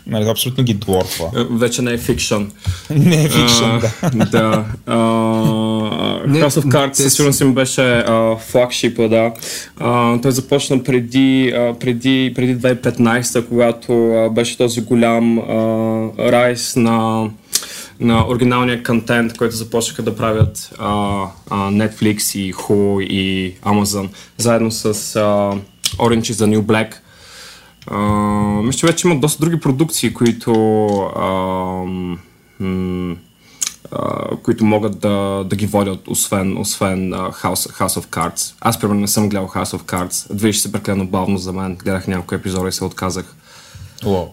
Нали, 0.06 0.28
абсолютно 0.28 0.64
ги 0.64 0.74
дворфа. 0.74 1.24
Е, 1.36 1.44
вече 1.50 1.82
не 1.82 1.92
е 1.92 1.98
фикшън. 1.98 2.52
не 2.90 3.24
е 3.24 3.28
фикшън, 3.28 3.80
да. 3.80 4.10
да. 4.26 4.64
Uh, 4.86 6.46
House 6.46 6.60
of 6.60 6.64
Cards 6.64 6.92
със 6.92 7.14
сигурност 7.14 7.40
им 7.40 7.54
беше 7.54 7.80
uh, 7.80 8.38
флагшипа, 8.38 9.08
да. 9.08 9.32
Uh, 9.80 10.22
той 10.22 10.32
започна 10.32 10.82
преди, 10.82 11.52
uh, 11.54 11.78
преди, 11.78 12.32
преди 12.34 12.56
2015, 12.56 13.48
когато 13.48 13.92
uh, 13.92 14.30
беше 14.32 14.58
този 14.58 14.80
голям 14.80 15.38
uh, 15.38 16.32
райс 16.32 16.76
на 16.76 17.30
на 18.02 18.28
оригиналния 18.28 18.82
контент, 18.82 19.36
който 19.36 19.56
започнаха 19.56 20.02
да 20.02 20.16
правят 20.16 20.70
а, 20.78 20.88
а, 21.50 21.70
Netflix 21.70 22.38
и 22.38 22.54
Hulu 22.54 23.02
и 23.02 23.54
Amazon, 23.54 24.08
заедно 24.36 24.70
с 24.70 24.84
а, 24.84 24.90
Orange 25.96 26.32
is 26.32 26.32
the 26.32 26.56
New 26.56 26.60
Black. 26.62 26.94
А, 27.86 27.98
мисля, 28.62 28.78
че 28.78 28.86
вече 28.86 29.08
има 29.08 29.20
доста 29.20 29.40
други 29.40 29.60
продукции, 29.60 30.14
които 30.14 30.52
а, 31.16 31.28
м- 32.60 33.16
а, 33.92 34.36
които 34.42 34.64
могат 34.64 34.98
да, 34.98 35.44
да 35.50 35.56
ги 35.56 35.66
водят, 35.66 36.08
освен, 36.08 36.58
освен 36.58 37.10
uh, 37.10 37.42
House, 37.42 37.80
House 37.80 38.00
of 38.00 38.06
Cards. 38.06 38.54
Аз, 38.60 38.80
примерно, 38.80 39.00
не 39.00 39.08
съм 39.08 39.28
гледал 39.28 39.48
House 39.48 39.76
of 39.76 39.82
Cards. 39.82 40.34
Движи 40.34 40.58
се 40.58 40.72
прекалено 40.72 41.06
бавно 41.06 41.38
за 41.38 41.52
мен. 41.52 41.76
Гледах 41.76 42.08
няколко 42.08 42.34
епизода 42.34 42.68
и 42.68 42.72
се 42.72 42.84
отказах. 42.84 43.36
Уау. 44.06 44.26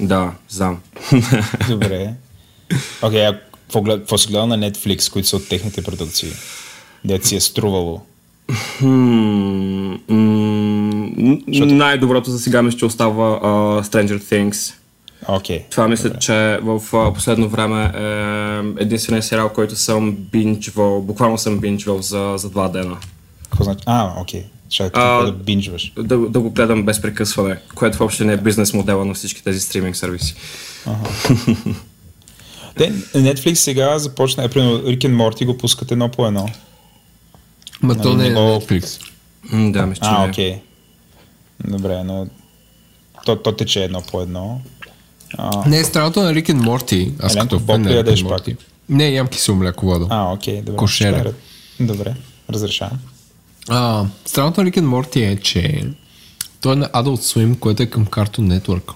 Да, 0.00 0.32
знам. 0.48 0.78
Добре. 1.68 2.14
Окей, 3.02 3.20
okay, 3.20 3.30
а 3.30 3.40
какво, 3.98 4.18
си 4.18 4.28
гледал 4.28 4.46
на 4.46 4.58
Netflix, 4.58 5.12
които 5.12 5.28
са 5.28 5.36
от 5.36 5.48
техните 5.48 5.82
продукции? 5.82 6.32
Дет 7.04 7.24
си 7.24 7.36
е 7.36 7.40
струвало? 7.40 8.00
Hmm, 8.80 9.98
mm, 10.10 11.72
най-доброто 11.72 12.30
за 12.30 12.38
сега 12.38 12.62
мисля, 12.62 12.78
че 12.78 12.84
остава 12.84 13.40
uh, 13.40 13.82
Stranger 13.82 14.18
Things. 14.18 14.74
Okay, 15.28 15.62
Това 15.70 15.88
мисля, 15.88 16.08
добре. 16.08 16.20
че 16.20 16.32
в 16.62 16.80
uh, 16.80 17.14
последно 17.14 17.48
време 17.48 17.84
е 17.84 18.82
единствения 18.82 19.22
сериал, 19.22 19.48
който 19.48 19.76
съм 19.76 20.12
бинджвал, 20.12 21.02
буквално 21.02 21.38
съм 21.38 21.58
бинджвал 21.58 22.02
за, 22.02 22.34
за 22.36 22.50
два 22.50 22.68
дена. 22.68 22.96
Какво 23.42 23.64
значи? 23.64 23.82
А, 23.86 24.20
окей. 24.20 24.40
Okay. 24.40 24.44
Ще 24.74 24.90
да 24.90 25.32
бинджваш. 25.32 25.92
Да, 25.96 26.18
да 26.18 26.40
го 26.40 26.50
гледам 26.50 26.82
без 26.82 27.02
прекъсване, 27.02 27.58
което 27.74 27.98
въобще 27.98 28.24
не 28.24 28.32
е 28.32 28.36
бизнес 28.36 28.74
модела 28.74 29.04
на 29.04 29.14
всички 29.14 29.44
тези 29.44 29.60
стриминг 29.60 29.96
сервиси. 29.96 30.34
Ага. 30.86 31.08
Те, 32.76 32.92
Netflix 32.92 33.54
сега 33.54 33.98
започна, 33.98 34.44
е, 34.44 34.48
примерно, 34.48 34.78
Rick 34.78 34.98
and 34.98 35.16
Morty 35.16 35.46
го 35.46 35.58
пускат 35.58 35.90
едно 35.90 36.08
по 36.08 36.26
едно. 36.26 36.48
Ма 37.82 37.96
то 38.02 38.14
не 38.14 38.26
е 38.26 38.30
Netflix. 38.34 39.00
М, 39.52 39.72
да, 39.72 39.86
мисля, 39.86 40.02
А, 40.06 40.28
окей. 40.28 40.52
Okay. 40.52 40.60
Добре, 41.70 42.04
но 42.04 42.26
то, 43.24 43.36
то 43.36 43.52
тече 43.52 43.84
едно 43.84 44.02
по 44.02 44.20
едно. 44.20 44.60
А... 45.38 45.68
Не, 45.68 45.84
страната 45.84 46.22
на 46.22 46.34
Рик 46.34 46.46
and 46.46 46.62
Морти. 46.64 47.12
Аз 47.20 47.34
Еленко, 47.34 47.50
като 47.56 47.66
фен 47.66 47.82
на 47.82 48.04
пак? 48.04 48.22
Морти. 48.22 48.56
Не, 48.88 49.08
ям 49.10 49.28
кисело 49.28 49.56
мляко 49.56 49.86
вода. 49.86 50.06
А, 50.10 50.32
окей, 50.32 50.62
добре. 50.62 50.76
Кошера. 50.76 51.20
Ще- 51.20 51.84
Добре, 51.84 52.14
разрешавам. 52.50 52.98
А, 53.68 54.04
страната 54.24 54.60
на 54.62 54.66
Рик 54.66 54.74
and 54.74 54.80
Морти 54.84 55.22
е, 55.22 55.36
че 55.36 55.86
той 56.60 56.72
е 56.72 56.76
на 56.76 56.88
Adult 56.88 57.20
Swim, 57.20 57.58
което 57.58 57.82
е 57.82 57.86
към 57.86 58.06
Cartoon 58.06 58.60
Network. 58.60 58.92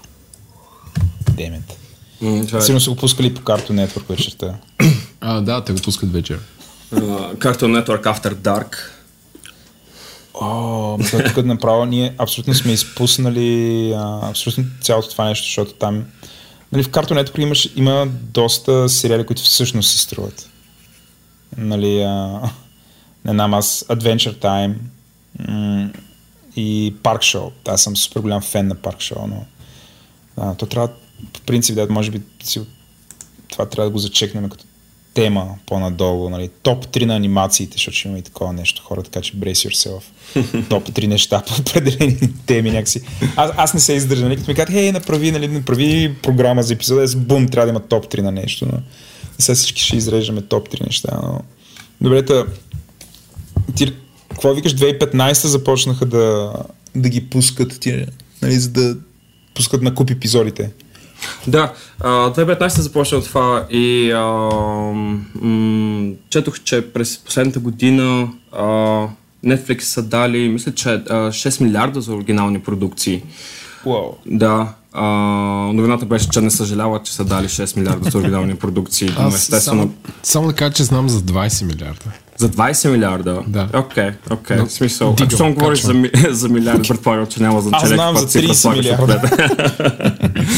Демет. 1.31 1.78
Е 2.21 2.61
Сигурно 2.61 2.79
са 2.79 2.89
го 2.89 2.95
пускали 2.95 3.33
по 3.33 3.41
Cartoon 3.41 3.87
Network 3.87 4.09
вечерта. 4.09 4.55
А, 5.21 5.41
да, 5.41 5.63
те 5.63 5.73
го 5.73 5.79
пускат 5.81 6.11
вечер. 6.13 6.39
uh, 6.93 7.35
Cartoon 7.37 7.83
Network 7.83 8.03
After 8.03 8.33
Dark. 8.35 8.75
О, 10.41 10.97
мисля, 10.97 11.23
тук 11.23 11.45
направо 11.45 11.85
ние 11.85 12.15
абсолютно 12.17 12.53
сме 12.53 12.71
изпуснали 12.71 13.91
а, 13.97 14.29
абсолютно 14.29 14.63
цялото 14.81 15.09
това 15.09 15.25
нещо, 15.25 15.45
защото 15.45 15.73
там 15.73 16.05
нали, 16.71 16.83
в 16.83 16.89
Cartoon 16.89 17.23
Network 17.23 17.39
имаш, 17.39 17.69
има 17.75 18.07
доста 18.09 18.89
сериали, 18.89 19.25
които 19.25 19.41
всъщност 19.41 19.89
си 19.91 19.97
струват. 19.97 20.49
Нали, 21.57 22.01
а, 22.01 22.39
не 23.25 23.31
знам 23.31 23.53
аз, 23.53 23.85
Adventure 23.89 24.35
Time 24.35 24.73
м- 25.47 25.89
и 26.55 26.93
Park 27.03 27.17
Show. 27.17 27.51
Аз 27.67 27.83
съм 27.83 27.97
супер 27.97 28.21
голям 28.21 28.41
фен 28.41 28.67
на 28.67 28.75
Park 28.75 28.97
Show, 28.97 29.25
но 29.27 29.45
а, 30.37 30.55
то 30.55 30.65
трябва 30.65 30.89
по 31.33 31.41
принцип 31.41 31.75
да 31.75 31.87
може 31.89 32.11
би 32.11 32.21
си, 32.43 32.61
това 33.51 33.65
трябва 33.65 33.89
да 33.89 33.93
го 33.93 33.99
зачекнем 33.99 34.49
като 34.49 34.65
тема 35.13 35.55
по-надолу, 35.65 36.29
нали, 36.29 36.49
топ 36.63 36.85
3 36.85 37.05
на 37.05 37.15
анимациите, 37.15 37.73
защото 37.73 37.97
ще 37.97 38.07
има 38.07 38.17
и 38.17 38.21
такова 38.21 38.53
нещо, 38.53 38.83
хора, 38.83 39.03
така 39.03 39.21
че 39.21 39.33
brace 39.33 39.69
yourself. 39.69 40.01
топ 40.69 40.89
3 40.89 41.07
неща 41.07 41.43
по 41.47 41.61
определени 41.61 42.17
теми 42.45 42.71
някакси. 42.71 43.01
Аз, 43.35 43.51
аз 43.57 43.73
не 43.73 43.79
се 43.79 43.93
издържам, 43.93 44.25
нали, 44.27 44.37
като 44.37 44.51
ми 44.51 44.55
казват, 44.55 44.73
хей, 44.73 44.91
направи, 44.91 45.31
нали, 45.31 45.47
направи 45.47 46.15
програма 46.23 46.63
за 46.63 46.73
епизода, 46.73 47.03
аз 47.03 47.15
бум, 47.15 47.47
трябва 47.47 47.65
да 47.65 47.69
има 47.69 47.79
топ 47.79 48.05
3 48.05 48.21
на 48.21 48.31
нещо, 48.31 48.65
но 48.71 48.79
и 49.39 49.41
сега 49.41 49.55
всички 49.55 49.81
ще 49.81 49.95
изреждаме 49.95 50.41
топ 50.41 50.69
3 50.69 50.85
неща, 50.85 51.19
но... 51.23 51.41
Добре, 52.01 52.25
та, 52.25 52.45
ти, 53.75 53.93
какво 54.29 54.53
викаш, 54.53 54.75
2015 54.75 55.47
започнаха 55.47 56.05
да, 56.05 56.53
да 56.95 57.09
ги 57.09 57.29
пускат, 57.29 57.79
ти, 57.79 58.05
нали, 58.41 58.59
за 58.59 58.69
да 58.69 58.97
пускат 59.53 59.81
на 59.81 59.95
куп 59.95 60.11
епизодите. 60.11 60.71
Да, 61.47 61.73
а, 61.99 62.09
2015 62.09 62.67
започна 62.67 63.21
това 63.21 63.65
и 63.69 64.11
а, 64.11 64.21
м- 65.41 66.11
четох, 66.29 66.59
че 66.59 66.93
през 66.93 67.17
последната 67.17 67.59
година 67.59 68.29
а, 68.51 68.63
Netflix 69.45 69.79
са 69.79 70.03
дали, 70.03 70.49
мисля, 70.49 70.71
че 70.71 70.89
а, 70.89 70.99
6 71.13 71.63
милиарда 71.63 72.01
за 72.01 72.13
оригинални 72.13 72.59
продукции. 72.59 73.23
Уау. 73.85 74.13
Да, 74.25 74.73
а, 74.93 75.05
новината 75.73 76.05
беше, 76.05 76.29
че 76.29 76.41
не 76.41 76.51
съжалява, 76.51 77.01
че 77.03 77.13
са 77.13 77.25
дали 77.25 77.47
6 77.47 77.77
милиарда 77.77 78.09
за 78.09 78.17
оригинални 78.17 78.55
продукции. 78.55 79.09
Аз 79.17 79.35
естествено, 79.35 79.81
само, 79.81 79.93
само 80.23 80.47
да 80.47 80.53
кажа, 80.53 80.73
че 80.73 80.83
знам 80.83 81.09
за 81.09 81.21
20 81.21 81.65
милиарда. 81.65 82.11
За 82.39 82.49
20 82.49 82.91
милиарда? 82.91 83.41
Да. 83.47 83.67
Окей, 83.73 84.09
окей, 84.31 84.57
в 84.57 84.69
смисъл. 84.69 85.13
дигам, 85.13 85.27
Ако 85.27 85.35
щом 85.35 85.53
говориш 85.53 85.81
за, 85.81 85.93
за 86.29 86.49
милиард, 86.49 86.87
предполагам, 86.87 87.27
че 87.27 87.41
няма 87.43 87.61
значение. 87.61 87.83
Аз 87.83 87.89
знам 87.89 88.17
за 88.17 88.27
цифра 88.27 88.47
30 88.47 88.53
слагаш 88.53 88.85
милиарда. 88.85 89.21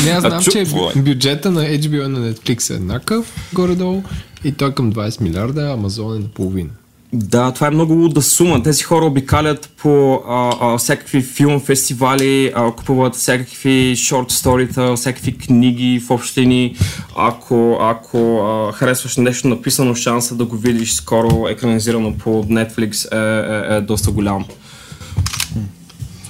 Не, 0.05 0.11
аз 0.11 0.21
знам, 0.21 0.43
че 0.43 0.65
бюджета 0.95 1.51
на 1.51 1.61
HBO 1.61 2.05
и 2.05 2.07
на 2.07 2.33
Netflix 2.33 2.69
е 2.69 2.73
еднакъв, 2.73 3.33
горе-долу, 3.53 4.03
и 4.43 4.51
той 4.51 4.73
към 4.73 4.93
20 4.93 5.21
милиарда, 5.21 5.61
а 5.61 5.77
Amazon 5.77 6.15
е 6.15 6.19
наполовина. 6.19 6.69
Да, 7.13 7.51
това 7.51 7.67
е 7.67 7.71
много 7.71 7.93
луда 7.93 8.21
сума. 8.21 8.63
Тези 8.63 8.83
хора 8.83 9.05
обикалят 9.05 9.69
по 9.77 10.13
а, 10.27 10.55
а, 10.61 10.77
всякакви 10.77 11.21
филм 11.21 11.59
фестивали, 11.59 12.51
а, 12.55 12.71
купуват 12.71 13.15
всякакви 13.15 13.95
шорт 13.95 14.31
сторита, 14.31 14.95
всякакви 14.95 15.37
книги 15.37 15.99
в 15.99 16.11
общини. 16.11 16.75
Ако, 17.15 17.77
ако 17.81 18.39
а, 18.39 18.71
харесваш 18.71 19.17
нещо 19.17 19.47
написано, 19.47 19.95
шанса 19.95 20.35
да 20.35 20.45
го 20.45 20.55
видиш 20.57 20.93
скоро 20.93 21.47
екранизирано 21.49 22.17
по 22.17 22.43
Netflix 22.43 23.11
е, 23.11 23.73
е, 23.73 23.77
е 23.77 23.81
доста 23.81 24.11
голям. 24.11 24.45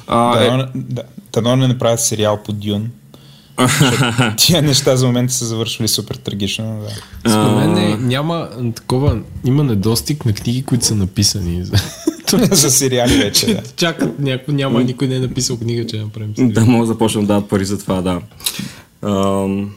А, 0.07 0.39
Да, 0.39 0.45
е, 0.45 0.67
да, 0.75 1.03
Дано 1.33 1.55
не 1.55 1.67
направят 1.67 2.01
сериал 2.01 2.39
по 2.45 2.51
Дюн. 2.51 2.91
Тия 4.37 4.61
неща 4.61 4.95
за 4.95 5.07
момента 5.07 5.33
са 5.33 5.45
завършвали 5.45 5.87
супер 5.87 6.15
трагично. 6.15 6.79
Да. 7.23 7.29
Според 7.31 7.55
мен 7.55 7.77
е, 7.77 7.97
няма 7.97 8.49
такова, 8.75 9.19
има 9.45 9.63
недостиг 9.63 10.25
на 10.25 10.33
книги, 10.33 10.63
които 10.63 10.85
са 10.85 10.95
написани. 10.95 11.63
за 12.51 12.71
сериали 12.71 13.17
вече. 13.17 13.53
Да. 13.53 13.61
Чакат 13.75 14.19
някой, 14.19 14.53
няма, 14.53 14.83
никой 14.83 15.07
не 15.07 15.15
е 15.15 15.19
написал 15.19 15.57
книга, 15.57 15.87
че 15.87 15.97
направим 15.97 16.35
сериал. 16.35 16.51
Да, 16.51 16.65
мога 16.65 16.85
да 16.85 16.93
започнем 16.93 17.23
да 17.23 17.27
дават 17.27 17.49
пари 17.49 17.65
за 17.65 17.79
това, 17.79 18.01
да. 18.01 18.21
Ам, 19.01 19.71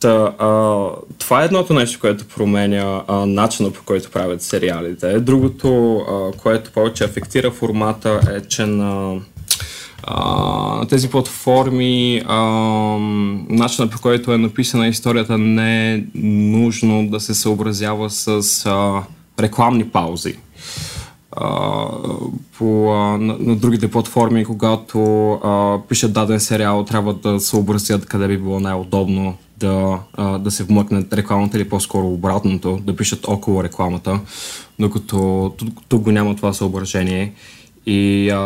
Та, 0.00 0.34
а, 0.38 0.88
това 1.18 1.42
е 1.42 1.44
едното 1.44 1.74
нещо, 1.74 2.00
което 2.00 2.24
променя 2.24 3.02
а, 3.08 3.26
начина 3.26 3.70
по 3.70 3.82
който 3.84 4.10
правят 4.10 4.42
сериалите. 4.42 5.20
Другото, 5.20 5.96
а, 5.96 6.38
което 6.38 6.72
повече 6.72 7.04
афектира 7.04 7.50
формата 7.50 8.20
е, 8.36 8.40
че 8.48 8.66
на, 8.66 9.20
а, 10.02 10.86
тези 10.86 11.10
платформи 11.10 12.22
а, 12.26 12.38
начина 13.48 13.90
по 13.90 14.00
който 14.00 14.32
е 14.32 14.38
написана 14.38 14.88
историята 14.88 15.38
не 15.38 15.94
е 15.94 16.02
нужно 16.14 17.08
да 17.08 17.20
се 17.20 17.34
съобразява 17.34 18.10
с 18.10 18.66
а, 18.66 19.02
рекламни 19.40 19.88
паузи 19.88 20.36
а, 21.32 21.86
по, 22.58 22.92
а, 22.92 23.18
на, 23.18 23.36
на 23.38 23.56
другите 23.56 23.90
платформи, 23.90 24.44
когато 24.44 25.30
а, 25.32 25.78
пишат 25.88 26.12
даден 26.12 26.40
сериал, 26.40 26.84
трябва 26.84 27.14
да 27.14 27.40
съобразят 27.40 28.06
къде 28.06 28.28
би 28.28 28.38
било 28.38 28.60
най-удобно 28.60 29.36
да, 29.56 29.98
а, 30.14 30.38
да 30.38 30.50
се 30.50 30.64
вмъкнат 30.64 31.12
рекламата 31.12 31.56
или 31.56 31.68
по-скоро 31.68 32.06
обратното, 32.06 32.80
да 32.82 32.96
пишат 32.96 33.28
около 33.28 33.64
рекламата, 33.64 34.20
докато 34.78 35.52
тук, 35.56 35.68
тук 35.88 36.02
го 36.02 36.12
няма 36.12 36.36
това 36.36 36.52
съображение. 36.52 37.32
И 37.86 38.30
а, 38.30 38.38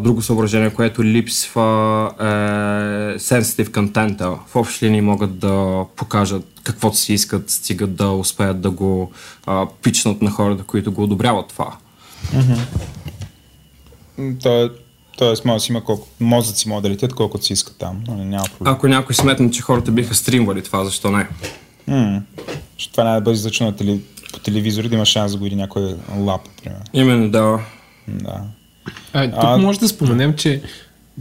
друго 0.00 0.22
съображение, 0.22 0.70
което 0.70 1.04
липсва 1.04 1.60
е 2.20 2.24
sensitive 3.18 3.74
контента. 3.74 4.30
В 4.46 4.56
общи 4.56 4.86
линии 4.86 5.00
могат 5.00 5.38
да 5.38 5.84
покажат 5.96 6.60
каквото 6.62 6.96
си 6.96 7.12
искат, 7.12 7.50
стигат 7.50 7.94
да 7.96 8.10
успеят 8.10 8.60
да 8.60 8.70
го 8.70 9.12
а, 9.46 9.66
пичнат 9.82 10.22
на 10.22 10.30
хората, 10.30 10.62
които 10.62 10.92
го 10.92 11.02
одобряват 11.02 11.48
това. 11.48 11.76
То, 14.42 14.70
тоест, 15.18 15.44
може 15.44 15.54
да 15.56 15.60
си 15.60 15.72
има 15.72 15.84
колко, 15.84 16.08
мозъци 16.20 16.68
могат 16.68 16.82
да 16.82 16.90
летят 16.90 17.14
колкото 17.14 17.44
си 17.44 17.52
искат 17.52 17.76
там. 17.78 18.04
но 18.08 18.24
Няма 18.24 18.44
проблем. 18.58 18.72
Ако 18.74 18.88
някой 18.88 19.14
сметне, 19.14 19.50
че 19.50 19.62
хората 19.62 19.90
биха 19.92 20.14
стримвали 20.14 20.62
това, 20.62 20.84
защо 20.84 21.10
не? 21.10 21.28
М, 21.86 22.22
Защото 22.76 22.92
това 22.92 23.04
няма 23.04 23.16
да 23.16 23.20
бъде 23.20 23.34
излъчено 23.34 23.70
на 23.70 23.76
теле, 23.76 23.98
по 24.32 24.38
телевизора, 24.38 24.88
да 24.88 24.94
има 24.94 25.04
шанс 25.06 25.32
да 25.32 25.38
го 25.38 25.44
види 25.44 25.56
някой 25.56 25.94
лап, 26.16 26.40
например. 26.56 26.80
Именно, 26.92 27.30
да. 27.30 27.58
Да. 28.08 28.40
А, 29.12 29.24
тук 29.30 29.40
А- 29.42 29.56
може 29.56 29.78
да 29.78 29.88
споменем, 29.88 30.34
че 30.36 30.62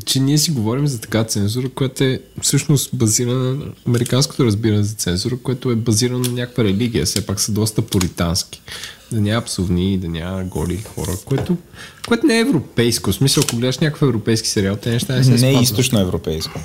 че 0.06 0.19
ние 0.19 0.38
си 0.38 0.52
говорим 0.52 0.88
за 0.88 1.02
така 1.02 1.23
цензура, 1.23 1.69
която 1.69 2.03
е 2.03 2.19
всъщност 2.41 2.89
базирана 2.94 3.53
на 3.53 3.65
американското 3.88 4.45
разбиране 4.45 4.84
за 4.84 4.95
цензура, 4.95 5.38
което 5.44 5.72
е 5.72 5.76
базирано 5.76 6.19
на 6.19 6.31
някаква 6.31 6.64
религия. 6.64 7.06
Все 7.06 7.26
пак 7.26 7.39
са 7.39 7.52
доста 7.52 7.81
поритански. 7.81 8.61
Да 9.11 9.22
няма 9.22 9.41
псовни, 9.41 9.98
да 9.98 10.07
няма 10.07 10.44
голи 10.44 10.77
хора, 10.77 11.11
което, 11.26 11.57
което 12.07 12.27
не 12.27 12.38
е 12.38 12.39
европейско. 12.39 13.11
В 13.11 13.15
смисъл, 13.15 13.44
ако 13.48 13.57
гледаш 13.57 13.77
някакъв 13.77 14.02
европейски 14.02 14.49
сериал, 14.49 14.76
те 14.76 14.89
неща 14.89 15.15
не 15.15 15.23
се 15.23 15.31
Не 15.31 15.49
е 15.49 15.61
източно 15.61 15.99
европейско. 15.99 16.60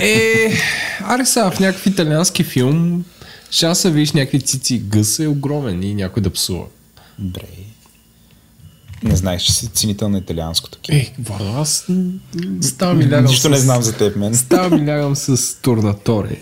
Е, 0.00 0.52
аре 1.00 1.26
сега, 1.26 1.50
в 1.50 1.60
някакъв 1.60 1.86
италиански 1.86 2.44
филм 2.44 3.04
шанса 3.50 3.90
виж 3.90 4.12
някакви 4.12 4.40
цици 4.40 4.74
и 4.74 4.78
гъс 4.78 5.18
е 5.18 5.26
огромен 5.26 5.82
и 5.82 5.94
някой 5.94 6.22
да 6.22 6.30
псува. 6.30 6.64
Добре. 7.18 7.42
Не 9.06 9.16
знаеш, 9.16 9.42
че 9.42 9.52
си 9.52 9.66
ценител 9.68 10.08
на 10.08 10.18
италианското 10.18 10.78
кино. 10.78 10.98
Е, 10.98 11.12
Владо, 11.18 11.44
аз 11.52 11.86
ставам 12.62 13.00
и 13.00 13.04
лягам 13.04 13.24
Нищо 13.24 13.48
не 13.48 13.56
с- 13.56 13.60
знам 13.60 13.82
за 13.82 13.92
теб, 13.92 14.16
мен. 14.16 14.34
Ставам 14.34 14.74
и 14.78 14.86
лягам 14.88 15.16
с 15.16 15.54
турнаторе 15.54 16.40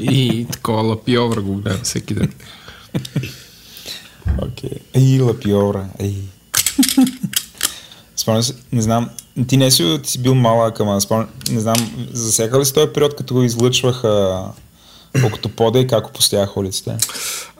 и 0.00 0.46
такова 0.52 0.82
лапиовра 0.82 1.40
го 1.40 1.54
гледам 1.54 1.80
всеки 1.82 2.14
ден. 2.14 2.32
Окей. 4.42 4.70
Ей, 4.94 5.20
лапиора. 5.20 5.86
Ей. 6.00 6.16
Спомням 8.16 8.42
се, 8.42 8.54
не 8.72 8.82
знам, 8.82 9.10
ти 9.46 9.56
не 9.56 9.70
си, 9.70 9.98
ти 10.02 10.10
си 10.10 10.18
бил 10.18 10.34
малък, 10.34 10.80
ама 10.80 11.00
спомням, 11.00 11.28
не 11.50 11.60
знам, 11.60 11.76
засекал 12.12 12.60
ли 12.60 12.64
си 12.64 12.74
този 12.74 12.92
период, 12.92 13.16
като 13.16 13.34
го 13.34 13.42
излъчваха 13.42 14.44
Октопода 15.22 15.78
и 15.78 15.86
как 15.86 16.06
опустяха 16.06 16.60
улиците? 16.60 16.96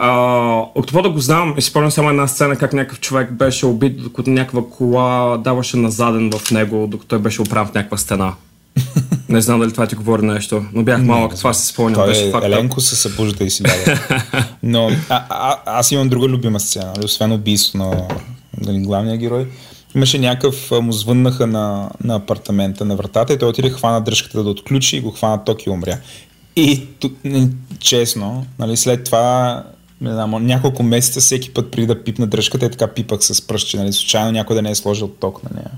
Uh, 0.01 0.69
Октопода 0.75 1.11
го 1.11 1.19
знам 1.19 1.55
и 1.59 1.63
си 1.63 1.71
спомням 1.71 1.91
само 1.91 2.11
една 2.11 2.27
сцена 2.27 2.57
как 2.57 2.73
някакъв 2.73 3.01
човек 3.01 3.33
беше 3.33 3.67
убит, 3.67 4.03
докато 4.03 4.31
някаква 4.31 4.63
кола 4.71 5.37
даваше 5.37 5.77
назаден 5.77 6.31
в 6.33 6.51
него, 6.51 6.87
докато 6.87 7.09
той 7.09 7.19
беше 7.19 7.43
оправен 7.43 7.73
в 7.73 7.75
някаква 7.75 7.97
стена. 7.97 8.35
Не 9.29 9.41
знам 9.41 9.61
дали 9.61 9.73
това 9.73 9.87
ти 9.87 9.95
говори 9.95 10.23
нещо, 10.23 10.65
но 10.73 10.83
бях 10.83 11.03
малък, 11.03 11.35
това 11.37 11.55
си 11.55 11.67
спомням. 11.67 11.95
Той 11.95 12.09
Беше 12.09 12.29
е 12.29 12.31
факт. 12.31 12.45
Еленко 12.47 12.81
се 12.81 12.97
събужда 12.97 13.45
и 13.45 13.51
си 13.51 13.63
ляга. 13.65 14.01
Но 14.63 14.91
а, 15.09 15.25
а, 15.29 15.57
аз 15.67 15.93
имам 15.93 16.09
друга 16.09 16.29
любима 16.29 16.61
сцена, 16.61 16.93
нали, 16.97 17.05
освен 17.05 17.33
убийство 17.33 17.79
на 17.79 18.09
нали, 18.61 18.79
главния 18.79 19.17
герой. 19.17 19.47
Имаше 19.95 20.19
някакъв, 20.19 20.73
а, 20.73 20.81
му 20.81 20.93
звъннаха 20.93 21.47
на, 21.47 21.91
на 22.05 22.15
апартамента, 22.15 22.85
на 22.85 22.97
вратата 22.97 23.33
и 23.33 23.39
той 23.39 23.49
отиде 23.49 23.71
хвана 23.71 24.01
дръжката 24.01 24.45
да 24.45 24.51
отключи 24.51 24.97
и 24.97 25.01
го 25.01 25.11
хвана 25.11 25.45
ток 25.45 25.67
и 25.67 25.71
умря. 25.71 25.99
И 26.57 26.87
тук, 27.01 27.13
честно, 27.79 28.47
нали, 28.59 28.77
след 28.77 29.05
това 29.05 29.65
не 30.01 30.13
знам, 30.13 30.47
няколко 30.47 30.83
месеца 30.83 31.21
всеки 31.21 31.51
път 31.51 31.71
преди 31.71 31.87
да 31.87 32.05
пипна 32.05 32.27
дръжката 32.27 32.67
и 32.67 32.71
така 32.71 32.87
пипах 32.87 33.25
с 33.25 33.47
пръщи, 33.47 33.77
нали, 33.77 33.93
случайно 33.93 34.33
някой 34.33 34.57
да 34.57 34.63
не 34.63 34.71
е 34.71 34.75
сложил 34.75 35.09
ток 35.09 35.43
на 35.43 35.51
нея. 35.55 35.71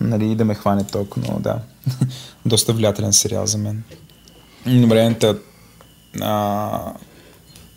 Нали, 0.00 0.34
да 0.34 0.44
ме 0.44 0.54
хване 0.54 0.84
ток, 0.84 1.16
но 1.16 1.40
да. 1.40 1.58
Доста 2.46 2.72
влиятелен 2.72 3.12
сериал 3.12 3.46
за 3.46 3.58
мен. 3.58 3.82
Добре, 4.66 5.16
а, 6.20 6.80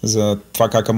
за 0.04 0.38
това 0.54 0.70
как... 0.70 0.90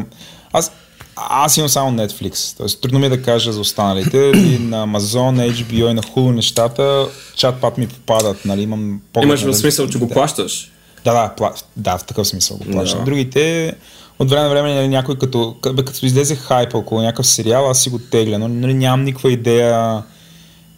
Аз, 0.53 0.71
аз 1.15 1.57
имам 1.57 1.69
само 1.69 1.97
Netflix, 1.97 2.57
т.е. 2.57 2.81
трудно 2.81 2.99
ми 2.99 3.05
е 3.05 3.09
да 3.09 3.21
кажа 3.21 3.53
за 3.53 3.59
останалите. 3.59 4.17
И 4.35 4.59
на 4.59 4.87
Amazon, 4.87 5.53
HBO 5.53 5.91
и 5.91 5.93
на 5.93 6.01
Hulu 6.01 6.31
нещата, 6.31 7.07
чат-пат 7.35 7.77
ми 7.77 7.87
попадат, 7.87 8.45
нали, 8.45 8.61
имам 8.61 9.01
поглед 9.13 9.27
Имаш 9.27 9.41
в 9.41 9.53
смисъл, 9.53 9.87
че 9.87 9.97
го 9.97 10.09
плащаш? 10.09 10.71
Да, 11.03 11.13
да, 11.13 11.35
пла... 11.35 11.53
да, 11.77 11.97
в 11.97 12.03
такъв 12.03 12.27
смисъл 12.27 12.57
го 12.57 12.65
плащам. 12.65 12.99
Да. 12.99 13.05
Другите, 13.05 13.73
от 14.19 14.29
време 14.29 14.43
на 14.43 14.49
време 14.49 14.73
нали, 14.73 14.87
някой 14.87 15.17
като, 15.17 15.55
като 15.61 16.05
излезе 16.05 16.35
хайп 16.35 16.75
около 16.75 17.01
някакъв 17.01 17.27
сериал, 17.27 17.69
аз 17.69 17.81
си 17.81 17.89
го 17.89 17.99
тегля, 17.99 18.37
но 18.37 18.47
нали, 18.47 18.73
нямам 18.73 19.03
никаква 19.03 19.31
идея 19.31 20.03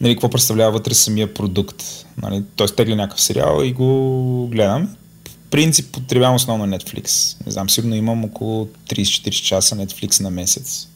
нали, 0.02 0.16
какво 0.16 0.30
представлява 0.30 0.72
вътре 0.72 0.94
самия 0.94 1.34
продукт. 1.34 1.84
Нали, 2.22 2.44
Тоест 2.56 2.76
тегля 2.76 2.96
някакъв 2.96 3.22
сериал 3.22 3.62
и 3.64 3.74
го 3.74 4.48
гледам. 4.52 4.96
В 5.30 5.50
принцип 5.52 5.92
потребявам 5.92 6.36
основно 6.36 6.78
Netflix. 6.78 7.38
Не 7.46 7.52
знам, 7.52 7.70
сигурно 7.70 7.96
имам 7.96 8.26
около 8.26 8.68
30-40 8.90 9.30
часа 9.30 9.76
Netflix 9.76 10.22
на 10.22 10.30
месец, 10.30 10.88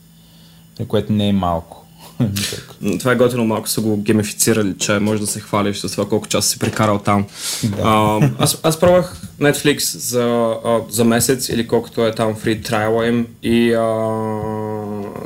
което 0.87 1.13
не 1.13 1.27
е 1.27 1.33
малко. 1.33 1.84
Това 2.99 3.11
е 3.11 3.15
готино, 3.15 3.45
малко 3.45 3.69
са 3.69 3.81
го 3.81 3.97
геймифицирали, 3.97 4.75
че 4.77 4.99
може 4.99 5.21
да 5.21 5.27
се 5.27 5.39
хвалиш 5.39 5.77
с 5.77 5.91
това 5.91 6.09
колко 6.09 6.27
часа 6.27 6.49
си 6.49 6.59
прекарал 6.59 6.99
там. 6.99 7.25
Да. 7.63 7.77
А, 7.83 8.19
аз, 8.39 8.59
аз 8.63 8.79
пробвах 8.79 9.21
Netflix 9.41 9.97
за, 9.97 10.55
а, 10.65 10.79
за 10.89 11.03
месец 11.03 11.49
или 11.49 11.67
колкото 11.67 12.05
е 12.05 12.11
там 12.11 12.35
фри 12.35 12.61
трайла 12.61 13.07
им 13.07 13.27
и 13.43 13.73
а, 13.73 13.83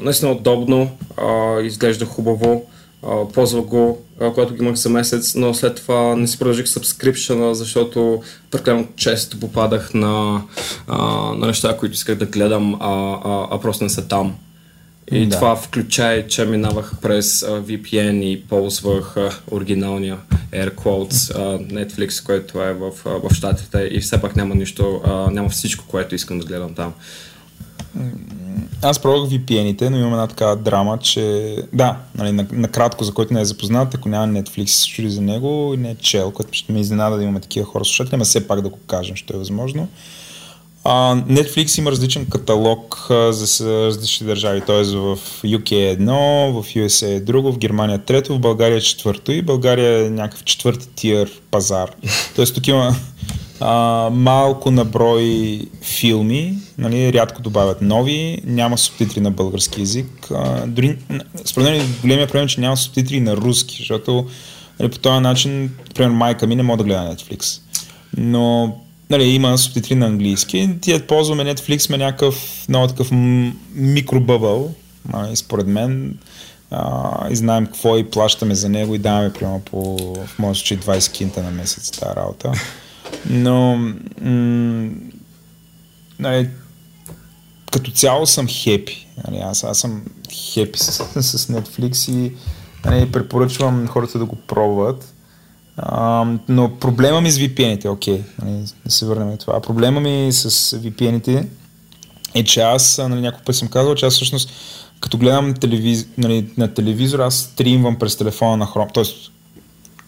наистина 0.02 0.32
удобно, 0.32 0.92
а, 1.18 1.62
изглежда 1.62 2.06
хубаво, 2.06 2.66
а, 3.04 3.28
ползвах 3.34 3.66
го, 3.66 4.02
а, 4.22 4.34
когато 4.34 4.54
ги 4.54 4.64
имах 4.64 4.76
за 4.76 4.90
месец, 4.90 5.36
но 5.36 5.54
след 5.54 5.76
това 5.76 6.16
не 6.16 6.28
си 6.28 6.40
продължих 6.40 6.66
subscription, 6.66 7.52
защото 7.52 8.24
прекалено 8.52 8.88
често 8.96 9.40
попадах 9.40 9.94
на, 9.94 10.42
а, 10.88 10.98
на 11.36 11.48
неща, 11.48 11.78
които 11.78 11.96
исках 11.96 12.16
да 12.16 12.26
гледам, 12.26 12.76
а, 12.76 13.18
а, 13.26 13.48
а 13.52 13.60
просто 13.60 13.84
не 13.84 13.90
са 13.90 14.08
там. 14.08 14.36
И 15.12 15.26
Да. 15.26 15.36
това 15.36 15.56
включай, 15.56 16.28
че 16.28 16.46
минавах 16.46 16.94
през 17.02 17.44
а, 17.44 17.48
VPN 17.48 18.24
и 18.24 18.42
ползвах 18.44 19.18
а, 19.18 19.30
оригиналния 19.52 20.18
Air 20.54 20.76
Quotes 20.76 21.36
а, 21.36 21.60
Netflix, 21.60 22.26
който 22.26 22.62
е 22.62 22.74
в, 22.74 22.92
а, 23.06 23.10
в 23.10 23.34
Штатите 23.34 23.90
и 23.92 24.00
все 24.00 24.22
пак 24.22 24.36
няма 24.36 24.56
нищо, 24.56 25.02
а, 25.06 25.12
няма 25.32 25.50
всичко, 25.50 25.86
което 25.88 26.16
искам 26.16 26.40
да 26.40 26.46
гледам 26.46 26.74
там. 26.74 26.94
Аз 28.82 29.00
пробвах 29.00 29.30
VPN-ите, 29.30 29.90
но 29.90 29.98
имам 29.98 30.14
една 30.14 30.28
такава 30.28 30.56
драма, 30.56 30.98
че 31.02 31.56
да, 31.74 31.98
нали, 32.18 32.32
на- 32.32 32.48
накратко, 32.52 33.04
за 33.04 33.14
който 33.14 33.34
не 33.34 33.42
е 33.42 33.46
запознат, 33.46 33.96
ако 33.96 34.10
няма 34.10 34.28
Netflix, 34.42 34.66
се 34.66 34.88
чуди 34.88 35.10
за 35.10 35.22
него 35.22 35.72
и 35.74 35.78
не 35.78 35.92
е 35.92 35.96
чел, 35.96 36.32
което 36.32 36.50
ще 36.54 36.74
ме 36.74 36.80
изненада 36.80 37.18
да 37.18 37.24
имаме 37.24 37.40
такива 37.40 37.66
хора 37.66 37.86
слушатели, 37.86 38.18
но 38.18 38.26
все 38.26 38.48
пак 38.48 38.62
да 38.62 38.70
го 38.70 38.78
кажем, 38.88 39.16
що 39.16 39.34
е 39.34 39.38
възможно. 39.38 39.88
А, 40.84 41.16
Netflix 41.16 41.80
има 41.80 41.92
различен 41.92 42.26
каталог 42.26 43.08
а, 43.10 43.34
за 43.34 43.86
различни 43.86 44.28
държави, 44.28 44.62
т.е. 44.62 44.84
в 44.84 45.18
UK 45.44 45.72
е 45.72 45.90
едно, 45.90 46.52
в 46.54 46.74
USA 46.74 47.08
е 47.08 47.20
друго, 47.20 47.52
в 47.52 47.58
Германия 47.58 47.96
е 47.96 48.00
трето, 48.00 48.36
в 48.36 48.40
България 48.40 48.78
е 48.78 48.82
четвърто 48.82 49.32
и 49.32 49.42
България 49.42 50.06
е 50.06 50.10
някакъв 50.10 50.44
четвърти 50.44 50.88
тир 50.96 51.42
пазар. 51.52 51.90
Тоест 52.36 52.56
тук 52.56 52.68
има 52.68 52.96
а, 53.60 54.10
малко 54.14 54.72
наброй 54.72 55.62
филми, 55.82 56.58
нали, 56.78 57.14
рядко 57.14 57.42
добавят 57.42 57.82
нови, 57.82 58.42
няма 58.46 58.78
субтитри 58.78 59.20
на 59.20 59.32
български 59.32 59.80
язик. 59.82 60.28
А, 60.32 60.68
дори, 60.68 60.98
според 61.46 61.70
мен 61.70 61.96
големия 62.02 62.28
проблем 62.28 62.44
е, 62.44 62.48
че 62.48 62.62
няма 62.62 62.78
субтитри 62.78 63.20
на 63.20 63.38
руски, 63.38 63.76
защото 63.78 64.28
нали, 64.80 64.92
по 64.92 65.00
този 65.00 65.20
начин, 65.20 65.62
например, 65.88 66.12
майка 66.12 66.48
ми 66.48 66.56
не 66.56 66.64
може 66.64 66.78
да 66.78 66.84
гледа 66.84 67.16
Netflix. 67.16 67.62
Но 68.18 68.76
нали, 69.10 69.24
има 69.24 69.58
субтитри 69.58 69.96
на 69.96 70.06
английски. 70.06 70.70
Тия 70.82 71.08
ползваме 71.08 71.44
Netflix, 71.44 71.78
сме 71.78 71.98
някакъв 71.98 72.66
много 72.70 72.88
такъв 72.88 73.10
микробъбъл, 73.76 74.74
според 75.36 75.68
мен. 75.68 76.18
А, 76.72 77.32
и 77.32 77.36
знаем 77.36 77.66
какво 77.66 77.98
и 77.98 78.10
плащаме 78.10 78.56
за 78.56 78.70
него 78.70 78.96
и 78.96 79.00
даваме 79.00 79.34
примерно 79.34 79.60
по, 79.60 79.98
в 80.26 80.40
моят 80.40 80.58
случай 80.58 80.78
20 80.78 81.12
кинта 81.12 81.44
на 81.44 81.52
месец 81.52 81.92
тази 81.92 82.16
работа. 82.16 82.52
Но 83.30 83.76
м- 84.22 84.90
нали, 86.20 86.50
като 87.72 87.92
цяло 87.92 88.26
съм 88.26 88.48
хепи. 88.48 89.08
Нали, 89.28 89.42
аз, 89.44 89.64
аз 89.64 89.80
съм 89.80 90.04
хепи 90.54 90.80
с, 90.80 90.92
с 91.22 91.48
Netflix 91.48 92.12
и 92.12 92.32
нали, 92.86 93.12
препоръчвам 93.12 93.88
хората 93.88 94.20
да 94.20 94.26
го 94.26 94.36
пробват. 94.36 95.14
Но 96.50 96.72
проблема 96.80 97.22
ми 97.22 97.32
с 97.32 97.40
VPN-ите, 97.40 97.90
окей, 97.90 98.24
нали, 98.42 98.64
да 98.86 98.92
се 98.92 99.06
върнем 99.06 99.38
това. 99.38 99.60
Проблема 99.60 100.00
ми 100.00 100.30
с 100.32 100.50
VPN-ите 100.78 101.48
е, 102.36 102.44
че 102.44 102.62
аз 102.62 102.98
нали, 102.98 103.22
няколко 103.22 103.46
пъти 103.46 103.58
съм 103.58 103.68
казал, 103.68 103.96
че 103.96 104.06
аз 104.06 104.14
всъщност 104.14 104.52
като 105.00 105.18
гледам 105.18 105.54
телевиз... 105.54 106.08
нали, 106.18 106.50
на 106.58 106.74
телевизор, 106.74 107.20
аз 107.20 107.36
стримвам 107.36 107.96
през 108.00 108.16
телефона 108.16 108.58
на 108.58 108.66
Chrome, 108.66 108.94
т.е. 108.94 109.04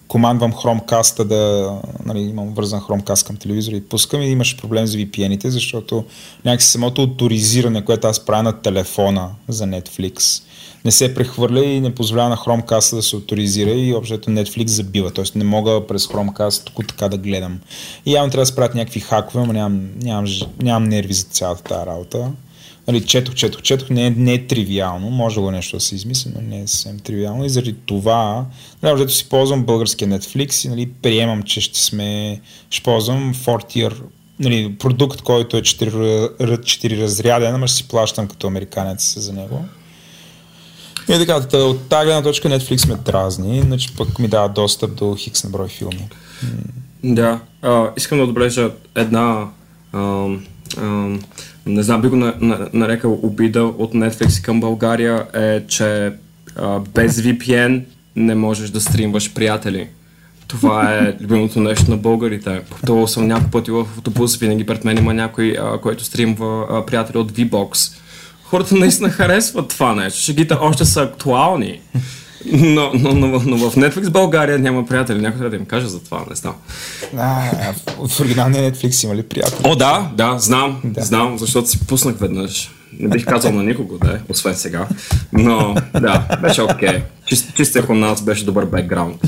командвам 0.07 0.53
Chromecast 0.53 1.23
да, 1.23 1.73
нали, 2.05 2.19
имам 2.19 2.53
вързан 2.53 2.81
Chromecast 2.81 3.27
към 3.27 3.37
телевизора 3.37 3.75
и 3.75 3.85
пускам 3.85 4.21
и 4.21 4.27
имаш 4.27 4.57
проблем 4.57 4.87
с 4.87 4.95
VPN-ите, 4.95 5.47
защото 5.47 6.05
някакси 6.45 6.67
самото 6.67 7.03
авторизиране, 7.03 7.85
което 7.85 8.07
аз 8.07 8.25
правя 8.25 8.43
на 8.43 8.61
телефона 8.61 9.29
за 9.47 9.63
Netflix, 9.63 10.43
не 10.85 10.91
се 10.91 11.15
прехвърля 11.15 11.65
и 11.65 11.81
не 11.81 11.95
позволява 11.95 12.29
на 12.29 12.37
Chromecast 12.37 12.95
да 12.95 13.03
се 13.03 13.15
авторизира 13.15 13.71
и 13.71 13.93
общото 13.93 14.29
Netflix 14.29 14.67
забива. 14.67 15.11
Тоест 15.11 15.35
не 15.35 15.43
мога 15.43 15.87
през 15.87 16.07
Chromecast 16.07 16.63
тук 16.63 16.87
така 16.87 17.09
да 17.09 17.17
гледам. 17.17 17.59
И 18.05 18.13
явно 18.13 18.31
трябва 18.31 18.41
да 18.41 18.45
спрат 18.51 18.75
някакви 18.75 18.99
хакове, 18.99 19.45
но 19.45 19.53
нямам, 19.53 19.89
нямам, 20.01 20.25
нямам 20.61 20.89
нерви 20.89 21.13
за 21.13 21.23
цялата 21.23 21.63
тази 21.63 21.85
работа. 21.85 22.31
Нали, 22.87 23.05
четох, 23.05 23.35
четох, 23.35 23.61
четох, 23.61 23.89
не, 23.89 24.05
е- 24.05 24.09
не 24.09 24.33
е 24.33 24.47
тривиално, 24.47 25.09
може 25.09 25.41
го 25.41 25.51
нещо 25.51 25.77
да 25.77 25.81
се 25.81 25.95
измисли, 25.95 26.31
но 26.35 26.41
не 26.41 26.61
е 26.61 26.67
съвсем 26.67 26.99
тривиално 26.99 27.45
и 27.45 27.49
заради 27.49 27.75
това, 27.85 28.45
нали, 28.83 28.91
защото 28.91 29.13
си 29.13 29.29
ползвам 29.29 29.65
българския 29.65 30.07
Netflix 30.07 30.65
и 30.65 30.69
нали, 30.69 30.89
приемам, 31.01 31.43
че 31.43 31.61
ще 31.61 31.79
сме, 31.79 32.41
ще 32.69 32.83
ползвам 32.83 33.33
Fortier, 33.33 33.93
нали, 34.39 34.75
продукт, 34.79 35.21
който 35.21 35.57
е 35.57 35.61
4, 35.61 36.29
4 36.39 37.01
разряден, 37.01 37.55
ама 37.55 37.67
ще 37.67 37.77
си 37.77 37.87
плащам 37.87 38.27
като 38.27 38.47
американец 38.47 39.19
за 39.19 39.33
него. 39.33 39.65
И 41.09 41.13
така, 41.13 41.39
та- 41.41 41.57
от 41.57 41.89
тази 41.89 42.05
гледна 42.05 42.21
точка 42.21 42.49
Netflix 42.49 42.89
ме 42.89 42.95
дразни, 42.95 43.57
иначе 43.57 43.95
пък 43.97 44.19
ми 44.19 44.27
дава 44.27 44.49
достъп 44.49 44.95
до 44.95 45.15
хикс 45.15 45.43
на 45.43 45.49
брой 45.49 45.67
филми. 45.67 46.09
Да, 47.03 47.39
а, 47.61 47.89
искам 47.97 48.17
да 48.17 48.23
отбележа 48.23 48.71
една, 48.95 49.47
ам, 49.93 50.45
ам, 50.77 51.21
не 51.65 51.83
знам, 51.83 52.01
би 52.01 52.07
го 52.07 52.15
на, 52.15 52.33
на, 52.39 52.69
нарекал 52.73 53.19
обида 53.21 53.63
от 53.63 53.93
Netflix 53.93 54.41
към 54.45 54.59
България, 54.59 55.25
е, 55.33 55.67
че 55.67 56.13
а, 56.55 56.79
без 56.79 57.21
VPN 57.21 57.83
не 58.15 58.35
можеш 58.35 58.69
да 58.69 58.81
стримваш 58.81 59.33
приятели. 59.33 59.87
Това 60.47 60.93
е 60.93 61.15
любимото 61.21 61.59
нещо 61.59 61.91
на 61.91 61.97
българите. 61.97 62.61
Пътувал 62.69 63.07
съм 63.07 63.27
няколко 63.27 63.51
пъти 63.51 63.71
в 63.71 63.79
автобус, 63.97 64.37
винаги 64.37 64.65
пред 64.65 64.85
мен 64.85 64.97
има 64.97 65.13
някой, 65.13 65.57
а, 65.61 65.77
който 65.77 66.03
стримва 66.03 66.67
а, 66.69 66.85
приятели 66.85 67.17
от 67.17 67.31
VBOX. 67.31 68.00
Хората 68.51 68.75
наистина 68.75 69.09
харесват 69.09 69.67
това 69.67 69.95
нещо. 69.95 70.19
Шегите 70.19 70.53
още 70.53 70.85
са 70.85 71.01
актуални. 71.01 71.81
Но, 72.45 72.91
но, 72.93 73.13
но, 73.13 73.27
но 73.27 73.57
в 73.69 73.75
Netflix 73.75 74.09
България 74.09 74.59
няма 74.59 74.85
приятели. 74.85 75.21
Някой 75.21 75.37
трябва 75.37 75.49
да 75.49 75.55
им 75.55 75.65
каже 75.65 75.87
за 75.87 76.03
това, 76.03 76.25
не 76.29 76.35
знам. 76.35 76.55
А, 77.17 77.73
в, 77.97 78.07
в 78.07 78.19
оригиналния 78.19 78.71
Netflix 78.71 79.03
има 79.03 79.15
ли 79.15 79.23
приятели? 79.23 79.61
О, 79.63 79.75
да, 79.75 80.11
да, 80.15 80.39
знам, 80.39 80.81
Да. 80.83 81.01
знам, 81.01 81.37
защото 81.37 81.69
си 81.69 81.87
пуснах 81.87 82.15
веднъж. 82.19 82.71
Не 82.99 83.07
бих 83.07 83.25
казал 83.25 83.51
на 83.51 83.63
никого, 83.63 83.97
да, 83.97 84.19
освен 84.29 84.55
сега. 84.55 84.87
Но, 85.33 85.75
да, 85.93 86.37
беше 86.41 86.61
окей. 86.61 86.89
Okay. 86.89 87.01
Чист, 87.25 87.55
чистия 87.55 87.85
у 87.89 87.95
нас 87.95 88.21
беше 88.21 88.45
добър 88.45 88.65
бекграунд. 88.65 89.21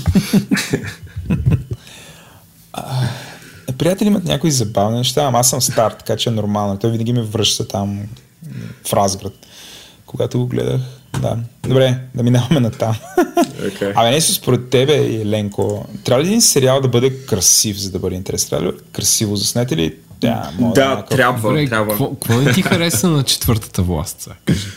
Приятели 3.77 4.07
имат 4.07 4.23
някои 4.23 4.51
забавни 4.51 4.97
неща, 4.97 5.23
ама 5.23 5.39
аз 5.39 5.49
съм 5.49 5.61
стар, 5.61 5.91
така 5.91 6.15
че 6.15 6.29
е 6.29 6.33
нормално. 6.33 6.77
Той 6.77 6.91
винаги 6.91 7.13
ме 7.13 7.21
връща 7.21 7.67
там 7.67 7.99
в 8.85 8.93
Разград, 8.93 9.33
когато 10.05 10.39
го 10.39 10.47
гледах. 10.47 10.81
Да. 11.21 11.37
Добре, 11.63 11.97
да 12.15 12.23
минаваме 12.23 12.59
на 12.59 12.71
там. 12.71 12.95
Okay. 13.61 13.93
Абе, 13.95 14.11
не 14.11 14.21
според 14.21 14.69
тебе, 14.69 14.95
Еленко, 14.95 15.85
трябва 16.03 16.23
ли 16.23 16.27
един 16.27 16.41
сериал 16.41 16.81
да 16.81 16.87
бъде 16.87 17.25
красив, 17.25 17.77
за 17.77 17.91
да 17.91 17.99
бъде 17.99 18.15
интересен? 18.15 18.49
Трябва 18.49 18.67
ли 18.67 18.71
да 18.71 18.77
красиво 18.91 19.35
заснет 19.35 19.71
или 19.71 19.95
да, 20.21 20.51
може 20.59 20.73
Да, 20.73 20.89
някакъв- 20.89 21.09
трябва, 21.09 21.49
Добре, 21.49 21.69
трябва. 21.69 21.97
какво 21.97 22.33
не 22.33 22.53
ти 22.53 22.61
хареса 22.61 23.09
на 23.09 23.23
четвъртата 23.23 23.81
власт? 23.81 24.21
сега? 24.21 24.35
Кажи. 24.45 24.67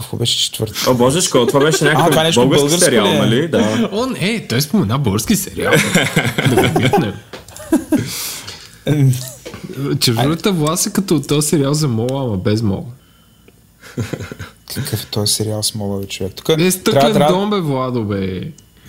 Какво 0.00 0.16
беше 0.16 0.38
четвърти? 0.38 0.74
О, 0.88 0.94
божечко, 0.94 1.46
това 1.46 1.60
беше 1.60 1.76
А, 1.76 1.90
това 1.90 1.92
някакъв 2.02 2.22
нещо 2.22 2.40
български 2.40 2.60
българско 2.60 2.84
сериал, 2.84 3.04
ли 3.04 3.10
е? 3.10 3.18
нали? 3.18 3.48
Да. 3.48 3.88
О, 3.92 4.06
не, 4.06 4.46
той 4.48 4.62
спомена 4.62 4.98
български 4.98 5.36
сериал. 5.36 5.72
да 6.48 6.68
го 6.68 7.12
Четвъртата 10.00 10.52
власт 10.52 10.86
е 10.86 10.90
като 10.90 11.20
този 11.20 11.48
сериал 11.48 11.74
за 11.74 11.88
мола, 11.88 12.22
ама 12.22 12.36
без 12.36 12.62
мола. 12.62 12.84
Какъв 14.74 15.02
е 15.02 15.06
този 15.06 15.32
сериал 15.32 15.62
с 15.62 15.74
мола 15.74 16.04
човек? 16.04 16.32
Тук 16.34 16.48
Е, 16.50 16.70
стъклен 16.70 17.26
дом, 17.28 17.50
бе, 17.50 17.60
Владо, 17.60 18.04
бе. 18.04 18.42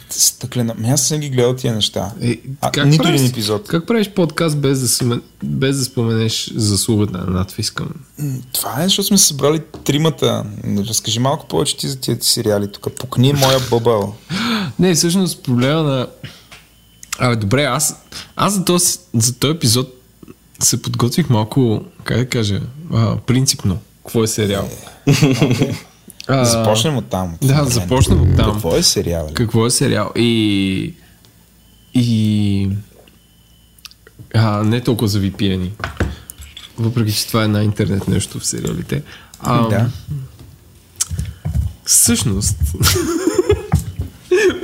Стъклен. 0.09 0.69
Ами 0.69 0.89
аз 0.89 1.01
съм 1.01 1.19
ги 1.19 1.29
гледал 1.29 1.55
тия 1.55 1.75
неща. 1.75 2.11
Е, 2.21 2.39
а, 2.61 2.71
как 2.71 2.85
нито 2.85 3.03
правиш- 3.03 3.15
един 3.15 3.31
епизод. 3.31 3.67
Как 3.67 3.87
правиш 3.87 4.09
подкаст 4.09 4.57
без 4.57 4.79
да, 4.79 4.87
сумен, 4.87 5.21
без 5.43 5.77
да 5.77 5.83
споменеш 5.83 6.51
заслугата 6.55 7.17
на 7.17 7.25
надпис 7.25 7.71
към... 7.71 7.89
М, 8.19 8.37
Това 8.53 8.81
е, 8.81 8.83
защото 8.83 9.07
сме 9.07 9.17
събрали 9.17 9.61
тримата. 9.83 10.43
Разкажи 10.79 11.19
малко 11.19 11.47
повече 11.47 11.77
ти 11.77 11.87
за 11.87 11.95
тия 11.95 12.17
сериали 12.21 12.71
тук. 12.71 12.87
Пукни 12.93 13.33
моя 13.33 13.59
бъбъл. 13.69 14.15
Не, 14.79 14.95
всъщност 14.95 15.43
проблема 15.43 15.83
на... 15.83 16.07
Абе, 17.19 17.35
добре, 17.35 17.63
аз, 17.63 17.95
аз 18.35 18.53
за, 18.53 18.65
този, 18.65 18.97
за 19.13 19.35
този 19.39 19.55
епизод 19.55 19.93
се 20.59 20.81
подготвих 20.81 21.29
малко, 21.29 21.83
как 22.03 22.17
да 22.17 22.29
кажа, 22.29 22.61
а, 22.93 23.17
принципно. 23.17 23.79
Какво 24.05 24.23
е 24.23 24.27
сериал? 24.27 24.69
А, 26.27 26.45
Започнем 26.45 26.97
от 26.97 27.05
там. 27.09 27.37
Да, 27.41 27.65
започнем 27.65 28.21
от 28.21 28.35
там. 28.37 28.53
Какво 28.53 28.75
е 28.75 28.83
сериал? 28.83 29.29
Какво 29.33 29.65
е 29.65 29.71
сериал? 29.71 30.11
И... 30.15 30.93
И... 31.93 32.69
А, 34.33 34.63
не 34.63 34.81
толкова 34.81 35.07
за 35.07 35.19
VPN. 35.19 35.69
Въпреки, 36.77 37.13
че 37.13 37.27
това 37.27 37.43
е 37.43 37.47
на 37.47 37.63
интернет 37.63 38.07
нещо 38.07 38.39
в 38.39 38.45
сериалите. 38.45 39.03
А, 39.39 39.69
Да. 39.69 39.89
Всъщност... 41.85 42.55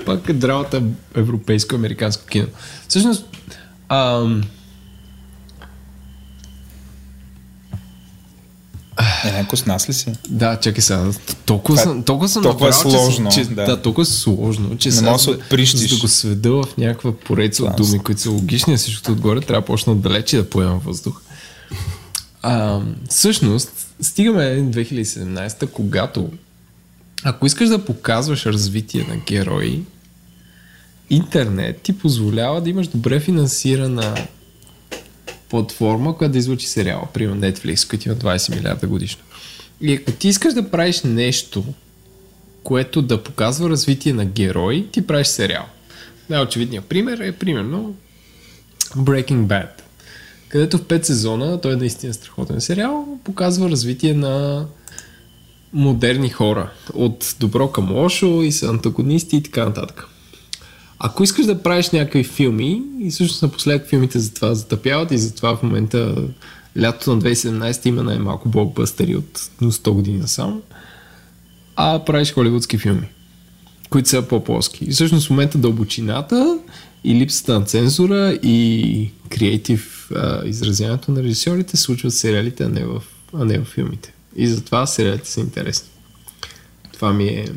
пак 0.06 0.30
е 0.30 0.34
драмата 0.34 0.84
европейско-американско 1.16 2.26
кино. 2.26 2.48
Всъщност... 2.88 3.26
Ам, 3.90 4.44
Еленко 9.26 9.58
с 9.58 9.66
нас 9.66 9.90
ли 9.90 9.94
си? 9.94 10.14
да, 10.30 10.60
чакай 10.60 10.82
сега. 10.82 11.12
Толкова 11.46 11.78
Това 11.78 11.92
е- 11.92 11.94
съм, 11.94 12.04
толкова 12.04 12.30
съм 12.30 12.44
толкова 12.44 12.68
е 12.68 12.70
направил, 12.70 13.00
сложно, 13.00 13.32
че, 13.32 13.46
да. 13.46 13.66
да. 13.66 13.82
толкова 13.82 14.02
е 14.02 14.06
сложно, 14.06 14.78
че 14.78 14.90
Не 14.90 14.96
сега, 14.96 15.18
да 15.18 15.32
отприщиш. 15.32 15.90
За 15.90 15.96
да 15.96 16.02
го 16.02 16.08
сведа 16.08 16.52
в 16.52 16.66
някаква 16.78 17.16
поредица 17.16 17.64
от 17.64 17.76
думи, 17.76 18.00
които 18.00 18.22
са 18.22 18.30
логични, 18.30 18.78
всичкото 18.78 19.12
отгоре 19.12 19.42
трябва 19.42 19.62
да 19.62 19.66
почна 19.66 19.94
отдалече 19.94 20.38
да 20.38 20.50
поемам 20.50 20.80
въздух. 20.80 21.22
А, 22.42 22.80
всъщност, 23.10 23.72
стигаме 24.02 24.42
2017, 24.42 25.68
когато 25.68 26.30
ако 27.24 27.46
искаш 27.46 27.70
да 27.70 27.86
показваш 27.86 28.46
развитие 28.46 29.06
на 29.10 29.18
герои, 29.18 29.84
интернет 31.10 31.82
ти 31.82 31.98
позволява 31.98 32.62
да 32.62 32.70
имаш 32.70 32.88
добре 32.88 33.20
финансирана 33.20 34.28
платформа, 35.50 36.18
която 36.18 36.32
да 36.32 36.38
излучи 36.38 36.68
сериала, 36.68 37.08
примерно 37.14 37.42
Netflix, 37.42 37.90
който 37.90 38.10
има 38.10 38.18
20 38.18 38.56
милиарда 38.56 38.88
годишно. 38.88 39.22
И 39.82 39.94
ако 39.94 40.12
ти 40.12 40.28
искаш 40.28 40.54
да 40.54 40.72
правиш 40.72 41.02
нещо, 41.02 41.66
което 42.64 43.02
да 43.02 43.24
показва 43.24 43.70
развитие 43.70 44.14
на 44.14 44.26
герои, 44.26 44.88
ти 44.92 45.08
правиш 45.08 45.28
сериал. 45.28 45.66
Най-очевидният 46.30 46.86
пример 46.86 47.18
е 47.18 47.32
примерно 47.32 47.96
Breaking 48.98 49.46
Bad, 49.46 49.70
където 50.50 50.78
в 50.78 50.82
5 50.82 51.04
сезона, 51.04 51.62
той 51.62 51.74
е 51.74 51.76
наистина 51.76 52.14
страхотен 52.14 52.62
сериал, 52.62 53.20
показва 53.24 53.70
развитие 53.70 54.14
на 54.14 54.66
модерни 55.74 56.30
хора. 56.30 56.72
От 56.94 57.36
добро 57.40 57.72
към 57.72 57.92
лошо 57.92 58.42
и 58.42 58.52
са 58.52 58.70
антагонисти 58.70 59.36
и 59.36 59.44
така 59.44 59.66
нататък. 59.66 60.08
Ако 61.00 61.24
искаш 61.24 61.46
да 61.46 61.64
правиш 61.64 61.90
някакви 61.90 62.24
филми, 62.24 62.82
и 63.00 63.10
всъщност 63.10 63.42
напоследък 63.42 63.88
филмите 63.88 64.20
за 64.20 64.34
това 64.34 64.54
затъпяват 64.54 65.12
и 65.12 65.18
затова 65.18 65.56
в 65.56 65.64
момента 65.64 66.16
лятото 66.82 67.16
на 67.16 67.22
2017 67.22 67.86
има 67.88 68.04
най-малко 68.04 68.50
блокбъстери 68.50 69.16
от 69.16 69.38
100 69.62 69.92
години 69.92 70.18
насам, 70.18 70.62
а 71.76 72.06
правиш 72.06 72.34
холивудски 72.34 72.78
филми, 72.78 73.08
които 73.90 74.10
са 74.10 74.22
по-плоски. 74.22 74.86
И 74.86 74.92
всъщност 74.92 75.28
в 75.28 75.30
момента 75.30 75.58
дълбочината 75.58 76.60
и 77.04 77.16
липсата 77.16 77.60
на 77.60 77.66
цензура 77.66 78.40
и 78.44 79.10
креатив 79.30 80.12
изразяването 80.46 81.12
на 81.12 81.24
режисьорите 81.24 81.78
случват 81.78 82.14
сериалите, 82.14 82.64
а 82.64 82.70
не 82.70 82.86
в, 82.86 83.04
а 83.34 83.46
не 83.46 83.60
в 83.60 83.66
филмите. 83.66 84.14
И 84.36 84.48
затова 84.48 84.88
сериалите 84.88 85.30
са 85.30 85.40
интересни. 85.40 85.90
Това 86.94 87.14
ми 87.14 87.28
е... 87.28 87.48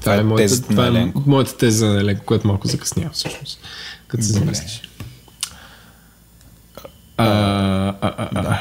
Това, 0.00 0.14
е 0.14 0.18
е, 0.18 0.22
моята, 0.22 0.42
тезата 0.42 0.68
това 0.68 0.86
е 0.86 1.12
моята 1.26 1.56
теза 1.56 1.86
на 1.86 2.00
Еленко, 2.00 2.24
която 2.24 2.46
малко 2.46 2.68
закъснява 2.68 3.10
всъщност, 3.10 3.60
като 4.06 4.24
се 4.24 4.32
замислиш. 4.32 4.82
А, 7.16 7.26
а, 7.26 7.96
а, 8.00 8.28
а. 8.34 8.58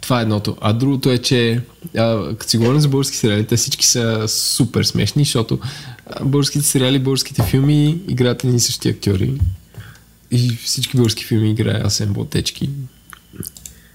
Това 0.00 0.18
е 0.18 0.22
едното. 0.22 0.56
А 0.60 0.72
другото 0.72 1.10
е, 1.10 1.18
че 1.18 1.60
а, 1.96 2.28
като 2.36 2.50
си 2.50 2.58
говорим 2.58 2.80
за 2.80 2.88
български 2.88 3.16
сериали, 3.16 3.46
те 3.46 3.56
всички 3.56 3.86
са 3.86 4.28
супер 4.28 4.84
смешни, 4.84 5.24
защото 5.24 5.58
българските 6.22 6.64
сериали, 6.64 6.98
българските 6.98 7.42
филми 7.42 8.00
играят 8.08 8.44
едни 8.44 8.56
и 8.56 8.60
същи 8.60 8.88
актьори. 8.88 9.40
И 10.30 10.56
всички 10.64 10.96
български 10.96 11.24
филми 11.24 11.50
играе 11.50 11.82
Асен 11.84 12.12
Ботечки. 12.12 12.70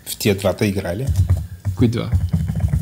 В 0.06 0.18
тия 0.18 0.38
двата 0.38 0.66
играли? 0.66 1.08
Кои 1.76 1.88
два? 1.88 2.10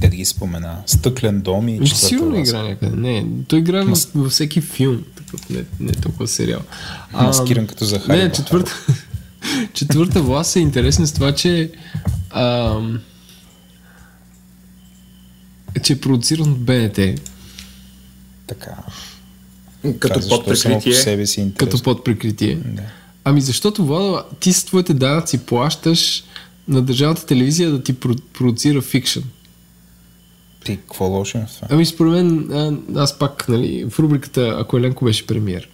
Те 0.02 0.08
да 0.10 0.16
ги 0.16 0.26
спомена. 0.26 0.78
Стъклен 0.86 1.42
дом 1.42 1.70
и 1.70 1.78
Ами, 1.78 1.88
четвърта 1.88 2.08
Сигурно 2.08 2.40
игра 2.40 2.64
някъде. 2.64 2.96
Не, 2.96 3.26
той 3.48 3.60
играе 3.60 3.84
в, 3.84 3.98
във 4.16 4.32
всеки 4.32 4.62
филм, 4.62 5.04
такъв, 5.16 5.50
не, 5.50 5.64
не 5.80 5.92
толкова 5.92 6.28
сериал. 6.28 6.62
А, 7.14 7.24
Маскиран 7.24 7.68
като 7.68 7.86
Захари 7.86 8.18
Не, 8.24 8.32
четвърта, 8.32 8.86
четвърта 9.74 10.22
власт 10.22 10.56
е 10.56 10.60
интересна 10.60 11.08
с 11.08 11.14
това, 11.14 11.32
че 11.32 11.72
ам, 12.30 13.00
че 15.84 15.94
е 15.94 16.00
продуциран 16.00 16.52
от 16.52 16.60
БНТ, 16.60 17.00
Така. 18.48 18.72
Като 20.00 20.14
Казваш, 20.14 20.30
под 20.30 20.46
то 20.46 20.56
само 20.56 20.76
по 20.76 20.80
прикритие. 20.82 21.02
себе 21.02 21.26
си 21.26 21.42
е 21.42 21.44
като 21.44 21.66
интересно. 21.66 21.84
под 21.84 22.04
прикритие. 22.04 22.56
Да. 22.56 22.82
Ами 23.24 23.42
защото, 23.42 23.86
Влада, 23.86 24.24
ти 24.40 24.54
с 24.54 24.64
твоите 24.66 24.94
данъци 24.94 25.38
плащаш 25.38 26.24
на 26.68 26.82
държавната 26.82 27.26
телевизия 27.26 27.72
да 27.72 27.84
ти 27.84 27.94
про- 27.94 28.22
продуцира 28.34 28.82
фикшн. 28.82 29.20
Ти, 30.66 30.78
какво 30.78 31.06
лошо 31.06 31.38
е 31.38 31.46
в 31.50 31.56
това? 31.56 31.68
Ами 31.72 31.86
според 31.86 32.14
мен, 32.14 32.52
а, 32.52 33.02
аз 33.02 33.20
пак, 33.20 33.50
нали, 33.50 33.86
в 33.90 34.00
рубриката 34.00 34.56
Ако 34.60 34.78
Еленко 34.78 35.06
беше 35.06 35.28
премиер. 35.28 35.70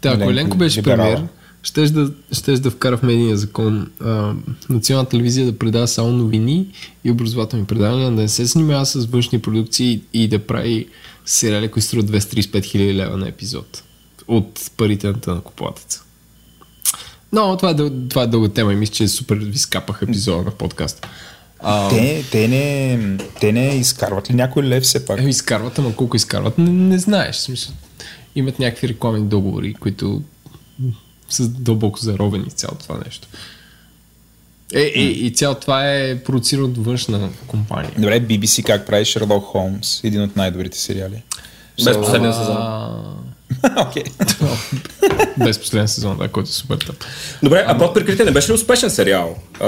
Та, 0.00 0.10
ако 0.10 0.30
Еленко 0.30 0.56
беше 0.56 0.82
премиер, 0.82 1.24
щеш 1.62 1.90
да, 1.90 2.12
щеш 2.32 2.58
да 2.58 2.70
вкара 2.70 2.96
в 2.96 3.02
медийния 3.02 3.36
закон 3.36 3.90
а, 4.00 4.34
национална 4.70 5.08
телевизия 5.08 5.46
да 5.46 5.58
предава 5.58 5.88
само 5.88 6.12
новини 6.12 6.66
и 7.04 7.10
образователни 7.10 7.64
предавания, 7.64 8.10
да 8.10 8.22
не 8.22 8.28
се 8.28 8.44
занимава 8.44 8.86
с 8.86 9.06
външни 9.06 9.38
продукции 9.38 10.02
и 10.12 10.28
да 10.28 10.38
прави 10.38 10.88
сериали, 11.26 11.68
които 11.68 11.86
струват 11.86 12.10
235 12.10 12.64
хиляди 12.64 12.94
лева 12.94 13.16
на 13.16 13.28
епизод 13.28 13.82
от 14.28 14.70
парите 14.76 15.06
на 15.06 15.34
накоплатеца. 15.34 16.02
Но 17.32 17.56
това 17.56 17.70
е, 17.70 17.76
това 18.08 18.22
е 18.22 18.26
дълга 18.26 18.48
тема 18.48 18.72
и 18.72 18.76
мисля, 18.76 18.94
че 18.94 19.08
супер 19.08 19.36
ви 19.36 19.58
скапах 19.58 20.02
епизода 20.02 20.42
на 20.42 20.50
подкаста. 20.50 21.08
А... 21.60 21.88
Те, 21.88 22.24
те, 22.30 22.48
не, 22.48 23.16
те 23.40 23.52
не 23.52 23.66
изкарват 23.66 24.30
ли 24.30 24.34
някой 24.34 24.62
лев 24.62 24.82
все 24.82 25.06
пак? 25.06 25.20
Е, 25.20 25.24
изкарват, 25.24 25.78
ама 25.78 25.96
колко 25.96 26.16
изкарват, 26.16 26.58
не, 26.58 26.70
не 26.70 26.98
знаеш. 26.98 27.36
Смисъл, 27.36 27.74
имат 28.34 28.58
някакви 28.58 28.88
рекламни 28.88 29.28
договори, 29.28 29.74
които 29.74 30.22
са 31.28 31.48
дълбоко 31.48 31.98
заровени 31.98 32.50
цялото 32.50 32.82
това 32.82 33.00
нещо. 33.04 33.28
Е, 34.74 34.80
и, 34.80 35.26
и 35.26 35.30
цяло 35.30 35.54
това 35.54 35.94
е 35.94 36.18
продуцирано 36.22 36.68
от 36.68 36.78
външна 36.78 37.30
компания. 37.46 37.92
Добре, 37.98 38.20
BBC 38.20 38.62
как 38.64 38.86
прави 38.86 39.04
Шерлок 39.04 39.44
Холмс, 39.44 40.04
един 40.04 40.22
от 40.22 40.36
най-добрите 40.36 40.78
сериали. 40.78 41.22
Без 41.84 41.96
последния 41.96 42.32
сезон. 42.32 42.56
Окей. 43.76 44.02
Без 45.44 45.58
последен 45.58 45.88
сезон, 45.88 46.18
да, 46.18 46.28
който 46.28 46.48
е 46.48 46.52
супер 46.52 46.76
тъп. 46.76 47.04
Добре, 47.42 47.64
а 47.66 47.78
под 47.78 47.94
прикритие 47.94 48.24
не 48.24 48.30
беше 48.30 48.50
ли 48.50 48.54
успешен 48.54 48.90
сериал? 48.90 49.36
А, 49.60 49.66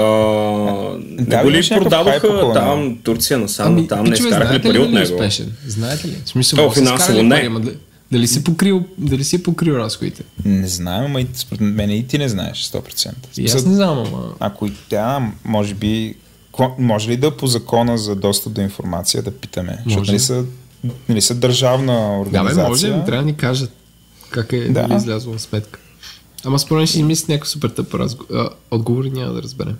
да, 1.01 1.43
не 1.43 1.51
ли 1.51 1.69
продаваха 1.69 2.51
там 2.53 2.97
Турция 3.03 3.37
насам, 3.37 3.67
ами, 3.67 3.87
там 3.87 4.05
не 4.05 4.13
изкараха 4.13 4.53
ли 4.53 4.61
пари 4.61 4.79
от 4.79 4.91
него? 4.91 5.13
Успешен? 5.13 5.53
Знаете 5.67 6.07
ли? 6.07 6.17
В 6.25 6.29
смисъл, 6.29 6.65
О, 6.65 6.71
финансово 6.71 7.23
не. 7.23 7.29
Пари, 7.29 7.77
дали 8.11 8.27
си 8.27 8.43
покрил, 8.43 8.83
дали 8.97 9.23
си 9.23 9.43
покрил 9.43 9.73
разходите? 9.73 10.23
Не 10.45 10.67
знам, 10.67 11.05
ама 11.05 11.21
и 11.21 11.27
според 11.33 11.61
мен 11.61 11.91
и 11.91 12.07
ти 12.07 12.17
не 12.17 12.29
знаеш 12.29 12.63
100%. 12.63 13.13
И 13.37 13.45
аз 13.45 13.65
не 13.65 13.75
знам, 13.75 13.97
ама... 13.97 14.33
Ако 14.39 14.65
и 14.65 14.71
тя, 14.89 15.31
може 15.45 15.73
би... 15.73 16.15
Може 16.77 17.09
ли 17.09 17.17
да 17.17 17.37
по 17.37 17.47
закона 17.47 17.97
за 17.97 18.15
достъп 18.15 18.53
до 18.53 18.61
информация 18.61 19.23
да 19.23 19.31
питаме? 19.31 19.71
Може. 19.71 19.83
Защото 19.83 20.11
нали 20.11 20.19
са, 20.19 20.43
нали 21.09 21.21
са 21.21 21.35
държавна 21.35 22.21
организация? 22.21 22.55
Да, 22.55 22.63
бе, 22.63 22.69
може, 22.69 22.87
трябва 22.87 23.11
да 23.11 23.21
ни 23.21 23.37
кажат 23.37 23.71
как 24.31 24.53
е 24.53 24.69
да. 24.69 24.95
излязла 24.97 25.39
сметка. 25.39 25.79
Ама 26.45 26.59
според 26.59 26.89
ще 26.89 26.99
измисли 26.99 27.33
някакъв 27.33 27.49
супер 27.49 27.69
тъп 27.69 27.93
разговор. 27.93 28.49
Отговори 28.71 29.09
няма 29.09 29.33
да 29.33 29.43
разберем. 29.43 29.77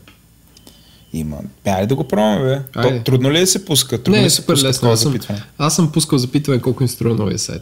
Има. 1.13 1.37
Айде 1.65 1.87
да 1.87 1.95
го 1.95 2.03
пробваме, 2.03 2.63
бе. 2.75 2.81
То, 2.81 3.03
трудно 3.03 3.31
ли 3.31 3.37
е 3.37 3.41
да 3.41 3.47
се 3.47 3.65
пуска? 3.65 4.03
Трудно 4.03 4.19
не, 4.19 4.25
е 4.25 4.29
супер 4.29 4.57
лесно. 4.63 4.89
Аз 4.89 5.01
съм, 5.01 5.15
аз 5.57 5.75
съм 5.75 5.91
пускал 5.91 6.19
запитване 6.19 6.61
колко 6.61 6.83
ми 6.83 6.89
струва 6.89 7.15
новия 7.15 7.39
сайт. 7.39 7.61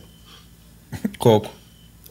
Колко? 1.20 1.52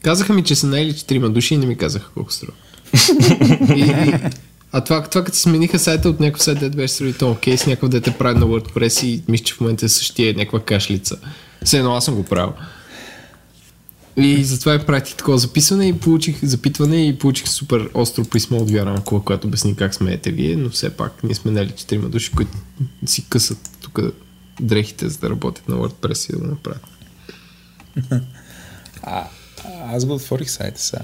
Казаха 0.02 0.32
ми, 0.32 0.44
че 0.44 0.54
са 0.54 0.66
наели 0.66 0.96
четирима 0.96 1.30
души 1.30 1.54
и 1.54 1.58
не 1.58 1.66
ми 1.66 1.76
казаха 1.76 2.10
колко 2.14 2.32
струва. 2.32 2.52
и, 3.76 3.80
и, 3.80 4.14
а 4.72 4.80
това, 4.80 5.02
това 5.02 5.24
като 5.24 5.38
смениха 5.38 5.78
сайта 5.78 6.08
от 6.08 6.20
някакъв 6.20 6.42
сайт, 6.42 6.58
дете 6.60 6.76
беше 6.76 6.94
сравнително 6.94 7.34
окей, 7.34 7.56
с 7.56 7.66
някакъв 7.66 7.88
дете 7.88 8.18
прави 8.18 8.38
на 8.38 8.46
WordPress 8.46 9.06
и 9.06 9.22
мисля, 9.28 9.44
че 9.44 9.54
в 9.54 9.60
момента 9.60 9.86
е 9.86 9.88
същия 9.88 10.34
някаква 10.34 10.60
кашлица. 10.60 11.16
Все 11.64 11.78
едно 11.78 11.94
аз 11.94 12.04
съм 12.04 12.14
го 12.14 12.24
правил. 12.24 12.52
И 14.16 14.44
затова 14.44 14.72
я 14.72 14.86
пратих 14.86 15.16
такова 15.16 15.38
записване 15.38 15.88
и 15.88 15.98
получих 15.98 16.44
запитване 16.44 17.08
и 17.08 17.18
получих 17.18 17.48
супер 17.48 17.90
остро 17.94 18.24
писмо 18.24 18.56
от 18.56 18.70
Вяра 18.70 18.90
Анкова, 18.90 19.24
която 19.24 19.46
обясни 19.46 19.76
как 19.76 19.94
смеете 19.94 20.30
вие, 20.30 20.56
но 20.56 20.70
все 20.70 20.90
пак 20.90 21.24
ние 21.24 21.34
сме 21.34 21.50
нали 21.50 21.70
четирима 21.70 22.08
души, 22.08 22.32
които 22.32 22.52
си 23.06 23.26
късат 23.28 23.70
тук 23.80 24.00
дрехите, 24.60 25.08
за 25.08 25.18
да 25.18 25.30
работят 25.30 25.68
на 25.68 25.76
WordPress 25.76 26.30
и 26.30 26.32
да 26.32 26.38
го 26.38 26.46
направят. 26.46 26.82
А, 29.02 29.28
аз 29.94 30.04
го 30.04 30.14
отворих 30.14 30.50
сайта 30.50 30.80
сега. 30.80 31.02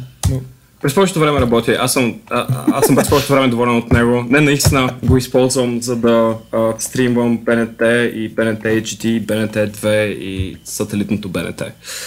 През 0.84 0.94
повечето 0.94 1.20
време 1.20 1.40
работи. 1.40 1.70
Аз 1.70 1.92
съм, 1.92 2.14
а, 2.30 2.46
аз 2.72 2.86
съм 2.86 2.96
през 2.96 3.08
повечето 3.08 3.32
време 3.32 3.48
доволен 3.48 3.76
от 3.76 3.92
него. 3.92 4.24
Не, 4.28 4.40
наистина 4.40 4.94
го 5.02 5.16
използвам, 5.16 5.82
за 5.82 5.96
да 5.96 6.34
а, 6.52 6.72
стримвам 6.78 7.38
БНТ 7.38 7.80
и 8.14 8.28
БНТ 8.36 8.62
HD, 8.62 9.20
БНТ 9.20 9.76
2 9.76 10.04
и 10.06 10.56
сателитното 10.64 11.28
БНТ. 11.28 11.62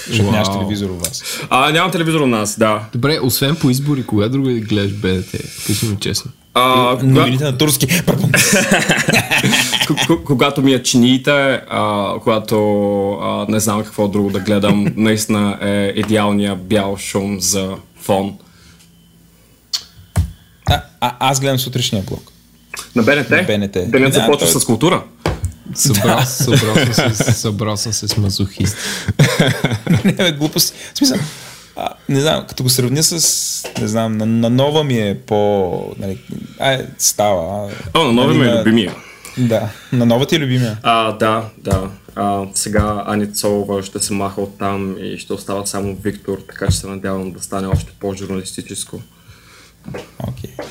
Защото 0.08 0.32
нямаш 0.32 0.52
телевизор 0.52 0.90
у 0.90 0.96
вас. 0.96 1.24
А, 1.50 1.72
нямам 1.72 1.92
телевизор 1.92 2.20
у 2.20 2.28
нас, 2.28 2.60
да. 2.60 2.82
Добре, 2.94 3.20
освен 3.24 3.56
по 3.56 3.70
избори, 3.70 4.04
кога 4.06 4.28
друго 4.28 4.48
да 4.48 4.60
гледаш 4.60 4.94
БНТ? 4.94 5.32
Кажи 5.68 5.86
ми 5.88 5.98
честно. 6.00 6.32
А, 6.54 6.98
Новините 7.04 7.44
на 7.44 7.58
турски. 7.58 7.88
когато 10.26 10.62
ми 10.62 10.74
е 10.74 10.84
чиниите, 10.84 11.62
а, 11.70 12.14
когато 12.24 12.58
а, 13.12 13.46
не 13.50 13.60
знам 13.60 13.84
какво 13.84 14.08
друго 14.08 14.30
да 14.30 14.40
гледам, 14.40 14.88
наистина 14.96 15.58
е 15.62 15.94
идеалния 15.96 16.56
бял 16.56 16.98
шум 16.98 17.40
за 17.40 17.76
фон. 18.02 18.38
А, 20.70 20.82
а, 21.02 21.16
аз 21.20 21.40
гледам 21.40 21.60
сутрешния 21.60 22.04
блок. 22.04 22.32
На 22.96 23.04
БНТ? 23.04 23.30
На 23.30 23.44
БНТ. 23.44 23.72
Денят 23.72 24.14
да, 24.14 24.20
започва 24.20 24.52
той... 24.52 24.62
с 24.62 24.66
култура. 24.66 25.04
Събрал, 25.76 26.20
събрал, 26.26 26.76
съм 26.94 27.14
се, 27.14 27.34
събрал 27.34 27.78
съм 27.78 27.94
се 27.94 28.08
с 28.08 28.18
мазохист. 28.18 28.78
не, 30.06 30.12
бе, 30.14 30.32
глупости. 30.32 30.78
В 30.94 30.98
смисъл, 30.98 31.18
а, 31.76 31.90
не 32.10 32.22
знам, 32.22 32.46
като 32.48 32.64
го 32.64 32.70
сравня 32.70 33.04
с, 33.04 33.64
не 33.82 33.88
знам, 33.88 34.18
на, 34.18 34.26
на 34.26 34.50
нова 34.50 34.84
ми 34.84 35.00
е 35.00 35.18
по... 35.26 35.96
Нали, 36.00 36.18
а, 36.60 36.80
става. 36.98 37.72
О, 37.94 38.04
на 38.04 38.14
нова 38.14 38.34
нали, 38.34 38.38
ми 38.38 38.46
е 38.46 38.60
любимия. 38.60 38.96
Да, 39.38 39.70
на 39.92 40.06
нова 40.06 40.26
ти 40.26 40.36
е 40.36 40.40
любимия. 40.40 40.78
А, 40.84 41.12
да, 41.12 41.50
да. 41.58 41.90
А, 42.16 42.46
сега 42.54 43.04
Ани 43.08 43.34
Цолова 43.34 43.84
ще 43.84 44.00
се 44.00 44.14
маха 44.14 44.42
от 44.42 44.58
там 44.58 44.96
и 45.02 45.18
ще 45.18 45.34
остава 45.34 45.66
само 45.66 45.96
Виктор, 45.96 46.38
така 46.50 46.68
че 46.68 46.78
се 46.78 46.88
надявам 46.88 47.32
да 47.32 47.44
стане 47.44 47.68
още 47.68 47.92
по-журналистическо. 48.00 49.02
Окей. 50.28 50.52
Okay. 50.58 50.68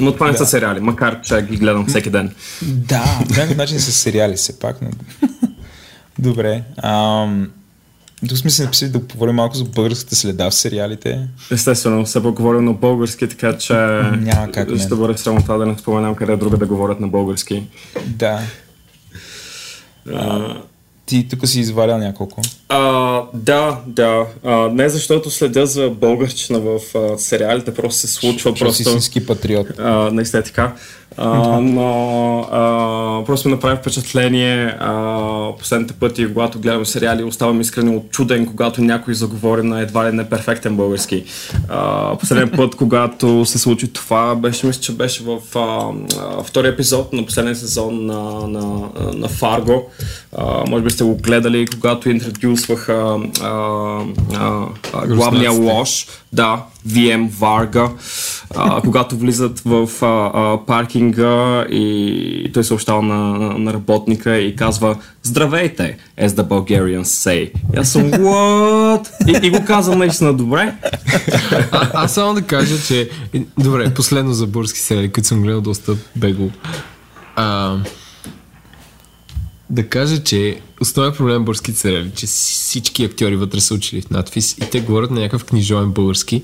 Но 0.00 0.12
това 0.12 0.26
не 0.26 0.32
да. 0.32 0.38
са 0.38 0.46
сериали, 0.46 0.80
макар 0.80 1.20
че 1.20 1.42
ги 1.42 1.56
гледам 1.56 1.86
всеки 1.86 2.10
ден. 2.10 2.34
Да, 2.62 3.18
по 3.28 3.34
някакъв 3.34 3.56
начин 3.56 3.80
са 3.80 3.92
сериали 3.92 4.36
все 4.36 4.58
пак. 4.58 4.82
Но... 4.82 4.88
Добре. 6.18 6.62
Ам... 6.82 7.50
Тук 8.28 8.38
сме 8.38 8.50
си 8.50 8.62
написали 8.62 8.90
да 8.90 9.06
поговорим 9.06 9.34
малко 9.34 9.56
за 9.56 9.64
българската 9.64 10.16
следа 10.16 10.50
в 10.50 10.54
сериалите. 10.54 11.28
Естествено, 11.50 12.06
се 12.06 12.22
поговорим 12.22 12.64
на 12.64 12.72
български, 12.72 13.28
така 13.28 13.58
че 13.58 13.74
Няма 13.74 14.52
как 14.52 14.78
ще 14.78 14.94
бъде 14.94 15.18
срамота 15.18 15.58
да 15.58 15.66
не 15.66 15.78
споменам 15.78 16.14
къде 16.14 16.36
друга 16.36 16.56
да 16.56 16.66
говорят 16.66 17.00
на 17.00 17.08
български. 17.08 17.66
Да. 18.06 18.40
А, 20.14 20.56
ти 21.08 21.28
тук 21.28 21.48
си 21.48 21.60
извалял 21.60 21.98
няколко. 21.98 22.42
А, 22.68 23.22
да, 23.34 23.80
да. 23.86 24.26
А, 24.44 24.68
не 24.68 24.88
защото 24.88 25.30
следя 25.30 25.66
за 25.66 25.90
българщина 25.90 26.58
в 26.58 26.80
а, 26.94 27.18
сериалите, 27.18 27.74
просто 27.74 28.00
се 28.00 28.08
случва. 28.08 28.38
Що 28.38 28.64
просто, 28.64 28.82
истински 28.82 29.26
патриот. 29.26 29.66
А, 29.78 30.10
наистина 30.12 30.42
така. 30.42 30.74
А, 31.16 31.60
но 31.60 32.38
а, 32.40 33.24
просто 33.24 33.48
ми 33.48 33.54
направи 33.54 33.76
впечатление 33.76 34.76
а, 34.80 35.56
последните 35.58 35.94
пъти, 35.94 36.28
когато 36.32 36.58
гледам 36.58 36.86
сериали, 36.86 37.22
оставам 37.22 37.60
искрено 37.60 38.02
чуден, 38.10 38.46
когато 38.46 38.82
някой 38.82 39.14
заговори 39.14 39.62
на 39.62 39.80
едва 39.80 40.10
ли 40.10 40.16
не 40.16 40.28
перфектен 40.28 40.76
български. 40.76 41.24
А, 41.68 42.16
последния 42.16 42.52
път, 42.56 42.74
когато 42.74 43.44
се 43.44 43.58
случи 43.58 43.92
това, 43.92 44.34
беше, 44.34 44.66
мисля, 44.66 44.80
че 44.80 44.92
беше 44.92 45.24
в 45.24 45.38
а, 45.58 45.90
а, 46.20 46.42
втори 46.42 46.68
епизод 46.68 47.12
на 47.12 47.26
последния 47.26 47.56
сезон 47.56 48.06
на, 48.06 48.48
на, 48.48 48.88
на 49.14 49.28
Фарго. 49.28 49.90
А, 50.36 50.64
може 50.70 50.84
би 50.84 50.90
сте 50.90 51.04
го 51.04 51.16
гледали, 51.16 51.66
когато 51.66 52.10
интродюсваха 52.10 53.18
главния 55.06 55.50
лош, 55.52 56.06
да, 56.32 56.64
VM 56.88 57.30
Varga, 57.30 57.90
а, 58.56 58.80
когато 58.80 59.16
влизат 59.16 59.60
в 59.60 59.88
а, 60.02 60.30
а, 60.34 60.66
паркинга 60.98 61.66
и 61.70 62.50
той 62.54 62.64
съобщава 62.64 63.02
на, 63.02 63.38
на 63.58 63.72
работника 63.72 64.38
и 64.38 64.56
казва 64.56 64.96
Здравейте, 65.22 65.96
as 66.20 66.28
the 66.28 66.48
Bulgarians 66.48 67.02
say. 67.02 67.52
И 67.74 67.78
аз 67.78 67.92
съм, 67.92 68.10
what? 68.10 69.08
И, 69.26 69.46
и 69.46 69.50
го 69.50 69.64
казвам 69.64 69.98
наистина 69.98 70.34
добре. 70.34 70.74
А, 71.72 71.90
аз 71.92 72.14
само 72.14 72.34
да 72.34 72.42
кажа, 72.42 72.82
че 72.86 73.10
добре, 73.58 73.94
последно 73.94 74.32
за 74.32 74.46
български 74.46 74.78
сериали, 74.78 75.12
които 75.12 75.28
съм 75.28 75.42
гледал 75.42 75.60
доста 75.60 75.96
бегло. 76.16 76.50
А, 77.36 77.76
да 79.70 79.88
кажа, 79.88 80.22
че 80.22 80.60
основен 80.80 81.12
проблем 81.12 81.44
българските 81.44 81.78
сериали, 81.78 82.10
че 82.14 82.26
всички 82.26 83.04
актьори 83.04 83.36
вътре 83.36 83.60
са 83.60 83.74
учили 83.74 84.00
в 84.00 84.10
надфис 84.10 84.52
и 84.52 84.70
те 84.70 84.80
говорят 84.80 85.10
на 85.10 85.20
някакъв 85.20 85.44
книжовен 85.44 85.90
български. 85.90 86.42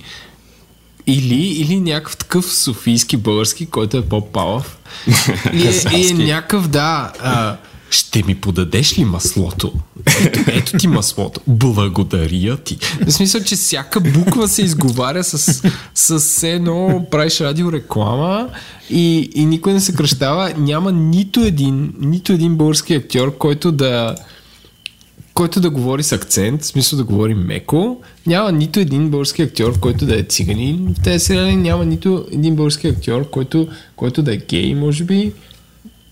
Или, 1.07 1.47
или 1.47 1.81
някакъв 1.81 2.17
такъв 2.17 2.55
софийски 2.55 3.17
български, 3.17 3.67
който 3.67 3.97
е 3.97 4.03
по-палав. 4.03 4.79
и, 5.53 5.67
е, 5.67 5.99
и 5.99 6.11
е 6.11 6.15
някакъв, 6.15 6.69
да, 6.69 7.13
а, 7.23 7.57
ще 7.91 8.23
ми 8.23 8.35
подадеш 8.35 8.99
ли 8.99 9.05
маслото? 9.05 9.73
Ето, 10.21 10.41
ето 10.47 10.77
ти 10.79 10.89
маслото. 10.89 11.41
Благодаря 11.47 12.57
ти. 12.57 12.79
В 13.07 13.13
смисъл, 13.13 13.41
че 13.41 13.57
всяка 13.57 14.01
буква 14.01 14.49
се 14.49 14.63
изговаря 14.63 15.25
с, 15.25 15.63
с 15.95 16.43
едно, 16.43 17.07
правиш 17.11 17.41
радиореклама 17.41 18.49
и, 18.91 19.31
и 19.35 19.45
никой 19.47 19.73
не 19.73 19.81
се 19.81 19.95
кръщава. 19.95 20.53
Няма 20.57 20.93
нито 20.93 21.41
един, 21.41 21.95
нито 22.01 22.33
един 22.33 22.57
български 22.57 22.95
актьор, 22.95 23.39
който 23.39 23.73
да 23.73 24.15
който 25.35 25.61
да 25.61 25.71
говори 25.71 26.03
с 26.03 26.13
акцент, 26.13 26.63
в 26.63 26.67
смисъл 26.67 26.97
да 26.97 27.05
говори 27.05 27.35
меко. 27.35 28.01
Няма 28.27 28.53
нито 28.53 28.81
един 28.81 29.11
български 29.11 29.43
актьор, 29.43 29.81
който 29.81 30.07
да 30.07 30.19
е 30.21 30.23
циганин 30.23 30.95
в 30.99 31.03
тези 31.03 31.25
сериали. 31.25 31.57
Няма 31.57 31.85
нито 31.85 32.27
един 32.33 32.57
български 32.57 32.89
актьор, 32.89 33.31
който, 33.31 33.69
който 33.97 34.23
да 34.23 34.35
е 34.35 34.37
гей, 34.37 34.75
може 34.75 35.05
би. 35.05 35.33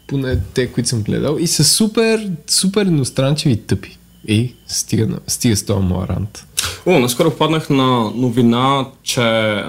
Поне 0.07 0.39
те, 0.55 0.73
които 0.73 0.89
съм 0.89 1.03
гледал. 1.03 1.36
И 1.40 1.47
са 1.47 1.65
супер, 1.65 2.31
супер 2.47 2.86
едностранчиви 2.86 3.55
и 3.55 3.57
тъпи. 3.57 3.99
И 4.28 4.55
стига, 4.66 5.09
стига 5.27 5.57
с 5.57 5.65
този 5.65 5.86
моя 5.86 6.09
рант. 6.09 6.47
О, 6.86 6.99
наскоро 6.99 7.31
попаднах 7.31 7.70
на 7.70 8.11
новина, 8.15 8.86
че 9.03 9.20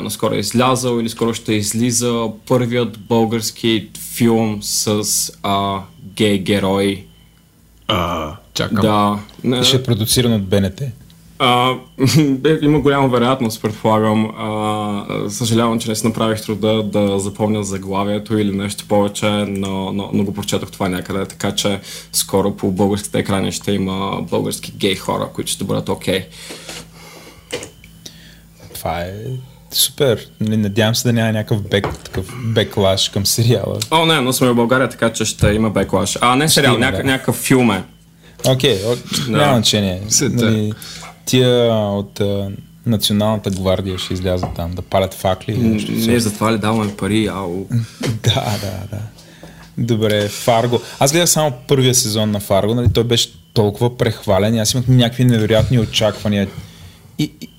наскоро 0.01 0.33
е 0.33 0.37
излязал 0.37 0.99
или 0.99 1.09
скоро 1.09 1.33
ще 1.33 1.53
излиза 1.53 2.27
първият 2.47 2.99
български 2.99 3.89
филм 4.15 4.57
с 4.61 5.03
а, 5.43 5.79
гей 6.15 6.39
герой. 6.39 7.05
А, 7.87 8.35
чакам. 8.53 8.81
Да. 8.81 9.19
Не, 9.43 9.63
Ще 9.63 9.77
е 9.77 9.83
продуциран 9.83 10.33
от 10.33 10.43
БНТ. 10.43 10.81
а, 11.39 11.73
има 12.61 12.79
голяма 12.79 13.07
вероятност, 13.07 13.61
предполагам. 13.61 14.25
А, 14.37 15.29
съжалявам, 15.29 15.79
че 15.79 15.89
не 15.89 15.95
си 15.95 16.07
направих 16.07 16.41
труда 16.41 16.83
да 16.83 17.19
запомня 17.19 17.63
заглавието 17.63 18.37
или 18.37 18.51
нещо 18.51 18.85
повече, 18.87 19.29
но, 19.29 19.91
но, 19.91 20.09
но 20.13 20.23
го 20.23 20.33
прочетох 20.33 20.71
това 20.71 20.89
някъде, 20.89 21.25
така 21.25 21.55
че 21.55 21.79
скоро 22.11 22.55
по 22.55 22.71
българските 22.71 23.19
екрани 23.19 23.51
ще 23.51 23.71
има 23.71 24.21
български 24.21 24.71
гей 24.71 24.95
хора, 24.95 25.29
които 25.33 25.51
ще 25.51 25.63
бъдат 25.63 25.89
окей. 25.89 26.19
Okay. 26.19 26.25
Това 28.73 29.01
е 29.01 29.13
супер. 29.71 30.27
Надявам 30.39 30.95
се 30.95 31.07
да 31.07 31.13
няма 31.13 31.31
някакъв 31.31 31.61
бек, 31.69 31.87
такъв 32.03 32.25
беклаш 32.45 33.09
към 33.09 33.25
сериала. 33.25 33.79
О, 33.91 34.05
не, 34.05 34.21
но 34.21 34.33
сме 34.33 34.49
в 34.49 34.55
България, 34.55 34.89
така 34.89 35.13
че 35.13 35.25
ще 35.25 35.47
има 35.47 35.69
беклаш. 35.69 36.17
А, 36.21 36.35
не 36.35 36.49
сериал, 36.49 36.75
има, 36.75 36.91
да. 36.91 37.03
някакъв 37.03 37.35
филм 37.35 37.71
е. 37.71 37.83
Окей, 38.47 38.77
okay, 38.83 39.27
няма 39.27 39.53
значение. 39.53 40.01
Нали, 40.45 40.73
тия 41.25 41.73
от 41.75 42.19
а, 42.19 42.51
Националната 42.85 43.49
гвардия 43.49 43.97
ще 43.97 44.13
излязат 44.13 44.49
там 44.55 44.71
да 44.71 44.81
палят 44.81 45.13
факли 45.13 45.57
нещо. 45.57 45.91
Ние 45.91 46.19
за 46.19 46.33
това 46.33 46.53
ли 46.53 46.57
даваме 46.57 46.95
пари, 46.95 47.27
ау. 47.27 47.65
Да, 48.23 48.57
да, 48.61 48.87
да. 48.91 48.99
Добре, 49.77 50.27
Фарго. 50.27 50.81
Аз 50.99 51.11
гледах 51.11 51.29
само 51.29 51.53
първия 51.67 51.95
сезон 51.95 52.31
на 52.31 52.39
Фарго, 52.39 52.75
нали, 52.75 52.87
той 52.93 53.03
беше 53.03 53.33
толкова 53.53 53.97
прехвален 53.97 54.55
и 54.55 54.59
аз 54.59 54.73
имах 54.73 54.87
някакви 54.87 55.25
невероятни 55.25 55.79
очаквания. 55.79 56.47
И, 57.19 57.31
и 57.41 57.49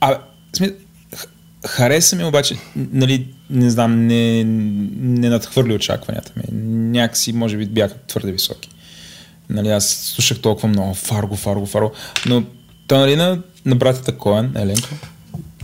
а, 0.00 0.18
х- 0.60 1.26
хареса 1.66 2.16
ми 2.16 2.24
обаче, 2.24 2.56
нали, 2.76 3.26
не 3.50 3.70
знам, 3.70 4.06
не, 4.06 4.44
не 4.44 5.28
надхвърли 5.28 5.74
очакванията 5.74 6.32
ми. 6.36 6.42
Някакси, 6.98 7.32
може 7.32 7.56
би, 7.56 7.66
бяха 7.66 7.94
твърде 8.08 8.32
високи. 8.32 8.68
Нали, 9.50 9.68
аз 9.68 9.88
слушах 9.88 10.38
толкова 10.38 10.68
много 10.68 10.94
Фарго, 10.94 11.36
Фарго, 11.36 11.66
Фарго, 11.66 11.92
но 12.26 12.42
то, 12.86 12.98
нали, 12.98 13.16
на, 13.16 13.42
на 13.64 13.76
братята 13.76 14.12
Коен, 14.12 14.52
Еленко, 14.56 14.88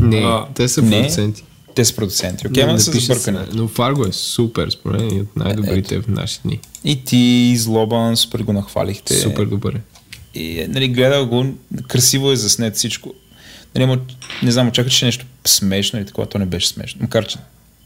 Не, 0.01 0.17
А, 0.17 0.47
те 0.55 0.69
са 0.69 0.83
не. 0.83 0.91
продуценти. 0.91 1.45
те 1.75 1.85
са 1.85 1.97
продуценти. 1.97 2.47
Окей, 2.49 2.65
Не, 2.65 2.71
ама 2.71 2.81
са 2.81 2.93
забъркани. 2.93 3.39
Но 3.53 3.69
Фарго 3.69 4.07
е 4.07 4.13
супер, 4.13 4.71
според 4.71 5.01
мен, 5.01 5.17
и 5.17 5.21
от 5.21 5.37
най-добрите 5.37 6.01
в 6.01 6.09
наши 6.09 6.39
дни. 6.45 6.61
И 6.85 7.05
ти, 7.05 7.55
Злобан, 7.57 8.17
супер 8.17 8.41
го 8.41 8.53
нахвалихте. 8.53 9.15
Супер 9.15 9.45
добър 9.45 9.73
е. 9.73 9.81
И, 10.35 10.67
нали, 10.69 10.89
гледах 10.89 11.27
го, 11.27 11.47
красиво 11.89 12.31
е 12.33 12.37
заснет 12.37 12.77
всичко. 12.77 13.15
Нали, 13.75 13.85
ама, 13.85 13.99
не 14.43 14.51
знам, 14.51 14.69
очаквах, 14.69 14.95
че 14.95 15.05
е 15.05 15.09
нещо 15.09 15.27
смешно 15.47 15.99
или 15.99 16.07
такова, 16.07 16.27
то 16.27 16.39
не 16.39 16.47
беше 16.47 16.69
смешно. 16.69 16.99
Макар, 17.03 17.27
че 17.27 17.39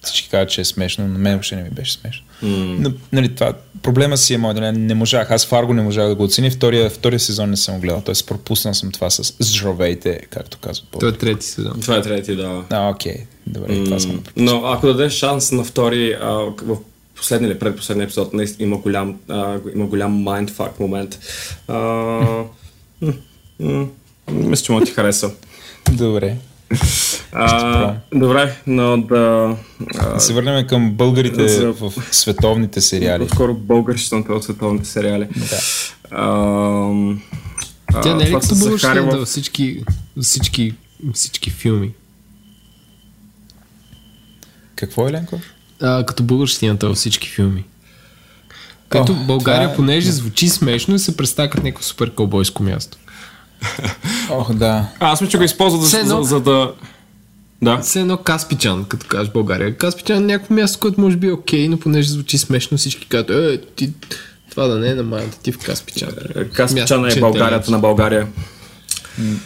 всички 0.03 0.29
казват, 0.29 0.51
че 0.51 0.61
е 0.61 0.65
смешно, 0.65 1.07
но 1.07 1.12
на 1.12 1.19
мен 1.19 1.33
въобще 1.33 1.57
не 1.57 1.62
ми 1.62 1.70
беше 1.70 1.93
смешно. 1.93 2.25
Mm. 2.43 2.77
Но, 2.79 2.93
нали, 3.12 3.35
това, 3.35 3.53
проблема 3.83 4.16
си 4.16 4.35
е 4.35 4.39
мой, 4.39 4.55
нали, 4.55 4.79
не 4.79 4.95
можах, 4.95 5.31
аз 5.31 5.47
Фарго 5.47 5.75
не 5.75 5.83
можах 5.83 6.09
да 6.09 6.15
го 6.15 6.25
оценя, 6.25 6.51
втория, 6.51 6.91
втория 6.91 7.20
сезон 7.20 7.51
не 7.51 7.57
съм 7.57 7.81
гледал, 7.81 8.01
т.е. 8.01 8.15
пропуснал 8.27 8.75
съм 8.75 8.93
това 8.93 9.11
с 9.11 9.35
здравейте, 9.39 10.20
както 10.31 10.59
казват 10.59 10.89
Той 11.01 11.09
е 11.09 11.12
трети 11.12 11.47
сезон. 11.47 11.81
Това 11.81 11.97
е 11.97 12.03
трети, 12.03 12.37
да. 12.37 12.65
А, 12.70 12.91
окей, 12.91 13.16
добре, 13.47 13.85
това 13.85 14.01
съм. 14.01 14.23
Но 14.37 14.66
ако 14.66 14.87
дадеш 14.87 15.12
шанс 15.12 15.53
на 15.53 15.65
втори, 15.65 16.16
а, 16.20 16.33
в 16.62 16.79
последния 17.16 17.51
или 17.51 17.59
предпоследния 17.59 18.05
епизод, 18.05 18.33
наистина 18.33 18.66
има 18.66 18.79
голям, 18.79 19.19
а, 19.29 19.59
има 19.75 19.87
голям 19.87 20.25
mindfuck 20.25 20.81
момент. 20.81 21.19
А, 21.69 21.75
м, 23.01 23.12
м, 23.61 23.89
мисля, 24.31 24.65
че 24.65 24.73
му 24.73 24.81
ти 24.81 24.93
хареса. 24.93 25.31
Добре. 25.93 26.37
А, 27.32 27.95
добре, 28.15 28.57
но 28.66 28.97
да... 28.99 29.57
А, 29.99 30.15
Да 30.15 30.20
се 30.20 30.32
върнем 30.35 30.66
към 30.66 30.90
българите 30.90 31.49
За- 31.49 31.73
в 31.73 31.93
световните 32.12 32.81
сериали. 32.81 33.23
по-скоро 33.23 33.55
българщината 33.55 34.32
от 34.32 34.45
световните 34.45 34.89
сериали. 34.89 35.28
Да. 35.36 35.59
А, 36.11 36.23
Тя 38.03 38.15
не 38.15 38.24
е 38.24 38.27
ли 38.27 38.32
като 38.32 38.47
Захарова- 38.47 39.16
във 39.19 39.28
всички, 39.28 39.85
всички, 40.23 40.74
всички 41.15 41.51
филми? 41.51 41.90
Какво 44.77 45.09
е, 45.09 45.12
Ленко? 45.12 45.40
А, 45.82 46.07
като 46.07 46.23
българщината 46.23 46.89
във 46.89 46.97
всички 46.97 47.28
филми. 47.28 47.65
Като 48.89 49.12
О, 49.12 49.16
България, 49.16 49.62
това 49.62 49.73
е- 49.73 49.77
понеже 49.77 50.11
звучи 50.11 50.49
смешно, 50.49 50.95
и 50.95 50.99
се 50.99 51.16
представя 51.16 51.51
като 51.51 51.62
някакво 51.62 51.85
супер 51.85 52.15
кълбойско 52.15 52.62
място. 52.62 52.99
Ох, 54.31 54.55
да. 54.55 54.87
А, 55.01 55.13
аз 55.13 55.21
мисля, 55.21 55.31
че 55.31 55.39
го 55.39 55.45
използват 55.45 55.83
за, 55.83 55.99
едно- 55.99 56.23
за, 56.23 56.29
за 56.29 56.41
да... 56.41 56.73
Да. 57.63 57.79
Все 57.79 58.01
едно 58.01 58.17
Каспичан, 58.17 58.85
като 58.85 59.07
кажеш 59.07 59.33
България. 59.33 59.77
Каспичан 59.77 60.17
е 60.17 60.21
някакво 60.21 60.55
място, 60.55 60.79
което 60.81 61.01
може 61.01 61.17
би 61.17 61.29
е 61.29 61.33
окей, 61.33 61.69
но 61.69 61.79
понеже 61.79 62.11
звучи 62.11 62.39
смешно, 62.39 62.79
всички 62.79 63.07
казват, 63.09 63.31
е, 63.31 63.61
ти, 63.77 63.93
това 64.51 64.67
да 64.67 64.79
не 64.79 64.89
е 64.89 64.95
на 64.95 65.03
майната 65.03 65.39
ти 65.39 65.53
в 65.53 65.59
Каспичан. 65.59 66.09
Каспичана 66.53 67.01
Място, 67.01 67.07
е 67.07 67.11
че 67.11 67.21
Българията 67.21 67.71
на 67.71 67.79
България. 67.79 68.27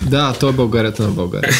Да, 0.02 0.32
то 0.40 0.48
е 0.48 0.52
Българията 0.52 1.02
на 1.02 1.10
България. 1.10 1.52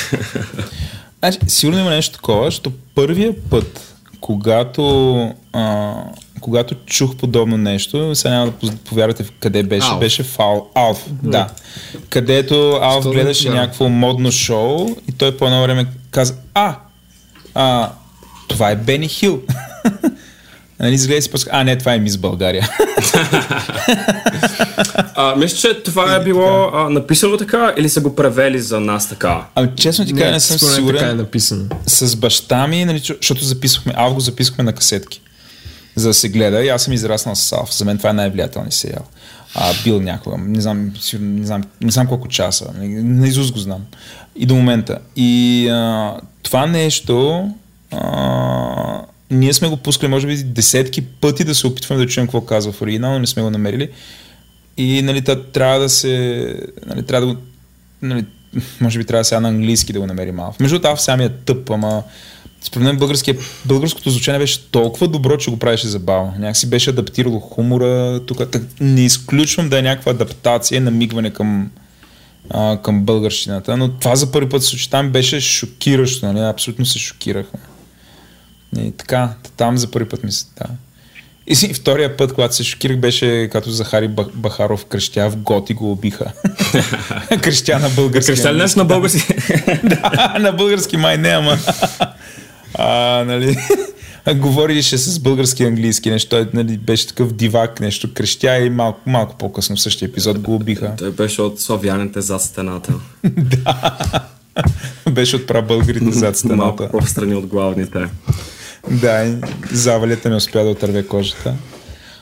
Значи, 1.19 1.39
сигурно 1.47 1.79
има 1.79 1.91
нещо 1.91 2.15
такова, 2.15 2.45
защото 2.45 2.73
първия 2.95 3.35
път, 3.51 3.95
когато, 4.20 5.15
а, 5.53 5.95
когато 6.43 6.74
чух 6.86 7.16
подобно 7.16 7.56
нещо, 7.56 8.14
сега 8.14 8.35
няма 8.35 8.52
да 8.62 8.73
повярвате 8.77 9.24
в 9.24 9.32
къде 9.40 9.62
беше, 9.62 9.89
Алф. 9.89 10.01
беше 10.01 10.23
в 10.23 10.40
Ал, 10.40 10.66
Алф, 10.74 11.05
да. 11.23 11.48
Където 12.09 12.78
Алф 12.82 13.05
да 13.05 13.10
гледаше 13.10 13.48
не 13.48 13.55
някакво 13.55 13.89
модно 13.89 14.32
шоу 14.32 14.97
и 15.09 15.12
той 15.12 15.36
по 15.36 15.47
едно 15.47 15.62
време 15.62 15.86
каза, 16.10 16.35
а, 16.55 16.77
а 17.55 17.90
това 18.48 18.70
е 18.70 18.77
Бени 18.77 19.09
Хил. 19.09 19.43
Нали, 20.81 20.94
изгледа 20.94 21.19
и 21.19 21.23
си 21.23 21.31
после, 21.31 21.51
а 21.52 21.64
не, 21.64 21.78
това 21.78 21.94
е 21.94 21.98
Мис 21.98 22.16
България. 22.16 22.69
А, 25.14 25.36
мисля, 25.36 25.59
че 25.59 25.82
това 25.82 26.14
е 26.14 26.24
било 26.24 26.70
а, 26.74 26.89
написано 26.90 27.36
така 27.36 27.74
или 27.77 27.89
са 27.89 28.01
го 28.01 28.14
превели 28.14 28.60
за 28.60 28.81
нас 28.81 29.09
така? 29.09 29.44
Ами 29.55 29.69
честно 29.77 30.05
ти 30.05 30.14
кажа, 30.14 30.31
не, 30.31 30.40
съм 30.40 30.59
според 30.59 30.70
мен 30.70 30.77
сигурен. 30.77 31.01
така 31.01 31.10
е 31.10 31.14
написано. 31.14 31.64
с 31.86 32.16
баща 32.16 32.66
ми, 32.66 32.85
нали, 32.85 32.98
защото 32.98 33.44
записвахме, 33.44 33.93
Алф 33.97 34.14
го 34.14 34.20
записвахме 34.20 34.64
на 34.64 34.73
касетки, 34.73 35.20
за 35.97 36.09
да 36.09 36.14
се 36.14 36.28
гледа 36.28 36.64
и 36.64 36.69
аз 36.69 36.82
съм 36.82 36.93
израснал 36.93 37.35
с 37.35 37.52
Алф. 37.52 37.74
За 37.74 37.85
мен 37.85 37.98
това 37.98 38.10
е 38.10 38.12
най-влиятелният 38.12 38.74
сериал. 38.74 39.05
А, 39.55 39.73
бил 39.85 40.01
някога, 40.01 40.39
не 40.39 40.60
знам, 40.60 40.93
сигурно, 41.01 41.31
не 41.31 41.47
знам, 41.47 41.62
не 41.81 41.90
знам 41.90 42.06
колко 42.06 42.28
часа, 42.28 42.66
на 42.78 43.28
Изус 43.28 43.52
го 43.52 43.59
знам. 43.59 43.85
И 44.36 44.47
до 44.47 44.55
момента. 44.55 44.98
И 45.16 45.69
а, 45.69 46.16
това 46.43 46.66
нещо, 46.66 47.48
а, 47.90 49.02
ние 49.31 49.52
сме 49.52 49.69
го 49.69 49.77
пускали, 49.77 50.10
може 50.10 50.27
би, 50.27 50.36
десетки 50.36 51.02
пъти 51.02 51.44
да 51.44 51.55
се 51.55 51.66
опитваме 51.66 52.05
да 52.05 52.10
чуем 52.10 52.27
какво 52.27 52.40
казва 52.40 52.73
в 52.73 52.82
оригинал, 52.82 53.12
но 53.12 53.19
не 53.19 53.27
сме 53.27 53.43
го 53.43 53.51
намерили. 53.51 53.89
И 54.77 55.02
нали, 55.02 55.23
та, 55.23 55.43
трябва 55.43 55.78
да 55.78 55.89
се. 55.89 56.56
Нали, 56.86 57.02
трябва 57.02 57.27
да 57.27 57.35
го. 57.35 57.40
Нали, 58.02 58.24
може 58.81 58.98
би 58.98 59.05
трябва 59.05 59.24
сега 59.24 59.40
на 59.40 59.48
английски 59.48 59.93
да 59.93 60.01
го 60.01 60.06
намерим 60.06 60.35
малко. 60.35 60.56
Между 60.60 60.78
другото, 60.78 61.02
сега 61.02 61.16
ми 61.16 61.24
е 61.24 61.28
тъп, 61.28 61.70
ама 61.70 62.02
според 62.62 62.84
мен 62.84 62.98
българското 63.66 64.10
звучание 64.10 64.39
беше 64.39 64.70
толкова 64.70 65.09
добро, 65.09 65.36
че 65.36 65.51
го 65.51 65.59
правеше 65.59 65.89
забавно. 65.89 66.34
Някакси 66.39 66.70
беше 66.70 66.90
адаптирало 66.90 67.40
хумора. 67.40 68.20
Тук 68.26 68.51
так, 68.51 68.62
не 68.80 69.05
изключвам 69.05 69.68
да 69.68 69.78
е 69.78 69.82
някаква 69.82 70.12
адаптация, 70.12 70.80
намигване 70.80 71.30
към, 71.30 71.70
а, 72.51 72.78
към 72.82 73.02
българщината, 73.02 73.76
но 73.76 73.89
това 73.89 74.16
за 74.16 74.32
първи 74.32 74.48
път 74.48 74.64
се. 74.64 74.90
Там 74.90 75.10
беше 75.10 75.40
шокиращо, 75.40 76.32
нали? 76.32 76.48
абсолютно 76.48 76.86
се 76.86 76.98
шокирахме. 76.98 77.60
И 78.78 78.93
така, 78.93 79.34
там 79.56 79.78
за 79.78 79.90
първи 79.90 80.09
път 80.09 80.24
ми 80.24 80.32
се... 80.32 80.44
Да. 80.59 80.66
И 81.47 81.55
си, 81.55 81.74
втория 81.74 82.16
път, 82.16 82.32
когато 82.32 82.55
се 82.55 82.64
шокирах, 82.64 82.97
беше 82.97 83.48
като 83.52 83.70
Захари 83.70 84.09
Бах- 84.09 84.34
Бахаров 84.34 84.84
крещя 84.84 85.30
в 85.30 85.36
гот 85.36 85.70
и 85.70 85.74
го 85.74 85.93
убиха. 85.93 86.32
крещя 87.43 87.78
на 87.78 87.89
български. 87.89 88.52
Нещо 88.52 88.78
на 88.78 88.84
български? 88.84 89.34
да, 89.84 90.36
на 90.40 90.52
български 90.52 90.97
май 90.97 91.18
не, 91.18 91.28
ама... 91.28 91.59
а, 92.74 93.24
нали... 93.24 93.57
Говорише 94.35 94.99
с 94.99 95.19
български 95.19 95.62
и 95.62 95.66
английски 95.66 96.11
нещо. 96.11 96.28
Той 96.28 96.49
нали, 96.55 96.78
беше 96.78 97.07
такъв 97.07 97.32
дивак, 97.32 97.81
нещо 97.81 98.15
крещя 98.15 98.59
и 98.59 98.70
малко, 98.70 99.01
малко 99.07 99.36
по-късно 99.39 99.77
в 99.77 99.81
същия 99.81 100.07
епизод 100.07 100.39
го 100.39 100.55
убиха. 100.55 100.94
Той 100.99 101.11
беше 101.11 101.43
от 101.43 101.61
славяните 101.61 102.20
зад 102.20 102.43
стената. 102.43 102.93
беше 105.11 105.36
отправ 105.36 105.66
българите 105.66 106.12
зад 106.12 106.44
Малко 106.44 106.77
стената. 106.77 106.89
по-встрани 106.89 107.35
от 107.35 107.47
главните. 107.47 107.99
Да, 108.90 109.36
завалята 109.73 110.31
не 110.31 110.36
успя 110.36 110.65
да 110.65 110.70
отърве 110.70 111.07
кожата. 111.07 111.55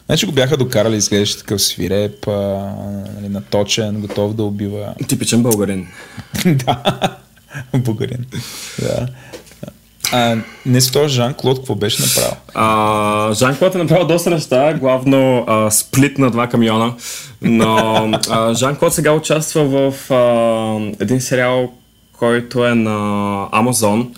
Значи 0.06 0.26
го 0.26 0.32
бяха 0.32 0.56
докарали, 0.56 0.96
изглеждаше 0.96 1.38
такъв 1.38 1.62
свиреп, 1.62 2.28
а, 2.28 2.32
нали, 3.14 3.28
наточен, 3.28 4.00
готов 4.00 4.34
да 4.34 4.42
убива. 4.42 4.94
Типичен 5.08 5.42
българин. 5.42 5.86
да, 6.46 6.82
българин. 7.76 8.24
Да. 8.78 9.08
А, 10.12 10.36
не 10.66 10.80
с 10.80 10.90
този 10.90 11.14
Жан-Клод, 11.14 11.58
какво 11.58 11.74
беше 11.74 12.02
направил? 12.02 12.36
Жан-Клод 13.34 13.74
е 13.74 13.78
направил 13.78 14.06
доста 14.06 14.30
неща, 14.30 14.74
главно 14.74 15.44
а, 15.48 15.70
сплит 15.70 16.18
на 16.18 16.30
два 16.30 16.46
камиона, 16.46 16.94
но 17.42 17.74
Жан-Клод 18.54 18.94
сега 18.94 19.12
участва 19.12 19.64
в 19.64 20.10
а, 20.10 20.94
един 21.00 21.20
сериал, 21.20 21.72
който 22.18 22.66
е 22.66 22.74
на 22.74 23.46
Амазон. 23.52 24.14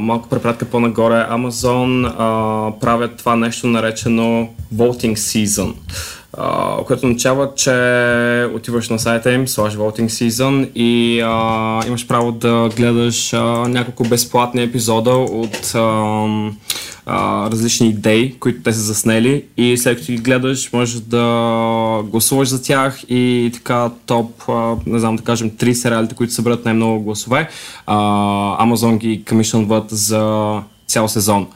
Малко 0.00 0.28
препратка 0.28 0.64
по-нагоре. 0.64 1.14
Amazon 1.14 2.16
uh, 2.16 2.78
правят 2.78 3.16
това 3.16 3.36
нещо 3.36 3.66
наречено 3.66 4.48
Voting 4.74 5.14
Season, 5.14 5.72
uh, 6.38 6.84
което 6.84 7.06
означава, 7.06 7.54
че 7.56 8.48
отиваш 8.54 8.88
на 8.88 8.98
сайта 8.98 9.32
им, 9.32 9.48
слагаш 9.48 9.74
Voting 9.74 10.06
Season 10.06 10.72
и 10.74 11.20
uh, 11.22 11.86
имаш 11.86 12.06
право 12.06 12.32
да 12.32 12.68
гледаш 12.76 13.30
uh, 13.30 13.66
няколко 13.66 14.04
безплатни 14.04 14.62
епизода 14.62 15.10
от 15.10 15.56
uh, 15.56 16.52
а, 17.06 17.50
различни 17.50 17.88
идеи, 17.88 18.36
които 18.40 18.62
те 18.62 18.72
са 18.72 18.80
заснели 18.80 19.44
и 19.56 19.76
след 19.76 19.98
като 19.98 20.12
ги 20.12 20.18
гледаш 20.18 20.72
можеш 20.72 21.00
да 21.00 22.02
гласуваш 22.04 22.48
за 22.48 22.62
тях 22.62 23.04
и 23.08 23.50
така 23.54 23.90
топ, 24.06 24.42
а, 24.48 24.76
не 24.86 24.98
знам 24.98 25.16
да 25.16 25.22
кажем, 25.22 25.56
три 25.56 25.74
сериалите, 25.74 26.14
които 26.14 26.32
съберат 26.32 26.64
най-много 26.64 27.04
гласове. 27.04 27.48
А, 27.86 27.96
Amazon 28.66 28.98
ги 28.98 29.24
комишнват 29.24 29.90
за 29.90 30.62
цял 30.86 31.08
сезон. 31.08 31.46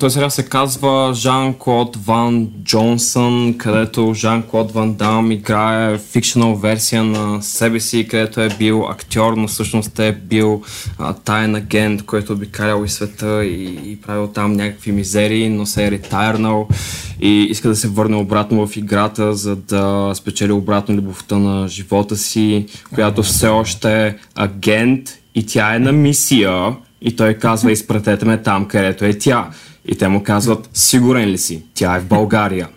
Този 0.00 0.14
сериал 0.14 0.30
се 0.30 0.42
казва 0.42 1.14
Жан-Клод 1.14 1.96
Ван 1.96 2.48
Джонсън, 2.64 3.54
където 3.58 4.14
Жан-Клод 4.14 4.72
Ван 4.72 4.94
Дам 4.94 5.32
играе 5.32 5.98
фикшнал 5.98 6.54
версия 6.54 7.04
на 7.04 7.42
себе 7.42 7.80
си, 7.80 8.08
където 8.08 8.40
е 8.40 8.48
бил 8.58 8.86
актьор, 8.90 9.32
но 9.32 9.48
всъщност 9.48 9.98
е 9.98 10.12
бил 10.12 10.62
таен 11.24 11.54
агент, 11.54 12.02
който 12.02 12.32
обикалял 12.32 12.84
и 12.84 12.88
света 12.88 13.44
и, 13.44 13.80
и 13.92 14.00
правил 14.00 14.26
там 14.26 14.52
някакви 14.52 14.92
мизерии, 14.92 15.48
но 15.48 15.66
се 15.66 15.86
е 15.86 15.90
ретайрнал 15.90 16.68
и 17.20 17.42
иска 17.42 17.68
да 17.68 17.76
се 17.76 17.88
върне 17.88 18.16
обратно 18.16 18.66
в 18.66 18.76
играта, 18.76 19.34
за 19.34 19.56
да 19.56 20.12
спечели 20.14 20.52
обратно 20.52 20.94
любовта 20.94 21.38
на 21.38 21.68
живота 21.68 22.16
си, 22.16 22.66
която 22.94 23.22
все 23.22 23.48
още 23.48 24.06
е 24.06 24.16
агент 24.34 25.08
и 25.34 25.46
тя 25.46 25.74
е 25.74 25.78
на 25.78 25.92
мисия 25.92 26.76
и 27.00 27.16
той 27.16 27.34
казва, 27.34 27.72
изпратете 27.72 28.24
ме 28.24 28.42
там, 28.42 28.68
където 28.68 29.04
е 29.04 29.18
тя. 29.18 29.50
И 29.86 29.98
те 29.98 30.08
му 30.08 30.22
казват, 30.22 30.70
сигурен 30.74 31.28
ли 31.28 31.38
си? 31.38 31.62
Тя 31.74 31.96
е 31.96 32.00
в 32.00 32.06
България. 32.06 32.68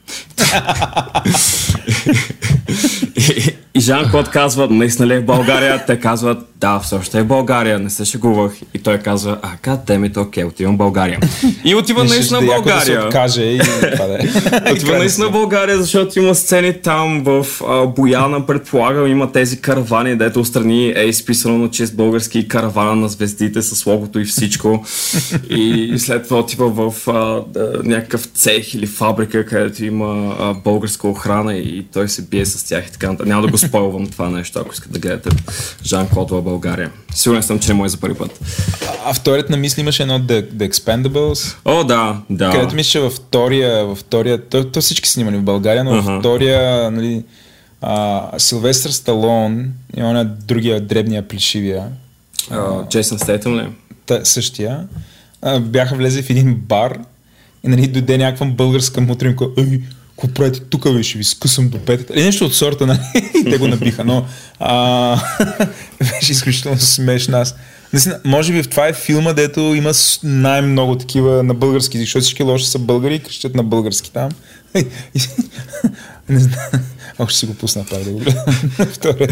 и, 3.15 3.55
и 3.75 3.79
Жан 3.79 4.11
Клод 4.11 4.29
казва, 4.29 4.67
наистина 4.69 5.07
ли 5.07 5.13
е 5.13 5.19
в 5.19 5.25
България? 5.25 5.85
Те 5.85 5.99
казват, 5.99 6.37
да, 6.63 6.79
все 6.79 6.95
още 6.95 7.19
е 7.19 7.21
в 7.21 7.25
България, 7.25 7.79
не 7.79 7.89
се 7.89 8.05
шегувах. 8.05 8.53
И 8.73 8.79
той 8.79 8.97
казва, 8.97 9.37
а, 9.41 9.57
кадемите, 9.61 10.19
окей, 10.19 10.43
отивам 10.43 10.75
в 10.75 10.77
България. 10.77 11.19
И 11.63 11.75
отива 11.75 12.03
наистина 12.03 12.41
в 12.41 12.45
България. 12.45 13.01
Да 13.01 13.09
каже 13.09 13.41
и 13.41 13.61
отива 14.71 14.97
наистина 14.97 15.27
в 15.27 15.31
България, 15.31 15.77
защото 15.77 16.19
има 16.19 16.35
сцени 16.35 16.73
там 16.81 17.23
в 17.23 17.45
а, 17.67 17.85
Бояна, 17.85 18.45
предполагам, 18.45 19.07
има 19.07 19.31
тези 19.31 19.61
каравани, 19.61 20.15
дето 20.15 20.39
отстрани 20.39 20.93
е 20.95 21.03
изписано 21.03 21.57
на 21.57 21.69
чест 21.69 21.95
български 21.95 22.47
каравана 22.47 22.95
на 22.95 23.09
звездите 23.09 23.61
с 23.61 23.85
логото 23.85 24.19
и 24.19 24.25
всичко. 24.25 24.85
и 25.49 25.93
след 25.97 26.23
това 26.23 26.39
отива 26.39 26.69
в 26.69 27.07
а, 27.07 27.41
някакъв 27.83 28.25
цех 28.25 28.73
или 28.73 28.87
фабрика, 28.87 29.45
където 29.45 29.85
има 29.85 30.35
а, 30.39 30.53
българска 30.53 31.07
охрана 31.07 31.53
и 31.53 31.85
той 31.93 32.09
се 32.09 32.21
бие 32.21 32.45
с 32.45 32.63
тях 32.63 32.87
и 32.87 32.91
така. 32.91 33.15
Няма 33.25 33.41
да 33.41 33.47
го 33.47 33.57
спойвам 33.67 34.07
това 34.07 34.29
нещо, 34.29 34.59
ако 34.59 34.73
искате 34.73 34.93
да 34.93 34.99
гледате 34.99 35.29
Жан 35.85 36.09
Клод 36.09 36.31
в 36.31 36.41
България. 36.41 36.91
Сигурен 37.13 37.43
съм, 37.43 37.59
че 37.59 37.67
не 37.67 37.73
му 37.73 37.85
е 37.85 37.89
за 37.89 37.97
първи 37.97 38.17
път. 38.17 38.39
А, 39.05 39.13
вторият 39.13 39.49
на 39.49 39.57
мисли 39.57 39.81
имаше 39.81 40.03
едно 40.03 40.19
The, 40.19 40.51
The 40.51 40.69
Expendables. 40.69 41.55
О, 41.65 41.83
да, 41.83 42.21
да. 42.29 42.51
Където 42.51 42.75
мисля, 42.75 42.91
че 42.91 42.99
във 42.99 43.13
втория, 43.13 43.85
във 43.85 43.97
втория, 43.97 44.49
то, 44.49 44.71
то 44.71 44.81
всички 44.81 45.09
снимани 45.09 45.37
в 45.37 45.43
България, 45.43 45.83
но 45.83 45.91
uh-huh. 45.91 46.01
във 46.01 46.19
втория, 46.19 46.91
нали, 46.91 47.23
а, 47.81 48.29
Силвестър 48.37 48.91
Сталон 48.91 49.71
и 49.97 50.03
он 50.03 50.17
е 50.17 50.25
другия 50.25 50.81
дребния 50.81 51.27
плешивия. 51.27 51.87
Джейсън 52.89 53.19
Стейтъм 53.19 53.59
ли? 53.59 53.67
Та, 54.05 54.25
същия. 54.25 54.87
А, 55.41 55.59
бяха 55.59 55.95
влезли 55.95 56.23
в 56.23 56.29
един 56.29 56.55
бар 56.55 56.99
и 57.63 57.67
нали, 57.67 57.87
дойде 57.87 58.17
някаква 58.17 58.45
българска 58.45 59.01
мутринка. 59.01 59.45
Какво 60.15 60.33
правите 60.33 60.59
тук, 60.59 60.93
бе, 60.93 61.03
ще 61.03 61.17
ви 61.17 61.23
скъсам 61.23 61.69
до 61.69 61.79
петата. 61.79 62.13
Или 62.13 62.23
нещо 62.23 62.45
от 62.45 62.55
сорта, 62.55 62.87
нали? 62.87 62.99
И 63.15 63.43
те 63.51 63.57
го 63.57 63.67
набиха, 63.67 64.03
но 64.03 64.25
а, 64.59 65.19
беше 65.99 66.31
изключително 66.31 66.79
смешно. 66.79 67.37
Аз. 67.37 67.55
Наистина, 67.93 68.19
може 68.25 68.53
би 68.53 68.63
в 68.63 68.69
това 68.69 68.87
е 68.87 68.93
филма, 68.93 69.33
дето 69.33 69.59
има 69.59 69.91
най-много 70.23 70.97
такива 70.97 71.43
на 71.43 71.53
български, 71.53 71.99
защото 71.99 72.23
всички 72.23 72.43
лоши 72.43 72.65
са 72.65 72.79
българи 72.79 73.15
и 73.15 73.19
крещят 73.19 73.55
на 73.55 73.63
български 73.63 74.11
там. 74.11 74.29
Не 76.29 76.39
знам. 76.39 76.57
Още 77.19 77.39
си 77.39 77.45
го 77.45 77.53
пусна 77.53 77.85
пак 77.89 78.03
да 78.03 78.11
го 78.11 78.19
гледам. 78.19 78.43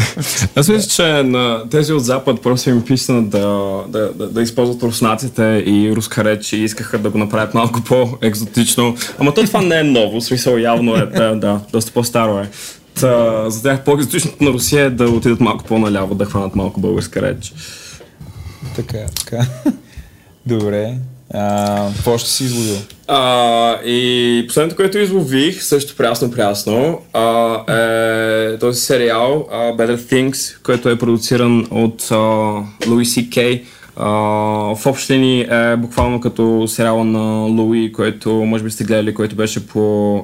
Аз 0.56 0.68
мисля, 0.68 0.88
че 0.88 1.22
на 1.22 1.68
тези 1.70 1.92
от 1.92 2.04
Запад 2.04 2.42
просто 2.42 2.70
им 2.70 2.84
писна 2.84 3.22
да, 3.22 3.80
да, 3.88 4.12
да, 4.12 4.28
да 4.28 4.42
използват 4.42 4.82
руснаците 4.82 5.42
и 5.66 5.92
руска 5.96 6.24
реч 6.24 6.52
и 6.52 6.56
искаха 6.56 6.98
да 6.98 7.10
го 7.10 7.18
направят 7.18 7.54
малко 7.54 7.80
по-екзотично. 7.84 8.96
Ама 9.18 9.34
то 9.34 9.44
това 9.44 9.60
не 9.60 9.78
е 9.78 9.82
ново, 9.82 10.20
смисъл 10.20 10.56
явно 10.56 10.96
е, 10.96 11.06
да, 11.06 11.34
да 11.34 11.60
доста 11.72 11.92
по-старо 11.92 12.38
е. 12.38 12.50
Та, 13.00 13.50
за 13.50 13.62
тях 13.62 13.84
по-екзотичното 13.84 14.44
на 14.44 14.50
Русия 14.50 14.84
е 14.84 14.90
да 14.90 15.10
отидат 15.10 15.40
малко 15.40 15.64
по-наляво, 15.64 16.14
да 16.14 16.24
хванат 16.24 16.54
малко 16.54 16.80
българска 16.80 17.22
реч. 17.22 17.54
Така, 18.76 18.98
така. 19.14 19.46
Добре. 20.46 20.98
Какво 21.96 22.18
ще 22.18 22.30
си 22.30 22.44
изловил? 22.44 22.76
А, 23.08 23.82
и 23.84 24.44
последното, 24.48 24.76
което 24.76 24.98
излових, 24.98 25.62
също 25.62 25.96
прясно-прясно, 25.96 27.00
а, 27.12 27.74
е 27.74 28.58
този 28.58 28.80
сериал 28.80 29.48
uh, 29.52 29.76
Better 29.76 29.96
Things, 29.96 30.62
който 30.62 30.88
е 30.88 30.98
продуциран 30.98 31.66
от 31.70 32.08
Луи 32.88 33.06
Си 33.06 33.30
Кей. 33.30 33.64
в 33.96 34.86
общини 34.86 35.40
е 35.40 35.76
буквално 35.76 36.20
като 36.20 36.64
сериала 36.68 37.04
на 37.04 37.62
Луи, 37.62 37.92
който 37.92 38.32
може 38.32 38.64
би 38.64 38.70
сте 38.70 38.84
гледали, 38.84 39.14
който 39.14 39.36
беше 39.36 39.66
по 39.66 39.78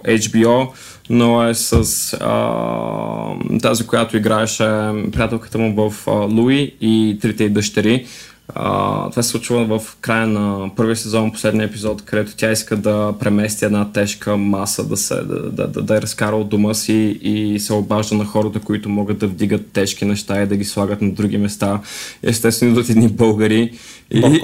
HBO, 0.07 0.69
но 1.11 1.49
е 1.49 1.55
с 1.55 1.83
а, 2.21 3.59
тази, 3.63 3.87
която 3.87 4.17
играеше 4.17 4.65
приятелката 5.13 5.59
му 5.59 5.91
в 5.91 6.09
а, 6.09 6.11
Луи 6.11 6.75
и 6.81 7.19
трите 7.21 7.49
дъщери. 7.49 8.07
Това 8.55 9.23
се 9.23 9.23
случва 9.23 9.79
в 9.79 9.97
края 10.01 10.27
на 10.27 10.71
първия 10.77 10.97
сезон, 10.97 11.33
последния 11.33 11.65
епизод, 11.65 12.05
където 12.05 12.37
тя 12.37 12.53
иска 12.53 12.77
да 12.77 13.15
премести 13.21 13.65
една 13.65 13.93
тежка 13.93 14.37
маса, 14.37 14.85
да, 14.85 14.97
се, 14.97 15.15
да, 15.15 15.51
да, 15.51 15.67
да, 15.67 15.83
да 15.83 15.95
я 15.95 16.03
разкара 16.03 16.37
от 16.37 16.49
дома 16.49 16.75
си 16.75 17.19
и 17.23 17.61
се 17.61 17.73
обажда 17.73 18.15
на 18.15 18.25
хората, 18.25 18.61
които 18.61 18.89
могат 18.89 19.19
да 19.19 19.27
вдигат 19.27 19.73
тежки 19.73 20.05
неща 20.05 20.43
и 20.43 20.47
да 20.47 20.57
ги 20.57 20.65
слагат 20.65 21.03
на 21.03 21.11
други 21.13 21.39
места. 21.39 21.81
Естествено 22.23 22.71
идват 22.71 22.91
едни 22.91 23.09
българи. 23.09 23.73
И... 24.11 24.21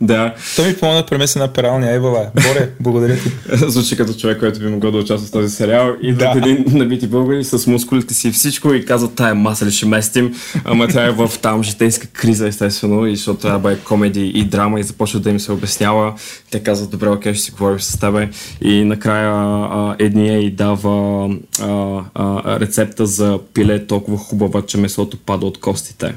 да. 0.00 0.34
Той 0.56 0.68
ми 0.68 0.76
помогна 0.76 1.00
да 1.00 1.06
премеси 1.06 1.38
на 1.38 1.48
пералня. 1.48 1.90
Ей, 1.90 1.98
Боре, 1.98 2.70
благодаря 2.80 3.16
ти. 3.16 3.30
Звучи 3.68 3.96
като 3.96 4.14
човек, 4.14 4.38
който 4.38 4.60
би 4.60 4.66
могъл 4.66 4.90
да 4.90 4.98
участва 4.98 5.28
в 5.28 5.30
този 5.30 5.54
сериал. 5.54 5.94
Идват 6.02 6.32
да. 6.32 6.38
един 6.38 6.64
набити 6.68 7.06
българи 7.06 7.44
с 7.44 7.66
мускулите 7.66 8.14
си 8.14 8.28
и 8.28 8.32
всичко 8.32 8.74
и 8.74 8.84
казват, 8.84 9.14
тая 9.14 9.34
маса 9.34 9.66
ли 9.66 9.70
ще 9.70 9.86
местим, 9.86 10.34
ама 10.64 10.88
тя 10.88 11.06
е 11.06 11.10
в 11.10 11.30
там 11.42 11.62
житейска 11.62 12.06
криза, 12.06 12.48
естествено 12.48 12.81
естествено, 12.82 13.06
и 13.06 13.16
защото 13.16 13.40
трябва 13.40 13.72
е 13.72 13.78
комеди 13.78 14.26
и 14.26 14.44
драма 14.44 14.80
и 14.80 14.82
започва 14.82 15.20
да 15.20 15.30
им 15.30 15.40
се 15.40 15.52
обяснява. 15.52 16.14
Те 16.50 16.62
казват, 16.62 16.90
добре, 16.90 17.08
окей, 17.08 17.34
ще 17.34 17.44
си 17.44 17.50
говорим 17.50 17.80
с 17.80 17.98
тебе. 17.98 18.30
И 18.60 18.84
накрая 18.84 19.32
а, 19.34 19.96
едния 19.98 20.38
и 20.38 20.50
дава 20.50 21.28
а, 21.60 22.04
а, 22.14 22.60
рецепта 22.60 23.06
за 23.06 23.38
пиле 23.54 23.86
толкова 23.86 24.18
хубава, 24.18 24.62
че 24.62 24.78
месото 24.78 25.16
пада 25.16 25.46
от 25.46 25.60
костите. 25.60 26.14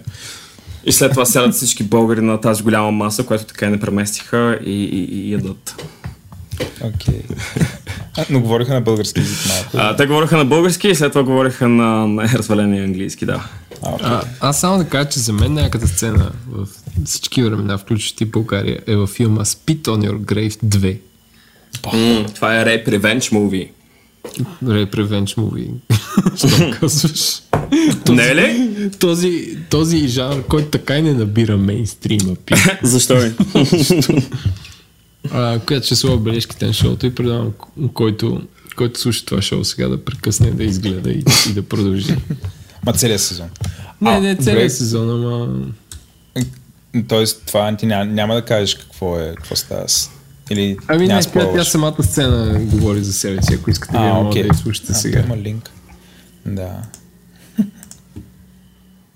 И 0.85 0.91
след 0.91 1.11
това 1.11 1.25
сядат 1.25 1.53
всички 1.53 1.83
българи 1.83 2.21
на 2.21 2.41
тази 2.41 2.63
голяма 2.63 2.91
маса, 2.91 3.25
която 3.25 3.45
така 3.45 3.65
и 3.65 3.69
не 3.69 3.79
преместиха 3.79 4.59
и, 4.65 4.83
и, 4.83 5.03
и 5.03 5.31
ядат. 5.31 5.75
Окей. 6.81 7.21
Okay. 7.21 8.25
Но 8.29 8.41
говориха 8.41 8.73
на 8.73 8.81
български 8.81 9.19
език 9.19 9.37
малко. 9.49 9.69
А, 9.73 9.95
те 9.95 10.05
говориха 10.05 10.37
на 10.37 10.45
български 10.45 10.87
и 10.87 10.95
след 10.95 11.11
това 11.11 11.23
говориха 11.23 11.67
на, 11.67 12.07
на 12.07 12.23
разваления 12.23 12.83
английски, 12.83 13.25
да. 13.25 13.47
А, 13.83 13.91
okay. 13.91 13.99
а, 14.03 14.21
аз 14.39 14.59
само 14.59 14.77
да 14.77 14.85
кажа, 14.85 15.09
че 15.09 15.19
за 15.19 15.33
мен 15.33 15.53
някаката 15.53 15.87
сцена 15.87 16.31
в 16.49 16.67
всички 17.05 17.43
времена, 17.43 17.77
включващи 17.77 18.25
България, 18.25 18.79
е 18.87 18.95
във 18.95 19.09
филма 19.09 19.45
Spit 19.45 19.81
on 19.81 20.09
Your 20.09 20.19
Grave 20.19 20.65
2. 20.65 20.97
Mm, 21.83 22.35
това 22.35 22.61
е 22.61 22.65
Rape 22.65 22.89
Revenge 22.89 23.31
Movie. 23.33 23.69
Rape 24.63 24.95
Revenge 24.95 25.37
Movie. 25.37 25.69
Що 26.37 26.79
казваш? 26.79 27.41
Този, 28.05 28.17
не 28.17 28.27
е 28.27 28.35
ли? 28.35 28.91
Този, 28.99 29.57
този 29.69 30.07
жанр, 30.07 30.43
който 30.43 30.69
така 30.69 30.97
и 30.97 31.01
не 31.01 31.13
набира 31.13 31.57
мейнстрима. 31.57 32.35
Защо 32.83 33.15
ли? 33.15 33.33
а, 35.31 35.59
която 35.59 35.85
ще 35.85 35.95
слова 35.95 36.17
бележките 36.17 36.65
на 36.67 36.73
шоуто 36.73 37.05
и 37.05 37.15
предавам 37.15 37.53
който, 37.93 38.41
който 38.75 38.99
слуша 38.99 39.25
това 39.25 39.41
шоу 39.41 39.63
сега 39.63 39.87
да 39.87 40.05
прекъсне 40.05 40.51
да 40.51 40.63
изгледа 40.63 41.11
и, 41.11 41.23
и 41.49 41.53
да 41.53 41.63
продължи. 41.63 42.15
Ма 42.85 42.93
целият 42.93 43.21
сезон. 43.21 43.49
Не, 44.01 44.09
А, 44.09 44.19
не 44.19 44.35
добре. 44.35 44.43
целият 44.43 44.73
сезон, 44.73 45.09
ама... 45.23 45.65
Тоест, 47.07 47.43
това 47.45 47.75
ти 47.75 47.85
няма, 47.85 48.05
няма 48.05 48.35
да 48.35 48.45
кажеш 48.45 48.75
какво 48.75 49.19
е, 49.19 49.33
какво 49.35 49.55
става 49.55 49.89
с... 49.89 50.09
Или 50.49 50.77
Ами 50.87 51.07
не, 51.07 51.21
тя, 51.21 51.51
тя 51.53 51.63
самата 51.63 52.03
сцена 52.03 52.59
говори 52.59 53.03
за 53.03 53.13
себе 53.13 53.41
си, 53.41 53.53
ако 53.53 53.69
искате 53.69 53.97
вие 53.97 54.07
А, 54.09 54.13
може 54.13 54.27
окей. 54.27 54.41
да 54.41 54.47
я 54.47 54.53
слушате 54.53 54.91
А, 54.91 54.95
сега. 54.95 55.19
Има 55.19 55.37
линк. 55.37 55.71
Да. 56.45 56.81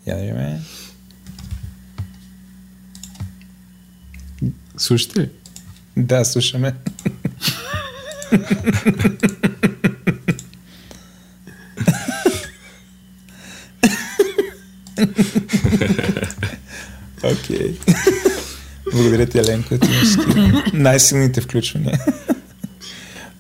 Я 0.08 0.16
да 0.16 0.22
видим. 0.22 0.66
Слушате 4.78 5.20
ли? 5.20 5.30
Да, 5.98 6.26
слушаме. 6.26 6.74
Окей. 17.24 17.78
Благодаря 18.94 19.26
ти, 19.26 19.38
Еленко, 19.40 19.78
ти 19.78 19.90
най-силните 20.74 21.42
включвания. 21.42 22.00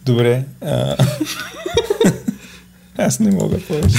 Добре. 0.05 0.43
Аз 2.97 3.19
не 3.19 3.31
мога 3.31 3.59
повече. 3.59 3.97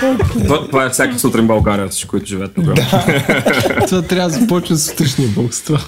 Това, 0.00 0.66
това 0.66 0.84
е 0.84 0.90
всяка 0.90 1.18
сутрин 1.18 1.46
България, 1.46 1.88
всички, 1.88 2.08
които 2.08 2.26
живеят 2.26 2.54
тук. 2.54 2.64
Това 3.88 4.02
трябва 4.02 4.30
да 4.30 4.40
започва 4.40 4.76
с 4.76 4.86
сутрешния 4.86 5.28
бокс. 5.28 5.64
Това. 5.64 5.80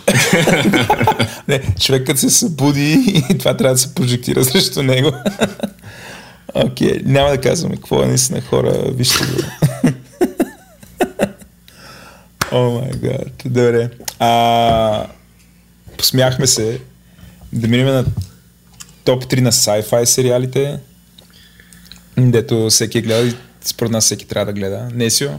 Не, 1.49 1.63
човек 1.81 2.07
като 2.07 2.21
се 2.21 2.31
събуди 2.31 3.23
и 3.31 3.39
това 3.39 3.57
трябва 3.57 3.75
да 3.75 3.81
се 3.81 3.95
прожектира 3.95 4.45
срещу 4.45 4.83
него. 4.83 5.13
Окей, 6.55 6.89
okay, 6.89 7.07
няма 7.07 7.31
да 7.31 7.41
казваме 7.41 7.77
какво 7.77 8.03
е 8.03 8.07
наистина 8.07 8.41
хора, 8.41 8.73
вижте 8.95 9.25
го. 9.25 9.43
О 12.53 12.71
май 12.71 12.91
гад, 12.91 13.43
добре. 13.45 13.91
А, 14.19 15.07
посмяхме 15.99 16.47
се 16.47 16.81
да 17.53 17.69
минем 17.69 17.87
на 17.87 18.05
топ 19.05 19.25
3 19.25 19.41
на 19.41 19.53
sci-fi 19.53 20.05
сериалите, 20.05 20.79
дето 22.19 22.67
всеки 22.71 22.99
е 22.99 23.03
гледал 23.03 23.27
и 23.27 23.35
според 23.69 23.93
нас 23.93 24.05
всеки 24.05 24.27
трябва 24.27 24.53
да 24.53 24.61
гледа. 24.61 24.89
Несио? 24.95 25.31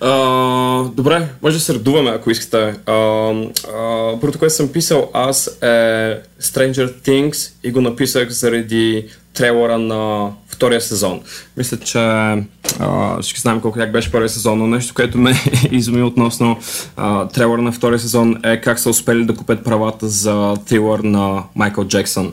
А, 0.00 0.82
добре, 0.82 1.28
може 1.42 1.56
да 1.56 1.64
се 1.64 1.74
редуваме, 1.74 2.10
ако 2.10 2.30
искате. 2.30 2.74
А, 2.86 2.92
а, 2.92 4.20
първото, 4.20 4.38
което 4.38 4.54
съм 4.54 4.68
писал 4.68 5.10
аз 5.14 5.46
е 5.62 6.20
Stranger 6.42 6.92
Things 7.06 7.52
и 7.62 7.70
го 7.70 7.80
написах 7.80 8.28
заради 8.28 9.08
трейлера 9.34 9.78
на 9.78 10.30
втория 10.48 10.80
сезон. 10.80 11.20
Мисля, 11.56 11.76
че 11.76 11.98
а, 11.98 13.22
всички 13.22 13.40
знаем 13.40 13.60
колко 13.60 13.80
як 13.80 13.92
беше 13.92 14.12
първия 14.12 14.28
сезон, 14.28 14.58
но 14.58 14.66
нещо, 14.66 14.94
което 14.94 15.18
ме 15.18 15.32
изуми 15.70 16.02
относно 16.02 16.58
а, 16.96 17.28
трейлера 17.28 17.62
на 17.62 17.72
втория 17.72 17.98
сезон 17.98 18.36
е 18.44 18.60
как 18.60 18.78
са 18.78 18.90
успели 18.90 19.24
да 19.24 19.34
купят 19.34 19.64
правата 19.64 20.08
за 20.08 20.56
трилър 20.68 20.98
на 20.98 21.42
Майкъл 21.54 21.84
Джексън. 21.84 22.32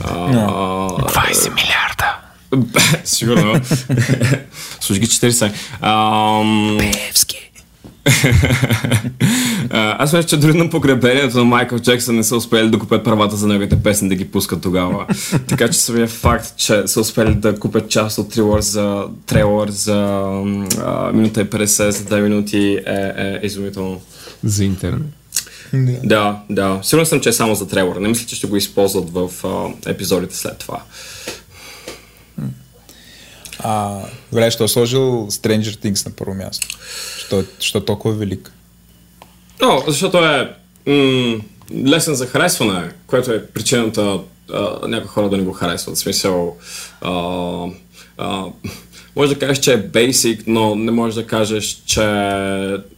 А, 0.00 0.08
20 0.08 1.54
милиарда. 1.54 2.19
Сигурно. 3.04 3.60
Служи 4.80 5.00
ги 5.00 5.06
40. 5.06 5.52
Ам... 5.80 6.78
Певски. 6.78 7.50
А, 9.72 10.04
Аз 10.04 10.12
мисля, 10.12 10.28
че 10.28 10.36
дори 10.36 10.58
на 10.58 10.70
погребението 10.70 11.38
на 11.38 11.44
Майкъл 11.44 11.78
Джексън 11.78 12.16
не 12.16 12.24
са 12.24 12.36
успели 12.36 12.70
да 12.70 12.78
купят 12.78 13.04
правата 13.04 13.36
за 13.36 13.46
неговите 13.46 13.82
песни 13.82 14.08
да 14.08 14.14
ги 14.14 14.30
пускат 14.30 14.62
тогава. 14.62 15.06
така 15.48 15.68
че 15.68 15.78
самия 15.78 16.08
факт, 16.08 16.56
че 16.56 16.82
са 16.86 17.00
успели 17.00 17.34
да 17.34 17.58
купят 17.58 17.90
част 17.90 18.18
от 18.18 18.32
трейлър 18.32 18.60
за, 18.60 19.04
трейлър 19.26 19.70
за 19.70 19.96
а, 20.84 21.12
минута 21.12 21.40
и 21.40 21.44
50 21.44 21.88
за 21.88 22.04
2 22.04 22.20
минути 22.20 22.78
е, 22.86 23.12
е 23.16 23.46
изумително. 23.46 24.00
За 24.44 24.64
интернет. 24.64 25.06
Да, 26.04 26.40
да. 26.50 26.80
Сигурен 26.82 27.06
съм, 27.06 27.20
че 27.20 27.28
е 27.28 27.32
само 27.32 27.54
за 27.54 27.68
трейлър. 27.68 27.96
Не 27.96 28.08
мисля, 28.08 28.26
че 28.26 28.36
ще 28.36 28.46
го 28.46 28.56
използват 28.56 29.10
в 29.10 29.30
а, 29.44 29.90
епизодите 29.90 30.36
след 30.36 30.58
това. 30.58 30.82
А, 33.64 34.00
добре, 34.32 34.50
що 34.50 34.64
е 34.64 34.68
сложил 34.68 35.02
Stranger 35.30 35.76
Things 35.84 36.06
на 36.06 36.12
първо 36.12 36.34
място? 36.34 36.66
Що, 37.18 37.44
що 37.60 37.80
толкова 37.80 38.14
велик? 38.14 38.52
Но, 39.62 39.82
защото 39.86 40.18
е 40.18 40.56
м- 40.86 41.40
лесен 41.86 42.14
за 42.14 42.26
харесване, 42.26 42.90
което 43.06 43.32
е 43.32 43.46
причината 43.46 44.18
а, 44.52 44.88
някои 44.88 45.08
хора 45.08 45.28
да 45.28 45.36
не 45.36 45.42
го 45.42 45.52
харесват. 45.52 45.96
В 45.96 45.98
смисъл, 45.98 46.56
а, 47.00 47.12
а, 48.18 48.44
може 49.16 49.34
да 49.34 49.38
кажеш, 49.38 49.58
че 49.58 49.72
е 49.72 49.88
basic, 49.90 50.42
но 50.46 50.74
не 50.74 50.90
можеш 50.90 51.14
да 51.14 51.26
кажеш, 51.26 51.82
че 51.86 52.04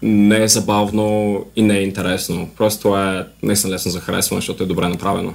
не 0.03 0.43
е 0.43 0.49
забавно 0.49 1.37
и 1.57 1.63
не 1.63 1.79
е 1.79 1.83
интересно. 1.83 2.51
Просто 2.57 2.97
е 2.97 3.27
наистина 3.43 3.73
лесно 3.73 3.91
за 3.91 4.01
харесване, 4.01 4.41
защото 4.41 4.63
е 4.63 4.67
добре 4.67 4.89
направено. 4.89 5.35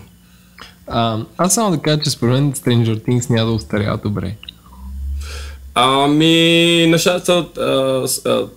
А, 0.88 1.20
аз 1.38 1.54
само 1.54 1.72
да 1.72 1.82
кажа, 1.82 2.02
че 2.02 2.10
според 2.10 2.34
мен 2.34 2.54
Stranger 2.54 3.08
Things 3.08 3.30
няма 3.30 3.50
да 3.50 3.56
устарява 3.56 3.98
добре. 3.98 4.36
Ами, 5.80 6.88
нещата, 6.88 7.46
а, 7.58 8.08
а, 8.30 8.48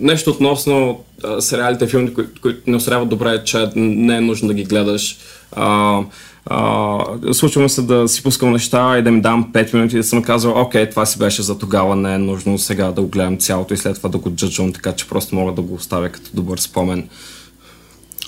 нещо 0.00 0.30
относно 0.30 1.04
а, 1.24 1.40
сериалите, 1.40 1.86
филмите, 1.86 2.14
кои, 2.14 2.24
които 2.42 2.70
не 2.70 2.76
устаряват 2.76 3.08
добре, 3.08 3.44
че 3.44 3.70
не 3.76 4.16
е 4.16 4.20
нужно 4.20 4.48
да 4.48 4.54
ги 4.54 4.64
гледаш. 4.64 5.18
А, 5.52 6.00
а, 6.46 6.98
случва 7.32 7.68
се 7.68 7.82
да 7.82 8.08
си 8.08 8.22
пускам 8.22 8.52
неща 8.52 8.98
и 8.98 9.02
да 9.02 9.10
ми 9.10 9.20
дам 9.20 9.52
5 9.52 9.74
минути 9.74 9.96
и 9.96 9.98
да 9.98 10.04
съм 10.04 10.22
казал, 10.22 10.60
окей, 10.60 10.90
това 10.90 11.06
си 11.06 11.18
беше 11.18 11.42
за 11.42 11.58
тогава, 11.58 11.96
не 11.96 12.14
е 12.14 12.18
нужно 12.18 12.58
сега 12.58 12.92
да 12.92 13.02
го 13.02 13.08
гледам 13.08 13.38
цялото 13.38 13.74
и 13.74 13.76
след 13.76 13.96
това 13.96 14.08
да 14.08 14.18
го 14.18 14.30
джаджвам, 14.30 14.72
така 14.72 14.92
че 14.92 15.08
просто 15.08 15.34
мога 15.34 15.52
да 15.52 15.62
го 15.62 15.74
оставя 15.74 16.08
като 16.08 16.30
добър 16.34 16.58
спомен. 16.58 17.08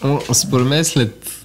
О, 0.05 0.19
Според 0.33 0.67
мен 0.67 0.85
след 0.85 1.45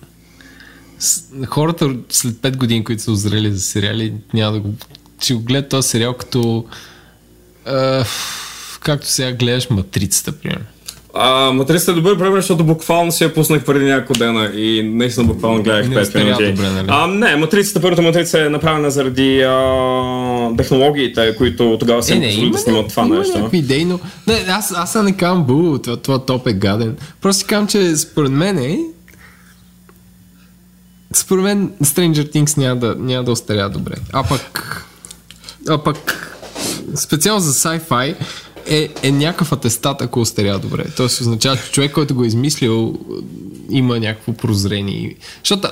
хората 1.48 1.96
след 2.10 2.36
5 2.36 2.58
години, 2.58 2.84
които 2.84 3.04
са 3.04 3.12
озрели 3.12 3.52
за 3.52 3.62
сериали, 3.62 4.14
няма 4.34 4.54
да 4.54 4.60
го... 4.60 4.74
Ще 5.20 5.34
го 5.34 5.40
гледат 5.40 5.70
този 5.70 5.88
сериал 5.90 6.14
като... 6.14 6.66
Е, 7.68 8.04
както 8.80 9.08
сега 9.08 9.32
гледаш 9.32 9.70
Матрицата, 9.70 10.32
примерно. 10.32 10.66
А, 11.18 11.52
Матрицата 11.52 11.92
е 11.92 11.96
добър 11.96 12.18
пример, 12.18 12.36
защото 12.36 12.64
буквално 12.64 13.12
си 13.12 13.24
я 13.24 13.34
пуснах 13.34 13.66
преди 13.66 13.86
няколко 13.86 14.14
дена 14.20 14.52
и 14.56 14.84
наистина 14.84 15.26
буквално 15.26 15.64
гледах 15.64 15.90
Не 15.90 15.96
5 15.96 16.02
остарява 16.02 16.42
минути. 16.42 16.52
добре, 16.56 16.70
нали? 16.70 16.88
а, 16.92 17.08
не, 17.08 17.36
Матрицата, 17.36 17.82
първата 17.82 18.02
Матрица 18.02 18.42
е 18.42 18.50
направена 18.50 18.92
заради 18.92 19.42
а, 19.42 20.58
технологиите, 20.58 21.36
които 21.38 21.78
тогава 21.80 22.04
са 22.04 22.14
Е, 22.16 22.20
не, 22.20 22.34
има, 22.34 22.52
да 22.52 22.58
снимат 22.58 22.88
това 22.90 23.06
има 23.06 23.18
нещо. 23.18 23.38
някакви 23.38 23.58
идеи, 23.58 23.86
но... 23.86 24.00
Не, 24.28 24.46
аз, 24.50 24.74
аз 24.76 24.96
не 24.96 25.18
казвам 25.18 25.44
бу, 25.44 25.78
това, 25.78 25.98
това 25.98 26.26
топ 26.26 26.48
е 26.48 26.54
гаден. 26.54 26.98
Просто 27.22 27.40
си 27.40 27.46
казвам, 27.46 27.68
че 27.68 27.96
според 27.96 28.32
мен 28.32 28.58
е... 28.58 28.80
Според 31.14 31.44
мен 31.44 31.72
Stranger 31.84 32.36
Things 32.36 32.58
няма 32.58 32.80
да, 32.80 32.96
няма 33.00 33.24
да 33.24 33.32
остаря 33.32 33.70
добре. 33.70 33.94
А 34.14 34.24
пък... 34.24 34.82
А 35.70 35.78
пък... 35.78 36.32
Специално 36.96 37.42
за 37.42 37.54
sci-fi 37.54 38.16
е, 38.68 38.90
е 39.04 39.12
някакъв 39.12 39.52
атестат, 39.52 40.02
ако 40.02 40.20
остаря 40.20 40.60
добре. 40.60 40.84
Тоест 40.98 41.22
означава, 41.22 41.58
че 41.58 41.72
човек, 41.72 41.92
който 41.92 42.16
го 42.16 42.24
е 42.24 42.28
измислил, 42.28 43.00
има 43.70 44.00
някакво 44.00 44.34
прозрение. 44.34 45.16
Защото 45.44 45.68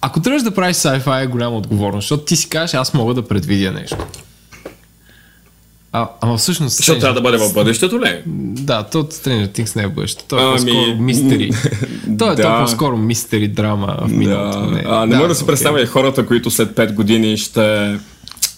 ако 0.00 0.20
трябваш 0.20 0.42
да 0.42 0.50
правиш 0.50 0.76
sci-fi 0.76 1.24
е 1.24 1.26
голяма 1.26 1.56
отговорност, 1.56 2.04
защото 2.04 2.24
ти 2.24 2.36
си 2.36 2.48
кажеш, 2.48 2.74
аз 2.74 2.94
мога 2.94 3.14
да 3.14 3.28
предвидя 3.28 3.72
нещо. 3.72 3.96
А, 5.92 6.08
ама 6.20 6.36
всъщност... 6.36 6.76
Защото 6.76 7.00
трябва 7.00 7.14
да 7.14 7.20
бъде 7.20 7.38
в 7.38 7.54
бъдещето 7.54 8.00
ли? 8.00 8.22
да, 8.26 8.82
то 8.82 9.02
Stranger 9.02 9.58
Things 9.58 9.76
не 9.76 9.82
е 9.82 9.88
бъдеще. 9.88 10.24
То 10.28 10.38
е 10.38 10.42
Ами, 10.42 10.72
по-скоро 10.72 10.96
мистери. 11.02 11.50
То 12.18 12.32
е 12.32 12.34
да. 12.34 12.42
то 12.42 12.64
по-скоро 12.64 12.96
мистери 12.96 13.48
драма 13.48 13.96
в 14.00 14.08
миналото. 14.08 14.70
Да. 14.70 14.82
А, 14.86 15.06
не 15.06 15.16
мога 15.16 15.28
да 15.28 15.34
си 15.34 15.42
окей. 15.42 15.52
представя 15.52 15.86
хората, 15.86 16.26
които 16.26 16.50
след 16.50 16.76
5 16.76 16.94
години 16.94 17.36
ще 17.36 17.98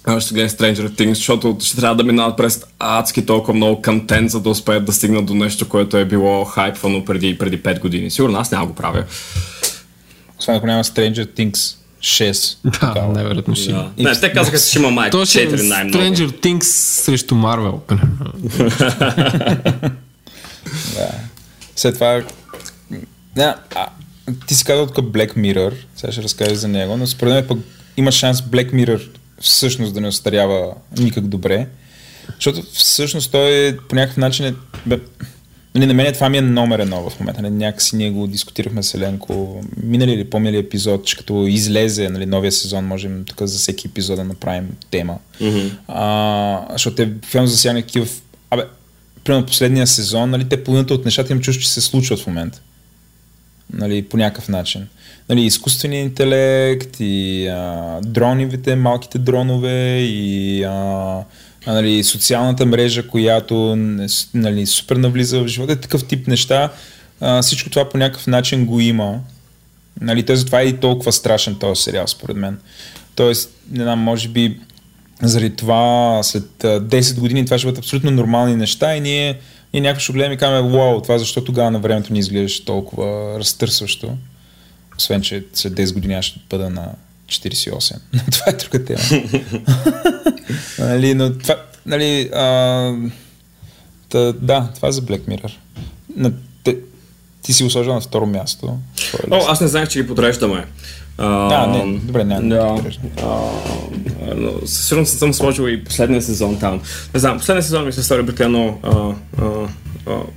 а, 0.04 0.20
ще 0.20 0.34
гледат 0.34 0.52
Stranger 0.52 0.88
Things, 0.88 1.14
защото 1.14 1.56
ще 1.60 1.76
трябва 1.76 1.96
да 1.96 2.04
минават 2.04 2.36
през 2.36 2.64
адски 2.78 3.26
толкова 3.26 3.54
много 3.54 3.82
контент, 3.82 4.30
за 4.30 4.40
да 4.40 4.50
успеят 4.50 4.84
да 4.84 4.92
стигнат 4.92 5.26
до 5.26 5.34
нещо, 5.34 5.68
което 5.68 5.96
е 5.96 6.04
било 6.04 6.44
хайпвано 6.44 7.04
преди, 7.04 7.38
преди 7.38 7.62
5 7.62 7.80
години. 7.80 8.10
Сигурно 8.10 8.38
аз 8.38 8.50
няма 8.50 8.66
го 8.66 8.74
правя. 8.74 9.04
Освен 10.38 10.56
ако 10.56 10.66
няма 10.66 10.84
Stranger 10.84 11.26
Things 11.26 11.76
6. 12.00 12.58
Да, 12.64 12.70
такава. 12.70 13.12
най-вероятно 13.12 13.56
ще 13.56 13.70
има. 13.70 13.90
Да. 13.96 14.02
Не, 14.02 14.20
те 14.20 14.32
казаха, 14.32 14.58
че 14.58 14.64
ще 14.64 14.78
има 14.78 14.90
май 14.90 15.10
То 15.10 15.24
ще 15.24 15.42
е 15.42 15.50
4 15.50 15.68
най-много. 15.68 16.04
Stranger 16.04 16.28
Things 16.42 16.62
срещу 16.62 17.34
Марвел. 17.34 17.80
Да. 20.94 21.08
След 21.76 21.94
това... 21.94 22.22
Да, 23.36 23.56
а, 23.74 23.86
ти 24.46 24.54
си 24.54 24.64
казал 24.64 24.86
тук 24.86 25.06
Black 25.06 25.36
Mirror, 25.36 25.72
сега 25.96 26.12
ще 26.12 26.22
разкажеш 26.22 26.58
за 26.58 26.68
него, 26.68 26.96
но 26.96 27.06
според 27.06 27.34
мен 27.34 27.46
пък 27.48 27.58
има 27.96 28.12
шанс 28.12 28.40
Black 28.40 28.72
Mirror 28.72 29.08
всъщност 29.42 29.94
да 29.94 30.00
не 30.00 30.08
остарява 30.08 30.74
никак 30.98 31.26
добре, 31.26 31.66
защото 32.34 32.62
всъщност 32.72 33.32
той 33.32 33.78
по 33.88 33.94
някакъв 33.94 34.16
начин 34.16 34.46
е, 34.46 34.54
бе, 34.86 34.98
Нали, 35.74 35.86
на 35.86 35.94
мен 35.94 36.14
това 36.14 36.28
ми 36.28 36.38
е 36.38 36.40
номер 36.40 36.78
едно 36.78 37.10
в 37.10 37.20
момента. 37.20 37.42
Нали, 37.42 37.54
някакси 37.54 37.96
ние 37.96 38.10
го 38.10 38.26
дискутирахме 38.26 38.82
с 38.82 38.94
Еленко. 38.94 39.60
Минали 39.82 40.12
или 40.12 40.30
помнили 40.30 40.56
епизод, 40.56 41.06
че 41.06 41.16
като 41.16 41.46
излезе 41.46 42.08
нали, 42.08 42.26
новия 42.26 42.52
сезон, 42.52 42.84
можем 42.84 43.24
тук 43.24 43.42
за 43.42 43.58
всеки 43.58 43.86
епизод 43.86 44.16
да 44.16 44.24
направим 44.24 44.68
тема. 44.90 45.18
Mm-hmm. 45.40 45.70
А, 45.88 46.72
защото 46.72 46.96
те 46.96 47.12
филм 47.26 47.46
засяга 47.46 47.80
такива... 47.80 48.06
Абе, 48.50 48.62
примерно 49.24 49.46
последния 49.46 49.86
сезон, 49.86 50.30
нали, 50.30 50.48
те 50.48 50.64
половината 50.64 50.94
от 50.94 51.04
нещата 51.04 51.32
им 51.32 51.40
чуш, 51.40 51.58
че 51.58 51.70
се 51.70 51.80
случват 51.80 52.20
в 52.20 52.26
момента. 52.26 52.60
Нали, 53.72 54.02
по 54.02 54.16
някакъв 54.16 54.48
начин. 54.48 54.86
Нали, 55.28 55.42
изкуственият 55.42 56.08
интелект 56.08 56.96
и 57.00 57.46
а, 57.46 57.98
дронивите, 58.04 58.76
малките 58.76 59.18
дронове 59.18 59.98
и 59.98 60.64
а, 60.64 61.18
нали, 61.66 62.04
социалната 62.04 62.66
мрежа, 62.66 63.08
която 63.08 63.76
нали, 64.34 64.66
супер 64.66 64.96
навлиза 64.96 65.40
в 65.40 65.48
живота, 65.48 65.80
такъв 65.80 66.04
тип 66.04 66.26
неща, 66.26 66.72
а, 67.20 67.42
всичко 67.42 67.70
това 67.70 67.88
по 67.88 67.98
някакъв 67.98 68.26
начин 68.26 68.66
го 68.66 68.80
има. 68.80 69.20
Нали, 70.00 70.22
той 70.22 70.36
затова 70.36 70.60
е 70.60 70.66
и 70.66 70.76
толкова 70.76 71.12
страшен 71.12 71.54
този 71.54 71.82
сериал, 71.82 72.06
според 72.06 72.36
мен. 72.36 72.58
Тоест, 73.14 73.50
не 73.70 73.82
знам, 73.82 73.98
може 73.98 74.28
би 74.28 74.56
заради 75.22 75.56
това 75.56 76.20
след 76.22 76.44
10 76.62 77.20
години 77.20 77.44
това 77.44 77.58
ще 77.58 77.66
бъдат 77.66 77.78
абсолютно 77.78 78.10
нормални 78.10 78.56
неща 78.56 78.96
и 78.96 79.00
ние, 79.00 79.38
ние 79.72 79.82
някакво 79.82 80.00
ще 80.00 80.12
гледаме 80.12 80.34
и 80.34 80.38
казваме, 80.38 80.70
вау, 80.70 81.00
това 81.00 81.18
защо 81.18 81.44
тогава 81.44 81.70
на 81.70 81.78
времето 81.78 82.12
ни 82.12 82.18
изглеждаше 82.18 82.64
толкова 82.64 83.38
разтърсващо. 83.38 84.16
Освен, 85.02 85.22
че 85.22 85.44
след 85.54 85.72
10 85.72 85.94
години 85.94 86.14
аз 86.14 86.24
ще 86.24 86.40
бъда 86.50 86.70
на 86.70 86.88
48. 87.28 87.96
Но 88.12 88.20
това 88.32 88.44
е 88.46 88.52
друга 88.52 88.84
тема. 88.84 89.22
нали, 90.88 91.14
но 91.14 91.38
това, 91.38 91.56
нали, 91.86 92.30
а, 92.34 92.94
та, 94.08 94.32
да, 94.32 94.68
това 94.74 94.88
е 94.88 94.92
за 94.92 95.02
Black 95.02 95.20
Mirror. 95.20 95.52
На, 96.16 96.32
те, 96.64 96.76
ти 97.42 97.52
си 97.52 97.64
го 97.64 97.70
сложил 97.70 97.94
на 97.94 98.00
второ 98.00 98.26
място. 98.26 98.78
О, 99.30 99.44
аз 99.48 99.60
не 99.60 99.68
знаех, 99.68 99.88
че 99.88 100.02
ги 100.02 100.08
подреждаме. 100.08 100.66
А, 101.18 101.48
да, 101.48 101.66
не, 101.66 101.98
добре, 101.98 102.24
няма 102.24 102.48
да. 102.48 102.82
но 104.36 104.66
със 104.66 104.86
сигурност 104.86 105.18
съм 105.18 105.34
сложил 105.34 105.68
и 105.68 105.84
последния 105.84 106.22
сезон 106.22 106.58
там. 106.58 106.80
Не 107.14 107.20
знам, 107.20 107.38
последния 107.38 107.62
сезон 107.62 107.86
ми 107.86 107.92
се 107.92 108.02
стори 108.02 108.26
прекалено 108.26 108.78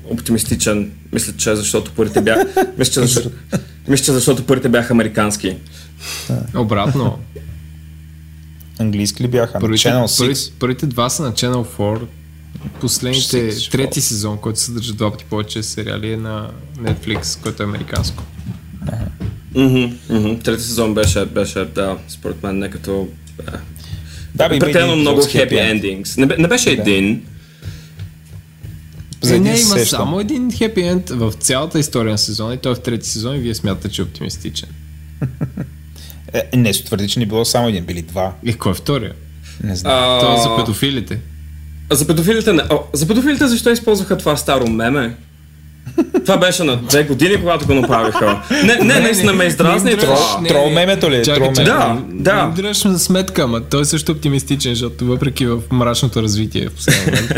оптимистичен. 0.10 0.92
Мисля, 1.14 1.34
че 1.38 1.56
защото 1.56 1.92
парите 1.92 2.22
бяха... 2.22 2.68
мисля, 2.78 2.94
че 2.94 3.00
защото, 3.08 3.30
мисля, 3.88 4.14
защото 4.14 4.46
парите 4.46 4.70
бяха 4.70 4.94
американски. 4.94 5.56
Обратно. 6.56 7.20
Английски 8.80 9.24
ли 9.24 9.28
бяха? 9.28 9.60
Първите, 9.60 9.90
Channel 9.90 10.04
6? 10.04 10.18
Първите, 10.18 10.52
първите 10.60 10.86
два 10.86 11.10
са 11.10 11.24
на 11.24 11.32
Channel 11.32 11.66
4. 11.78 12.02
Последните, 12.82 13.52
Six, 13.52 13.72
трети 13.72 14.02
сезон, 14.02 14.38
който 14.38 14.60
съдържа 14.60 14.94
два 14.94 15.12
пъти 15.12 15.26
повече 15.26 15.64
сериали 15.64 16.12
е 16.12 16.18
на 16.18 16.50
Netflix, 16.80 17.42
който 17.42 17.64
е 17.64 17.66
американско. 17.66 18.24
Mm-hmm, 19.56 20.44
Трети 20.44 20.64
сезон 20.64 20.94
беше, 20.94 21.26
беше, 21.26 21.66
да, 21.66 21.98
според 22.08 22.44
мен 22.44 22.58
не 22.60 22.70
като... 22.70 23.08
Е, 23.40 23.52
Да, 24.36 24.50
бе, 24.50 24.96
много 24.96 25.22
с 25.22 25.26
happy 25.26 25.50
happy 25.50 25.52
end. 25.52 25.82
endings. 26.04 26.18
Не, 26.18 26.38
не 26.38 26.48
беше 26.48 26.76
Да. 26.76 26.82
един. 26.82 27.24
За 29.26 29.34
Е, 29.34 29.38
един 29.38 29.44
не, 29.44 29.58
се 29.58 29.64
има 29.64 29.76
сещам. 29.76 29.98
само 29.98 30.20
един 30.20 30.52
хепи 30.52 30.82
енд 30.82 31.10
в 31.10 31.34
цялата 31.34 31.80
история 31.80 32.12
на 32.12 32.18
сезона 32.18 32.54
и 32.54 32.58
той 32.58 32.72
е 32.72 32.76
в 32.76 32.80
трети 32.80 33.10
сезон 33.10 33.36
и 33.36 33.40
вие 33.40 33.56
смятате, 33.56 33.90
че 33.90 34.02
е 34.02 34.06
оптимистичен. 34.06 34.70
Е, 36.34 36.58
не, 36.58 36.74
се 36.74 36.84
твърди, 36.84 37.08
че 37.08 37.20
не 37.20 37.26
било 37.26 37.46
само 37.46 37.70
един, 37.70 37.84
били 37.84 38.02
два. 38.02 38.32
И 38.44 38.54
кой 38.54 38.72
е 38.72 38.76
втория? 38.76 39.14
Не 39.64 39.76
знам. 39.76 39.94
А, 39.94 40.20
Това 40.20 40.34
е 40.34 40.38
за 40.40 40.56
педофилите. 40.58 41.20
За 41.92 42.08
педофилите, 42.08 42.54
не. 42.54 42.64
О, 42.70 42.80
за 42.94 43.08
педофилите 43.08 43.48
защо 43.48 43.72
използваха 43.72 44.18
това 44.18 44.38
старо 44.38 44.68
меме? 44.68 45.16
Това 46.16 46.38
беше 46.38 46.64
на 46.64 46.78
две 46.78 47.04
години, 47.04 47.38
когато 47.38 47.66
го 47.68 47.74
направиха. 47.74 48.42
Не, 48.64 48.76
не, 48.76 49.00
наистина 49.00 49.34
ме 49.34 49.46
издразни 49.46 49.98
това. 49.98 50.42
Трол 50.48 50.70
мемето 50.70 51.12
ли 51.12 51.16
е? 51.16 51.22
Чакай, 51.22 51.44
Трол 51.44 51.54
чакай. 51.56 51.74
мемето. 51.74 52.04
Да, 52.14 52.32
да. 52.34 52.46
Не 52.46 52.54
дръж 52.54 52.82
за 52.82 53.00
сметка, 53.00 53.42
ама 53.42 53.62
той 53.62 53.82
е 53.82 53.86
също 53.86 54.12
оптимистичен, 54.12 54.72
защото 54.72 55.06
въпреки 55.06 55.46
в 55.46 55.62
мрачното 55.72 56.22
развитие 56.24 56.68
в 56.68 56.72
последния 56.72 57.22
момент, 57.22 57.32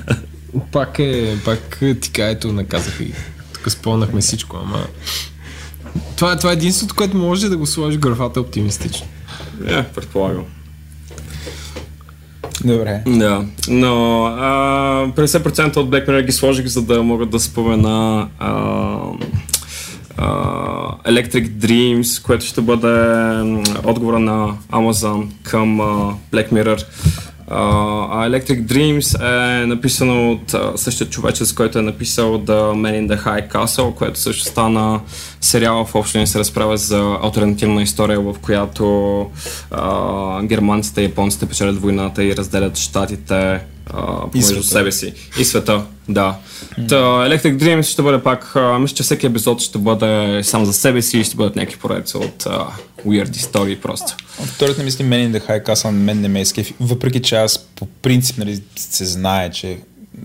пак 0.72 0.98
е, 0.98 1.36
пак 1.44 1.80
ти 2.00 2.10
ето 2.18 2.52
наказаха 2.52 3.04
ги. 3.04 3.14
Тук 3.54 3.70
спомнахме 3.70 4.20
всичко, 4.20 4.56
ама... 4.62 4.86
Това, 6.16 6.32
е- 6.32 6.36
това 6.36 6.50
е 6.50 6.52
единството, 6.52 6.94
което 6.94 7.16
може 7.16 7.48
да 7.48 7.56
го 7.56 7.66
сложи 7.66 7.98
графата 7.98 8.40
оптимистично. 8.40 9.06
Е, 9.66 9.82
предполагам. 9.84 10.44
Добре. 12.64 13.02
Да, 13.06 13.44
но 13.68 14.24
а, 14.24 15.06
50% 15.06 15.76
от 15.76 15.90
Black 15.90 16.08
Mirror 16.08 16.26
ги 16.26 16.32
сложих, 16.32 16.66
за 16.66 16.82
да 16.82 17.02
мога 17.02 17.26
да 17.26 17.40
спомена 17.40 18.28
а, 18.38 18.50
а, 20.16 20.26
Electric 21.10 21.48
Dreams, 21.48 22.22
което 22.22 22.44
ще 22.44 22.60
бъде 22.60 22.88
отговора 23.84 24.18
на 24.18 24.54
Amazon 24.72 25.28
към 25.42 25.80
а, 25.80 25.84
Black 26.32 26.52
Mirror. 26.52 26.84
А, 27.48 28.28
Electric 28.28 28.62
Dreams 28.62 29.20
е 29.62 29.66
написано 29.66 30.32
от 30.32 30.54
същия 30.80 31.10
човечец, 31.10 31.52
който 31.52 31.78
е 31.78 31.82
написал 31.82 32.38
The 32.38 32.72
Man 32.72 33.06
in 33.06 33.16
the 33.16 33.24
High 33.24 33.52
Castle, 33.52 33.94
което 33.94 34.20
също 34.20 34.44
стана 34.44 35.00
сериал 35.40 35.84
в 35.84 35.94
общи 35.94 36.26
се 36.26 36.38
разправя 36.38 36.76
за 36.76 37.18
альтернативна 37.22 37.82
история, 37.82 38.20
в 38.20 38.34
която 38.42 39.20
а, 39.70 40.42
германците 40.42 41.00
и 41.00 41.04
японците 41.04 41.46
печелят 41.46 41.80
войната 41.80 42.24
и 42.24 42.36
разделят 42.36 42.76
щатите 42.76 43.60
а, 43.86 44.30
помежду 44.30 44.62
себе 44.62 44.92
си. 44.92 45.12
И 45.40 45.44
света, 45.44 45.84
да. 46.08 46.36
Та, 46.88 46.96
Electric 46.96 47.56
Dreams 47.56 47.82
ще 47.82 48.02
бъде 48.02 48.22
пак, 48.22 48.56
а, 48.56 48.78
мисля, 48.78 48.94
че 48.96 49.02
всеки 49.02 49.26
епизод 49.26 49.60
ще 49.60 49.78
бъде 49.78 50.40
сам 50.44 50.64
за 50.64 50.72
себе 50.72 51.02
си 51.02 51.18
и 51.18 51.24
ще 51.24 51.36
бъдат 51.36 51.56
някакви 51.56 51.78
поредици 51.78 52.16
от 52.16 52.46
а, 52.46 52.66
weird 53.06 53.36
истории 53.36 53.76
просто. 53.76 54.16
Вторият 54.44 54.78
не 54.78 54.84
мисли 54.84 55.04
Men 55.04 55.30
in 55.30 55.38
the 55.38 55.48
High 55.48 55.66
Castle 55.66 55.84
на 55.84 55.92
мен 55.92 56.20
не 56.20 56.28
ме 56.28 56.40
е 56.40 56.44
скефи. 56.44 56.74
Въпреки, 56.80 57.22
че 57.22 57.36
аз 57.36 57.58
по 57.58 57.86
принцип 57.86 58.38
нали, 58.38 58.62
се 58.76 59.04
знае, 59.04 59.50
че 59.50 59.78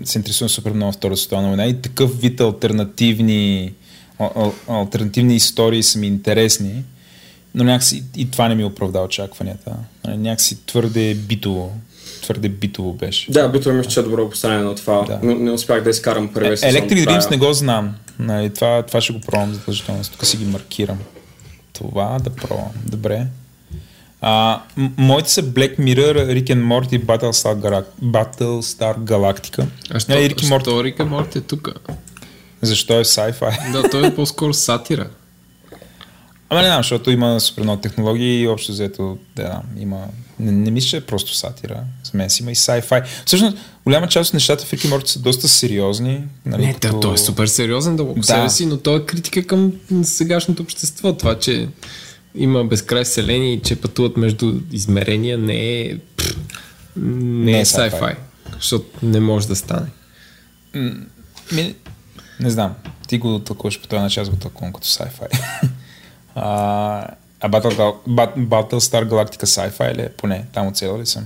се 0.04 0.18
интересувам 0.18 0.48
супер 0.48 0.72
много 0.72 0.88
от 0.88 0.94
Втората 0.96 1.20
световна 1.20 1.48
война 1.48 1.66
и 1.66 1.82
такъв 1.82 2.20
вид 2.20 2.40
альтернативни, 2.40 3.72
ал- 4.20 4.32
ал- 4.36 4.80
альтернативни 4.80 5.36
истории 5.36 5.82
са 5.82 5.98
ми 5.98 6.06
интересни, 6.06 6.82
но 7.54 7.64
някакси 7.64 8.04
и 8.16 8.30
това 8.30 8.48
не 8.48 8.54
ми 8.54 8.64
оправда 8.64 9.00
очакванията. 9.00 9.76
Нали, 10.04 10.16
Някакси 10.16 10.66
твърде 10.66 11.14
битово. 11.14 11.72
Твърде 12.30 12.48
битово 12.50 12.92
беше. 12.92 13.32
Да, 13.32 13.48
бито 13.48 13.72
мисля, 13.72 13.90
че 13.90 14.00
е 14.00 14.02
добро 14.02 14.30
поставяне 14.30 14.62
на 14.62 14.74
това. 14.74 15.02
Да. 15.02 15.18
Не, 15.22 15.34
не 15.34 15.50
успях 15.50 15.82
да 15.82 15.90
изкарам 15.90 16.28
първия 16.28 16.56
сезон. 16.56 16.82
Electric 16.82 17.04
края. 17.04 17.20
Dreams 17.20 17.30
не 17.30 17.36
го 17.36 17.52
знам. 17.52 17.94
Нали, 18.18 18.50
това, 18.50 18.82
това 18.82 19.00
ще 19.00 19.12
го 19.12 19.20
пробвам 19.20 19.54
задължително. 19.54 20.02
Тук 20.04 20.26
си 20.26 20.36
ги 20.36 20.44
маркирам. 20.44 20.98
Това 21.72 22.18
да 22.20 22.30
пробвам. 22.30 22.70
Добре. 22.86 23.26
А, 24.20 24.60
м- 24.76 24.90
моите 24.96 25.30
са 25.30 25.42
Black 25.44 25.78
Mirror, 25.78 26.14
Rick 26.34 26.44
and 26.46 26.62
Morty, 26.62 27.04
Battlestar, 27.04 27.56
Galac- 27.56 27.84
Battlestar 28.04 28.98
Galactica. 28.98 29.64
А 29.90 30.00
що, 30.00 30.12
Нали, 30.12 30.30
Rick 30.30 30.34
and 30.36 30.48
Morty, 30.48 30.60
що 30.62 30.84
Рика 30.84 31.04
Морти 31.04 31.38
е 31.38 31.42
тук? 31.42 31.68
защо 32.62 33.00
е 33.00 33.04
sci-fi? 33.04 33.72
Да, 33.72 33.90
той 33.90 34.06
е 34.06 34.14
по-скоро 34.14 34.54
сатира. 34.54 35.06
Ама 36.52 36.60
не 36.62 36.66
знам, 36.66 36.78
защото 36.78 37.10
има 37.10 37.40
супер 37.40 37.62
много 37.62 37.80
технологии 37.80 38.40
и 38.40 38.48
общо 38.48 38.72
взето, 38.72 39.18
да, 39.36 39.62
има... 39.78 40.04
Не, 40.38 40.52
не 40.52 40.70
мисля, 40.70 40.88
че 40.88 40.96
е 40.96 41.00
просто 41.00 41.34
сатира. 41.34 41.80
За 42.04 42.10
мен 42.14 42.30
си 42.30 42.42
има 42.42 42.52
и 42.52 42.54
sci-fi. 42.54 43.04
Всъщност, 43.26 43.56
голяма 43.84 44.08
част 44.08 44.28
от 44.28 44.34
нещата 44.34 44.64
в 44.64 44.70
and 44.72 44.90
Morty 44.90 45.06
са 45.06 45.18
доста 45.18 45.48
сериозни. 45.48 46.24
Нали, 46.46 46.66
Не, 46.66 46.74
като... 46.74 47.00
той 47.00 47.14
е 47.14 47.18
супер 47.18 47.46
сериозен 47.46 47.96
да 47.96 48.04
го 48.04 48.14
Да. 48.14 48.22
себе 48.22 48.50
си, 48.50 48.66
но 48.66 48.76
той 48.76 48.98
е 48.98 49.04
критика 49.06 49.46
към 49.46 49.72
сегашното 50.02 50.62
общество. 50.62 51.16
Това, 51.16 51.38
че 51.38 51.68
има 52.34 52.64
безкрай 52.64 53.04
вселени 53.04 53.54
и 53.54 53.60
че 53.60 53.76
пътуват 53.76 54.16
между 54.16 54.60
измерения 54.72 55.38
не 55.38 55.80
е... 55.80 55.98
Не, 56.96 57.44
Не 57.44 57.58
е 57.58 57.60
е 57.60 57.64
sci-fi. 57.64 58.16
Защото 58.56 59.06
не 59.06 59.20
може 59.20 59.48
да 59.48 59.56
стане. 59.56 59.86
Ми, 61.52 61.74
не 62.40 62.50
знам. 62.50 62.74
Ти 63.08 63.18
го 63.18 63.38
тълкуваш 63.38 63.80
по 63.80 63.86
този 63.86 64.02
начин, 64.02 64.22
аз 64.22 64.30
го 64.30 64.36
тълкувам 64.36 64.72
като 64.72 64.86
sci-fi. 64.86 65.38
а, 66.34 67.06
а 67.40 67.50
Battle, 67.50 67.94
Battlestar 68.38 69.08
Galactica 69.08 69.44
sci-fi 69.44 69.94
ли 69.94 70.02
е? 70.02 70.08
Поне, 70.08 70.44
там 70.52 70.66
оцелял 70.66 71.00
ли 71.00 71.06
съм? 71.06 71.24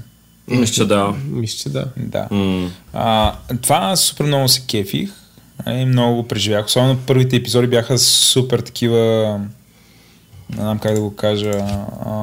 Мисля, 0.48 0.74
че 0.74 0.84
да. 0.84 1.14
Мисля, 1.26 1.58
че 1.58 1.68
да. 1.68 1.84
Да. 1.96 2.28
М. 2.30 2.70
А, 2.92 3.34
това 3.62 3.96
супер 3.96 4.24
много 4.24 4.48
се 4.48 4.66
кефих. 4.66 5.10
И 5.70 5.84
много 5.84 6.16
го 6.16 6.28
преживях. 6.28 6.66
Особено 6.66 6.98
първите 7.06 7.36
епизоди 7.36 7.66
бяха 7.66 7.98
супер 7.98 8.60
такива, 8.60 9.40
не 10.50 10.56
знам 10.56 10.78
как 10.78 10.94
да 10.94 11.00
го 11.00 11.16
кажа, 11.16 11.50
а, 12.06 12.22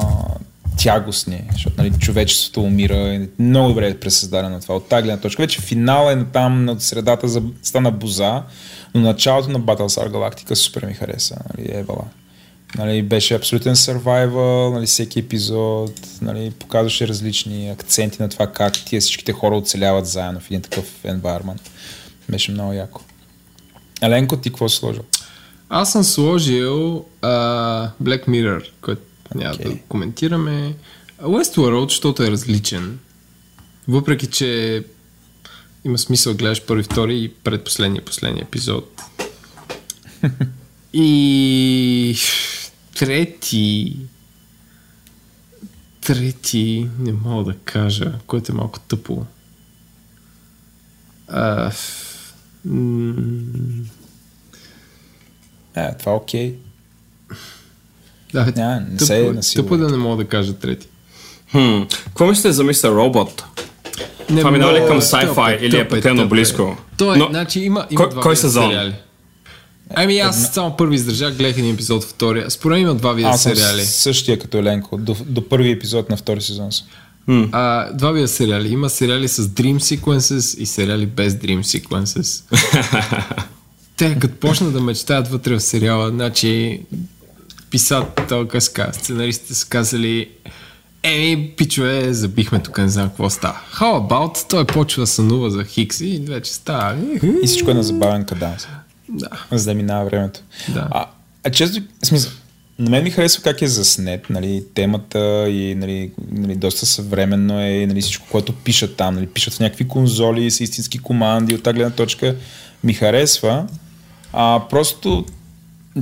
тягостни, 0.77 1.41
защото 1.51 1.75
нали, 1.77 1.93
човечеството 1.99 2.61
умира. 2.61 2.95
и 2.95 3.29
Много 3.39 3.69
добре 3.69 3.87
е 3.87 3.99
пресъздадено 3.99 4.59
това. 4.59 4.75
От 4.75 4.89
тази 4.89 5.03
гледна 5.03 5.21
точка. 5.21 5.43
Вече 5.43 5.61
финала 5.61 6.13
е 6.13 6.23
там, 6.23 6.69
от 6.69 6.81
средата 6.81 7.27
за, 7.27 7.41
стана 7.63 7.91
боза, 7.91 8.43
но 8.93 9.01
началото 9.01 9.49
на 9.49 9.59
Battlestar 9.59 10.09
Galactica 10.09 10.53
супер 10.53 10.85
ми 10.85 10.93
хареса. 10.93 11.37
Нали, 11.57 11.69
Евала. 11.71 12.03
Нали, 12.77 13.02
беше 13.02 13.34
абсолютен 13.34 13.76
survival, 13.76 14.73
нали, 14.73 14.85
всеки 14.85 15.19
епизод 15.19 15.99
нали, 16.22 16.52
показваше 16.60 17.07
различни 17.07 17.69
акценти 17.69 18.22
на 18.22 18.30
това 18.30 18.48
как 18.48 18.73
тия 18.85 19.02
всичките 19.02 19.34
хора 19.34 19.56
оцеляват 19.56 20.07
заедно 20.07 20.39
в 20.39 20.45
един 20.45 20.61
такъв 20.61 20.85
environment. 21.03 21.61
Беше 22.30 22.52
много 22.52 22.73
яко. 22.73 23.02
Еленко, 24.02 24.38
ти 24.38 24.49
какво 24.49 24.69
си 24.69 24.77
сложил? 24.77 25.03
Аз 25.69 25.91
съм 25.91 26.03
сложил 26.03 27.06
а, 27.22 27.30
Black 28.03 28.27
Mirror, 28.27 28.69
който 28.81 29.02
няма 29.35 29.57
да 29.57 29.77
коментираме. 29.89 30.76
Westworld, 31.22 31.89
защото 31.89 32.23
е 32.23 32.31
различен. 32.31 32.99
Въпреки, 33.88 34.27
че 34.27 34.84
има 35.85 35.98
смисъл 35.98 36.34
да 36.34 36.38
гледаш 36.38 36.65
първи, 36.65 36.84
втори 36.84 37.23
и 37.23 37.30
предпоследния, 37.30 38.06
последния 38.06 38.43
епизод. 38.43 39.02
и 40.93 42.15
трети 42.95 43.95
трети 46.01 46.89
не 46.99 47.13
мога 47.13 47.43
да 47.43 47.57
кажа, 47.57 48.11
което 48.27 48.51
е 48.51 48.55
малко 48.55 48.80
тъпо. 48.80 49.26
А, 51.27 51.72
м- 52.65 53.13
Е, 55.76 55.97
това 55.97 56.11
е 56.11 56.15
окей. 56.15 56.55
Да, 58.34 58.43
бе, 58.45 58.51
Няма, 58.51 58.80
не 58.81 58.85
тъпо, 58.89 59.05
се 59.05 59.19
е- 59.19 59.55
тъпо 59.55 59.76
е 59.76 59.77
да 59.77 59.89
не 59.89 59.97
мога 59.97 60.23
да 60.23 60.30
кажа 60.30 60.53
трети. 60.53 60.88
Хм. 61.51 61.81
Какво 62.05 62.27
мислите 62.27 62.51
за 62.51 62.63
мистер 62.63 62.89
Робот? 62.89 63.43
Не 64.30 64.38
Това 64.38 64.51
минава 64.51 64.73
ли 64.73 64.77
към 64.80 64.99
тъп 64.99 65.03
sci-fi 65.03 65.59
или 65.59 65.77
е 65.77 65.80
тъп 65.80 65.89
прекалено 65.89 66.30
близко? 66.30 66.77
То 66.97 67.13
е, 67.13 67.18
Но- 67.18 67.27
значи 67.27 67.59
има, 67.59 67.88
има 67.89 67.97
Кой- 67.97 68.09
два 68.09 68.22
кой 68.22 68.35
сезон? 68.35 68.63
сериали. 68.65 68.95
Ами 69.95 70.19
аз 70.19 70.53
само 70.53 70.77
първи 70.77 70.95
издържах, 70.95 71.38
гледах 71.38 71.57
един 71.57 71.73
епизод 71.73 72.03
втория. 72.03 72.51
Според 72.51 72.76
мен 72.76 72.81
има 72.81 72.95
два 72.95 73.13
вида 73.13 73.30
Аз 73.30 73.43
сериали. 73.43 73.81
същия 73.85 74.39
като 74.39 74.57
Еленко. 74.57 74.97
До, 74.97 75.15
до 75.26 75.49
първи 75.49 75.72
епизод 75.72 76.09
на 76.09 76.18
втори 76.18 76.41
сезон 76.41 76.72
съм. 76.72 76.88
А, 77.51 77.93
два 77.93 78.11
вида 78.11 78.27
сериали. 78.27 78.69
Има 78.69 78.89
сериали 78.89 79.27
с 79.27 79.43
Dream 79.43 79.77
Sequences 79.77 80.59
и 80.59 80.65
сериали 80.65 81.05
без 81.05 81.34
Dream 81.34 81.61
Sequences. 81.61 82.43
Те 83.97 84.18
като 84.19 84.35
почна 84.35 84.72
да 84.72 84.81
мечтаят 84.81 85.27
вътре 85.27 85.55
в 85.55 85.59
сериала, 85.59 86.09
значи 86.09 86.80
писател, 87.69 88.47
къска, 88.47 88.89
сценаристите 88.93 89.53
са 89.53 89.68
казали 89.68 90.30
Еми, 91.03 91.51
пичове, 91.57 92.13
забихме 92.13 92.59
тук, 92.59 92.77
не 92.77 92.89
знам 92.89 93.09
какво 93.09 93.30
става. 93.30 93.59
How 93.73 94.09
about? 94.09 94.49
Той 94.49 94.65
почва 94.65 95.01
да 95.03 95.07
сънува 95.07 95.49
за 95.49 95.63
Хикс 95.63 95.99
и 96.01 96.23
вече 96.27 96.53
става. 96.53 96.97
И 97.43 97.47
всичко 97.47 97.72
е 97.72 97.73
на 97.73 97.84
забавен 97.84 98.26
каданс. 98.26 98.68
Да. 99.11 99.29
За 99.51 99.65
да 99.65 99.73
минава 99.73 100.05
времето. 100.05 100.39
Да. 100.69 100.88
А, 100.91 101.05
а 101.43 101.49
често, 101.49 101.81
смисъл, 102.03 102.31
на 102.79 102.89
мен 102.89 103.03
ми 103.03 103.11
харесва 103.11 103.43
как 103.43 103.61
е 103.61 103.67
заснет, 103.67 104.29
нали, 104.29 104.63
темата 104.73 105.49
и 105.49 105.75
нали, 105.75 106.11
нали, 106.31 106.55
доста 106.55 106.85
съвременно 106.85 107.61
е 107.61 107.85
нали, 107.88 108.01
всичко, 108.01 108.27
което 108.31 108.53
пишат 108.53 108.95
там. 108.95 109.15
Нали, 109.15 109.27
пишат 109.27 109.53
в 109.53 109.59
някакви 109.59 109.88
конзоли 109.88 110.51
с 110.51 110.59
истински 110.59 110.99
команди, 110.99 111.55
от 111.55 111.63
тази 111.63 111.75
гледна 111.75 111.91
точка 111.91 112.35
ми 112.83 112.93
харесва. 112.93 113.67
А, 114.33 114.61
просто, 114.69 115.25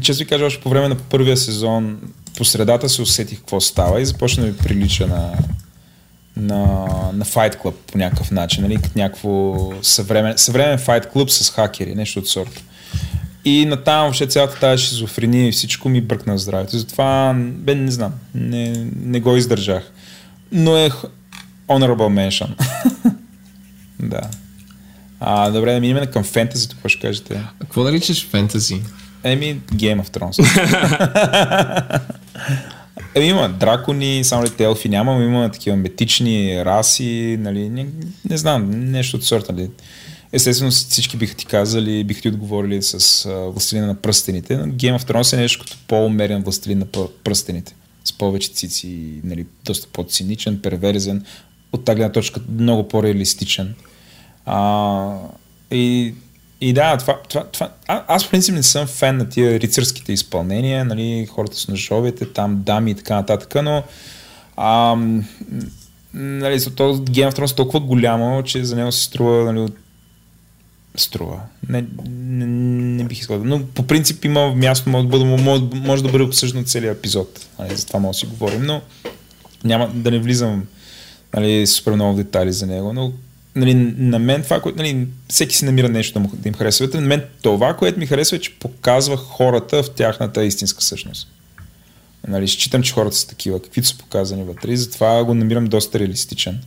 често 0.02 0.23
ви 0.23 0.30
кажа, 0.30 0.45
още 0.45 0.61
по 0.61 0.69
време 0.69 0.88
на 0.88 0.95
първия 0.95 1.38
сезон, 1.38 1.99
по 2.38 2.45
средата 2.45 2.90
се 2.90 3.02
усетих 3.02 3.40
какво 3.40 3.61
става 3.61 4.02
и 4.02 4.06
започна 4.06 4.44
да 4.44 4.49
ми 4.49 4.57
прилича 4.57 5.07
на, 5.07 5.34
на, 6.38 6.86
на 7.14 7.26
Fight 7.26 7.61
Club 7.61 7.73
по 7.91 7.98
някакъв 7.98 8.31
начин, 8.31 8.64
нали, 8.64 8.76
като 8.76 8.99
някакво 8.99 9.56
съвремен, 9.81 10.34
съвремен 10.38 10.77
Fight 10.77 11.14
Club 11.14 11.27
с 11.27 11.49
хакери, 11.49 11.95
нещо 11.95 12.19
от 12.19 12.27
сорта. 12.27 12.61
И 13.45 13.66
натам 13.66 14.02
въобще 14.02 14.28
цялата 14.28 14.60
тази 14.60 14.84
шизофрения 14.84 15.48
и 15.48 15.52
всичко 15.52 15.90
ми 15.90 16.02
бръкна 16.02 16.38
здравето. 16.38 16.78
Затова, 16.78 17.34
бе, 17.38 17.76
не 17.76 17.91
знам, 17.91 18.14
не, 18.36 18.88
не 19.03 19.20
го 19.20 19.36
издържах. 19.36 19.91
Но 20.52 20.78
е 20.78 20.90
honorable 21.68 22.30
mention. 22.30 22.49
да. 23.99 24.22
А, 25.20 25.49
добре, 25.49 25.74
да 25.74 25.80
минем 25.80 26.06
към 26.06 26.24
фентезито, 26.24 26.76
какво 26.76 26.90
ще 26.90 26.99
кажете? 26.99 27.34
А 27.34 27.49
какво 27.60 27.84
наричаш 27.84 28.28
фентази? 28.28 28.82
Еми, 29.24 29.61
Game 29.74 30.03
of 30.03 30.18
Thrones. 30.18 30.40
Еми, 33.16 33.28
има 33.28 33.49
дракони, 33.49 34.24
само 34.24 34.44
ли 34.44 34.49
те 34.49 34.64
елфи 34.64 34.90
няма, 34.90 35.16
но 35.16 35.22
има 35.22 35.49
такива 35.52 35.78
метични 35.78 36.66
раси, 36.66 37.38
нали, 37.40 37.70
не, 37.70 37.88
не 38.30 38.38
знам, 38.38 38.70
нещо 38.70 39.18
от 39.18 39.24
сорта. 39.24 39.53
Нали. 39.53 39.70
Естествено 40.34 40.72
всички 40.72 41.18
биха 41.18 41.35
ти 41.35 41.45
казали, 41.45 42.03
биха 42.03 42.22
ти 42.22 42.27
отговорили 42.30 42.81
с 42.81 43.26
а, 43.26 43.31
Властелина 43.35 43.88
на 43.88 43.95
пръстените, 43.95 44.57
но 44.57 44.65
Game 44.65 44.99
of 44.99 45.11
Thrones 45.11 45.34
е 45.34 45.41
нещо 45.41 45.60
като 45.65 45.77
по-умерен 45.88 46.43
Властелин 46.43 46.80
на 46.80 46.85
пръ- 46.85 47.10
пръстените. 47.23 47.76
С 48.03 48.14
повече 48.14 48.49
цици, 48.51 49.22
нали, 49.23 49.45
доста 49.65 49.88
по-циничен, 49.93 50.61
перверзен, 50.61 51.26
от 51.73 51.85
тази 51.85 51.95
гледна 51.95 52.11
точка 52.11 52.41
много 52.60 52.88
по-реалистичен. 52.88 53.76
А, 54.45 55.15
и, 55.72 56.14
и 56.61 56.73
да, 56.73 56.97
това, 56.97 57.19
това, 57.30 57.43
това, 57.43 57.69
а, 57.88 58.03
аз 58.07 58.26
в 58.26 58.30
принцип 58.30 58.56
не 58.56 58.64
съм 58.64 58.88
фен 58.88 59.18
на 59.18 59.30
тия 59.30 59.60
рицарските 59.60 60.14
изпълнения, 60.14 60.85
нали, 60.85 61.27
хората 61.31 61.57
с 61.57 61.68
ножовете, 61.68 62.26
там 62.26 62.64
дами 62.65 62.91
и 62.91 62.95
така 62.95 63.15
нататък, 63.15 63.56
но 63.64 63.84
а, 64.57 64.95
нали, 66.14 66.65
този 66.76 67.01
Game 67.01 67.31
of 67.31 67.38
Thrones 67.38 67.51
е 67.51 67.56
толкова 67.56 67.80
голямо, 67.80 68.43
че 68.43 68.65
за 68.65 68.76
него 68.76 68.91
се 68.91 69.03
струва 69.03 69.45
нали, 69.53 69.60
от- 69.60 69.77
струва. 70.95 71.41
Не, 71.70 71.86
не, 72.10 72.45
не 72.45 73.03
бих 73.03 73.20
искал. 73.20 73.44
Но 73.44 73.66
по 73.66 73.88
принцип 73.88 74.26
има 74.26 74.56
място, 74.56 74.90
може 74.90 75.07
да 75.07 75.10
бъде, 75.10 75.26
може, 75.76 76.03
да 76.03 76.10
бъде 76.10 76.24
обсъждан 76.24 76.66
целият 76.66 76.98
епизод. 76.98 77.48
Нали, 77.60 77.76
за 77.76 77.86
това 77.86 77.99
може 77.99 78.16
да 78.16 78.20
си 78.20 78.26
говорим, 78.26 78.61
но 78.61 78.82
няма 79.64 79.91
да 79.94 80.11
не 80.11 80.20
влизам 80.20 80.64
нали, 81.34 81.68
супер 81.68 81.91
много 81.91 82.14
в 82.14 82.18
детайли 82.24 82.53
за 82.53 82.68
него, 82.68 82.94
но 82.94 83.11
нали, 83.56 83.74
на 83.98 84.20
мен 84.20 84.44
това, 84.44 84.61
което 84.61 84.78
нали, 84.78 85.07
всеки 85.28 85.56
си 85.56 85.66
намира 85.66 85.90
нещо 85.90 86.14
да, 86.14 86.20
му, 86.20 86.32
да 86.34 86.48
им 86.48 86.53
харесва. 86.53 86.90
На 86.94 87.02
мен 87.02 87.24
това, 87.41 87.74
което 87.74 87.99
ми 87.99 88.06
харесва 88.06 88.38
е, 88.38 88.40
че 88.40 88.60
показва 88.60 89.18
хората 89.18 89.84
в 89.84 89.90
тяхната 89.90 90.44
истинска 90.45 90.84
същност. 90.84 91.28
Нали, 92.28 92.48
считам, 92.48 92.84
че 92.84 92.94
хората 92.94 93.16
са 93.16 93.28
такива, 93.28 93.61
каквито 93.61 93.88
са 93.88 93.98
показани 93.98 94.44
вътре 94.44 94.72
и 94.72 94.78
затова 94.78 95.24
го 95.24 95.34
намирам 95.34 95.66
доста 95.66 95.99
реалистичен. 95.99 96.60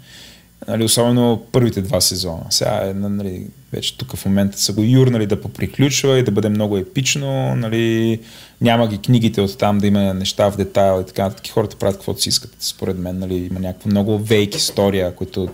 Нали, 0.69 0.85
особено 0.85 1.43
първите 1.53 1.83
два 1.83 2.01
сезона. 2.01 2.43
Сега 2.51 2.81
е, 2.85 2.95
нали, 2.95 3.47
вече 3.73 3.99
тук 3.99 4.17
в 4.17 4.25
момента 4.27 4.59
са 4.59 4.73
го 4.73 4.83
юрнали 4.83 5.27
да 5.27 5.41
поприключва 5.41 6.19
и 6.19 6.23
да 6.23 6.31
бъде 6.31 6.49
много 6.49 6.77
епично. 6.77 7.55
Нали, 7.55 8.21
няма 8.61 8.89
ги 8.89 8.99
книгите 8.99 9.41
от 9.41 9.59
там 9.59 9.79
да 9.79 9.87
има 9.87 10.15
неща 10.15 10.51
в 10.51 10.57
детайл 10.57 11.01
и 11.01 11.07
така. 11.07 11.31
Таки 11.31 11.51
хората 11.51 11.77
правят 11.77 11.97
каквото 11.97 12.21
си 12.21 12.29
искат. 12.29 12.57
Според 12.61 12.99
мен 12.99 13.19
нали, 13.19 13.35
има 13.35 13.61
някаква 13.61 13.91
много 13.91 14.19
вейк 14.19 14.55
история, 14.55 15.15
които 15.15 15.49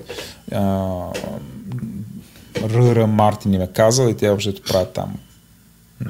а, 0.53 0.85
Ръра 2.63 3.07
Мартин 3.07 3.55
им 3.55 3.63
е 3.63 3.67
казал 3.67 4.09
и 4.09 4.17
те 4.17 4.29
въобще 4.29 4.55
правят 4.69 4.93
там. 4.93 5.15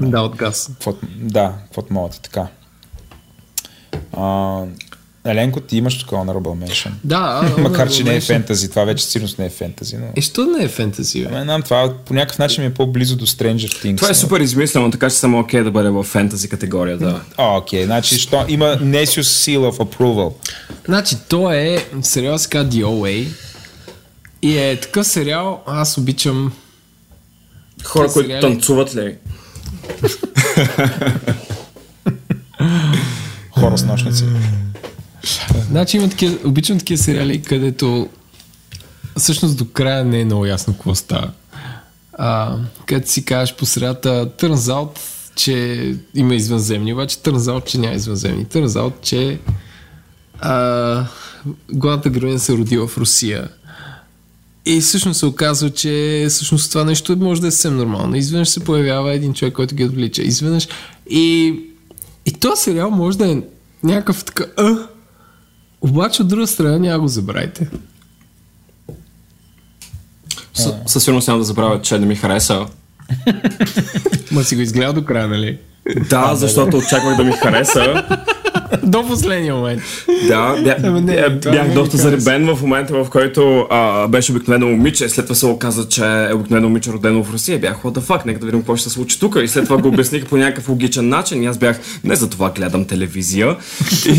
Да, 0.00 0.20
от 0.20 0.36
газ. 0.36 0.70
Да, 1.16 1.54
каквото 1.64 1.92
могат 1.92 2.14
и 2.14 2.22
така. 2.22 2.46
А, 4.12 4.64
Еленко, 5.28 5.60
ти 5.60 5.76
имаш 5.76 5.98
такова 5.98 6.24
на 6.24 6.34
Honorable 6.34 6.66
Mention. 6.66 6.90
Да, 7.04 7.54
Макар, 7.58 7.90
че 7.90 8.04
не 8.04 8.16
е 8.16 8.20
фентази. 8.20 8.70
Това 8.70 8.84
вече 8.84 9.04
сигурно 9.04 9.34
не 9.38 9.46
е 9.46 9.50
фентази, 9.50 9.96
но... 9.96 10.06
Е, 10.16 10.20
що 10.20 10.44
не 10.48 10.64
е 10.64 10.68
фентази, 10.68 11.26
знам, 11.32 11.62
това 11.62 11.92
по 11.96 12.14
някакъв 12.14 12.38
начин 12.38 12.62
ми 12.62 12.70
е 12.70 12.74
по-близо 12.74 13.16
до 13.16 13.26
Stranger 13.26 13.56
Things. 13.84 13.96
Това 13.96 14.08
е 14.08 14.10
но- 14.10 14.14
супер 14.14 14.40
измислено, 14.40 14.90
така 14.90 15.10
че 15.10 15.16
съм 15.16 15.34
окей 15.34 15.62
да 15.62 15.70
бъде 15.70 15.90
в 15.90 16.02
фентази 16.04 16.48
категорията. 16.48 17.20
О, 17.38 17.56
окей, 17.58 17.84
значи, 17.84 18.18
що 18.18 18.44
има 18.48 18.64
Nesius 18.66 19.20
Seal 19.20 19.58
of 19.60 19.76
Approval. 19.78 20.32
Значи, 20.84 21.16
то 21.28 21.52
е 21.52 21.84
сериал 22.02 22.38
се 22.38 22.48
казва 22.48 22.70
The 22.70 22.84
OA. 22.84 23.28
И 24.42 24.58
е 24.58 24.76
такъв 24.76 25.06
сериал, 25.06 25.62
аз 25.66 25.98
обичам 25.98 26.52
Хора, 27.84 28.08
които 28.08 28.28
сериали- 28.28 28.40
танцуват 28.40 28.96
ли? 28.96 29.14
Хора 33.50 33.78
с 33.78 33.84
нощници. 33.84 34.24
Значи 35.70 35.96
има 35.96 36.08
такива, 36.08 36.48
обичам 36.48 36.78
такива 36.78 36.98
сериали, 36.98 37.42
където 37.42 38.08
всъщност 39.16 39.58
до 39.58 39.64
края 39.64 40.04
не 40.04 40.20
е 40.20 40.24
много 40.24 40.46
ясно 40.46 40.72
какво 40.72 40.94
става. 40.94 41.30
А, 42.12 42.56
където 42.86 43.10
си 43.10 43.24
кажеш 43.24 43.54
по 43.54 43.66
средата, 43.66 44.30
out, 44.40 44.98
че 45.36 45.94
има 46.14 46.34
извънземни, 46.34 46.92
обаче 46.92 47.18
out, 47.18 47.64
че 47.64 47.78
няма 47.78 47.94
извънземни. 47.94 48.46
Out, 48.46 48.92
че 49.02 49.38
а, 50.40 51.04
главната 51.72 52.10
героиня 52.10 52.38
се 52.38 52.52
родила 52.52 52.86
в 52.86 52.98
Русия. 52.98 53.48
И 54.66 54.80
всъщност 54.80 55.18
се 55.18 55.26
оказва, 55.26 55.70
че 55.70 56.26
всъщност 56.28 56.70
това 56.70 56.84
нещо 56.84 57.16
може 57.16 57.40
да 57.40 57.46
е 57.46 57.50
съвсем 57.50 57.76
нормално. 57.76 58.16
Изведнъж 58.16 58.48
се 58.48 58.64
появява 58.64 59.14
един 59.14 59.34
човек, 59.34 59.54
който 59.54 59.74
ги 59.74 59.84
отвлича. 59.84 60.22
Изведнъж. 60.22 60.68
И, 61.10 61.54
и 62.26 62.32
този 62.32 62.62
сериал 62.62 62.90
може 62.90 63.18
да 63.18 63.32
е 63.32 63.42
някакъв 63.82 64.24
така. 64.24 64.44
Обаче 65.80 66.22
от 66.22 66.28
друга 66.28 66.46
страна 66.46 66.78
няма 66.78 66.98
го 66.98 67.08
забравяйте. 67.08 67.68
С- 70.54 70.74
Със 70.86 71.04
сигурност 71.04 71.28
няма 71.28 71.38
да 71.38 71.44
забравя, 71.44 71.82
че 71.82 71.98
не 71.98 72.06
ми 72.06 72.16
хареса. 72.16 72.66
Ма 74.32 74.44
си 74.44 74.56
го 74.56 74.62
изгледал 74.62 74.92
до 74.92 75.04
края, 75.04 75.28
нали? 75.28 75.58
Да, 76.10 76.34
защото 76.34 76.76
очаквах 76.76 77.16
да 77.16 77.24
ми 77.24 77.32
хареса. 77.32 78.04
До 78.88 79.06
последния 79.06 79.54
момент. 79.54 79.82
Да, 80.28 80.56
бя, 80.64 80.76
Ама 80.84 81.00
не, 81.00 81.28
бях 81.28 81.68
ми 81.68 81.74
доста 81.74 81.96
заребен 81.96 82.56
в 82.56 82.62
момента, 82.62 83.04
в 83.04 83.10
който 83.10 83.66
а, 83.70 84.08
беше 84.08 84.32
обикновено 84.32 84.66
момиче, 84.66 85.08
след 85.08 85.24
това 85.24 85.34
се 85.34 85.46
оказа, 85.46 85.88
че 85.88 86.04
е 86.04 86.34
обикновено 86.34 86.68
момиче 86.68 86.92
родено 86.92 87.24
в 87.24 87.32
Русия. 87.32 87.58
Бях, 87.58 87.82
what 87.82 87.98
the 87.98 88.00
fuck, 88.00 88.26
нека 88.26 88.40
да 88.40 88.46
видим 88.46 88.60
какво 88.60 88.76
ще 88.76 88.88
се 88.88 88.94
случи 88.94 89.20
тук. 89.20 89.36
И 89.42 89.48
след 89.48 89.64
това 89.64 89.76
го 89.76 89.88
обясних 89.88 90.26
по 90.26 90.36
някакъв 90.36 90.68
логичен 90.68 91.08
начин. 91.08 91.42
И 91.42 91.46
аз 91.46 91.58
бях, 91.58 91.80
не 92.04 92.16
за 92.16 92.30
това 92.30 92.50
гледам 92.50 92.84
телевизия. 92.84 93.56
и, 94.06 94.10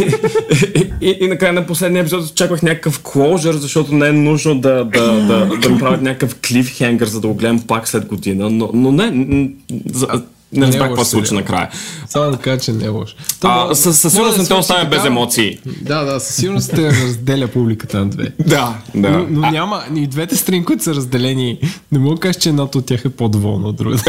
и, 0.75 0.91
и, 1.01 1.17
и, 1.21 1.27
накрая 1.27 1.53
на 1.53 1.65
последния 1.65 2.01
епизод 2.01 2.31
очаквах 2.31 2.61
някакъв 2.61 2.99
кложър, 2.99 3.53
защото 3.53 3.95
не 3.95 4.07
е 4.07 4.11
нужно 4.11 4.59
да, 4.59 4.85
да, 4.85 5.11
да, 5.11 5.45
да 5.61 5.69
ми 5.69 5.79
правят 5.79 6.01
някакъв 6.01 6.35
клифхенгър, 6.47 7.07
за 7.07 7.21
да 7.21 7.27
го 7.27 7.33
гледам 7.33 7.61
пак 7.67 7.87
след 7.87 8.05
година. 8.05 8.49
Но, 8.49 8.69
но 8.73 8.91
не, 8.91 9.49
за, 9.91 10.07
не 10.53 10.59
Не 10.59 10.65
е 10.65 10.67
разбрах 10.67 10.87
какво 10.87 10.99
лош 10.99 11.07
се 11.07 11.11
случи 11.11 11.33
накрая. 11.33 11.69
Само 12.07 12.31
да 12.31 12.37
кажа, 12.37 12.59
че 12.59 12.71
не 12.71 12.85
е 12.85 12.89
лошо. 12.89 13.15
То 13.39 13.47
А, 13.47 13.75
със, 13.75 14.01
сигурност 14.01 14.37
не 14.37 14.45
те 14.45 14.53
оставя 14.53 14.85
без 14.85 15.05
емоции. 15.05 15.59
Да, 15.81 16.03
да, 16.03 16.19
със 16.19 16.35
сигурност 16.35 16.71
те 16.71 16.87
разделя 16.87 17.47
публиката 17.47 17.99
на 17.99 18.05
две. 18.05 18.31
Да, 18.39 18.77
да. 18.95 19.09
Но, 19.09 19.25
но 19.29 19.51
няма, 19.51 19.83
и 19.95 20.07
двете 20.07 20.35
страни, 20.35 20.65
които 20.65 20.83
са 20.83 20.95
разделени, 20.95 21.59
не 21.91 21.99
мога 21.99 22.15
да 22.15 22.21
кажа, 22.21 22.39
че 22.39 22.49
едната 22.49 22.77
от 22.77 22.85
тях 22.85 23.05
е 23.05 23.09
по-доволна 23.09 23.67
от 23.67 23.75
другата. 23.75 24.03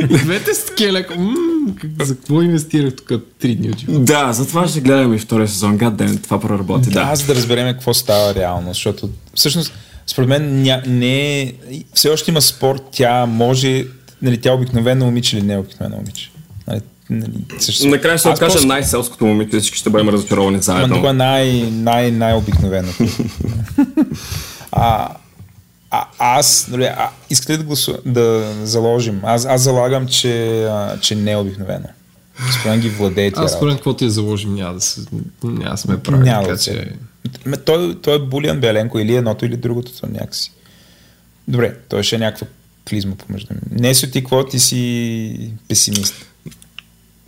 И 0.00 0.02
двете 0.08 0.54
са 0.54 0.66
такива 0.66 0.92
леко, 0.92 1.14
«М, 1.18 1.34
как- 1.80 2.02
за 2.02 2.16
какво 2.16 2.42
инвестирах 2.42 2.96
тук 2.96 3.12
три 3.38 3.54
дни 3.54 3.70
от 3.70 3.78
живота? 3.78 3.98
Да, 4.00 4.32
затова 4.32 4.68
ще 4.68 4.80
гледаме 4.80 5.16
и 5.16 5.18
втория 5.18 5.48
сезон. 5.48 5.76
Гадден, 5.76 6.18
това 6.18 6.40
проработи, 6.40 6.84
Да, 6.84 6.90
да. 6.90 7.00
аз 7.02 7.22
да 7.22 7.34
разберем 7.34 7.72
какво 7.72 7.94
става 7.94 8.34
реално, 8.34 8.68
защото 8.68 9.08
всъщност 9.34 9.72
според 10.06 10.28
мен 10.28 10.62
ня, 10.62 10.82
не 10.86 11.40
е, 11.40 11.52
все 11.94 12.08
още 12.08 12.30
има 12.30 12.42
спор, 12.42 12.78
тя 12.92 13.26
може, 13.26 13.84
нали, 14.22 14.40
тя 14.40 14.50
е 14.50 14.52
обикновено 14.52 15.04
момиче 15.04 15.36
или 15.36 15.46
не 15.46 15.52
е 15.52 15.58
обикновено 15.58 15.96
момиче. 15.96 16.30
Нали, 16.68 16.80
нали, 17.10 17.32
също... 17.58 17.86
Накрая 17.88 18.18
ще 18.18 18.28
Аз 18.28 18.38
окаже 18.38 18.58
по- 18.58 18.66
най-селското 18.66 19.26
момиче, 19.26 19.58
всички 19.58 19.78
ще 19.78 19.90
бъдем 19.90 20.08
разочаровани 20.08 20.54
Ама 20.54 20.62
заедно. 20.62 20.96
това 20.96 21.10
е 21.10 21.12
най, 21.12 21.52
най, 21.70 22.10
най-обикновено. 22.10 22.92
а, 24.72 25.08
а, 25.90 26.06
аз, 26.18 26.68
нали, 26.70 26.84
а, 26.84 27.10
искате 27.30 27.56
да, 27.56 27.64
гласу... 27.64 27.94
да 28.06 28.52
заложим? 28.64 29.20
Аз, 29.22 29.46
аз 29.46 29.62
залагам, 29.62 30.06
че, 30.06 30.64
а, 30.64 30.98
че 31.00 31.14
не 31.14 31.32
е 31.32 31.36
обикновено. 31.36 31.86
Според 32.60 32.80
ги 32.80 32.88
владее 32.88 33.32
Аз 33.36 33.52
според 33.52 33.62
работи. 33.62 33.76
каквото 33.76 34.04
я 34.04 34.10
заложим, 34.10 34.54
няма 34.54 34.74
да, 34.74 34.80
се, 34.80 35.00
няма 35.42 35.70
да 35.70 35.76
сме 35.76 36.02
прави. 36.02 36.24
Няма 36.24 36.42
така, 36.42 36.52
да 36.54 36.58
се. 36.58 36.72
че... 36.72 36.92
Ме, 37.46 37.56
той, 37.56 37.98
той 38.02 38.16
е 38.16 38.18
Булиан 38.18 38.60
Беленко 38.60 38.98
или 38.98 39.16
едното 39.16 39.44
или 39.46 39.56
другото, 39.56 40.00
то 40.00 40.06
някакси. 40.06 40.52
Добре, 41.48 41.74
той 41.88 42.02
ще 42.02 42.16
е 42.16 42.18
някаква 42.18 42.46
клизма 42.90 43.14
помежду 43.14 43.54
ми. 43.54 43.80
Не 43.80 43.94
си 43.94 44.10
ти, 44.10 44.20
какво 44.20 44.44
ти 44.44 44.58
си 44.58 45.50
песимист? 45.68 46.14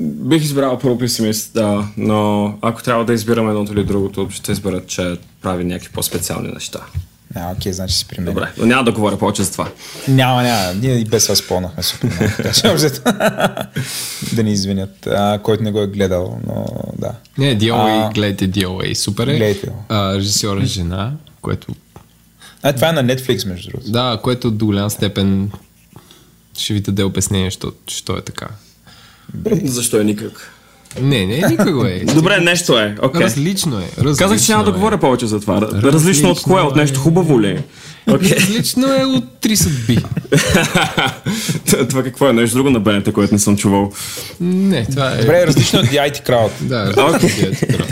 Бих 0.00 0.42
избрал 0.42 0.78
първо 0.78 0.98
песимист, 0.98 1.54
да, 1.54 1.88
но 1.96 2.46
ако 2.62 2.82
трябва 2.82 3.04
да 3.04 3.12
избирам 3.12 3.48
едното 3.48 3.72
или 3.72 3.84
другото, 3.84 4.28
ще 4.30 4.52
избера, 4.52 4.82
че 4.86 5.16
прави 5.42 5.64
някакви 5.64 5.92
по-специални 5.92 6.48
неща. 6.52 6.80
А, 7.34 7.52
окей, 7.52 7.72
значи 7.72 7.94
си 7.94 8.06
при 8.08 8.20
мен. 8.20 8.34
Добре, 8.34 8.52
но 8.58 8.66
няма 8.66 8.84
да 8.84 8.92
говоря 8.92 9.18
повече 9.18 9.42
за 9.42 9.52
това. 9.52 9.68
Няма, 10.08 10.42
няма. 10.42 10.74
Ние 10.74 10.94
и 10.94 11.04
без 11.04 11.26
вас 11.26 11.38
спълнахме 11.38 11.82
супер 11.82 12.10
да 14.32 14.42
ни 14.42 14.52
извинят, 14.52 15.06
а, 15.06 15.38
който 15.42 15.62
не 15.62 15.72
го 15.72 15.80
е 15.80 15.86
гледал, 15.86 16.40
но 16.46 16.66
да. 16.98 17.12
Не, 17.38 17.58
DOA, 17.58 18.06
А. 18.08 18.12
гледайте 18.12 18.50
DOA, 18.50 18.94
супер 18.94 19.26
е. 19.26 19.36
Гледайте. 19.36 19.72
А, 19.88 20.14
режисьор 20.16 20.56
е 20.56 20.64
жена, 20.64 21.12
което, 21.42 21.74
А, 22.62 22.72
това 22.72 22.88
е 22.88 22.92
на 22.92 23.04
Netflix, 23.04 23.48
между 23.48 23.70
другото. 23.70 23.90
да, 23.90 24.20
което 24.22 24.50
до 24.50 24.66
голям 24.66 24.90
степен 24.90 25.50
ще 26.58 26.74
ви 26.74 26.80
даде 26.80 27.02
обяснение, 27.04 27.50
що, 27.50 27.72
що 27.86 28.16
е 28.16 28.20
така. 28.20 28.48
Защо 29.64 30.00
е 30.00 30.04
никак? 30.04 30.52
Не, 31.00 31.26
не, 31.26 31.48
никого 31.48 31.84
е. 31.84 32.02
Добре, 32.14 32.40
нещо 32.40 32.78
е, 32.78 32.96
окей. 33.02 33.20
Различно 33.22 33.78
е. 33.78 33.82
Различно 33.98 34.16
Казах, 34.16 34.46
че 34.46 34.52
няма 34.52 34.64
да 34.64 34.70
е. 34.70 34.72
говоря 34.72 34.98
повече 34.98 35.26
за 35.26 35.40
това. 35.40 35.60
Различно 35.60 36.30
от 36.30 36.42
кое? 36.42 36.62
От 36.62 36.76
нещо 36.76 37.00
хубаво 37.00 37.40
ли? 37.40 37.62
Окей. 38.08 38.30
Различно 38.36 38.86
е 38.94 39.04
от 39.04 39.24
три 39.40 39.56
съдби. 39.56 39.98
това 41.88 42.02
какво 42.02 42.28
е? 42.28 42.32
Нещо 42.32 42.56
друго 42.56 42.70
на 42.70 42.80
БНТ, 42.80 43.12
което 43.12 43.34
не 43.34 43.38
съм 43.38 43.56
чувал. 43.56 43.92
Не, 44.40 44.86
това 44.86 45.12
е... 45.12 45.20
Добре, 45.20 45.46
различно 45.46 45.78
от 45.80 45.86
The 45.86 46.10
IT 46.10 46.28
Crowd. 46.28 46.50
Да, 46.60 46.92
различно 46.96 47.48
е. 47.48 47.50
такова. 47.50 47.84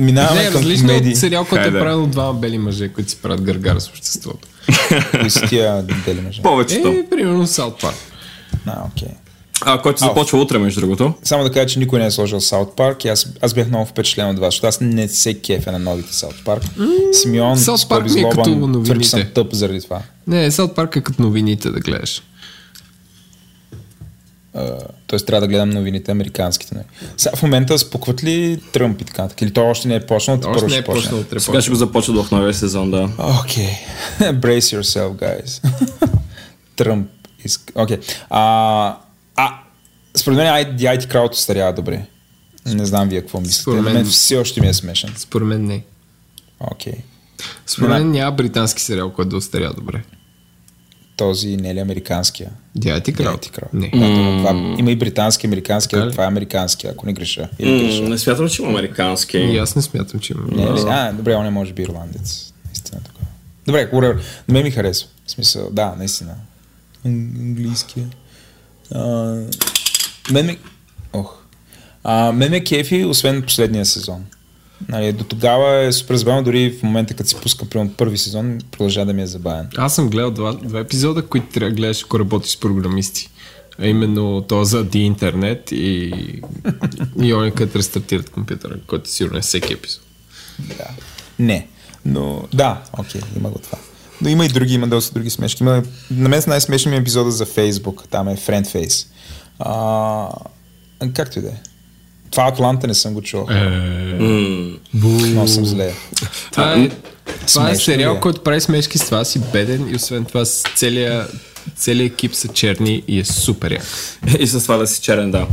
Минаваме 0.00 0.42
Не, 0.42 0.50
към 0.50 0.54
различно 0.60 0.86
е 0.86 0.88
комедии. 0.88 1.12
от 1.12 1.18
сериал, 1.18 1.44
който 1.44 1.68
е 1.68 1.72
правил 1.72 2.06
двама 2.06 2.34
бели 2.34 2.58
мъже, 2.58 2.88
които 2.88 3.10
си 3.10 3.16
правят 3.16 3.42
гъргар 3.42 3.78
с 3.78 3.88
обществото. 3.88 4.48
Кои 5.20 5.30
са 5.30 5.46
тия 5.48 5.82
дели 5.82 6.20
мъже? 6.20 6.42
Повечето. 6.42 6.88
Е, 6.88 7.06
примерно 7.10 7.46
Саут 7.46 7.80
Парк. 7.80 7.96
А, 8.66 8.82
окей. 8.86 9.08
А, 9.62 9.82
който 9.82 9.98
започва 9.98 10.38
утре, 10.38 10.58
между 10.58 10.80
другото. 10.80 11.14
Само 11.22 11.44
да 11.44 11.52
кажа, 11.52 11.66
че 11.66 11.78
никой 11.78 11.98
не 11.98 12.06
е 12.06 12.10
сложил 12.10 12.40
Саут 12.40 12.76
Парк 12.76 13.04
и 13.04 13.08
аз, 13.08 13.32
аз 13.40 13.54
бях 13.54 13.68
много 13.68 13.86
впечатлен 13.86 14.30
от 14.30 14.38
вас, 14.38 14.46
защото 14.46 14.66
аз 14.66 14.80
не 14.80 15.08
се 15.08 15.34
кефя 15.34 15.72
на 15.72 15.78
новите 15.78 16.14
Саут 16.14 16.44
Парк. 16.44 16.62
Симеон, 17.12 17.58
Саут 17.58 17.88
Парк 17.88 18.06
е 18.16 18.22
като 18.30 18.50
новините. 18.50 18.84
твърди, 18.84 19.04
че 19.04 19.10
съм 19.10 19.22
тъп 19.34 19.52
заради 19.52 19.80
това. 19.80 20.02
Не, 20.26 20.50
Саут 20.50 20.74
Парк 20.74 20.96
е 20.96 21.00
като 21.00 21.22
новините 21.22 21.70
да 21.70 21.80
гледаш. 21.80 22.22
Тоест 25.06 25.26
трябва 25.26 25.40
да 25.40 25.46
гледам 25.46 25.70
новините, 25.70 26.10
американските. 26.10 26.74
Не. 26.74 26.84
Сега, 27.16 27.36
в 27.36 27.42
момента 27.42 27.78
спукват 27.78 28.24
ли 28.24 28.60
Тръмп 28.72 29.00
и 29.00 29.04
така? 29.04 29.28
Или 29.40 29.52
той 29.52 29.64
още 29.64 29.88
не 29.88 29.94
е 29.94 30.06
почнал? 30.06 30.36
Още 30.36 30.48
първо 30.52 30.66
не 30.66 30.70
ще 30.70 30.78
е 30.78 30.84
почнал 30.84 31.24
Сега 31.38 31.60
ще 31.60 31.70
го 31.70 31.76
започва 31.76 32.24
в 32.24 32.30
новия 32.30 32.54
сезон, 32.54 32.90
да. 32.90 33.10
Окей. 33.44 33.70
Brace 34.20 34.80
yourself, 34.80 35.12
guys. 35.14 35.68
Тръмп. 36.76 37.10
Окей. 37.74 37.98
А, 38.30 38.96
а, 39.36 39.60
според 40.16 40.36
мен 40.36 40.46
IT 40.46 41.12
Crowd 41.12 41.30
остарява 41.32 41.72
добре. 41.72 42.06
Не 42.66 42.86
знам 42.86 43.08
вие 43.08 43.20
какво 43.20 43.40
мислите. 43.40 43.62
Според 43.62 43.82
мен- 43.82 43.94
мен 43.94 44.04
все 44.04 44.36
още 44.36 44.60
ми 44.60 44.68
е 44.68 44.74
смешен. 44.74 45.14
Според 45.16 45.48
мен 45.48 45.66
не. 45.66 45.84
Окей. 46.60 46.94
Според 47.66 47.90
мен 47.90 48.10
няма 48.10 48.32
британски 48.32 48.82
сериал, 48.82 49.12
който 49.12 49.28
да 49.28 49.36
остаря 49.36 49.72
добре. 49.74 50.02
Този 51.20 51.56
не 51.56 51.74
ли 51.74 51.78
американския? 51.78 52.50
Дя 52.74 53.00
ти 53.00 53.12
крал? 53.12 53.36
IT 53.36 53.50
Crowd. 53.50 53.68
Не. 53.72 53.88
Да, 54.42 54.78
има, 54.78 54.90
и 54.90 54.96
британски, 54.96 55.46
американски, 55.46 55.96
а 55.96 56.10
това 56.10 56.24
е 56.24 56.28
американски, 56.28 56.86
ако 56.86 57.06
не 57.06 57.12
греша. 57.12 57.48
Или 57.58 57.78
греша. 57.80 58.02
Не 58.02 58.18
смятам, 58.18 58.48
че 58.48 58.62
има 58.62 58.70
американски. 58.70 59.38
И 59.38 59.58
аз 59.58 59.76
не 59.76 59.82
смятам, 59.82 60.20
че 60.20 60.34
Не, 60.46 60.62
има. 60.62 60.72
не, 60.74 60.80
а, 60.86 61.12
добре, 61.12 61.34
он 61.34 61.46
е 61.46 61.50
може 61.50 61.72
би 61.72 61.82
ирландец. 61.82 62.52
Наистина 62.66 63.00
така. 63.00 63.18
Добре, 63.66 63.90
whatever. 63.90 64.14
На 64.48 64.52
мен 64.52 64.62
ми 64.62 64.70
харесва. 64.70 65.08
В 65.26 65.30
смисъл, 65.30 65.68
да, 65.72 65.94
наистина. 65.98 66.34
Ан- 67.06 67.32
Английския. 67.38 68.06
А, 68.94 69.00
мен 70.30 70.46
ми... 70.46 70.58
Ох. 71.12 71.38
А, 72.04 72.32
мен 72.32 72.50
ме 72.50 72.64
кефи, 72.64 73.04
освен 73.04 73.42
последния 73.42 73.86
сезон. 73.86 74.24
Нали, 74.88 75.12
до 75.12 75.24
тогава 75.24 75.84
е 75.84 75.92
супер 75.92 76.16
забавно, 76.16 76.42
дори 76.42 76.70
в 76.70 76.82
момента, 76.82 77.14
като 77.14 77.28
си 77.28 77.36
пуска 77.42 77.64
примерно 77.64 77.92
първи 77.92 78.18
сезон, 78.18 78.58
продължава 78.70 79.06
да 79.06 79.12
ми 79.12 79.22
е 79.22 79.26
забавен. 79.26 79.68
Аз 79.76 79.94
съм 79.94 80.10
гледал 80.10 80.30
два, 80.30 80.52
два 80.52 80.80
епизода, 80.80 81.26
които 81.26 81.46
трябва 81.52 81.70
да 81.70 81.76
гледаш, 81.76 82.02
ако 82.04 82.18
работиш 82.18 82.52
с 82.52 82.60
програмисти. 82.60 83.28
А 83.78 83.86
именно 83.86 84.42
то 84.42 84.64
за 84.64 84.84
The 84.84 84.96
интернет 84.96 85.72
и, 85.72 86.12
и 87.22 87.34
он 87.34 87.50
където 87.50 87.78
рестартират 87.78 88.30
компютъра, 88.30 88.74
който 88.86 89.10
сигурно 89.10 89.38
е 89.38 89.40
всеки 89.40 89.72
епизод. 89.72 90.02
Да. 90.58 90.86
Не. 91.38 91.68
Но 92.04 92.42
да, 92.54 92.82
окей, 92.98 93.20
има 93.36 93.50
го 93.50 93.58
това. 93.58 93.78
Но 94.20 94.28
има 94.28 94.44
и 94.44 94.48
други, 94.48 94.74
има 94.74 94.88
доста 94.88 95.14
други 95.14 95.30
смешки. 95.30 95.62
Има, 95.62 95.82
на 96.10 96.28
мен 96.28 96.42
най-смешни 96.46 96.90
ми 96.90 96.96
е 96.96 97.00
епизода 97.00 97.30
за 97.30 97.46
Facebook. 97.46 98.08
Там 98.10 98.28
е 98.28 98.36
Friend 98.36 98.66
Face. 98.66 99.06
А, 99.58 100.28
както 101.14 101.38
и 101.38 101.42
да 101.42 101.48
е. 101.48 101.60
Това 102.30 102.48
Атланта 102.48 102.86
не 102.86 102.94
съм 102.94 103.14
го 103.14 103.22
чувал. 103.22 103.46
Е, 103.50 103.54
Много 104.94 105.48
съм 105.48 105.66
зле. 105.66 105.94
това 106.52 106.72
е, 106.74 106.88
това 107.46 107.70
е 107.70 107.74
Смешно 107.74 107.84
сериал, 107.84 108.14
е? 108.14 108.20
който 108.20 108.42
прави 108.42 108.60
смешки 108.60 108.98
с 108.98 109.04
това 109.04 109.24
си 109.24 109.40
беден 109.52 109.88
и 109.92 109.96
освен 109.96 110.24
това 110.24 110.44
с 110.44 110.62
целия, 110.76 111.26
целият 111.76 112.12
екип 112.12 112.34
са 112.34 112.48
черни 112.48 113.02
и 113.08 113.18
е 113.20 113.24
супер 113.24 113.70
як. 113.70 113.82
И 114.40 114.46
с 114.46 114.62
това 114.62 114.76
да 114.76 114.86
си 114.86 115.00
черен, 115.02 115.30
да. 115.30 115.46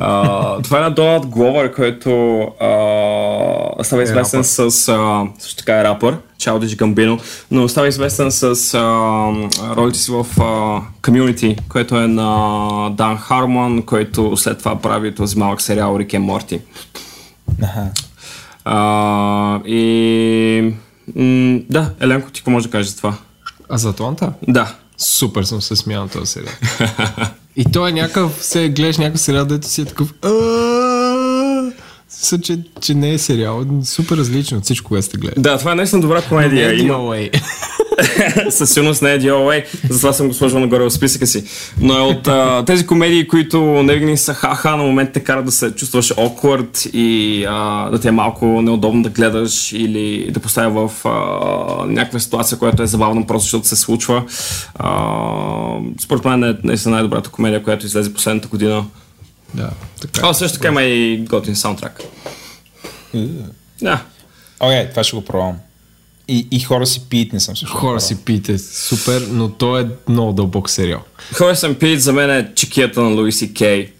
А, 0.00 0.62
това 0.62 0.78
е 0.78 0.80
на 0.80 0.90
Доналд 0.90 1.26
Гловър, 1.26 1.74
който 1.74 2.40
а, 2.60 3.84
става 3.84 4.02
известен 4.02 4.40
рапър. 4.40 4.70
с... 4.70 4.88
А, 4.88 5.22
също 5.38 5.56
така 5.56 5.80
е 5.80 5.84
рапър, 5.84 6.16
Childish 6.38 6.76
Gambino, 6.76 7.20
но 7.50 7.68
става 7.68 7.88
известен 7.88 8.32
с 8.32 8.74
а, 8.74 8.80
ролите 9.76 9.98
си 9.98 10.10
в 10.12 10.26
а, 10.38 10.42
Community, 11.02 11.58
който 11.68 11.96
е 11.96 12.06
на 12.06 12.90
Дан 12.90 13.18
Хармон, 13.18 13.82
който 13.82 14.36
след 14.36 14.58
това 14.58 14.76
прави 14.76 15.14
този 15.14 15.38
малък 15.38 15.62
сериал 15.62 15.98
Рик 15.98 16.12
и 16.12 16.18
Морти. 16.18 16.60
Аха. 17.62 17.90
А, 18.64 19.60
и... 19.66 20.74
М, 21.16 21.60
да, 21.70 21.90
Еленко, 22.00 22.30
ти 22.30 22.40
какво 22.40 22.50
може 22.50 22.66
да 22.66 22.70
кажеш 22.70 22.90
за 22.90 22.96
това? 22.96 23.14
А 23.68 23.78
за 23.78 23.88
Атланта? 23.88 24.32
Да. 24.48 24.74
Супер 24.98 25.42
съм 25.42 25.62
се 25.62 25.76
смял 25.76 26.02
на 26.02 26.08
този 26.08 26.26
сериал. 26.26 26.52
И 27.56 27.64
той 27.72 27.90
е 27.90 27.92
някакъв, 27.92 28.32
се 28.40 28.68
гледаш 28.68 28.98
някакъв 28.98 29.20
сериал, 29.20 29.44
дето 29.44 29.68
си 29.68 29.80
е 29.80 29.84
такъв! 29.84 30.14
Мисля, 32.22 32.38
че, 32.38 32.58
че 32.80 32.94
не 32.94 33.12
е 33.12 33.18
сериал. 33.18 33.64
Супер 33.84 34.16
различно 34.16 34.58
от 34.58 34.64
всичко, 34.64 34.88
което 34.88 35.06
сте 35.06 35.16
гледали. 35.16 35.42
Да, 35.42 35.58
това 35.58 35.72
е 35.72 35.74
наистина 35.74 36.02
добра 36.02 36.22
комедия. 36.22 36.70
Е 36.70 36.74
Има. 36.74 37.28
със 38.50 38.70
сигурност 38.70 39.02
не 39.02 39.12
е 39.12 39.20
DOA, 39.20 39.64
затова 39.90 40.12
съм 40.12 40.28
го 40.28 40.34
сложил 40.34 40.58
нагоре 40.58 40.84
в 40.84 40.90
списъка 40.90 41.26
си. 41.26 41.44
Но 41.80 41.98
е 41.98 42.00
от 42.00 42.28
а, 42.28 42.64
тези 42.66 42.86
комедии, 42.86 43.28
които 43.28 43.60
не 43.62 43.96
винаги 43.96 44.16
са 44.16 44.34
ха-ха, 44.34 44.70
на 44.70 44.82
момент 44.82 45.12
те 45.12 45.20
карат 45.20 45.44
да 45.44 45.52
се 45.52 45.74
чувстваш 45.74 46.12
awkward 46.12 46.90
и 46.90 47.44
а, 47.48 47.90
да 47.90 48.00
ти 48.00 48.08
е 48.08 48.10
малко 48.10 48.46
неудобно 48.62 49.02
да 49.02 49.08
гледаш 49.08 49.72
или 49.72 50.30
да 50.30 50.40
поставя 50.40 50.88
в 50.88 51.06
а, 51.06 51.86
някаква 51.86 52.18
ситуация, 52.18 52.58
която 52.58 52.82
е 52.82 52.86
забавна 52.86 53.26
просто 53.26 53.44
защото 53.44 53.68
се 53.68 53.76
случва. 53.76 54.24
А, 54.74 55.00
според 56.00 56.24
мен 56.24 56.44
е 56.44 56.56
наистина 56.64 56.94
най-добрата 56.94 57.30
комедия, 57.30 57.62
която 57.62 57.86
излезе 57.86 58.14
последната 58.14 58.48
година. 58.48 58.84
Да, 59.54 59.70
така. 60.00 60.28
А, 60.28 60.34
също 60.34 60.58
така 60.58 60.68
има 60.68 60.82
и 60.82 61.18
готин 61.18 61.56
саундтрак. 61.56 62.02
Да. 63.82 64.02
Окей, 64.60 64.90
това 64.90 65.04
ще 65.04 65.16
го 65.16 65.24
пробвам. 65.24 65.56
И, 66.28 66.48
и 66.50 66.60
хора 66.60 66.86
си 66.86 67.08
пият, 67.10 67.32
не 67.32 67.40
съм 67.40 67.56
също. 67.56 67.76
Хора 67.76 68.00
си 68.00 68.24
пиете, 68.24 68.58
супер, 68.58 69.26
но 69.30 69.48
то 69.48 69.78
е 69.78 69.88
много 70.08 70.32
дълбок 70.32 70.70
сериал. 70.70 71.00
Хора 71.34 71.56
съм 71.56 71.74
пит 71.74 72.02
за 72.02 72.12
мен 72.12 72.30
е 72.30 72.54
чекията 72.54 73.02
на 73.02 73.08
Луис 73.08 73.42
и 73.42 73.54
Кей. 73.54 73.92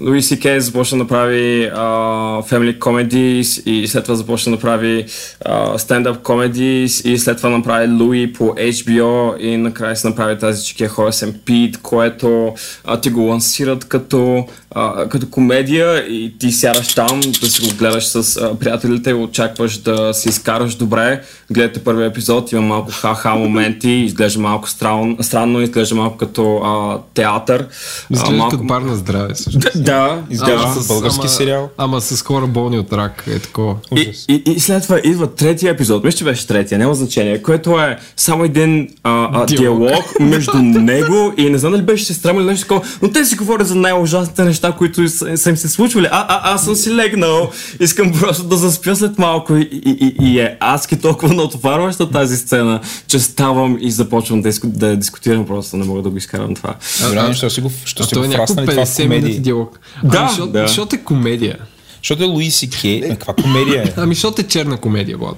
Луи 0.00 0.22
Си 0.22 0.40
Кей 0.40 0.60
започна 0.60 0.98
да 0.98 1.06
прави 1.06 1.70
uh, 1.70 2.50
family 2.50 2.78
comedies 2.78 3.66
и 3.66 3.88
след 3.88 4.04
това 4.04 4.14
започна 4.14 4.52
да 4.52 4.58
прави 4.58 5.04
uh, 5.04 5.76
stand-up 5.76 6.18
comedies 6.18 7.08
и 7.08 7.18
след 7.18 7.36
това 7.36 7.50
направи 7.50 7.92
Луи 7.92 8.32
по 8.32 8.44
HBO 8.44 9.38
и 9.38 9.56
накрая 9.56 9.96
се 9.96 10.08
направи 10.08 10.38
тази 10.38 10.66
чекия 10.66 10.88
Хорас 10.88 11.24
Пит, 11.44 11.76
което 11.82 12.26
uh, 12.26 13.02
ти 13.02 13.10
го 13.10 13.20
лансират 13.20 13.84
като, 13.84 14.46
uh, 14.74 15.08
като 15.08 15.30
комедия 15.30 15.98
и 15.98 16.38
ти 16.38 16.52
сядаш 16.52 16.94
там 16.94 17.20
да 17.40 17.46
си 17.46 17.68
го 17.68 17.76
гледаш 17.76 18.06
с 18.06 18.22
uh, 18.22 18.58
приятелите 18.58 19.10
и 19.10 19.14
очакваш 19.14 19.78
да 19.78 20.14
се 20.14 20.28
изкараш 20.28 20.74
добре. 20.74 21.22
Гледате 21.50 21.84
първия 21.84 22.06
епизод, 22.06 22.52
има 22.52 22.62
малко 22.62 22.90
ха-ха 22.92 23.34
моменти, 23.34 23.90
изглежда 23.90 24.40
малко 24.40 24.68
странно, 24.68 25.16
странно 25.20 25.60
изглежда 25.60 25.94
малко 25.94 26.16
като 26.16 26.42
uh, 26.42 27.00
театър. 27.14 27.66
Изглежда 28.10 28.34
uh, 28.34 28.38
малко... 28.38 28.50
като 28.50 28.64
бар 28.64 28.80
на 28.80 28.96
здраве 28.96 29.34
също. 29.34 29.60
Да, 29.84 30.22
Изглежда 30.30 30.66
да. 30.74 30.82
с 30.82 30.88
български 30.88 31.20
ама, 31.20 31.28
сериал. 31.28 31.70
Ама 31.78 32.00
с 32.00 32.22
хора 32.22 32.46
болни 32.46 32.78
от 32.78 32.92
рак, 32.92 33.24
е 33.26 33.38
такова. 33.38 33.74
И, 33.96 34.12
и, 34.28 34.42
и 34.46 34.60
след 34.60 34.82
това 34.82 35.00
идва 35.04 35.34
третия 35.34 35.72
епизод, 35.72 36.04
мисля, 36.04 36.18
че 36.18 36.24
беше 36.24 36.46
третия, 36.46 36.78
няма 36.78 36.94
значение, 36.94 37.42
което 37.42 37.80
е 37.80 37.98
само 38.16 38.44
един 38.44 38.88
а, 39.02 39.28
а, 39.32 39.46
Диалог. 39.46 39.88
диалог 39.88 40.04
между 40.20 40.58
него 40.62 41.32
и 41.36 41.50
не 41.50 41.58
знам 41.58 41.72
дали 41.72 41.82
беше 41.82 42.04
сестра 42.04 42.32
му 42.32 42.40
или 42.40 42.46
нещо 42.46 42.68
такова, 42.68 42.86
но 43.02 43.10
те 43.10 43.24
си 43.24 43.36
говорят 43.36 43.66
за 43.66 43.74
най-ужасните 43.74 44.44
неща, 44.44 44.72
които 44.72 45.08
са, 45.08 45.36
са 45.36 45.50
им 45.50 45.56
се 45.56 45.68
случвали. 45.68 46.06
А, 46.10 46.26
а, 46.28 46.54
аз 46.54 46.64
съм 46.64 46.74
си 46.74 46.94
легнал, 46.94 47.50
искам 47.80 48.12
просто 48.12 48.44
да 48.44 48.56
заспя 48.56 48.96
след 48.96 49.18
малко 49.18 49.56
и, 49.56 49.68
и, 49.72 50.14
и, 50.20 50.32
и 50.32 50.40
е 50.40 50.56
адски 50.60 50.96
толкова 50.96 51.34
натоварваща 51.34 52.10
тази 52.10 52.36
сцена, 52.36 52.80
че 53.06 53.18
ставам 53.18 53.78
и 53.80 53.90
започвам 53.90 54.42
да, 54.42 54.50
да 54.64 54.96
дискутирам, 54.96 55.46
просто 55.46 55.76
не 55.76 55.84
мога 55.84 56.02
да 56.02 56.10
го 56.10 56.16
изкарам 56.16 56.54
това. 56.54 56.74
Добре, 57.04 57.34
що 57.34 57.50
си 57.50 57.60
го, 57.60 57.70
А 58.00 58.04
си 58.04 58.14
го 58.14 58.24
е 58.24 58.28
някакво 58.28 58.46
фраснали 58.46 58.66
това 58.66 58.86
в 58.86 58.88
50 58.88 58.98
минути 58.98 59.20
комедии? 59.20 59.40
диалог. 59.40 59.73
Да, 60.04 60.18
ами, 60.18 60.28
защото, 60.28 60.52
да. 60.52 60.66
защото 60.66 60.96
е 60.96 60.98
комедия. 60.98 61.58
Защото 61.96 62.22
е 62.22 62.26
Луис 62.26 62.62
и 62.62 62.70
Кей. 62.70 62.96
Е, 62.96 63.08
каква 63.08 63.34
комедия 63.34 63.82
е? 63.82 63.92
Ами, 63.96 64.14
защото 64.14 64.40
е 64.40 64.44
черна 64.44 64.76
комедия, 64.76 65.18
Влад. 65.18 65.36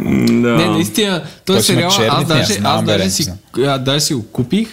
Да. 0.00 0.56
Не, 0.56 0.66
наистина, 0.66 1.22
той 1.44 1.60
си 1.60 1.66
сериал, 1.66 1.90
аз 2.08 2.24
в 2.24 2.26
даже, 2.26 2.52
знам, 2.52 2.78
аз 2.78 2.84
даже, 2.84 3.10
си, 3.10 3.22
знам. 3.22 3.36
а, 3.58 3.78
даже 3.78 4.00
си 4.00 4.14
го 4.14 4.26
купих, 4.26 4.68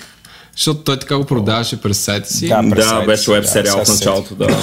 защото 0.55 0.79
той 0.79 0.99
така 0.99 1.17
го 1.17 1.25
продаваше 1.25 1.81
през 1.81 1.99
сайта 1.99 2.33
си. 2.33 2.47
Да, 2.47 2.61
през 2.69 2.85
Да, 2.85 2.89
сайта 2.89 3.05
беше 3.05 3.23
си, 3.23 3.31
веб 3.31 3.43
да, 3.43 3.47
сериал 3.47 3.83
в 3.83 3.85
сега 3.85 3.97
се 3.97 4.05
началото, 4.05 4.35
да. 4.35 4.57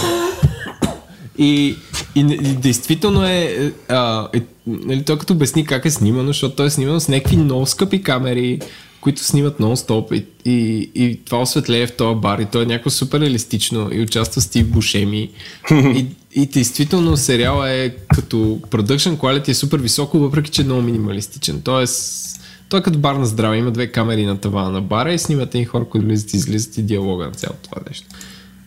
И, 1.39 1.77
и, 2.15 2.21
и 2.21 2.55
действително 2.55 3.27
е, 3.27 3.73
а, 3.89 4.29
е 4.33 4.41
нали, 4.67 5.05
той 5.05 5.19
като 5.19 5.33
обясни 5.33 5.67
как 5.67 5.85
е 5.85 5.91
снимано, 5.91 6.27
защото 6.27 6.57
той 6.57 6.67
е 6.67 6.71
снимано 6.71 7.01
с 7.01 7.09
някакви 7.09 7.37
много 7.37 7.67
скъпи 7.67 8.03
камери, 8.03 8.61
които 9.01 9.25
снимат 9.25 9.59
нон-стоп 9.59 10.13
и, 10.13 10.27
и, 10.51 10.91
и 10.95 11.25
това 11.25 11.41
осветление 11.41 11.87
в 11.87 11.97
този 11.97 12.21
бар 12.21 12.39
и 12.39 12.47
то 12.47 12.63
е 12.63 12.67
някакво 12.67 12.91
супер 12.91 13.21
реалистично 13.21 13.89
и 13.93 14.01
участва 14.01 14.41
Стив 14.41 14.69
Бушеми 14.69 15.31
и, 15.71 16.07
и 16.33 16.47
действително 16.47 17.17
сериал 17.17 17.67
е 17.67 17.97
като 18.15 18.37
production 18.71 19.17
quality 19.17 19.49
е 19.49 19.55
супер 19.55 19.79
високо, 19.79 20.19
въпреки 20.19 20.51
че 20.51 20.63
е 20.63 20.65
много 20.65 20.83
минималистичен. 20.83 21.61
Тоест, 21.65 22.41
той 22.69 22.81
е 22.81 22.83
като 22.83 22.99
бар 22.99 23.15
на 23.15 23.27
здраве, 23.27 23.57
има 23.57 23.71
две 23.71 23.93
камери 23.93 24.25
на 24.25 24.39
тавана 24.39 24.71
на 24.71 24.81
бара 24.81 25.13
и 25.13 25.19
снимат 25.19 25.55
и 25.55 25.65
хора, 25.65 25.85
които 25.85 26.07
влизат 26.07 26.35
и 26.35 26.37
излизат 26.37 26.79
и 26.79 26.83
диалога 26.83 27.25
на 27.25 27.33
цялото 27.33 27.63
това 27.63 27.83
нещо. 27.89 28.07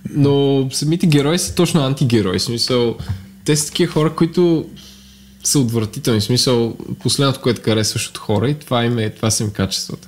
Но 0.10 0.68
самите 0.72 1.08
герои 1.08 1.40
са 1.40 1.56
точно 1.56 1.82
антигерои. 1.82 2.40
Смисъл, 2.40 2.96
те 3.46 3.56
са 3.56 3.68
такива 3.68 3.94
хора, 3.94 4.16
които 4.16 4.66
са 5.44 5.60
отвратителни. 5.60 6.20
В 6.20 6.24
смисъл, 6.24 6.78
последното, 7.00 7.42
което 7.42 7.62
харесваш 7.66 8.10
от 8.10 8.18
хора 8.18 8.50
и 8.50 8.60
това, 8.60 8.86
им 8.86 8.98
е, 8.98 9.10
това 9.10 9.32
са 9.32 9.44
им 9.44 9.52
качествата. 9.52 10.08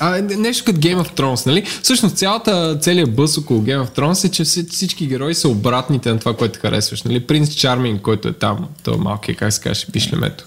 А, 0.00 0.10
не- 0.22 0.36
нещо 0.36 0.64
като 0.64 0.78
Game 0.78 1.02
of 1.02 1.16
Thrones, 1.18 1.46
нали? 1.46 1.64
Всъщност 1.82 2.16
цялата, 2.16 2.78
целият 2.80 3.14
бъс 3.14 3.38
около 3.38 3.62
Game 3.62 3.86
of 3.86 3.98
Thrones 3.98 4.24
е, 4.24 4.30
че 4.30 4.44
вси- 4.44 4.70
всички 4.70 5.06
герои 5.06 5.34
са 5.34 5.48
обратните 5.48 6.12
на 6.12 6.18
това, 6.18 6.36
което 6.36 6.60
харесваш. 6.60 7.02
Нали? 7.02 7.20
Принц 7.20 7.54
Чарминг, 7.54 8.02
който 8.02 8.28
е 8.28 8.32
там, 8.32 8.68
той 8.84 8.94
е 8.94 8.98
малкият, 8.98 9.38
как 9.38 9.52
се 9.52 9.60
каже, 9.60 9.86
пишлемето. 9.92 10.44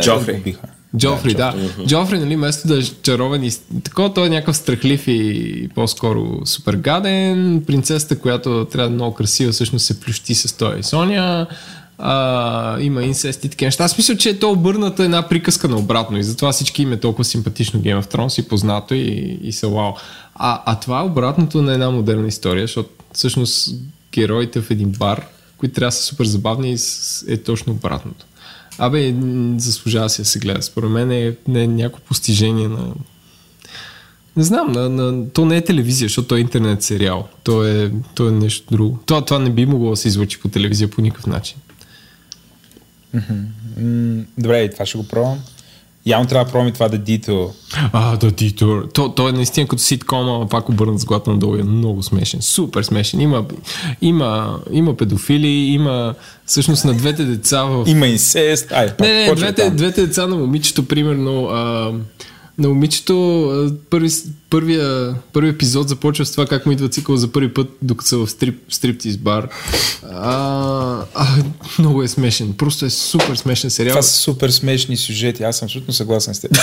Джофри. 0.00 0.32
Е, 0.32 0.36
Убиха. 0.36 0.66
Джофри, 0.96 1.34
да. 1.34 1.54
Джофри, 1.86 2.18
нали, 2.18 2.36
вместо 2.36 2.68
да 2.68 2.78
е 2.78 2.82
чаровен 3.02 3.44
и 3.44 3.50
такова, 3.84 4.14
той 4.14 4.26
е 4.26 4.30
някакъв 4.30 4.56
страхлив 4.56 5.08
и 5.08 5.68
по-скоро 5.74 6.46
супер 6.46 6.74
гаден. 6.74 7.62
Принцесата, 7.66 8.18
която 8.18 8.66
трябва 8.72 8.88
да 8.88 8.92
е 8.92 8.94
много 8.94 9.14
красива, 9.14 9.52
всъщност 9.52 9.86
се 9.86 10.00
плющи 10.00 10.34
с 10.34 10.56
той 10.56 10.78
и 10.78 10.82
Соня. 10.82 11.46
А, 11.98 12.80
има 12.80 13.02
инсест 13.02 13.44
и 13.44 13.48
такива 13.48 13.66
неща. 13.66 13.84
Аз 13.84 13.98
мисля, 13.98 14.16
че 14.16 14.30
е 14.30 14.38
то 14.38 14.50
обърната 14.50 15.04
една 15.04 15.28
приказка 15.28 15.68
на 15.68 15.76
обратно 15.76 16.18
и 16.18 16.22
затова 16.22 16.52
всички 16.52 16.82
им 16.82 16.92
е 16.92 17.00
толкова 17.00 17.24
симпатично 17.24 17.80
Game 17.80 18.02
of 18.02 18.14
Thrones 18.14 18.40
и 18.40 18.48
познато 18.48 18.94
и, 18.94 19.38
и 19.42 19.52
са 19.52 19.68
вау. 19.68 19.92
А, 20.34 20.62
а 20.66 20.80
това 20.80 21.00
е 21.00 21.04
обратното 21.04 21.62
на 21.62 21.72
една 21.72 21.90
модерна 21.90 22.28
история, 22.28 22.62
защото 22.62 22.90
всъщност 23.12 23.74
героите 24.12 24.60
в 24.60 24.70
един 24.70 24.90
бар, 24.90 25.26
които 25.58 25.74
трябва 25.74 25.88
да 25.88 25.92
са 25.92 26.02
супер 26.02 26.24
забавни, 26.24 26.76
е 27.28 27.36
точно 27.36 27.72
обратното. 27.72 28.26
Абе, 28.78 29.14
заслужава 29.56 30.10
си 30.10 30.22
да 30.22 30.24
се 30.24 30.38
гледа. 30.38 30.62
Според 30.62 30.90
мен 30.90 31.12
е, 31.12 31.36
не 31.48 31.62
е 31.62 31.66
някакво 31.66 32.00
постижение 32.04 32.68
на... 32.68 32.94
Не 34.36 34.44
знам, 34.44 34.72
на, 34.72 34.88
на, 34.88 35.28
то 35.28 35.44
не 35.44 35.56
е 35.56 35.64
телевизия, 35.64 36.08
защото 36.08 36.28
то 36.28 36.36
е 36.36 36.40
интернет 36.40 36.82
сериал. 36.82 37.28
То 37.42 37.64
е, 37.64 37.92
то 38.14 38.28
е 38.28 38.32
нещо 38.32 38.66
друго. 38.70 38.98
Това, 39.06 39.24
това 39.24 39.38
не 39.38 39.50
би 39.50 39.66
могло 39.66 39.90
да 39.90 39.96
се 39.96 40.08
излъчи 40.08 40.40
по 40.40 40.48
телевизия 40.48 40.90
по 40.90 41.00
никакъв 41.00 41.26
начин. 41.26 41.58
Добре, 44.38 44.62
и 44.62 44.70
това 44.70 44.86
ще 44.86 44.98
го 44.98 45.08
пробвам. 45.08 45.38
Явно 46.06 46.28
трябва 46.28 46.44
да 46.44 46.50
пробвам 46.50 46.68
и 46.68 46.72
това 46.72 46.88
да 46.88 46.98
дито. 46.98 47.54
А, 47.92 48.16
да, 48.16 48.30
Detour. 48.30 48.94
То, 48.94 49.08
то 49.08 49.28
е 49.28 49.32
наистина 49.32 49.68
като 49.68 49.82
ситком, 49.82 50.28
ама 50.28 50.48
пак 50.48 50.68
обърнат 50.68 51.00
с 51.00 51.04
главата 51.04 51.30
надолу. 51.30 51.56
Е 51.56 51.62
много 51.62 52.02
смешен. 52.02 52.42
Супер 52.42 52.82
смешен. 52.82 53.20
Има, 53.20 53.44
има, 54.00 54.58
има 54.72 54.96
педофили, 54.96 55.48
има 55.48 56.14
всъщност 56.46 56.84
на 56.84 56.94
двете 56.94 57.24
деца 57.24 57.62
в... 57.62 57.84
Има 57.88 58.06
инсест. 58.06 58.72
Ай, 58.72 58.86
пак, 58.86 59.06
Не, 59.06 59.26
не, 59.26 59.34
двете, 59.34 59.62
там. 59.62 59.76
двете 59.76 60.06
деца 60.06 60.26
на 60.26 60.36
момичето, 60.36 60.88
примерно, 60.88 61.44
а, 61.44 61.92
на 62.58 62.68
момичето 62.68 63.70
първи, 63.90 64.10
първия, 64.50 65.14
първи 65.32 65.48
епизод 65.48 65.88
започва 65.88 66.26
с 66.26 66.32
това 66.32 66.46
как 66.46 66.66
му 66.66 66.72
идва 66.72 66.88
цикъл 66.88 67.16
за 67.16 67.28
първи 67.28 67.54
път, 67.54 67.68
докато 67.82 68.08
са 68.08 68.16
в 68.16 68.30
стрип, 68.30 68.58
стриптиз 68.68 69.16
бар. 69.16 69.48
А, 70.12 71.02
а, 71.14 71.26
много 71.78 72.02
е 72.02 72.08
смешен. 72.08 72.52
Просто 72.52 72.84
е 72.84 72.90
супер 72.90 73.36
смешен 73.36 73.70
сериал. 73.70 73.92
Това 73.92 74.02
са 74.02 74.18
супер 74.18 74.50
смешни 74.50 74.96
сюжети. 74.96 75.42
Аз 75.42 75.56
съм 75.56 75.66
абсолютно 75.66 75.94
съгласен 75.94 76.34
с 76.34 76.40
теб. 76.40 76.56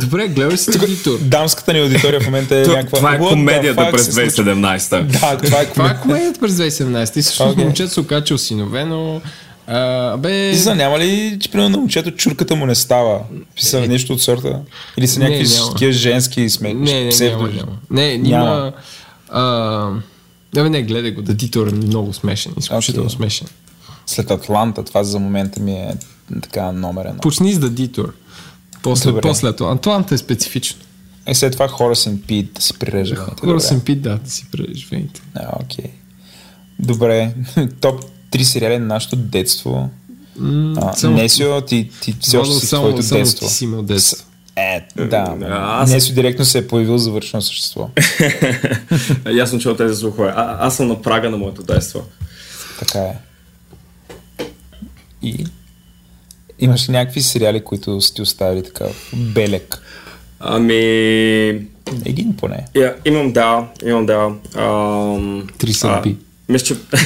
Добре, 0.00 0.28
гледай 0.28 0.56
си 0.56 0.78
Дитор. 0.78 1.18
Дамската 1.18 1.72
ни 1.72 1.80
аудитория 1.80 2.20
в 2.20 2.24
момента 2.24 2.56
е 2.56 2.66
някаква... 2.66 2.98
Това 2.98 3.14
е 3.14 3.18
комедията 3.18 3.90
през 3.90 4.04
се 4.04 4.12
случва? 4.12 4.44
2017. 4.44 5.02
Да, 5.02 5.36
това 5.36 5.60
е 5.60 5.62
е 5.62 5.66
комедия. 5.66 6.00
комедията 6.00 6.40
през 6.40 6.52
2017. 6.52 7.18
И 7.18 7.22
всъщност 7.22 7.56
okay. 7.56 7.64
момчето 7.64 7.92
се 7.92 8.00
окача 8.00 8.34
осиновено. 8.34 9.20
А, 9.72 10.16
бе... 10.16 10.54
За 10.54 10.74
няма 10.74 10.98
ли, 10.98 11.38
че 11.40 11.50
примерно 11.50 11.70
на 11.70 11.78
момчето 11.78 12.10
чурката 12.10 12.56
му 12.56 12.66
не 12.66 12.74
става? 12.74 13.20
Писа 13.56 13.80
нещо 13.80 14.12
от 14.12 14.22
сорта? 14.22 14.60
Или 14.96 15.08
са 15.08 15.20
някакви 15.20 15.48
няма. 15.48 15.70
такива 15.70 15.92
женски 15.92 16.50
сме... 16.50 16.74
Не, 16.74 17.04
не, 17.04 17.10
псевдо- 17.10 17.36
няма, 17.36 17.52
няма. 17.52 17.72
Не, 17.90 18.18
Няма. 18.18 18.44
има... 18.46 18.72
А, 19.30 19.42
да, 20.54 20.62
бе, 20.62 20.70
не, 20.70 20.82
гледай 20.82 21.10
го. 21.10 21.22
Да, 21.22 21.34
Дитор 21.34 21.66
е 21.66 21.72
много 21.72 22.12
смешен. 22.12 22.52
Изключително 22.58 23.06
Окей. 23.06 23.16
смешен. 23.16 23.46
След 24.06 24.30
Атланта, 24.30 24.84
това 24.84 25.04
за 25.04 25.18
момента 25.18 25.60
ми 25.60 25.72
е 25.72 25.94
така 26.42 26.72
номер 26.72 27.04
едно. 27.04 27.20
Почни 27.20 27.52
с 27.52 27.58
да 27.58 27.70
Дитор. 27.70 28.14
После, 28.82 29.10
Добре. 29.10 29.20
после 29.20 29.48
Атланта. 29.48 30.14
Е 30.14 30.18
специфично. 30.18 30.80
И 31.28 31.34
след 31.34 31.52
това 31.52 31.68
Хорас 31.68 32.04
and 32.04 32.20
Пит 32.20 32.52
да 32.52 32.62
си 32.62 32.78
прирежа. 32.78 33.14
вените, 33.14 33.30
Хора 33.30 33.46
добре. 33.46 33.60
съм 33.60 33.80
пит, 33.80 34.02
да, 34.02 34.18
да 34.18 34.30
си 34.30 34.46
предеш 34.52 34.88
вените. 34.88 35.22
А, 35.34 35.48
окей. 35.62 35.84
Добре. 36.78 37.34
Топ 37.80 38.04
3 38.32 38.42
сериали 38.42 38.78
на 38.78 38.86
нашето 38.86 39.16
детство. 39.16 39.90
А, 40.76 40.92
само- 40.92 41.16
Несио, 41.16 41.60
ти, 41.60 41.90
ти 42.02 42.16
все 42.20 42.36
Владо, 42.36 42.50
още 42.50 42.60
си 42.60 42.66
само- 42.66 42.82
твоето 42.82 43.02
само 43.02 43.18
детство. 43.18 43.46
ти 43.46 43.52
си 43.52 43.64
имал 43.64 43.82
детство. 43.82 44.26
Е, 44.56 44.80
да. 44.98 45.36
аз- 45.50 45.90
Несио 45.90 46.14
директно 46.14 46.44
се 46.44 46.58
е 46.58 46.66
появил 46.66 46.98
завършено 46.98 47.42
същество. 47.42 47.88
Ясно, 49.32 49.58
че 49.58 49.68
от 49.68 49.78
тези 49.78 49.96
слухове. 49.96 50.28
А, 50.28 50.56
аз 50.60 50.76
съм 50.76 50.88
на 50.88 51.02
прага 51.02 51.30
на 51.30 51.36
моето 51.36 51.62
детство. 51.62 52.02
Така 52.78 52.98
е. 52.98 53.14
И 55.22 55.46
имаш 56.58 56.88
ли 56.88 56.92
някакви 56.92 57.22
сериали, 57.22 57.64
които 57.64 58.00
сте 58.00 58.22
оставили 58.22 58.62
така 58.62 58.84
белек? 59.14 59.82
Ами... 60.40 60.74
Един 62.04 62.36
поне. 62.36 62.66
Я, 62.74 62.94
имам 63.04 63.32
да, 63.32 63.68
имам 63.86 64.06
да. 64.06 64.30
Ам, 64.56 65.46
Три 65.58 65.72
съдби. 65.72 66.16
а, 66.20 66.31
Мисля, 66.52 66.66
че... 66.66 66.74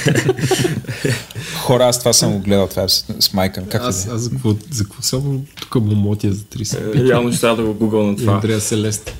Хора, 1.62 1.86
аз 1.86 1.98
това 1.98 2.12
съм 2.12 2.32
го 2.32 2.38
гледал, 2.38 2.66
това 2.66 2.82
е 2.82 2.88
с, 2.88 3.04
с 3.20 3.32
майка 3.32 3.60
ми. 3.60 3.68
Как 3.68 3.82
Аз, 3.82 4.08
аз 4.08 4.20
за 4.20 4.30
какво, 4.30 4.54
за 4.70 4.84
какво 4.84 5.02
само 5.02 5.44
тук 5.60 5.74
му 5.74 5.94
мотя 5.94 6.32
за 6.32 6.42
30 6.42 7.08
Реално 7.08 7.32
ще 7.32 7.40
трябва 7.40 7.56
да 7.56 7.62
го 7.62 7.74
гугъл 7.74 8.06
на 8.06 8.16
това. 8.16 8.34
Андрея 8.34 8.60
Селест. 8.60 9.12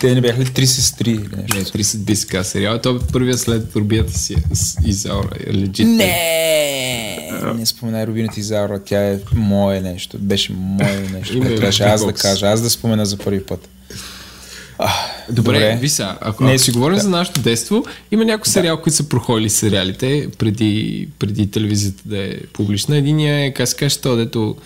Те 0.00 0.14
не 0.14 0.20
бяха 0.20 0.40
ли 0.40 0.44
три 0.44 0.66
сестри 0.66 1.10
или 1.10 1.28
нещо? 1.36 1.56
Не, 1.56 1.64
30 1.64 1.98
би 1.98 2.16
се 2.16 2.26
казва 2.26 2.44
сериал. 2.44 2.78
Той 2.78 2.96
е 2.96 2.98
първия 3.12 3.38
след 3.38 3.72
турбията 3.72 4.18
си 4.18 4.36
с 4.52 4.76
Изаура. 4.84 5.30
Е 5.46 5.54
легит. 5.54 5.86
Не! 5.88 7.30
Не 7.54 7.66
споменай 7.66 8.06
Рубината 8.06 8.40
Изаура, 8.40 8.80
тя 8.84 9.08
е 9.08 9.18
мое 9.34 9.80
нещо. 9.80 10.18
Беше 10.18 10.52
мое 10.52 11.08
нещо. 11.12 11.40
Трябваше 11.40 11.82
аз 11.82 12.06
да 12.06 12.12
кажа, 12.12 12.46
аз 12.46 12.62
да 12.62 12.70
спомена 12.70 13.06
за 13.06 13.16
първи 13.16 13.44
път. 13.44 13.68
А, 14.86 14.90
Добре, 15.30 15.42
Добре. 15.52 15.76
ви 15.76 15.88
сега, 15.88 16.18
ако, 16.20 16.44
Не, 16.44 16.50
ако 16.50 16.58
си 16.58 16.72
говорим 16.72 16.96
да. 16.96 17.02
за 17.02 17.10
нашето 17.10 17.40
детство, 17.40 17.84
има 18.10 18.24
някои 18.24 18.46
сериал, 18.46 18.76
които 18.76 18.96
са 18.96 19.08
проходили 19.08 19.50
сериалите 19.50 20.28
преди, 20.38 21.08
преди 21.18 21.50
телевизията 21.50 22.02
да 22.04 22.24
е 22.24 22.40
публична. 22.52 22.96
Единия 22.96 23.44
е, 23.44 23.52
как 23.52 23.68
се 23.68 23.76
каже, 23.76 23.98
то, 23.98 24.16
дето 24.16 24.56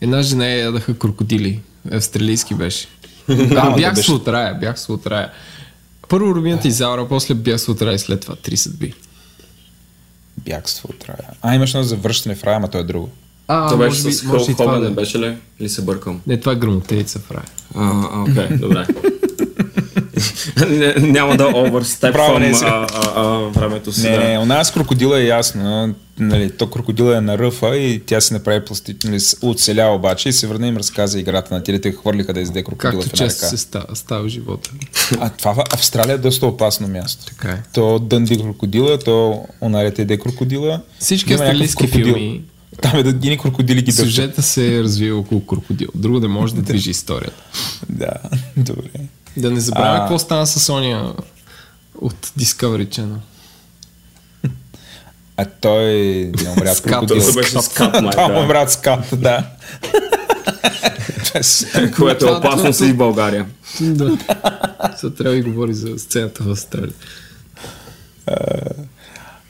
една 0.00 0.22
жена 0.22 0.46
ядаха 0.46 0.98
крокодили. 0.98 1.60
Австралийски 1.92 2.54
беше. 2.54 2.86
А, 3.28 3.34
да 3.70 3.76
бях 3.76 3.94
беше. 3.94 4.06
с 4.06 4.12
от 4.12 4.28
рая, 4.28 4.54
бях 4.54 4.80
с 4.80 4.88
от 4.88 5.06
рая. 5.06 5.30
Първо 6.08 6.34
Рубината 6.34 6.68
Изаура, 6.68 7.08
после 7.08 7.34
бях 7.34 7.60
с 7.60 7.68
от 7.68 7.82
рая 7.82 7.94
и 7.94 7.98
след 7.98 8.20
това 8.20 8.34
3 8.34 8.54
съдби. 8.54 8.92
бягство 10.38 10.88
от 10.90 11.04
рая. 11.04 11.18
А, 11.42 11.54
имаш 11.54 11.70
едно 11.70 11.82
завръщане 11.82 12.34
в 12.34 12.44
рая, 12.44 12.56
ама 12.56 12.68
то 12.68 12.78
е 12.78 12.84
друго. 12.84 13.08
А, 13.48 13.68
Това 13.68 13.78
беше 13.78 13.90
може 13.96 14.08
би, 14.08 14.12
с 14.12 14.56
Хол 14.56 14.66
да 14.70 14.80
не 14.80 14.86
е. 14.86 14.90
беше 14.90 15.18
ли? 15.18 15.36
Или 15.60 15.68
се 15.68 15.82
бъркам? 15.82 16.20
Не, 16.26 16.40
това 16.40 16.52
е 16.52 16.56
грамотеица 16.56 17.18
в 17.18 17.30
рая. 17.30 17.44
А, 17.74 18.08
а, 18.12 18.22
окей, 18.22 18.56
добре. 18.58 18.86
Няма 20.98 21.36
да 21.36 21.46
оверстепвам 21.54 22.42
е 22.42 22.50
а, 22.50 22.54
сега. 22.54 22.86
а, 22.94 23.12
а, 23.16 23.22
времето 23.38 23.92
си. 23.92 24.10
Не, 24.10 24.16
да. 24.16 24.24
не, 24.24 24.38
у 24.38 24.44
нас 24.44 24.70
крокодила 24.70 25.20
е 25.20 25.24
ясно. 25.24 25.94
Нали, 26.18 26.50
то 26.50 26.70
крокодила 26.70 27.16
е 27.16 27.20
на 27.20 27.38
ръфа 27.38 27.76
и 27.76 28.02
тя 28.06 28.20
си 28.20 28.34
направи 28.34 28.64
пластично, 28.64 29.10
нали, 29.10 29.22
оцеля 29.42 29.94
обаче 29.94 30.28
и 30.28 30.32
се 30.32 30.46
върна 30.46 30.66
и 30.66 30.68
им 30.68 30.76
разказа 30.76 31.20
играта 31.20 31.54
на 31.54 31.62
тилите, 31.62 31.92
хвърлиха 31.92 32.32
да 32.32 32.40
изде 32.40 32.64
крокодила 32.64 33.02
Както 33.02 33.16
в 33.16 33.20
една 33.20 33.24
ръка. 33.26 33.46
се 33.46 33.56
става, 33.56 33.96
става 33.96 34.28
живота. 34.28 34.70
А 35.20 35.30
това 35.30 35.54
в 35.54 35.64
Австралия 35.74 36.14
е 36.14 36.18
доста 36.18 36.46
опасно 36.46 36.88
място. 36.88 37.24
Така 37.26 37.48
е. 37.48 37.62
То 37.74 37.98
дънди 37.98 38.38
крокодила, 38.38 38.98
то 38.98 39.46
онарете 39.60 40.02
иде 40.02 40.18
крокодила. 40.18 40.80
Всички 40.98 41.32
австралийски 41.32 41.84
крокодил. 41.84 42.14
филми, 42.14 42.42
Там 42.82 42.98
е 42.98 43.02
да 43.02 43.10
едини 43.10 43.38
крокодили 43.38 43.82
ги 43.82 43.92
сюжета 43.92 44.42
се 44.42 44.76
е 44.76 44.82
развива 44.82 45.18
около 45.18 45.46
крокодил. 45.46 45.88
Друго 45.94 46.20
не 46.20 46.28
може 46.28 46.54
да 46.54 46.62
движи 46.62 46.90
историята. 46.90 47.42
Да, 47.88 48.12
добре. 48.56 48.88
Да 49.36 49.50
не 49.50 49.60
забравя 49.60 49.96
А. 49.96 50.00
какво 50.00 50.18
стана 50.18 50.46
с 50.46 50.60
Соня 50.60 51.14
от 51.94 52.26
Discovery 52.28 52.88
Channel. 52.88 53.16
А 55.36 55.44
той 55.60 55.84
не 56.34 56.50
умря 56.50 56.74
Скат. 56.74 56.92
крокодил. 56.92 57.20
Това 57.20 57.32
беше 57.34 57.62
скат, 57.62 57.92
май, 57.94 58.10
Това 58.10 58.28
да. 58.28 58.38
умря 58.38 58.62
от 58.62 58.70
скат, 58.70 59.00
да. 59.12 59.46
Е- 61.74 61.90
Което 61.90 62.24
е 62.24 62.28
Това- 62.28 62.38
опасно 62.38 62.72
си 62.72 62.84
и 62.84 62.92
в 62.92 62.96
България. 62.96 63.46
да. 63.80 64.18
Сега 64.96 65.12
трябва 65.12 65.34
да 65.34 65.42
говори 65.42 65.74
за 65.74 65.98
сцената 65.98 66.42
в 66.42 66.50
Австралия. 66.50 66.92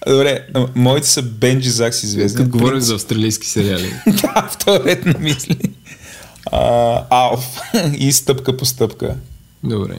Добре, 0.06 0.46
моите 0.74 1.08
са 1.08 1.22
Бенджи 1.22 1.70
Закс 1.70 2.02
известни. 2.02 2.36
Като 2.36 2.50
говорим 2.50 2.80
за 2.80 2.94
австралийски 2.94 3.46
сериали. 3.46 3.94
Да, 4.06 4.48
в 4.52 4.56
този 4.56 4.78
ред 4.80 5.06
на 5.06 5.14
мисли. 5.18 5.58
А, 6.52 7.02
Алф 7.10 7.58
и 7.94 8.12
стъпка 8.12 8.56
по 8.56 8.64
стъпка. 8.64 9.14
Добре. 9.66 9.94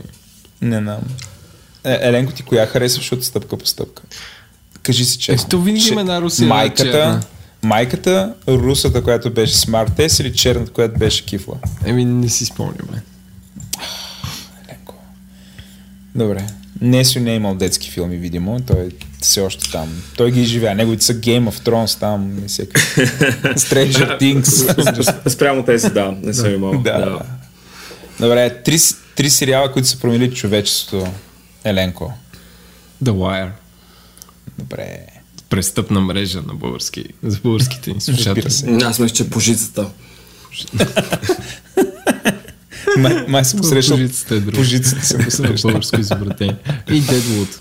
Не 0.61 0.77
знам. 0.79 0.99
Е, 1.83 1.99
Еленко, 2.01 2.33
ти 2.33 2.43
коя 2.43 2.65
харесваш 2.65 3.11
от 3.11 3.23
стъпка 3.23 3.57
по 3.57 3.65
стъпка? 3.65 4.03
Кажи 4.83 5.05
си 5.05 5.17
честно. 5.17 5.45
Ето 5.47 5.61
винаги 5.61 5.83
Че- 5.85 5.91
има 5.91 6.01
една 6.01 6.21
една 6.43 6.55
майката, 6.55 6.83
черна. 6.83 7.21
майката, 7.63 8.33
русата, 8.47 9.03
която 9.03 9.31
беше 9.31 9.53
S 9.97 10.21
или 10.21 10.33
черната, 10.33 10.71
която 10.71 10.99
беше 10.99 11.25
кифла? 11.25 11.55
Еми, 11.85 12.05
не 12.05 12.29
си 12.29 12.45
спомняме. 12.45 13.03
Еленко. 14.65 14.93
Добре. 16.15 16.47
Несио 16.81 17.21
не 17.21 17.31
е 17.31 17.35
имал 17.35 17.55
детски 17.55 17.91
филми, 17.91 18.17
видимо. 18.17 18.59
Той 18.59 18.81
е 18.81 18.89
все 19.21 19.41
още 19.41 19.71
там. 19.71 20.01
Той 20.17 20.31
ги 20.31 20.41
изживя. 20.41 20.75
Неговите 20.75 21.03
са 21.03 21.13
Game 21.13 21.49
of 21.49 21.69
Thrones 21.69 21.99
там 21.99 22.43
и 22.45 22.47
всеки. 22.47 22.71
Stranger 23.55 24.21
Things. 24.21 25.29
Спрямо 25.29 25.63
тези, 25.63 25.89
да, 25.89 26.15
не 26.23 26.33
съм 26.33 26.53
имал. 26.53 26.71
да, 26.83 26.99
да. 26.99 27.19
Добре, 28.19 28.61
три, 28.63 28.79
с- 28.79 28.95
три 29.17 29.29
сериала, 29.29 29.71
които 29.71 29.87
са 29.87 29.99
променили 29.99 30.35
човечеството. 30.35 31.07
Еленко. 31.63 32.13
The 33.03 33.11
Wire. 33.11 33.51
Добре. 34.59 34.97
Престъпна 35.49 36.01
мрежа 36.01 36.41
на 36.41 36.53
български, 36.53 37.05
за 37.23 37.39
българските 37.39 37.93
ни 37.93 38.01
слушатели. 38.01 38.45
Аз 38.83 38.99
мисля, 38.99 39.15
че 39.15 39.29
пожицата. 39.29 39.87
Май, 42.97 43.25
май 43.27 43.45
съм 43.45 43.63
срещал. 43.63 43.97
Пожицата 43.97 44.35
е 44.35 44.39
друго. 44.39 44.57
Пожицата 44.57 45.05
съм 45.05 45.21
срещал. 45.21 45.71
българско 45.71 45.99
изобретение. 45.99 46.55
И 46.89 47.01
Deadwood. 47.01 47.57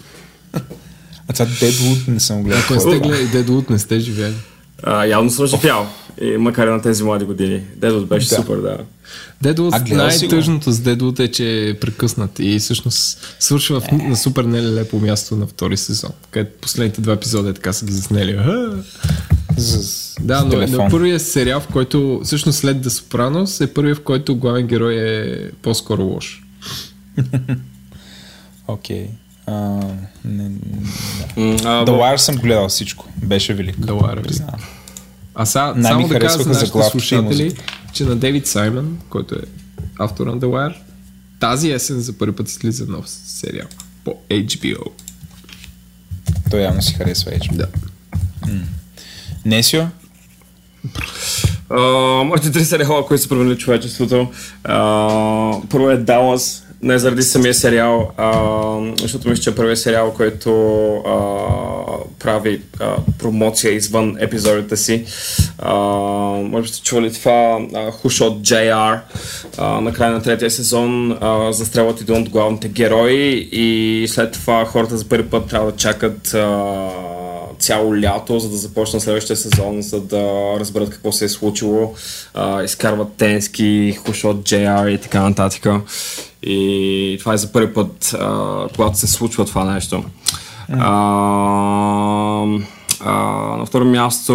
А 1.29 1.33
това 1.33 1.47
Deadwood 1.47 2.09
не 2.09 2.21
съм 2.21 2.43
гледал. 2.43 2.61
Ако 2.61 2.75
не 2.75 2.81
сте 2.81 2.99
гледали 2.99 3.29
Deadwood, 3.29 3.71
не 3.71 3.79
сте 3.79 4.01
живели. 4.01 4.35
А, 4.83 5.05
явно 5.05 5.31
съм 5.31 5.47
живял. 5.47 5.93
И 6.21 6.37
макар 6.37 6.67
и 6.67 6.71
на 6.71 6.83
тези 6.83 7.03
млади 7.05 7.25
години. 7.25 7.63
Дедот 7.77 8.07
беше 8.07 8.29
Да. 8.29 8.35
супер, 8.35 8.57
да. 8.57 8.77
Го? 8.77 9.95
най-тъжното 9.95 10.73
с 10.73 10.79
Deadwood 10.79 11.21
е, 11.21 11.31
че 11.31 11.69
е 11.69 11.75
прекъснат 11.75 12.39
и 12.39 12.59
всъщност 12.59 13.19
свършва 13.41 13.81
в, 13.81 13.93
на 13.93 14.17
супер 14.17 14.45
нелепо 14.45 14.99
място 14.99 15.37
на 15.37 15.47
втори 15.47 15.77
сезон, 15.77 16.11
където 16.31 16.59
последните 16.61 17.01
два 17.01 17.13
епизода 17.13 17.51
е 17.51 17.53
така 17.53 17.73
са 17.73 17.87
ги 17.87 17.93
заснели. 17.93 18.39
С, 19.57 20.15
Да, 20.21 20.45
но, 20.45 20.51
телефон. 20.51 20.85
но 20.85 20.91
първият 20.91 21.23
сериал, 21.23 21.61
в 21.61 21.67
който 21.67 22.21
всъщност 22.25 22.59
след 22.59 22.77
The 22.77 22.89
Sopranos 22.89 23.65
е 23.65 23.75
първият, 23.75 23.99
в 23.99 24.03
който 24.03 24.37
главен 24.37 24.67
герой 24.67 24.95
е 24.95 25.51
по-скоро 25.63 26.03
лош. 26.03 26.43
Окей. 28.69 29.07
А, 29.47 29.53
не, 30.25 30.43
не, 30.43 30.49
да. 31.57 31.69
А, 31.69 31.85
The 31.85 31.91
Wire 31.91 32.17
съм 32.17 32.37
гледал 32.37 32.69
всичко. 32.69 33.09
Беше 33.23 33.55
велик. 33.55 33.77
The 33.77 33.93
Wire, 33.93 34.23
Признавам. 34.23 34.61
А 35.39 35.47
сега, 35.47 35.65
Най-ми 35.77 35.85
само 35.87 36.09
да 36.09 36.19
кажа 36.19 36.43
за 36.43 36.49
нашите 36.49 36.83
слушатели, 36.91 37.57
че 37.93 38.05
на 38.05 38.17
Дейвид 38.17 38.47
Саймън, 38.47 38.99
който 39.09 39.35
е 39.35 39.43
автор 39.99 40.27
на 40.27 40.39
The 40.39 40.45
Wire, 40.45 40.77
тази 41.41 41.71
есен 41.71 42.01
за 42.01 42.13
първи 42.13 42.37
път 42.37 42.49
излиза 42.51 42.87
нов 42.87 43.09
сериал 43.09 43.69
по 44.05 44.19
HBO. 44.31 44.91
Той 46.51 46.61
явно 46.61 46.83
си 46.83 46.95
харесва 46.95 47.31
HBO. 47.31 47.57
Да. 47.57 47.67
Несио? 49.45 49.83
А, 51.71 51.81
моите 52.25 52.53
три 52.53 52.65
сериала, 52.65 53.07
които 53.07 53.23
са 53.23 53.29
променили 53.29 53.59
човечеството. 53.59 54.31
А, 54.65 54.79
първо 55.71 55.91
е 55.91 56.05
Dallas, 56.05 56.63
не 56.87 56.99
заради 56.99 57.23
самия 57.23 57.55
сериал, 57.55 58.11
а, 58.17 58.33
защото 59.03 59.29
мисля, 59.29 59.43
че 59.43 59.51
е 59.51 59.55
първият 59.55 59.79
сериал, 59.79 60.13
който 60.17 60.51
а, 60.97 61.17
прави 62.19 62.63
а, 62.81 62.97
промоция 63.19 63.73
извън 63.73 64.17
епизодите 64.21 64.77
си. 64.77 65.05
А, 65.59 65.75
може 66.43 66.63
би 66.63 66.69
сте 66.69 66.83
чували 66.83 67.13
това 67.13 67.59
Shot 68.07 68.41
JR 68.41 69.01
а, 69.59 69.81
на 69.81 69.93
края 69.93 70.13
на 70.13 70.23
третия 70.23 70.51
сезон 70.51 71.19
а, 71.21 71.53
застрелват 71.53 72.01
един 72.01 72.23
от 72.23 72.29
главните 72.29 72.69
герои 72.69 73.49
и 73.53 74.05
след 74.09 74.33
това 74.33 74.65
хората 74.65 74.97
за 74.97 75.09
първи 75.09 75.29
път 75.29 75.49
трябва 75.49 75.71
да 75.71 75.77
чакат 75.77 76.35
а, 76.35 76.89
цяло 77.59 77.97
лято, 77.97 78.39
за 78.39 78.49
да 78.49 78.57
започна 78.57 79.01
следващия 79.01 79.37
сезон, 79.37 79.83
за 79.83 80.01
да 80.01 80.55
разберат 80.61 80.91
какво 80.91 81.13
се 81.13 81.25
е 81.25 81.29
случило. 81.29 81.95
А, 82.35 82.63
изкарват 82.63 83.09
тенски, 83.17 83.99
хушот 84.07 84.37
JR 84.37 84.89
и 84.89 84.99
така 84.99 85.23
нататък. 85.23 85.67
И 86.47 87.17
това 87.21 87.35
е 87.35 87.37
за 87.37 87.53
първи 87.53 87.75
път, 87.75 88.17
а, 88.21 88.69
когато 88.77 88.99
се 88.99 89.07
случва 89.07 89.45
това 89.45 89.65
нещо. 89.65 90.05
А, 90.73 92.45
на 93.05 93.65
второ 93.67 93.85
място 93.85 94.35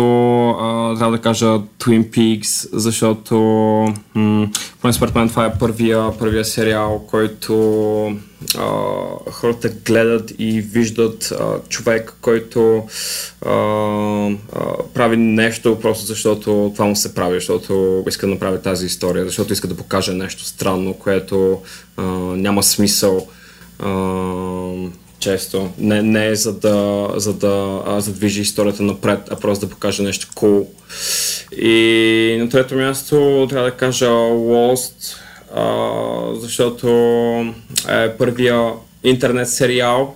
а, 0.50 0.96
трябва 0.98 1.18
да 1.18 1.22
кажа 1.22 1.46
Twin 1.80 2.10
Peaks, 2.10 2.70
защото 2.74 3.36
м- 4.16 4.50
поне 4.82 4.94
според 4.94 5.16
мен 5.16 5.30
това 5.30 5.46
е 5.46 5.58
първия, 5.60 6.18
първия 6.20 6.46
сериал, 6.46 7.06
който 7.10 8.18
а, 8.58 8.70
хората 9.32 9.70
гледат 9.70 10.34
и 10.40 10.62
виждат 10.62 11.34
а, 11.40 11.60
човек, 11.70 12.18
който 12.22 12.84
а, 13.46 13.52
а, 13.52 14.30
прави 14.94 15.18
нещо 15.18 15.80
просто 15.82 16.06
защото 16.06 16.72
това 16.76 16.86
му 16.86 16.96
се 16.96 17.16
прави, 17.16 17.36
защото 17.36 18.04
иска 18.08 18.28
да 18.28 18.34
направи 18.34 18.62
тази 18.62 18.86
история, 18.86 19.26
защото 19.26 19.54
иска 19.54 19.68
да 19.68 19.78
покаже 19.78 20.14
нещо 20.14 20.44
странно, 20.44 20.94
което 20.94 21.62
а, 21.98 22.04
няма 22.36 22.64
смисъл. 22.64 23.28
А, 23.80 23.90
често. 25.22 25.70
Не, 25.78 26.02
не 26.02 26.28
е 26.28 26.36
за 26.36 26.54
да, 26.54 27.08
за 27.16 27.34
да 27.34 27.84
а, 27.86 28.02
задвижи 28.02 28.42
историята 28.42 28.84
напред, 28.84 29.20
а 29.32 29.36
просто 29.36 29.66
да 29.66 29.72
покаже 29.72 30.04
нещо 30.04 30.28
cool. 30.28 30.66
И 31.58 32.38
на 32.40 32.50
трето 32.50 32.76
място 32.76 33.48
трябва 33.50 33.70
да 33.70 33.78
кажа 33.78 34.06
Lost, 34.06 35.16
а, 35.56 36.36
защото 36.40 36.88
е 37.90 38.18
първия 38.18 38.72
интернет 39.04 39.50
сериал, 39.50 40.16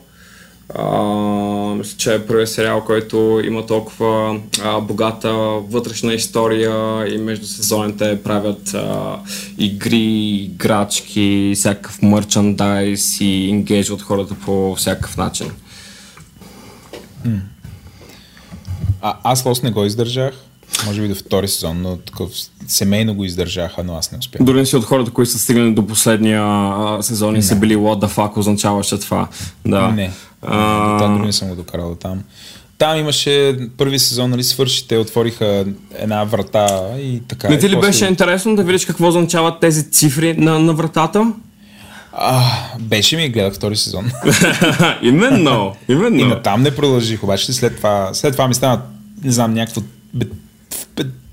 мисля, 1.77 1.97
че 1.97 2.15
е 2.15 2.25
първият 2.25 2.49
сериал, 2.49 2.83
който 2.85 3.41
има 3.45 3.65
толкова 3.65 4.39
uh, 4.39 4.81
богата 4.81 5.33
вътрешна 5.69 6.13
история 6.13 7.05
и 7.13 7.17
между 7.17 7.45
сезоните 7.45 8.23
правят 8.23 8.69
uh, 8.69 9.17
игри, 9.57 10.35
играчки, 10.43 11.53
всякакъв 11.55 12.01
мерчандайз 12.01 13.21
и 13.21 13.49
енгейджват 13.49 14.01
хората 14.01 14.35
по 14.45 14.75
всякакъв 14.75 15.17
начин. 15.17 15.51
А, 19.01 19.17
аз 19.23 19.45
Лос 19.45 19.63
не 19.63 19.71
го 19.71 19.85
издържах. 19.85 20.33
Може 20.85 21.01
би 21.01 21.07
до 21.07 21.15
втори 21.15 21.47
сезон, 21.47 21.81
но 21.81 21.97
такъв 21.97 22.29
семейно 22.67 23.15
го 23.15 23.25
издържаха, 23.25 23.83
но 23.83 23.95
аз 23.95 24.11
не 24.11 24.17
успях. 24.17 24.41
Дори 24.43 24.59
не 24.59 24.65
си 24.65 24.75
от 24.75 24.83
хората, 24.83 25.11
които 25.11 25.31
са 25.31 25.39
стигнали 25.39 25.73
до 25.73 25.87
последния 25.87 26.41
а, 26.43 26.97
сезон 27.01 27.35
и 27.35 27.43
са 27.43 27.55
били 27.55 27.75
what 27.75 28.05
the 28.05 28.15
fuck 28.15 28.37
означаваше 28.37 28.99
това. 28.99 29.27
Да. 29.65 29.87
Не. 29.87 30.11
А... 30.47 31.07
Дори 31.07 31.25
не 31.25 31.33
съм 31.33 31.47
го 31.49 31.55
докарал 31.55 31.95
там. 31.95 32.23
Там 32.77 32.97
имаше 32.97 33.57
първи 33.77 33.99
сезон, 33.99 34.29
нали 34.29 34.43
свърши, 34.43 34.87
те 34.87 34.97
отвориха 34.97 35.65
една 35.97 36.23
врата 36.23 36.67
и 36.99 37.21
така. 37.27 37.49
Не 37.49 37.57
ти 37.57 37.69
ли 37.69 37.75
после... 37.75 37.87
беше 37.87 38.05
интересно 38.05 38.55
да 38.55 38.63
видиш 38.63 38.85
какво 38.85 39.07
означават 39.07 39.59
тези 39.59 39.91
цифри 39.91 40.33
на, 40.37 40.59
на 40.59 40.73
вратата? 40.73 41.33
А, 42.13 42.43
беше 42.79 43.17
ми, 43.17 43.29
гледах 43.29 43.53
втори 43.53 43.75
сезон. 43.75 44.11
именно, 45.01 45.75
именно. 45.89 46.19
И 46.19 46.23
натам 46.23 46.61
не 46.61 46.75
продължих, 46.75 47.23
обаче 47.23 47.53
след 47.53 47.77
това, 47.77 48.09
след 48.13 48.31
това 48.31 48.47
ми 48.47 48.53
стана, 48.53 48.81
не 49.23 49.31
знам, 49.31 49.53
някакво 49.53 49.81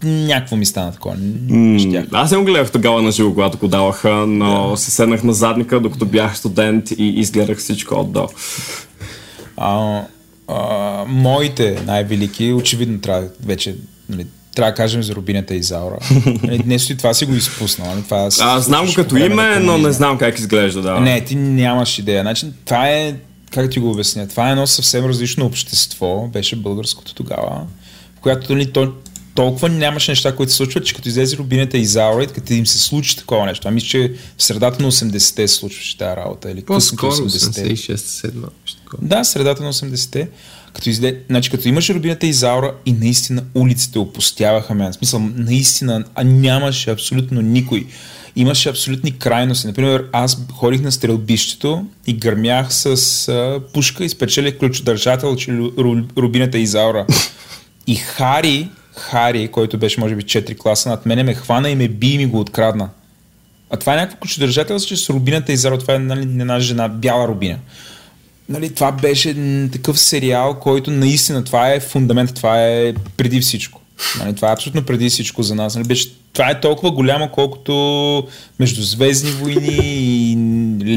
някакво 0.04 0.56
ми 0.56 0.66
стана 0.66 0.92
такова. 0.92 1.16
Mm, 1.16 2.06
аз 2.12 2.30
не 2.30 2.36
го 2.38 2.44
гледах 2.44 2.70
тогава 2.70 3.02
на 3.02 3.10
живо, 3.10 3.34
когато 3.34 3.58
го 3.58 3.68
даваха, 3.68 4.10
но 4.10 4.46
yeah. 4.46 4.74
се 4.74 4.90
седнах 4.90 5.22
на 5.22 5.32
задника, 5.32 5.80
докато 5.80 6.06
бях 6.06 6.36
студент 6.36 6.90
и 6.90 7.08
изгледах 7.08 7.58
всичко 7.58 8.00
отдолу. 8.00 8.28
А, 9.62 10.02
а, 10.48 11.04
моите 11.08 11.82
най-велики, 11.86 12.52
очевидно 12.52 13.00
трябва 13.00 13.28
вече 13.44 13.76
нали, 14.08 14.26
трябва 14.54 14.70
да 14.70 14.76
кажем 14.76 15.02
за 15.02 15.14
Рубинята 15.14 15.54
и 15.54 15.62
Заура. 15.62 15.98
Днес 16.64 16.90
и 16.90 16.96
това 16.96 17.14
си 17.14 17.26
го 17.26 17.34
изпуснал. 17.34 17.90
Нали? 17.90 18.02
Това 18.02 18.28
а, 18.40 18.60
знам 18.60 18.86
го 18.86 18.92
като 18.94 19.16
име, 19.16 19.58
но 19.58 19.78
не 19.78 19.92
знам 19.92 20.18
как 20.18 20.38
изглежда. 20.38 20.82
Да. 20.82 21.00
Не, 21.00 21.24
ти 21.24 21.34
нямаш 21.34 21.98
идея. 21.98 22.22
Значи, 22.22 22.46
това 22.64 22.88
е, 22.88 23.14
как 23.50 23.70
ти 23.70 23.78
го 23.78 23.90
обясня, 23.90 24.28
това 24.28 24.48
е 24.48 24.52
едно 24.52 24.66
съвсем 24.66 25.04
различно 25.04 25.46
общество, 25.46 26.28
беше 26.32 26.56
българското 26.56 27.14
тогава, 27.14 27.66
в 28.16 28.20
която 28.20 28.54
нали, 28.54 28.72
то, 28.72 28.92
толкова 29.34 29.68
нямаше 29.68 30.10
неща, 30.10 30.36
които 30.36 30.52
се 30.52 30.56
случват, 30.56 30.86
че 30.86 30.94
като 30.94 31.08
излезе 31.08 31.36
Рубинята 31.36 31.78
и 31.78 31.84
Заура, 31.84 32.26
като 32.26 32.52
им 32.52 32.66
се 32.66 32.78
случи 32.78 33.16
такова 33.16 33.46
нещо. 33.46 33.68
Ами, 33.68 33.80
че 33.80 34.12
в 34.38 34.42
средата 34.42 34.82
на 34.82 34.92
80-те 34.92 35.48
се 35.48 35.54
случваше 35.54 35.98
тази 35.98 36.16
работа. 36.16 36.50
Или 36.50 36.62
По-скоро 36.62 37.12
86 37.12 38.32
7 38.96 38.96
Да, 39.02 39.24
средата 39.24 39.62
на 39.62 39.72
80-те. 39.72 40.28
Като, 40.72 40.90
изде... 40.90 41.18
значи, 41.30 41.50
като 41.50 41.68
имаше 41.68 41.94
Рубината 41.94 42.26
и 42.26 42.32
Заура 42.32 42.74
и 42.86 42.92
наистина 42.92 43.42
улиците 43.54 43.98
опустяваха 43.98 44.74
мен. 44.74 44.92
В 44.92 44.94
смисъл, 44.94 45.20
наистина 45.36 46.04
а 46.14 46.24
нямаше 46.24 46.90
абсолютно 46.90 47.40
никой. 47.40 47.86
Имаше 48.36 48.68
абсолютни 48.68 49.18
крайности. 49.18 49.66
Например, 49.66 50.04
аз 50.12 50.38
ходих 50.52 50.80
на 50.80 50.92
стрелбището 50.92 51.86
и 52.06 52.14
гърмях 52.14 52.74
с 52.74 53.28
а, 53.28 53.60
пушка 53.72 54.04
и 54.04 54.08
спечелих 54.08 54.58
ключодържател, 54.58 55.36
че 55.36 55.52
Рубината 56.18 56.58
и 56.58 56.66
Заура. 56.66 57.06
И 57.86 57.94
Хари, 57.94 58.68
Хари, 58.96 59.48
който 59.48 59.78
беше 59.78 60.00
може 60.00 60.16
би 60.16 60.22
4 60.22 60.58
класа 60.58 60.88
над 60.88 61.06
мене, 61.06 61.22
ме 61.22 61.34
хвана 61.34 61.70
и 61.70 61.74
ме 61.74 61.88
би 61.88 62.06
и 62.06 62.18
ми 62.18 62.26
го 62.26 62.40
открадна. 62.40 62.88
А 63.70 63.76
това 63.76 63.92
е 63.92 63.96
някакво 63.96 64.18
ключодържателство, 64.18 64.88
че 64.88 64.96
с 64.96 65.10
Рубината 65.10 65.52
и 65.52 65.56
Заура, 65.56 65.78
това 65.78 65.94
е 65.94 65.98
нали, 65.98 66.20
една 66.20 66.60
жена, 66.60 66.88
бяла 66.88 67.28
Рубина 67.28 67.58
нали, 68.52 68.74
това 68.74 68.92
беше 68.92 69.34
такъв 69.72 70.00
сериал, 70.00 70.54
който 70.54 70.90
наистина 70.90 71.44
това 71.44 71.72
е 71.72 71.80
фундамент, 71.80 72.34
това 72.34 72.66
е 72.66 72.94
преди 73.16 73.40
всичко. 73.40 73.80
Нали, 74.18 74.34
това 74.34 74.48
е 74.48 74.52
абсолютно 74.52 74.82
преди 74.82 75.10
всичко 75.10 75.42
за 75.42 75.54
нас. 75.54 75.74
Нали, 75.74 75.88
беше, 75.88 76.08
това 76.32 76.50
е 76.50 76.60
толкова 76.60 76.90
голямо, 76.90 77.28
колкото 77.28 78.28
Междузвездни 78.60 79.30
войни 79.30 79.78
и 79.80 80.36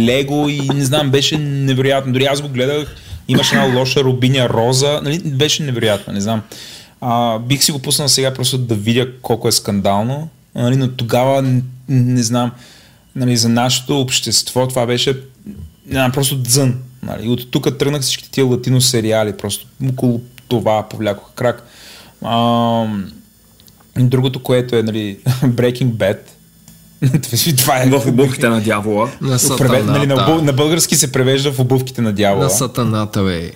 Лего 0.06 0.50
и 0.50 0.70
не 0.76 0.86
знам, 0.86 1.12
беше 1.12 1.38
невероятно. 1.38 2.14
Дори 2.14 2.26
аз 2.26 2.42
го 2.42 2.50
гледах, 2.50 2.96
имаше 3.28 3.56
една 3.56 3.80
лоша 3.80 4.04
рубиня 4.04 4.50
роза, 4.50 5.00
нали, 5.04 5.20
беше 5.20 5.64
невероятно, 5.64 6.14
не 6.14 6.22
знам. 6.22 6.42
А, 7.02 7.40
бих 7.40 7.64
си 7.64 7.72
го 7.72 7.80
пуснал 7.80 8.08
сега 8.08 8.34
просто 8.34 8.58
да 8.58 8.76
видя 8.76 9.08
колко 9.22 9.48
е 9.48 9.52
скандално, 9.52 10.30
нали, 10.56 10.76
но 10.76 10.88
тогава 10.88 11.42
не, 11.42 11.62
не 11.90 12.24
знам, 12.24 12.52
нали, 13.16 13.38
за 13.38 13.50
нашето 13.50 14.02
общество 14.02 14.68
това 14.68 14.86
беше 14.86 15.16
не 15.88 16.12
просто 16.12 16.38
дзън. 16.38 16.76
Нали. 17.06 17.30
От 17.30 17.52
тук 17.52 17.78
тръгнах 17.78 18.02
всички 18.02 18.32
тия 18.32 18.46
латино 18.46 18.82
сериали, 18.82 19.38
просто 19.38 19.68
около 19.90 20.22
това 20.48 20.90
повлякоха 20.90 21.34
крак. 21.34 21.64
А, 22.22 22.86
другото, 24.00 24.44
което 24.44 24.76
е 24.76 24.84
нали, 24.84 25.18
Breaking 25.44 25.92
Bad, 25.92 26.18
това 27.58 27.82
е. 27.82 27.86
В 27.86 28.08
обувките 28.08 28.50
на 28.50 28.62
дявола. 28.62 29.12
На 29.22 29.40
сатаната. 29.40 29.84
Нали, 29.84 30.08
на, 30.08 30.42
на, 30.42 30.54
български 30.54 30.96
се 30.96 31.12
превежда 31.12 31.52
в 31.52 31.60
обувките 31.60 32.02
на 32.02 32.14
дявола. 32.14 32.44
На 32.44 32.50
сатаната, 32.50 33.24
бе. 33.24 33.52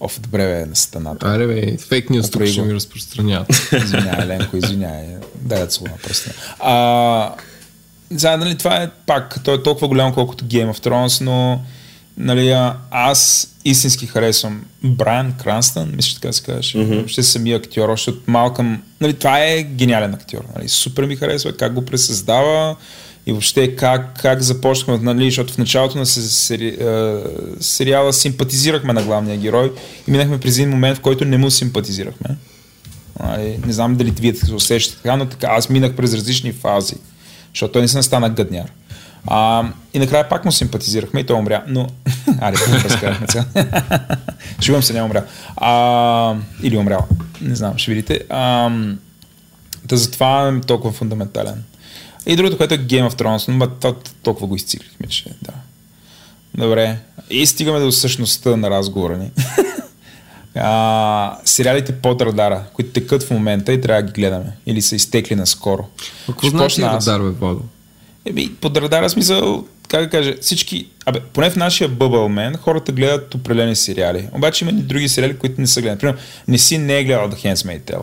Оф, 0.00 0.20
добре, 0.20 0.46
бе, 0.46 0.66
на 0.66 0.76
сатаната. 0.76 1.26
Аре, 1.26 1.46
бе, 1.46 1.76
фейк 1.76 2.10
нюс 2.10 2.30
тук 2.30 2.44
ще 2.44 2.62
ми 2.62 2.74
разпространяват. 2.74 3.70
Извинявай, 3.84 4.26
Ленко, 4.26 4.56
извинявай. 4.56 5.06
Дай 5.40 5.64
да 5.64 5.70
слова 5.70 5.92
просто. 6.02 6.30
А, 6.58 7.34
за, 8.10 8.36
нали, 8.36 8.58
това 8.58 8.76
е 8.76 8.90
пак, 9.06 9.44
той 9.44 9.54
е 9.54 9.62
толкова 9.62 9.88
голям, 9.88 10.14
колкото 10.14 10.44
Game 10.44 10.72
of 10.72 10.86
Thrones, 10.86 11.24
но 11.24 11.60
нали, 12.16 12.72
аз 12.90 13.50
истински 13.64 14.06
харесвам 14.06 14.64
Брайан 14.84 15.34
Кранстън, 15.42 15.92
мисля, 15.96 16.14
така 16.20 16.32
се 16.32 16.42
казваш. 16.42 16.74
Mm-hmm. 16.74 17.08
Ще 17.08 17.22
самия 17.22 17.56
актьор, 17.56 17.88
още 17.88 18.10
от 18.10 18.28
Малкъм. 18.28 18.82
Нали, 19.00 19.14
това 19.14 19.44
е 19.44 19.62
гениален 19.62 20.14
актьор. 20.14 20.44
Нали, 20.56 20.68
супер 20.68 21.04
ми 21.04 21.16
харесва 21.16 21.56
как 21.56 21.74
го 21.74 21.84
пресъздава 21.84 22.76
и 23.26 23.32
въобще 23.32 23.76
как, 23.76 24.20
как 24.22 24.42
започнахме, 24.42 25.14
нали, 25.14 25.24
защото 25.24 25.52
в 25.52 25.58
началото 25.58 25.98
на 25.98 26.06
сери, 26.06 26.78
сериала 27.60 28.12
симпатизирахме 28.12 28.92
на 28.92 29.02
главния 29.02 29.38
герой 29.38 29.72
и 30.08 30.10
минахме 30.10 30.40
през 30.40 30.58
един 30.58 30.70
момент, 30.70 30.98
в 30.98 31.00
който 31.00 31.24
не 31.24 31.38
му 31.38 31.50
симпатизирахме. 31.50 32.36
Нали, 33.22 33.58
не 33.66 33.72
знам 33.72 33.96
дали 33.96 34.10
вие 34.10 34.34
се 34.34 34.54
усещате 34.54 34.96
така, 34.96 35.16
но 35.16 35.26
така, 35.26 35.46
аз 35.50 35.68
минах 35.68 35.96
през 35.96 36.14
различни 36.14 36.52
фази, 36.52 36.94
защото 37.54 37.72
той 37.72 37.82
не 37.82 37.88
се 37.88 38.02
стана 38.02 38.30
гъдняр. 38.30 38.72
А, 39.26 39.68
и 39.94 39.98
накрая 39.98 40.28
пак 40.28 40.44
му 40.44 40.52
симпатизирахме 40.52 41.20
и 41.20 41.26
той 41.26 41.36
умря. 41.36 41.64
Но, 41.66 41.88
аре, 42.40 42.56
разкарахме 42.84 43.26
сега. 43.30 43.44
Шугам 44.62 44.82
се, 44.82 44.92
не 44.92 45.02
умрял. 45.02 45.22
А, 45.56 46.34
или 46.62 46.76
умрял. 46.76 47.08
Не 47.40 47.54
знам, 47.54 47.72
ще 47.76 47.90
видите. 47.90 48.20
А, 48.28 48.70
да 49.84 49.96
затова 49.96 50.48
е 50.48 50.60
толкова 50.60 50.92
фундаментален. 50.92 51.64
И 52.26 52.36
другото, 52.36 52.56
което 52.56 52.74
е 52.74 52.78
Game 52.78 53.10
of 53.10 53.20
Thrones, 53.20 53.48
но 53.48 53.94
толкова 54.22 54.46
го 54.46 54.56
изциклихме, 54.56 55.06
че 55.06 55.24
да. 55.42 55.52
Добре. 56.54 56.98
И 57.30 57.46
стигаме 57.46 57.80
до 57.80 57.92
същността 57.92 58.56
на 58.56 58.70
разговора 58.70 59.16
ни. 59.16 59.30
а, 60.54 61.38
сериалите 61.44 61.92
под 61.92 62.22
радара, 62.22 62.64
които 62.72 62.90
текат 62.90 63.22
в 63.22 63.30
момента 63.30 63.72
и 63.72 63.80
трябва 63.80 64.02
да 64.02 64.06
ги 64.06 64.12
гледаме. 64.12 64.56
Или 64.66 64.82
са 64.82 64.96
изтекли 64.96 65.34
наскоро. 65.34 65.88
Какво 66.26 66.48
значи 66.48 66.82
радар, 66.82 67.20
бе, 67.20 67.30
Водо? 67.30 67.62
Еми, 68.24 68.54
под 68.60 68.76
радара 68.76 69.10
смисъл, 69.10 69.66
как 69.88 70.04
да 70.04 70.10
кажа, 70.10 70.34
всички, 70.40 70.86
абе, 71.06 71.20
поне 71.20 71.50
в 71.50 71.56
нашия 71.56 71.90
Bubble 71.90 72.52
Man, 72.52 72.56
хората 72.56 72.92
гледат 72.92 73.34
определени 73.34 73.76
сериали. 73.76 74.28
Обаче 74.32 74.64
има 74.64 74.70
и 74.70 74.82
други 74.82 75.08
сериали, 75.08 75.36
които 75.36 75.60
не 75.60 75.66
са 75.66 75.80
гледани. 75.80 75.98
Примерно, 75.98 76.18
не 76.48 76.58
си 76.58 76.78
не 76.78 76.98
е 76.98 77.04
гледал 77.04 77.30
The 77.30 77.54
Handmaid's 77.54 77.80
Tale. 77.80 78.02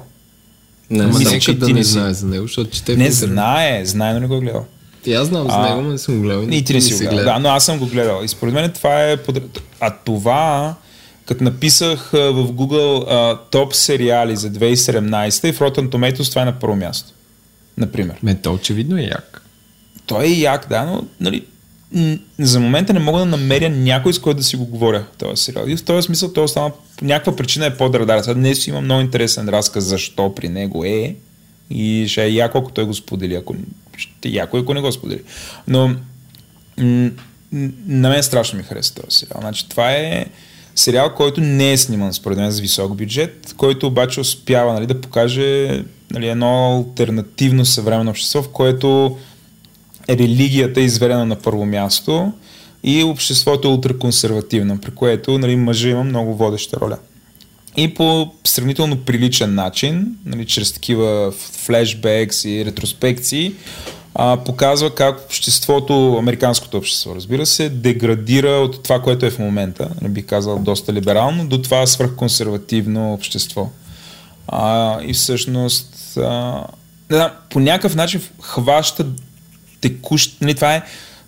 Не, 0.90 1.04
Ама 1.04 1.20
нека 1.20 1.54
да 1.54 1.70
не 1.70 1.84
знае 1.84 2.14
за 2.14 2.28
него, 2.28 2.48
защото 2.48 2.72
че 2.72 2.84
те 2.84 2.98
Не 2.98 3.12
знае, 3.12 3.86
знае, 3.86 4.14
но 4.14 4.20
не 4.20 4.28
го 4.28 4.36
е 4.36 4.40
гледал. 4.40 4.66
И 5.06 5.14
аз 5.14 5.28
знам 5.28 5.52
за 5.52 5.58
него, 5.58 5.82
но 5.82 5.90
не 5.90 5.98
съм 5.98 6.16
го 6.16 6.22
гледал. 6.22 6.48
И 6.52 6.64
ти 6.64 6.74
не 6.74 6.82
си 6.82 6.94
го 6.94 7.00
гледал. 7.00 7.26
Да, 7.26 7.40
но 7.40 7.50
аз 7.50 7.66
съм 7.66 7.80
го 7.80 7.86
гледал. 7.86 8.22
И 8.24 8.28
според 8.28 8.54
мен 8.54 8.72
това 8.72 9.10
е... 9.10 9.18
Под... 9.18 9.62
А 9.80 9.96
това, 10.06 10.76
като 11.26 11.44
написах 11.44 12.10
в 12.12 12.54
Google 12.54 13.12
uh, 13.12 13.40
топ 13.52 13.76
сериали 13.76 14.36
за 14.36 14.52
2017 14.52 15.50
и 15.50 15.54
в 15.54 15.60
Rotten 15.60 15.90
Tomatoes 15.90 16.30
това 16.30 16.42
е 16.42 16.46
на 16.46 16.60
първо 16.60 16.76
място. 16.76 17.14
Например. 17.78 18.16
Ме, 18.24 18.36
то 18.36 18.54
очевидно 18.54 18.98
е 18.98 19.02
як 19.02 19.42
той 20.12 20.26
е 20.26 20.30
як, 20.30 20.70
да, 20.70 20.84
но 20.84 21.04
нали, 21.20 21.46
за 22.40 22.60
момента 22.60 22.94
не 22.94 23.00
мога 23.00 23.20
да 23.20 23.26
намеря 23.26 23.70
някой, 23.70 24.14
с 24.14 24.20
който 24.20 24.38
да 24.38 24.44
си 24.44 24.56
го 24.56 24.66
говоря 24.66 25.06
този 25.18 25.44
сериал. 25.44 25.66
И 25.68 25.78
в 25.78 25.84
този 25.84 26.06
смисъл 26.06 26.34
той 26.34 26.44
остана 26.44 26.72
по 26.98 27.06
някаква 27.06 27.36
причина 27.36 27.66
е 27.66 27.78
под 27.78 27.96
радара. 27.96 28.24
Сега 28.24 28.34
днес 28.34 28.68
има 28.68 28.82
много 28.82 29.02
интересен 29.02 29.50
разказ 29.50 29.84
защо 29.84 30.36
при 30.36 30.50
него 30.50 30.86
е 30.86 31.16
и 31.70 32.06
ще 32.08 32.24
е 32.24 32.30
яко, 32.30 32.58
ако 32.58 32.72
той 32.72 32.86
го 32.86 32.94
сподели, 32.94 33.36
ако 33.36 33.56
ще 33.98 34.30
е 34.30 34.32
яко, 34.32 34.58
ако 34.58 34.74
не 34.74 34.82
го 34.82 34.92
сподели. 34.92 35.22
Но 35.68 35.96
на 37.88 38.10
мен 38.10 38.24
страшно 38.24 38.58
ми 38.58 38.64
харесва 38.64 39.02
този 39.02 39.18
сериал. 39.18 39.38
Значи, 39.42 39.70
това 39.70 39.92
е 39.92 40.26
сериал, 40.76 41.14
който 41.16 41.42
не 41.42 41.72
е 41.72 41.78
сниман 41.78 42.14
според 42.14 42.38
мен 42.38 42.52
с 42.52 42.60
висок 42.60 42.96
бюджет, 42.96 43.54
който 43.58 43.88
обаче 43.88 44.20
успява 44.20 44.74
нали, 44.74 44.86
да 44.86 45.02
покаже 45.02 45.84
нали, 46.12 46.28
едно 46.28 46.78
альтернативно 46.78 47.66
съвременно 47.66 48.12
общество, 48.12 48.42
в 48.42 48.50
което 48.50 49.18
религията 50.10 50.82
е 50.82 50.84
изведена 50.84 51.26
на 51.26 51.36
първо 51.36 51.66
място 51.66 52.34
и 52.84 53.04
обществото 53.04 53.68
е 53.68 53.72
ултраконсервативно, 53.72 54.78
при 54.82 54.92
което 54.92 55.38
нали, 55.38 55.56
мъжа 55.56 55.90
има 55.90 56.04
много 56.04 56.36
водеща 56.36 56.78
роля. 56.82 56.98
И 57.78 57.94
по 57.94 58.34
сравнително 58.44 58.98
приличен 58.98 59.56
начин, 59.56 60.16
нали, 60.26 60.46
чрез 60.46 60.74
такива 60.74 61.32
флешбекс 61.32 62.46
и 62.46 62.66
ретроспекции, 62.66 63.54
а, 64.16 64.38
показва 64.38 64.96
как 64.96 65.20
обществото, 65.26 66.18
американското 66.20 66.78
общество, 66.78 67.16
разбира 67.16 67.46
се, 67.46 67.70
деградира 67.70 68.50
от 68.50 68.84
това, 68.84 69.02
което 69.02 69.26
е 69.26 69.32
в 69.32 69.40
момента, 69.40 69.90
не 70.02 70.10
бих 70.10 70.26
казал 70.26 70.60
доста 70.60 70.94
либерално, 70.94 71.48
до 71.48 71.62
това 71.62 71.88
свръхконсервативно 71.88 73.14
общество. 73.14 73.70
А, 74.48 74.98
и 75.04 75.14
всъщност, 75.14 76.18
а, 76.18 76.64
знам, 77.10 77.32
по 77.50 77.60
някакъв 77.60 77.96
начин 77.96 78.22
хваща 78.42 79.06
текущ, 79.82 80.42
нали, 80.42 80.56
това 80.56 80.76
е 80.76 80.84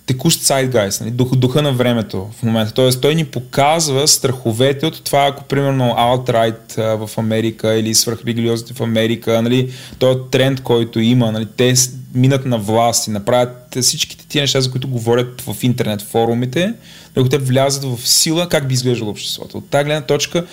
текущ 0.06 0.42
сайдгайс, 0.42 1.00
нали, 1.00 1.12
дух, 1.12 1.36
духа 1.36 1.62
на 1.62 1.74
времето 1.74 2.30
в 2.40 2.44
момента. 2.44 2.74
Тоест 2.74 3.02
той 3.02 3.16
ни 3.16 3.26
показва 3.26 4.08
страховете 4.08 4.86
от 4.86 5.04
това, 5.04 5.28
ако 5.28 5.44
примерно 5.44 5.84
alt-right 5.84 6.96
в 6.96 7.18
Америка 7.18 7.76
или 7.76 7.96
свръхрелигиозите 7.96 8.74
в 8.74 8.82
Америка, 8.82 9.42
нали, 9.42 9.72
този 10.00 10.20
тренд, 10.32 10.62
който 10.62 11.00
има, 11.00 11.32
нали, 11.32 11.48
те 11.58 11.74
минат 12.14 12.46
на 12.46 12.58
власт 12.58 13.08
и 13.08 13.12
направят 13.12 13.78
всичките 13.82 14.28
тия 14.28 14.42
неща, 14.42 14.62
за 14.62 14.72
които 14.72 14.88
говорят 14.88 15.42
в 15.42 15.56
интернет 15.62 16.02
форумите, 16.02 16.74
ако 17.18 17.30
те 17.30 17.38
влязат 17.38 17.84
в 17.84 18.08
сила, 18.08 18.50
как 18.50 18.68
би 18.68 18.74
изглеждало 18.74 19.12
обществото. 19.12 19.58
От 19.58 19.70
тази 19.70 19.86
гледна 19.86 20.02
точка 20.02 20.46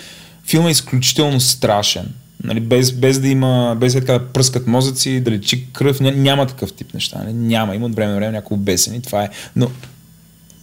филмът 0.45 0.69
е 0.69 0.71
изключително 0.71 1.39
страшен. 1.39 2.13
Нали, 2.43 2.59
без, 2.59 2.91
без 2.91 3.19
да 3.19 3.27
има, 3.27 3.77
без 3.79 3.93
така 3.93 4.13
да 4.13 4.27
пръскат 4.27 4.67
мозъци, 4.67 5.21
да 5.21 5.31
лечи 5.31 5.67
кръв, 5.73 5.99
ня, 5.99 6.11
няма 6.11 6.45
такъв 6.45 6.73
тип 6.73 6.93
неща. 6.93 7.19
Нали? 7.19 7.33
Няма, 7.33 7.75
има 7.75 7.85
от 7.85 7.95
време 7.95 8.11
на 8.11 8.17
време 8.17 8.31
някакво 8.31 8.57
бесени, 8.57 9.01
това 9.01 9.23
е. 9.23 9.29
Но 9.55 9.71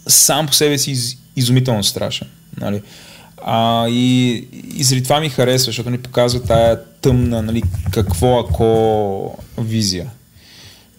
сам 0.06 0.46
по 0.46 0.52
себе 0.54 0.78
си 0.78 0.90
из, 0.90 1.16
изумително 1.36 1.84
страшен. 1.84 2.28
Нали? 2.60 2.82
А, 3.44 3.88
и, 3.88 4.32
и 4.74 4.84
заради 4.84 5.04
това 5.04 5.20
ми 5.20 5.28
харесва, 5.28 5.66
защото 5.66 5.90
ни 5.90 5.98
показва 5.98 6.42
тая 6.42 6.80
тъмна, 7.00 7.42
нали, 7.42 7.62
какво 7.90 8.38
ако 8.38 9.38
визия. 9.58 10.10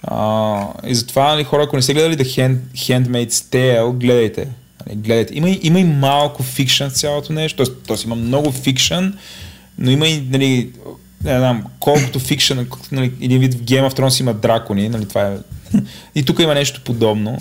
А, 0.03 0.67
и 0.87 0.95
затова, 0.95 1.33
нали, 1.33 1.43
хора, 1.43 1.63
ако 1.63 1.75
не 1.75 1.81
сте 1.81 1.93
гледали 1.93 2.17
The 2.17 2.23
Hand, 2.23 2.57
Handmaid's 2.75 3.29
Tale, 3.29 3.93
гледайте. 3.93 4.47
Нали, 4.87 4.97
гледайте. 4.97 5.35
Има, 5.35 5.49
има 5.61 5.79
и 5.79 5.83
малко 5.83 6.43
фикшн 6.43 6.85
в 6.85 6.93
цялото 6.93 7.33
нещо, 7.33 7.65
т.е. 7.65 7.97
има 8.05 8.15
много 8.15 8.51
фикшн, 8.51 9.05
но 9.79 9.91
има 9.91 10.07
и, 10.07 10.21
нали, 10.21 10.69
не 11.23 11.37
знам, 11.37 11.63
колкото 11.79 12.19
фикшен, 12.19 12.67
нали, 12.91 13.13
един 13.21 13.39
вид 13.39 13.53
в 13.53 13.61
Game 13.63 13.89
of 13.89 13.99
Thrones 13.99 14.19
има 14.19 14.33
дракони, 14.33 14.89
нали, 14.89 15.07
това 15.07 15.27
е... 15.27 15.37
И 16.15 16.23
тук 16.23 16.39
има 16.39 16.53
нещо 16.53 16.81
подобно, 16.85 17.37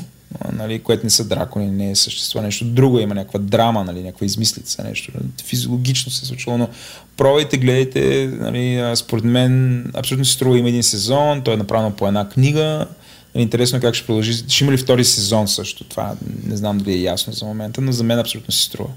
нали, 0.52 0.78
което 0.78 1.06
не 1.06 1.10
са 1.10 1.28
дракони, 1.28 1.70
не 1.70 1.90
е 1.90 1.96
същество, 1.96 2.42
нещо 2.42 2.64
друго, 2.64 2.98
има 2.98 3.14
някаква 3.14 3.40
драма, 3.40 3.84
нали, 3.84 4.02
някаква 4.02 4.26
измислица, 4.26 4.84
нещо 4.84 5.12
физиологично 5.44 6.12
се 6.12 6.24
е 6.24 6.28
случило, 6.28 6.58
но 6.58 6.68
пробвайте, 7.16 7.56
гледайте, 7.56 8.30
нали, 8.40 8.92
според 8.96 9.24
мен 9.24 9.84
абсолютно 9.94 10.24
се 10.24 10.32
струва, 10.32 10.58
има 10.58 10.68
един 10.68 10.82
сезон, 10.82 11.42
той 11.42 11.54
е 11.54 11.56
направено 11.56 11.96
по 11.96 12.08
една 12.08 12.28
книга, 12.28 12.86
Интересно 13.34 13.78
е 13.78 13.80
как 13.80 13.94
ще 13.94 14.06
продължи. 14.06 14.32
Ще 14.48 14.64
има 14.64 14.72
ли 14.72 14.76
втори 14.76 15.04
сезон 15.04 15.48
също? 15.48 15.84
Това 15.84 16.14
не 16.46 16.56
знам 16.56 16.78
дали 16.78 16.92
е 16.92 17.02
ясно 17.02 17.32
за 17.32 17.44
момента, 17.44 17.80
но 17.80 17.92
за 17.92 18.04
мен 18.04 18.18
абсолютно 18.18 18.52
се 18.52 18.62
струва. 18.62 18.88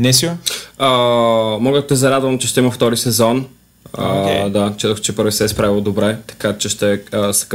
Несио? 0.00 0.30
мога 1.60 1.80
да 1.80 1.86
те 1.86 1.94
зарадвам, 1.94 2.38
че 2.38 2.48
ще 2.48 2.60
има 2.60 2.70
втори 2.70 2.96
сезон. 2.96 3.46
Okay. 3.92 4.48
Да, 4.48 4.72
четох, 4.76 5.00
че 5.00 5.16
първи 5.16 5.32
се 5.32 5.44
е 5.44 5.48
справил 5.48 5.80
добре, 5.80 6.16
така 6.26 6.58
че 6.58 6.68
ще 6.68 7.04
uh, 7.04 7.30
са 7.30 7.48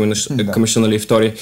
комишнали 0.54 0.98
да. 0.98 1.00
втори. 1.00 1.34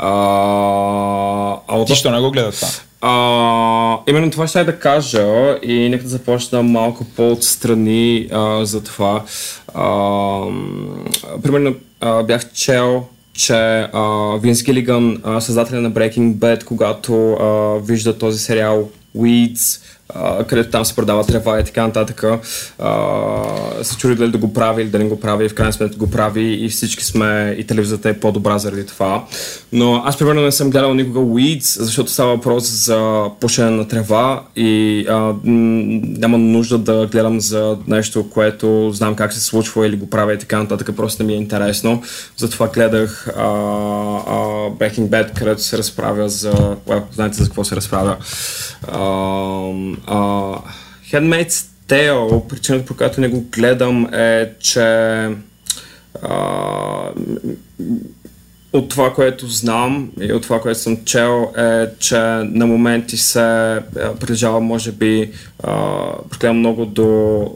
Uh, 0.00 1.58
а 1.68 1.84
Ти 1.86 1.94
що 1.94 2.10
не 2.10 2.20
го 2.20 2.30
гледа 2.30 2.50
това? 2.50 2.68
Uh, 3.02 4.10
именно 4.10 4.30
това 4.30 4.46
ще 4.46 4.64
да 4.64 4.78
кажа 4.78 5.56
и 5.62 5.88
нека 5.88 6.04
да 6.04 6.10
започна 6.10 6.62
малко 6.62 7.04
по-отстрани 7.16 8.28
uh, 8.28 8.62
за 8.62 8.84
това. 8.84 9.24
Uh, 9.74 11.42
примерно 11.42 11.74
uh, 12.00 12.26
бях 12.26 12.52
чел 12.52 13.04
че 13.32 13.88
Винс 14.42 14.62
Гилиган, 14.62 15.22
създателя 15.40 15.80
на 15.80 15.92
Breaking 15.92 16.34
Bad, 16.34 16.64
когато 16.64 17.12
uh, 17.12 17.80
вижда 17.86 18.18
този 18.18 18.38
сериал 18.38 18.88
Weeds, 19.16 19.80
където 20.48 20.70
там 20.70 20.84
се 20.84 20.96
продава 20.96 21.24
трева 21.26 21.60
и 21.60 21.64
така 21.64 21.86
нататък. 21.86 22.24
А, 22.78 23.82
се 23.82 23.96
чуди 23.96 24.14
дали 24.14 24.30
да 24.30 24.38
го 24.38 24.52
прави 24.52 24.82
или 24.82 24.90
да 24.90 24.98
не 24.98 25.04
го 25.04 25.20
прави 25.20 25.44
и 25.44 25.48
в 25.48 25.54
крайна 25.54 25.72
сметка 25.72 25.96
го 25.96 26.10
прави 26.10 26.64
и 26.64 26.68
всички 26.68 27.04
сме 27.04 27.56
и 27.58 27.66
телевизията 27.66 28.08
е 28.08 28.20
по-добра 28.20 28.58
заради 28.58 28.86
това. 28.86 29.24
Но 29.72 30.02
аз 30.04 30.18
примерно 30.18 30.42
не 30.42 30.52
съм 30.52 30.70
гледал 30.70 30.94
никога 30.94 31.20
Weeds, 31.20 31.82
защото 31.82 32.10
става 32.10 32.34
въпрос 32.34 32.64
за 32.64 33.24
пушене 33.40 33.70
на 33.70 33.88
трева 33.88 34.42
и 34.56 35.04
а, 35.08 35.34
няма 35.44 36.38
нужда 36.38 36.78
да 36.78 37.06
гледам 37.06 37.40
за 37.40 37.78
нещо, 37.86 38.30
което 38.30 38.90
знам 38.92 39.14
как 39.14 39.32
се 39.32 39.40
случва 39.40 39.86
или 39.86 39.96
го 39.96 40.10
правя 40.10 40.34
и 40.34 40.38
така 40.38 40.58
нататък, 40.58 40.90
просто 40.96 41.22
не 41.22 41.26
ми 41.26 41.32
е 41.32 41.36
интересно. 41.36 42.02
Затова 42.36 42.68
гледах 42.68 43.28
а, 43.36 43.42
а, 43.42 44.36
Breaking 44.70 45.08
Bad, 45.08 45.38
където 45.38 45.62
се 45.62 45.78
разправя 45.78 46.28
за... 46.28 46.52
Well, 46.88 47.02
знаете 47.12 47.36
за 47.36 47.44
какво 47.44 47.64
се 47.64 47.76
разправя. 47.76 48.16
А, 48.88 49.00
Uh, 50.08 50.62
Handmaid's 51.12 51.66
Tale, 51.88 52.48
причината 52.48 52.84
по 52.84 52.96
която 52.96 53.20
не 53.20 53.28
го 53.28 53.40
гледам 53.40 54.14
е, 54.14 54.52
че 54.60 54.78
uh, 56.22 57.12
от 58.72 58.88
това, 58.88 59.12
което 59.14 59.46
знам 59.46 60.10
и 60.20 60.32
от 60.32 60.42
това, 60.42 60.60
което 60.60 60.80
съм 60.80 61.04
чел 61.04 61.52
е, 61.58 61.86
че 61.98 62.18
на 62.44 62.66
моменти 62.66 63.16
се 63.16 63.80
приближава, 64.20 64.60
може 64.60 64.92
би, 64.92 65.32
uh, 65.62 66.52
много 66.52 66.86
до 66.86 67.50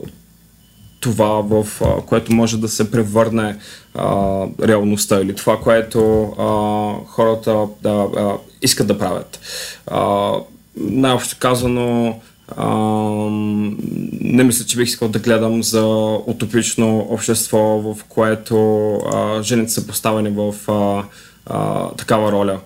това, 1.00 1.40
в 1.40 1.64
uh, 1.64 2.04
което 2.04 2.32
може 2.32 2.60
да 2.60 2.68
се 2.68 2.90
превърне 2.90 3.56
uh, 3.96 4.68
реалността 4.68 5.20
или 5.20 5.34
това, 5.34 5.60
което 5.60 5.98
uh, 5.98 7.06
хората 7.06 7.66
да, 7.82 7.88
uh, 7.88 8.38
искат 8.62 8.86
да 8.86 8.98
правят. 8.98 9.40
Uh, 9.90 10.44
най-общо 10.80 11.36
казано, 11.38 12.20
а, 12.56 12.66
не 14.20 14.44
мисля, 14.44 14.66
че 14.66 14.76
бих 14.76 14.88
искал 14.88 15.08
да 15.08 15.18
гледам 15.18 15.62
за 15.62 15.86
утопично 16.26 16.98
общество, 16.98 17.58
в 17.58 17.96
което 18.08 18.94
а, 18.94 19.42
жените 19.42 19.72
са 19.72 19.86
поставени 19.86 20.28
в 20.28 20.54
а, 20.68 21.04
а, 21.46 21.88
такава 21.90 22.32
роля. 22.32 22.58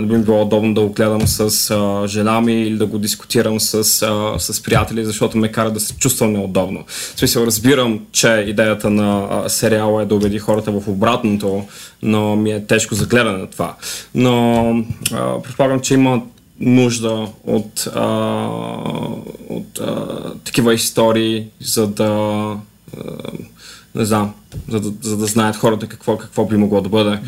Не 0.00 0.06
би 0.06 0.18
било 0.18 0.42
удобно 0.42 0.74
да 0.74 0.80
го 0.80 0.88
гледам 0.88 1.26
с 1.26 1.50
uh, 1.50 2.06
жена 2.06 2.40
ми 2.40 2.62
или 2.62 2.76
да 2.76 2.86
го 2.86 2.98
дискутирам 2.98 3.60
с, 3.60 3.84
uh, 3.84 4.38
с 4.38 4.62
приятели, 4.62 5.04
защото 5.04 5.38
ме 5.38 5.52
кара 5.52 5.70
да 5.70 5.80
се 5.80 5.96
чувствам 5.96 6.32
неудобно. 6.32 6.84
В 6.86 7.18
смисъл, 7.18 7.44
разбирам, 7.44 8.00
че 8.12 8.44
идеята 8.48 8.90
на 8.90 9.28
uh, 9.28 9.48
сериала 9.48 10.02
е 10.02 10.06
да 10.06 10.14
убеди 10.14 10.38
хората 10.38 10.72
в 10.72 10.88
обратното, 10.88 11.64
но 12.02 12.36
ми 12.36 12.52
е 12.52 12.66
тежко 12.66 12.94
за 12.94 13.06
гледане 13.06 13.38
на 13.38 13.46
това. 13.46 13.74
Но 14.14 14.30
uh, 14.32 15.42
предполагам, 15.42 15.80
че 15.80 15.94
има 15.94 16.22
нужда 16.60 17.28
от, 17.44 17.88
а, 17.94 18.06
от 19.48 19.78
а, 19.80 20.06
такива 20.44 20.74
истории, 20.74 21.46
за 21.60 21.86
да 21.86 22.04
а, 22.04 22.56
не 23.94 24.04
знам, 24.04 24.34
за 24.68 24.80
да, 24.80 24.92
за 25.00 25.16
да 25.16 25.26
знаят 25.26 25.56
хората 25.56 25.86
какво, 25.86 26.18
какво 26.18 26.44
би 26.44 26.56
могло 26.56 26.80
да 26.80 26.88
бъде. 26.88 27.18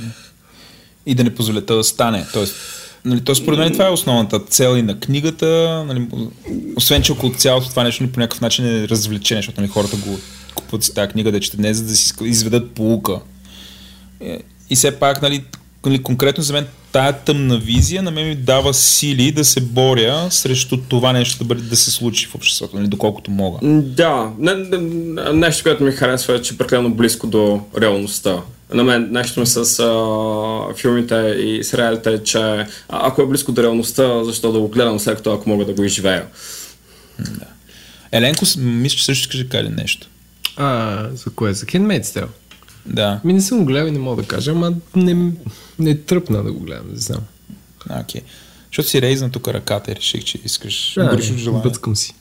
И 1.07 1.15
да 1.15 1.25
не 1.25 1.35
позволят 1.35 1.67
да 1.67 1.85
стане. 1.85 2.27
Тоест, 2.33 2.55
нали, 3.05 3.21
то 3.21 3.35
според 3.35 3.59
мен 3.59 3.73
това 3.73 3.87
е 3.87 3.91
основната 3.91 4.41
цел 4.41 4.77
и 4.77 4.83
на 4.83 5.01
книгата. 5.01 5.85
Нали, 5.87 6.09
освен, 6.77 7.03
че 7.03 7.13
около 7.13 7.35
цялото 7.35 7.69
това 7.69 7.85
нещо 7.85 8.13
по 8.13 8.21
някакъв 8.21 8.41
начин 8.41 8.67
е 8.67 8.89
развлечение, 8.89 9.43
защото 9.43 9.61
нали, 9.61 9.71
хората 9.71 9.97
го 9.97 10.19
купуват 10.55 10.85
с 10.85 10.95
тази 10.95 11.13
книга 11.13 11.33
да 11.33 11.41
четат 11.41 11.61
не 11.61 11.75
за 11.75 11.85
да 11.85 11.97
си 11.97 12.15
изведат 12.23 12.71
полука. 12.71 13.21
Е, 14.21 14.39
и 14.71 14.77
все 14.77 14.99
пак, 14.99 15.23
нали, 15.23 15.45
конкретно 16.03 16.45
за 16.45 16.53
мен 16.53 16.67
тая 16.93 17.13
тъмна 17.13 17.59
визия 17.59 18.03
на 18.03 18.11
мен 18.11 18.29
ми 18.29 18.35
дава 18.35 18.75
сили 18.75 19.33
да 19.33 19.45
се 19.45 19.61
боря 19.61 20.27
срещу 20.31 20.77
това 20.89 21.13
нещо 21.13 21.39
да, 21.39 21.45
бъде, 21.45 21.63
да 21.63 21.77
се 21.77 21.91
случи 21.91 22.27
в 22.27 22.35
обществото, 22.35 22.77
нали, 22.77 22.89
доколкото 22.89 23.31
мога. 23.31 23.59
Да, 23.83 24.31
не, 24.39 24.55
не, 24.55 25.33
нещо, 25.33 25.63
което 25.63 25.85
ми 25.85 25.93
харесва 25.93 26.35
е, 26.35 26.43
че 26.43 26.55
е 26.55 26.57
прекалено 26.57 26.95
близко 26.95 27.27
до 27.27 27.61
реалността. 27.81 28.43
На 28.75 28.85
мен 28.85 29.09
нещо 29.11 29.41
ми 29.41 29.47
с 29.47 29.57
а, 29.57 30.75
филмите 30.75 31.15
и 31.39 31.65
сериалите 31.65 32.13
е, 32.13 32.23
че 32.23 32.39
а, 32.39 32.67
ако 32.89 33.23
е 33.23 33.27
близко 33.27 33.53
до 33.53 33.63
реалността, 33.63 34.25
защо 34.25 34.53
да 34.53 34.61
го 34.61 34.69
гледам 34.69 35.01
след 35.01 35.17
като 35.17 35.33
ако 35.33 35.49
мога 35.49 35.65
да 35.65 35.73
го 35.73 35.85
изживея. 35.85 36.25
Да. 37.19 37.47
Еленко, 38.13 38.45
мисля, 38.59 38.97
че 38.97 39.05
също 39.05 39.37
ще 39.37 39.49
каже 39.49 39.69
нещо. 39.69 40.07
А, 40.57 40.99
за 41.15 41.31
кое? 41.31 41.55
За 41.55 41.67
Handmaid's 41.67 42.03
Tale? 42.03 42.29
Да. 42.87 43.21
Ми 43.25 43.33
не 43.33 43.41
съм 43.41 43.59
го 43.59 43.65
гледал 43.65 43.89
и 43.89 43.91
не 43.91 43.99
мога 43.99 44.23
да 44.23 44.29
кажа, 44.29 44.51
ама 44.51 44.73
не, 44.97 45.33
не 45.79 45.95
тръпна 45.95 46.43
да 46.43 46.53
го 46.53 46.61
гледам, 46.61 46.87
не 46.93 46.99
знам. 46.99 47.21
Окей. 47.91 48.21
Okay. 48.21 48.25
Защото 48.67 48.89
си 48.89 49.03
рейзна 49.03 49.31
тук 49.31 49.49
ръката 49.49 49.93
и 49.93 49.97
реших, 49.97 50.25
че 50.25 50.39
искаш. 50.45 50.95
Да, 50.97 51.09
гориш 51.09 51.31
от 51.31 51.37
желание. 51.37 51.63
бъцкам 51.63 51.97
си. 51.97 52.15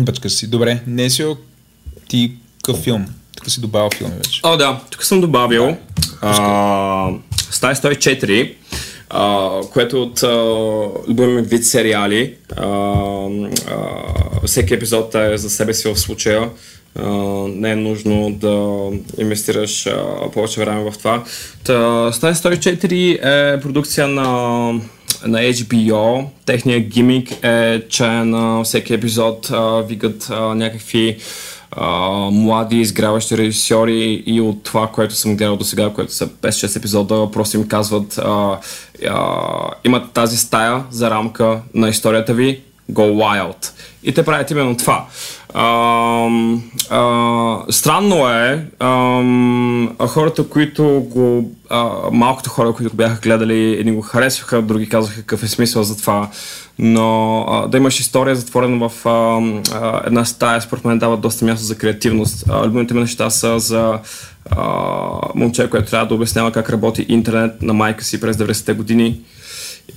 Бъчкаш 0.00 0.32
си. 0.32 0.46
Добре, 0.46 0.82
Несио, 0.86 1.36
ти 2.08 2.32
какъв 2.62 2.82
филм? 2.82 3.06
Тук 3.36 3.50
си 3.50 3.60
добавил 3.60 3.90
филми 3.90 4.14
вече. 4.16 4.40
О, 4.42 4.56
да, 4.56 4.80
тук 4.90 5.04
съм 5.04 5.20
добавил 5.20 5.76
а, 6.20 7.10
Стая 7.50 7.74
104, 7.74 8.54
а, 9.10 9.50
което 9.72 9.96
е 9.96 10.00
от 10.00 10.22
а, 10.22 10.28
любимия 11.08 11.42
вид 11.42 11.66
сериали. 11.66 12.34
А, 12.56 12.66
а, 12.66 14.46
всеки 14.46 14.74
епизод 14.74 15.14
е 15.14 15.38
за 15.38 15.50
себе 15.50 15.74
си 15.74 15.88
в 15.88 15.96
случая. 15.98 16.50
Не 17.48 17.70
е 17.70 17.76
нужно 17.76 18.30
да 18.30 18.86
инвестираш 19.18 19.88
повече 20.32 20.60
време 20.60 20.90
в 20.90 20.98
това. 20.98 21.24
Та, 21.64 22.12
Стая 22.12 22.34
104 22.34 23.18
е 23.22 23.60
продукция 23.60 24.08
на 24.08 24.72
на 25.26 25.38
HBO. 25.38 26.26
Техният 26.46 26.82
гимик 26.82 27.44
е, 27.44 27.82
че 27.88 28.06
на 28.06 28.62
всеки 28.64 28.94
епизод 28.94 29.50
вигат 29.88 30.28
а, 30.30 30.54
някакви 30.54 31.16
млади 32.32 32.76
изграващи 32.76 33.38
режисьори 33.38 34.22
и 34.26 34.40
от 34.40 34.62
това, 34.62 34.88
което 34.88 35.14
съм 35.14 35.36
гледал 35.36 35.56
до 35.56 35.64
сега, 35.64 35.90
което 35.90 36.12
са 36.12 36.28
5-6 36.28 36.76
епизода, 36.76 37.30
просто 37.32 37.56
им 37.56 37.68
казват 37.68 38.20
имат 39.84 40.12
тази 40.12 40.36
стая 40.36 40.84
за 40.90 41.10
рамка 41.10 41.60
на 41.74 41.88
историята 41.88 42.34
ви, 42.34 42.60
go 42.92 43.12
wild. 43.12 43.70
И 44.04 44.14
те 44.14 44.24
правят 44.24 44.50
именно 44.50 44.76
това. 44.76 45.06
А, 45.54 46.28
а, 46.90 47.58
странно 47.70 48.28
е, 48.28 48.66
а, 48.78 50.06
хората, 50.06 50.48
които 50.48 50.84
го, 51.10 51.52
а, 51.70 51.90
малкото 52.12 52.50
хора, 52.50 52.72
които 52.72 52.90
го 52.90 52.96
бяха 52.96 53.20
гледали, 53.20 53.72
едни 53.78 53.92
го 53.92 54.00
харесваха, 54.00 54.62
други 54.62 54.88
казаха 54.88 55.16
какъв 55.16 55.42
е 55.42 55.48
смисъл 55.48 55.82
за 55.82 55.96
това, 55.96 56.28
но 56.78 57.40
а, 57.48 57.68
да 57.68 57.76
имаш 57.76 58.00
история 58.00 58.36
затворена 58.36 58.88
в 58.88 59.06
а, 59.06 59.40
а, 59.74 60.02
една 60.06 60.24
стая, 60.24 60.62
според 60.62 60.84
мен 60.84 60.98
дава 60.98 61.16
доста 61.16 61.44
място 61.44 61.66
за 61.66 61.78
креативност. 61.78 62.44
А, 62.48 62.66
любимите 62.66 62.94
ми 62.94 63.00
неща 63.00 63.30
са 63.30 63.58
за 63.58 63.98
а, 64.50 64.62
момче, 65.34 65.70
което 65.70 65.90
трябва 65.90 66.06
да 66.06 66.14
обяснява 66.14 66.52
как 66.52 66.70
работи 66.70 67.06
интернет 67.08 67.62
на 67.62 67.72
майка 67.72 68.04
си 68.04 68.20
през 68.20 68.36
90-те 68.36 68.72
години. 68.72 69.20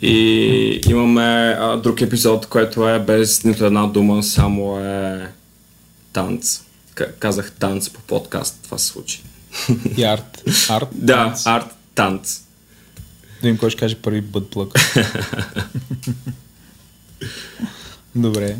И 0.01 0.81
имаме 0.89 1.57
а, 1.59 1.77
друг 1.77 2.01
епизод, 2.01 2.45
който 2.45 2.89
е 2.89 2.99
без 2.99 3.43
нито 3.43 3.65
една 3.65 3.87
дума, 3.87 4.23
само 4.23 4.79
е 4.79 5.27
танц. 6.13 6.61
Казах 7.19 7.51
танц 7.51 7.89
по 7.89 7.99
подкаст, 7.99 8.59
това 8.63 8.77
се 8.77 8.87
случи. 8.87 9.23
И 9.97 10.03
арт. 10.03 10.43
Арт. 10.69 10.87
Да, 10.93 11.35
арт, 11.45 11.75
танц. 11.95 12.41
Да 13.41 13.49
им 13.49 13.57
кой 13.57 13.69
ще 13.69 13.79
каже 13.79 13.95
първи 13.95 14.21
бъдплък. 14.21 14.73
Добре. 18.15 18.57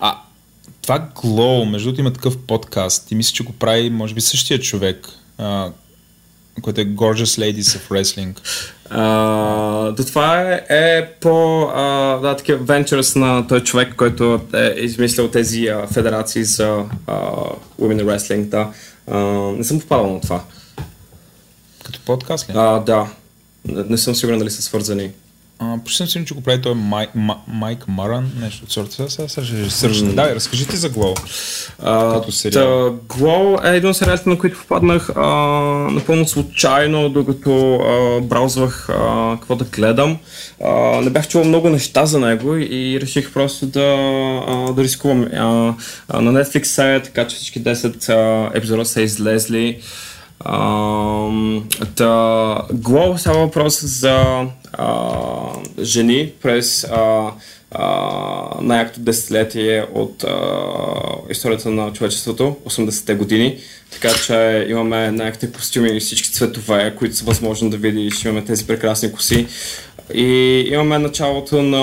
А, 0.00 0.18
това 0.82 1.08
Glow, 1.14 1.70
между 1.70 1.88
другото 1.88 2.00
има 2.00 2.12
такъв 2.12 2.38
подкаст 2.38 3.10
и 3.10 3.14
мисля, 3.14 3.34
че 3.34 3.44
го 3.44 3.52
прави, 3.52 3.90
може 3.90 4.14
би, 4.14 4.20
същия 4.20 4.60
човек, 4.60 5.08
а, 5.38 5.72
който 6.62 6.80
е 6.80 6.86
Gorgeous 6.86 7.40
Ladies 7.40 7.78
of 7.78 7.88
Wrestling. 7.90 8.40
А, 8.90 9.90
до 9.90 10.04
това 10.04 10.42
е, 10.42 10.66
е 10.68 11.06
по 11.20 11.62
а, 11.74 12.18
да, 12.18 12.36
такива 12.36 12.58
ventures 12.64 13.16
на 13.16 13.46
този 13.46 13.64
човек, 13.64 13.94
който 13.96 14.40
е 14.54 14.74
измислил 14.76 15.28
тези 15.28 15.66
а, 15.66 15.86
федерации 15.86 16.44
за 16.44 16.84
а, 17.06 17.14
Women 17.80 18.02
in 18.02 18.04
Wrestling. 18.04 18.44
Да. 18.44 18.70
А, 19.10 19.18
не 19.52 19.64
съм 19.64 19.80
попадал 19.80 20.12
на 20.12 20.20
това. 20.20 20.44
Като 21.84 22.00
подкаст 22.06 22.48
ли? 22.48 22.52
А, 22.56 22.78
да. 22.78 23.06
Не, 23.68 23.82
не 23.82 23.98
съм 23.98 24.14
сигурен 24.14 24.38
дали 24.38 24.50
са 24.50 24.62
свързани. 24.62 25.10
Почти 25.58 25.96
съм 25.96 26.06
сигурен, 26.06 26.26
че 26.26 26.34
го 26.34 26.40
прави 26.40 26.62
той 26.62 26.74
Май, 26.74 27.06
Ма, 27.14 27.36
Майк 27.48 27.88
Маран, 27.88 28.32
нещо 28.40 28.64
от 28.64 28.72
сорта. 28.72 29.10
Сега, 29.10 29.28
ще 29.28 29.70
сържа. 29.70 30.04
Да, 30.04 30.34
разкажи 30.34 30.66
ти 30.66 30.76
за 30.76 30.90
Glow. 30.90 31.20
А, 31.82 32.14
Като 32.14 32.32
сериал. 32.32 32.90
та, 33.08 33.16
Glow 33.16 33.72
е 33.72 33.76
един 33.76 33.90
от 33.90 33.96
сериалите, 33.96 34.28
на 34.28 34.38
които 34.38 34.58
попаднах 34.58 35.10
а, 35.16 35.26
напълно 35.90 36.28
случайно, 36.28 37.08
докато 37.08 37.74
а, 37.74 38.20
браузвах 38.20 38.88
а, 38.88 39.36
какво 39.40 39.56
да 39.56 39.64
гледам. 39.64 40.18
А, 40.64 41.00
не 41.00 41.10
бях 41.10 41.28
чувал 41.28 41.48
много 41.48 41.70
неща 41.70 42.06
за 42.06 42.20
него 42.20 42.56
и 42.56 42.98
реших 43.00 43.32
просто 43.32 43.66
да, 43.66 43.96
а, 44.48 44.72
да 44.72 44.82
рискувам. 44.82 45.22
А, 45.22 45.74
а, 46.08 46.20
на 46.20 46.44
Netflix 46.44 46.96
е 46.96 47.02
така, 47.02 47.26
че 47.26 47.36
всички 47.36 47.62
10 47.62 48.08
а, 48.08 48.50
епизода 48.54 48.84
са 48.84 49.02
излезли. 49.02 49.80
Uh, 50.40 51.62
та, 51.94 52.04
Glow 52.72 53.16
става 53.16 53.38
въпрос 53.38 53.84
за 53.84 54.46
а, 54.72 55.10
жени 55.82 56.32
през 56.42 56.84
а, 56.84 57.30
а, 57.70 58.60
най-якото 58.60 59.00
десетилетие 59.00 59.86
от 59.94 60.24
а, 60.24 60.36
историята 61.30 61.70
на 61.70 61.92
човечеството, 61.92 62.56
80-те 62.66 63.14
години. 63.14 63.58
Така 63.90 64.08
че 64.26 64.66
имаме 64.68 65.10
най-яките 65.10 65.52
костюми 65.52 65.96
и 65.96 66.00
всички 66.00 66.32
цветове, 66.32 66.94
които 66.98 67.16
са 67.16 67.24
възможно 67.24 67.70
да 67.70 67.76
видиш. 67.76 68.24
Имаме 68.24 68.44
тези 68.44 68.66
прекрасни 68.66 69.12
коси. 69.12 69.46
И 70.14 70.24
имаме 70.70 70.98
началото 70.98 71.62
на 71.62 71.76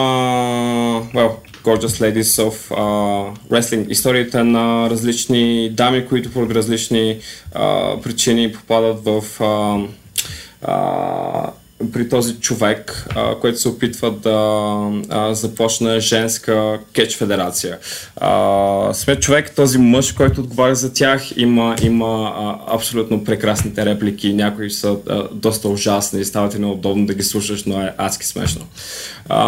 well, 1.14 1.32
Gorgeous 1.64 2.00
Ladies 2.02 2.40
of 2.40 2.72
uh, 2.72 3.34
Wrestling. 3.50 3.90
Историите 3.92 4.44
на 4.44 4.90
различни 4.90 5.70
дами, 5.70 6.08
които 6.08 6.32
поради 6.32 6.54
различни 6.54 7.20
uh, 7.56 8.02
причини 8.02 8.52
попадат 8.52 9.04
в 9.04 9.24
uh, 9.40 9.88
uh, 10.68 11.52
при 11.94 12.10
този 12.10 12.34
човек, 12.40 13.08
а, 13.16 13.36
който 13.36 13.60
се 13.60 13.70
опитва 13.70 14.12
да 14.12 14.32
а, 15.10 15.34
започне 15.34 16.00
женска 16.00 16.80
кетч 16.94 17.18
федерация. 17.18 17.78
Смет 18.94 19.22
човек, 19.22 19.56
този 19.56 19.78
мъж, 19.78 20.12
който 20.12 20.42
отговаря 20.42 20.76
за 20.76 20.94
тях, 20.94 21.38
има, 21.38 21.76
има 21.82 22.34
а, 22.38 22.76
абсолютно 22.76 23.24
прекрасните 23.24 23.86
реплики. 23.86 24.34
Някои 24.34 24.72
са 24.72 24.98
а, 25.10 25.28
доста 25.32 25.70
ужасни 25.70 26.22
и 26.22 26.26
стават 26.26 26.56
и 26.56 26.60
неудобно 26.60 27.06
да 27.06 27.14
ги 27.14 27.24
слушаш, 27.24 27.64
но 27.64 27.82
е 27.82 27.94
адски 27.98 28.26
смешно. 28.26 28.66
А, 29.30 29.46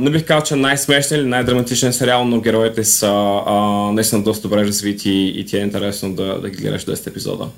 не 0.00 0.10
бих 0.10 0.24
казал, 0.24 0.42
че 0.42 0.56
най-смешният 0.56 1.22
или 1.22 1.28
най-драматичен 1.28 1.92
сериал, 1.92 2.24
но 2.24 2.40
героите 2.40 2.84
са 2.84 3.40
а, 3.46 3.54
наистина 3.92 4.22
доста 4.22 4.48
добре 4.48 4.66
развити 4.66 5.32
и 5.36 5.44
ти 5.44 5.56
е 5.56 5.60
интересно 5.60 6.14
да, 6.14 6.40
да 6.40 6.50
ги 6.50 6.56
гледаш 6.56 6.84
10 6.84 7.06
епизода. 7.06 7.48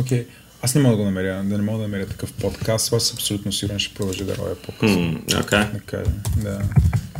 Окей. 0.00 0.18
Okay. 0.18 0.26
Аз 0.62 0.74
не 0.74 0.80
мога 0.80 0.96
да 0.96 0.96
го 0.96 1.04
намеря, 1.04 1.42
да 1.44 1.58
не 1.58 1.62
мога 1.62 1.78
да 1.78 1.82
намеря 1.82 2.06
такъв 2.06 2.32
подкаст, 2.32 2.92
аз 2.92 3.12
абсолютно 3.12 3.52
сигурен 3.52 3.78
ще 3.78 3.94
продължа 3.94 4.24
да 4.24 4.36
роя 4.36 4.54
по-късно. 4.54 4.96
Hmm, 4.96 5.24
okay. 5.26 5.66
Да 5.92 6.02
да. 6.36 6.60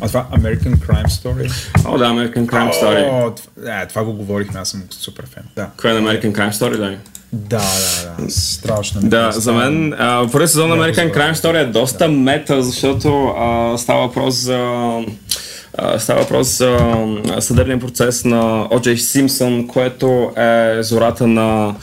А 0.01 0.07
това 0.07 0.27
American 0.33 0.75
Crime 0.75 1.07
Story? 1.07 1.51
О, 1.85 1.97
да, 1.97 2.05
American 2.05 2.45
Crime 2.45 2.71
Story. 2.71 3.09
О, 3.11 3.35
това, 3.35 3.81
е, 3.81 3.87
това 3.87 4.03
го 4.03 4.13
говорихме, 4.13 4.59
аз 4.59 4.69
съм 4.69 4.83
супер 4.89 5.25
фен. 5.33 5.43
Да. 5.55 5.69
Кой 5.77 5.91
е 5.91 5.93
на 5.93 6.01
American 6.01 6.31
Crime 6.31 6.51
Story, 6.51 6.77
да? 6.77 6.97
Да, 7.33 7.57
да, 7.57 8.23
да. 8.23 8.31
Страшно. 8.31 9.01
Да, 9.01 9.31
за 9.31 9.53
мен 9.53 9.93
а, 9.93 10.27
първи 10.31 10.47
сезон 10.47 10.69
на 10.69 10.75
American 10.75 11.13
Crime 11.13 11.33
Story 11.33 11.61
е 11.61 11.65
доста 11.65 12.07
мета, 12.07 12.63
защото 12.63 13.27
а, 13.37 13.77
става 13.77 14.07
въпрос 14.07 14.35
за 14.35 14.57
а, 14.57 15.05
става 15.97 16.21
въпрос 16.21 16.57
за 16.57 16.77
съдебния 17.39 17.79
процес 17.79 18.25
на 18.25 18.67
О.Джей 18.71 18.97
Симпсън, 18.97 19.67
което 19.67 20.31
е 20.37 20.77
зората 20.81 21.27
на 21.27 21.75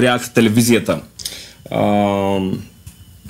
реалити 0.00 0.34
телевизията. 0.34 1.00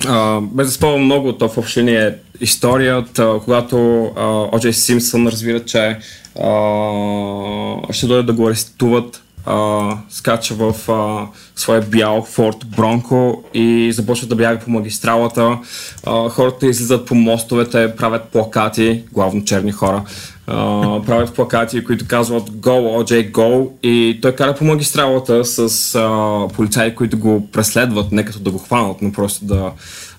Uh, 0.03 0.41
без 0.41 0.67
да 0.67 0.73
спомням 0.73 1.05
много, 1.05 1.33
то 1.33 1.47
въобще 1.47 1.83
не 1.83 1.93
е 1.93 2.15
историята, 2.41 3.39
когато 3.43 3.75
uh, 3.75 4.49
О.Джей 4.55 4.73
Симпсън 4.73 5.27
разбира, 5.27 5.65
че 5.65 5.97
uh, 6.39 7.91
ще 7.91 8.07
дойдат 8.07 8.25
да 8.25 8.33
го 8.33 8.47
арестуват 8.47 9.22
Uh, 9.47 9.97
скача 10.09 10.55
в 10.55 10.73
uh, 10.73 11.27
своя 11.55 11.81
бял 11.81 12.25
Форд 12.25 12.57
Бронко 12.77 13.43
и 13.53 13.91
започва 13.93 14.27
да 14.27 14.35
бяга 14.35 14.59
по 14.59 14.71
магистралата. 14.71 15.57
Uh, 16.03 16.29
хората 16.29 16.67
излизат 16.67 17.05
по 17.05 17.15
мостовете, 17.15 17.95
правят 17.95 18.23
плакати, 18.23 19.03
главно 19.11 19.43
черни 19.43 19.71
хора, 19.71 20.03
uh, 20.47 21.05
правят 21.05 21.33
плакати, 21.33 21.83
които 21.83 22.07
казват 22.07 22.49
Go, 22.49 23.03
OJ, 23.03 23.31
Go 23.31 23.69
и 23.83 24.19
той 24.21 24.31
кара 24.35 24.55
по 24.55 24.65
магистралата 24.65 25.45
с 25.45 25.69
uh, 25.69 26.53
полицаи, 26.53 26.95
които 26.95 27.17
го 27.17 27.47
преследват, 27.51 28.11
не 28.11 28.25
като 28.25 28.39
да 28.39 28.51
го 28.51 28.57
хванат, 28.57 29.01
но 29.01 29.11
просто 29.11 29.45
да, 29.45 29.71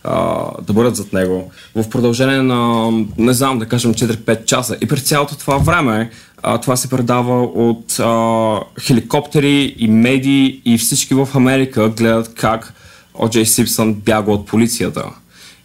uh, 0.05 0.61
да 0.63 0.73
бъдат 0.73 0.97
зад 0.97 1.13
него. 1.13 1.51
В 1.75 1.89
продължение 1.89 2.43
на, 2.43 2.91
не 3.19 3.33
знам, 3.33 3.59
да 3.59 3.67
кажем 3.67 3.95
4-5 3.95 4.45
часа 4.45 4.77
и 4.81 4.87
през 4.87 5.03
цялото 5.03 5.39
това 5.39 5.57
време 5.57 6.11
а, 6.45 6.59
това 6.59 6.77
се 6.77 6.91
предава 6.91 7.43
от 7.43 7.99
а, 8.01 8.61
хеликоптери 8.81 9.75
и 9.79 9.89
медии 9.89 10.63
и 10.65 10.79
всички 10.79 11.15
в 11.15 11.29
Америка 11.35 11.89
гледат 11.89 12.35
как 12.35 12.75
О.Джей 13.15 13.47
Симпсън 13.47 13.95
бяга 13.95 14.33
от 14.33 14.47
полицията. 14.47 15.05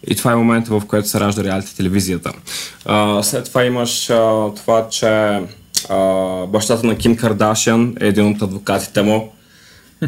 И 0.06 0.14
това 0.16 0.32
е 0.32 0.36
момента, 0.36 0.70
в 0.70 0.86
който 0.86 1.08
се 1.08 1.20
ражда 1.20 1.44
реалити 1.44 1.76
телевизията. 1.76 2.32
А, 2.84 3.22
след 3.22 3.44
това 3.44 3.64
имаш 3.64 4.10
а, 4.10 4.54
това, 4.56 4.88
че 4.88 5.40
а, 5.88 6.46
бащата 6.46 6.86
на 6.86 6.96
Ким 6.96 7.16
Кардашиан 7.16 7.94
е 8.00 8.06
един 8.06 8.26
от 8.26 8.42
адвокатите 8.42 9.02
му. 9.02 9.32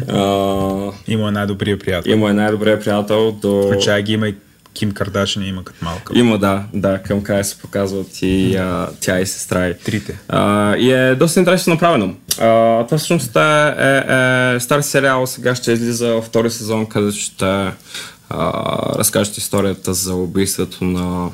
А, 0.09 0.91
Има 1.07 1.31
най-добрия 1.31 1.79
приятел. 1.79 2.11
има 2.11 2.33
най-добрият 2.33 2.83
приятел 2.83 3.31
до... 3.31 3.63
Включая 3.67 4.01
ги 4.01 4.13
има 4.13 4.27
и 4.27 4.35
Ким 4.73 4.91
Кардашин 4.91 5.43
има 5.43 5.63
като 5.63 5.85
малка. 5.85 6.19
Има, 6.19 6.37
да, 6.37 6.63
да, 6.73 7.01
към 7.01 7.23
края 7.23 7.45
се 7.45 7.57
показват 7.57 8.21
и 8.21 8.55
а, 8.55 8.89
тя 8.99 9.19
и 9.19 9.25
сестра 9.25 9.67
и. 9.69 9.77
Трите. 9.77 10.19
А, 10.27 10.75
и 10.75 10.91
е 10.91 11.15
доста 11.15 11.39
интересно 11.39 11.73
направено. 11.73 12.15
А, 12.39 12.85
това 12.85 12.97
всъщност 12.97 13.35
е, 13.35 13.39
е, 13.39 14.55
е 14.55 14.59
стар 14.59 14.81
сериал, 14.81 15.27
сега 15.27 15.55
ще 15.55 15.71
излиза 15.71 16.07
във 16.07 16.25
втори 16.25 16.51
сезон, 16.51 16.85
където 16.85 17.17
ще 17.17 17.45
а, 17.45 17.71
разкажат 18.97 19.37
историята 19.37 19.93
за 19.93 20.15
убийството 20.15 20.83
на, 20.83 21.29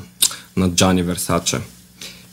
на 0.56 0.70
Джани 0.70 1.02
Версаче. 1.02 1.58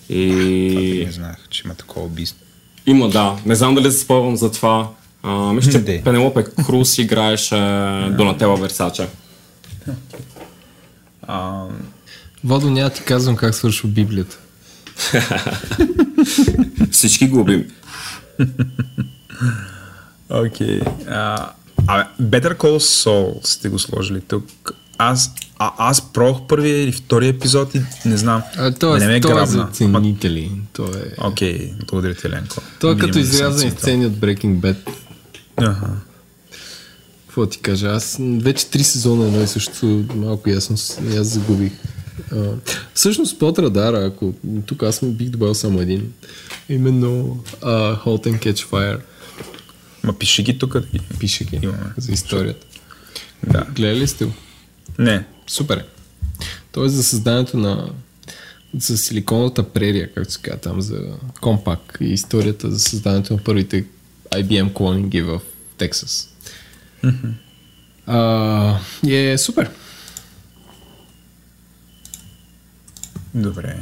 И 0.10 1.04
Не 1.06 1.12
знаех, 1.12 1.38
че 1.50 1.62
има 1.66 1.76
такова 1.76 2.06
убийство. 2.06 2.40
има, 2.86 3.10
да. 3.10 3.38
Не 3.46 3.56
знам 3.56 3.76
дали 3.76 3.92
се 3.92 4.00
спомням 4.00 4.38
за 4.38 4.52
това. 4.52 4.90
А, 5.24 5.54
мисля, 5.54 5.72
че. 5.72 6.02
Пенелопе 6.04 6.44
Круз 6.66 6.98
играеше 6.98 7.56
Донателла 8.18 8.56
Версаче. 8.58 9.08
А, 11.28 11.64
Водо, 12.44 12.70
няма 12.70 12.90
ти 12.90 13.04
казвам 13.04 13.36
как 13.36 13.56
свършва 13.56 13.90
Библията. 13.90 14.38
Всички 16.92 17.28
губим. 17.28 17.66
Окей. 20.30 20.82
А, 21.10 21.50
Абе, 21.88 22.04
Better 22.22 22.58
Call 22.58 22.78
Saul 22.78 23.46
сте 23.48 23.70
го 23.70 23.80
сложили 23.80 24.22
тук. 24.22 24.72
Аз, 24.98 25.32
а, 25.60 25.72
аз 25.78 26.14
пробвах 26.14 26.48
първия 26.48 26.84
или 26.84 26.92
втория 26.92 27.30
епизод 27.30 27.76
и 27.76 27.82
не 28.06 28.18
знам. 28.18 28.42
А, 28.58 28.72
то 28.72 28.98
не 28.98 29.08
ме 29.08 29.14
е, 29.14 29.18
е 29.18 29.22
то 29.22 29.28
е 29.28 29.32
грабна. 29.32 29.48
за 29.48 29.68
ценители. 29.72 30.52
То 30.74 30.84
е, 30.84 31.14
Окей, 31.18 31.74
благодаря 31.88 32.16
ти, 32.16 32.30
Ленко. 32.30 32.56
то 32.80 32.92
е 32.92 32.98
като 32.98 33.20
изрязани 33.20 33.72
сцени 33.72 34.06
от 34.06 34.14
Breaking 34.14 34.56
Bad. 34.60 34.76
Аха. 35.58 35.88
Какво 37.38 37.50
ти 37.50 37.60
кажа? 37.60 37.88
Аз 37.88 38.18
вече 38.20 38.68
три 38.68 38.84
сезона 38.84 39.28
едно 39.28 39.42
и 39.42 39.48
също 39.48 40.06
малко 40.16 40.50
ясно 40.50 40.76
аз 41.20 41.28
загубих. 41.28 41.72
А, 42.32 42.54
всъщност 42.94 43.40
под 43.40 43.60
радара, 43.60 44.06
ако 44.06 44.34
тук 44.66 44.84
аз 44.84 45.06
бих 45.06 45.30
добавил 45.30 45.56
само 45.56 45.82
един, 45.82 46.14
именно 46.70 47.44
uh, 47.62 48.04
Halt 48.04 48.28
and 48.28 48.40
Catch 48.40 48.70
Fire 48.70 49.00
Ма 50.04 50.14
пиши 50.14 50.44
ги 50.44 50.58
тук. 50.58 50.78
пише 51.20 51.44
ги 51.44 51.60
Имаме. 51.64 51.94
за 51.98 52.12
историята. 52.12 52.66
Да. 53.48 53.66
Гледали 53.76 54.00
ли 54.00 54.08
сте 54.08 54.26
го? 54.26 54.32
Не. 55.00 55.26
Супер 55.48 55.78
е. 55.78 55.86
Тоест 56.72 56.96
за 56.96 57.04
създането 57.04 57.58
на 57.58 57.90
за 58.80 58.98
силиконовата 58.98 59.64
прерия, 59.64 60.14
както 60.14 60.34
се 60.34 60.42
казва 60.42 60.60
там, 60.60 60.82
за 60.82 61.00
Компак 61.42 61.98
и 62.02 62.06
историята 62.06 62.72
за 62.72 62.80
създаването 62.80 63.34
на 63.34 63.40
първите 63.44 63.86
IBM 64.32 64.74
клонинги 64.74 65.22
в 65.22 65.42
Тексас. 65.78 66.37
А, 68.08 68.80
и 69.06 69.16
е 69.16 69.38
супер. 69.38 69.70
Добре. 73.34 73.80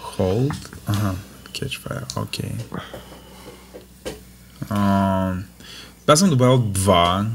Hold. 0.00 0.68
Ага. 0.86 1.14
Catch 1.52 1.88
fire. 1.88 2.22
Окей. 2.22 2.50
А, 4.68 5.34
Аз 6.06 6.18
съм 6.18 6.30
добавил 6.30 6.58
два. 6.58 7.26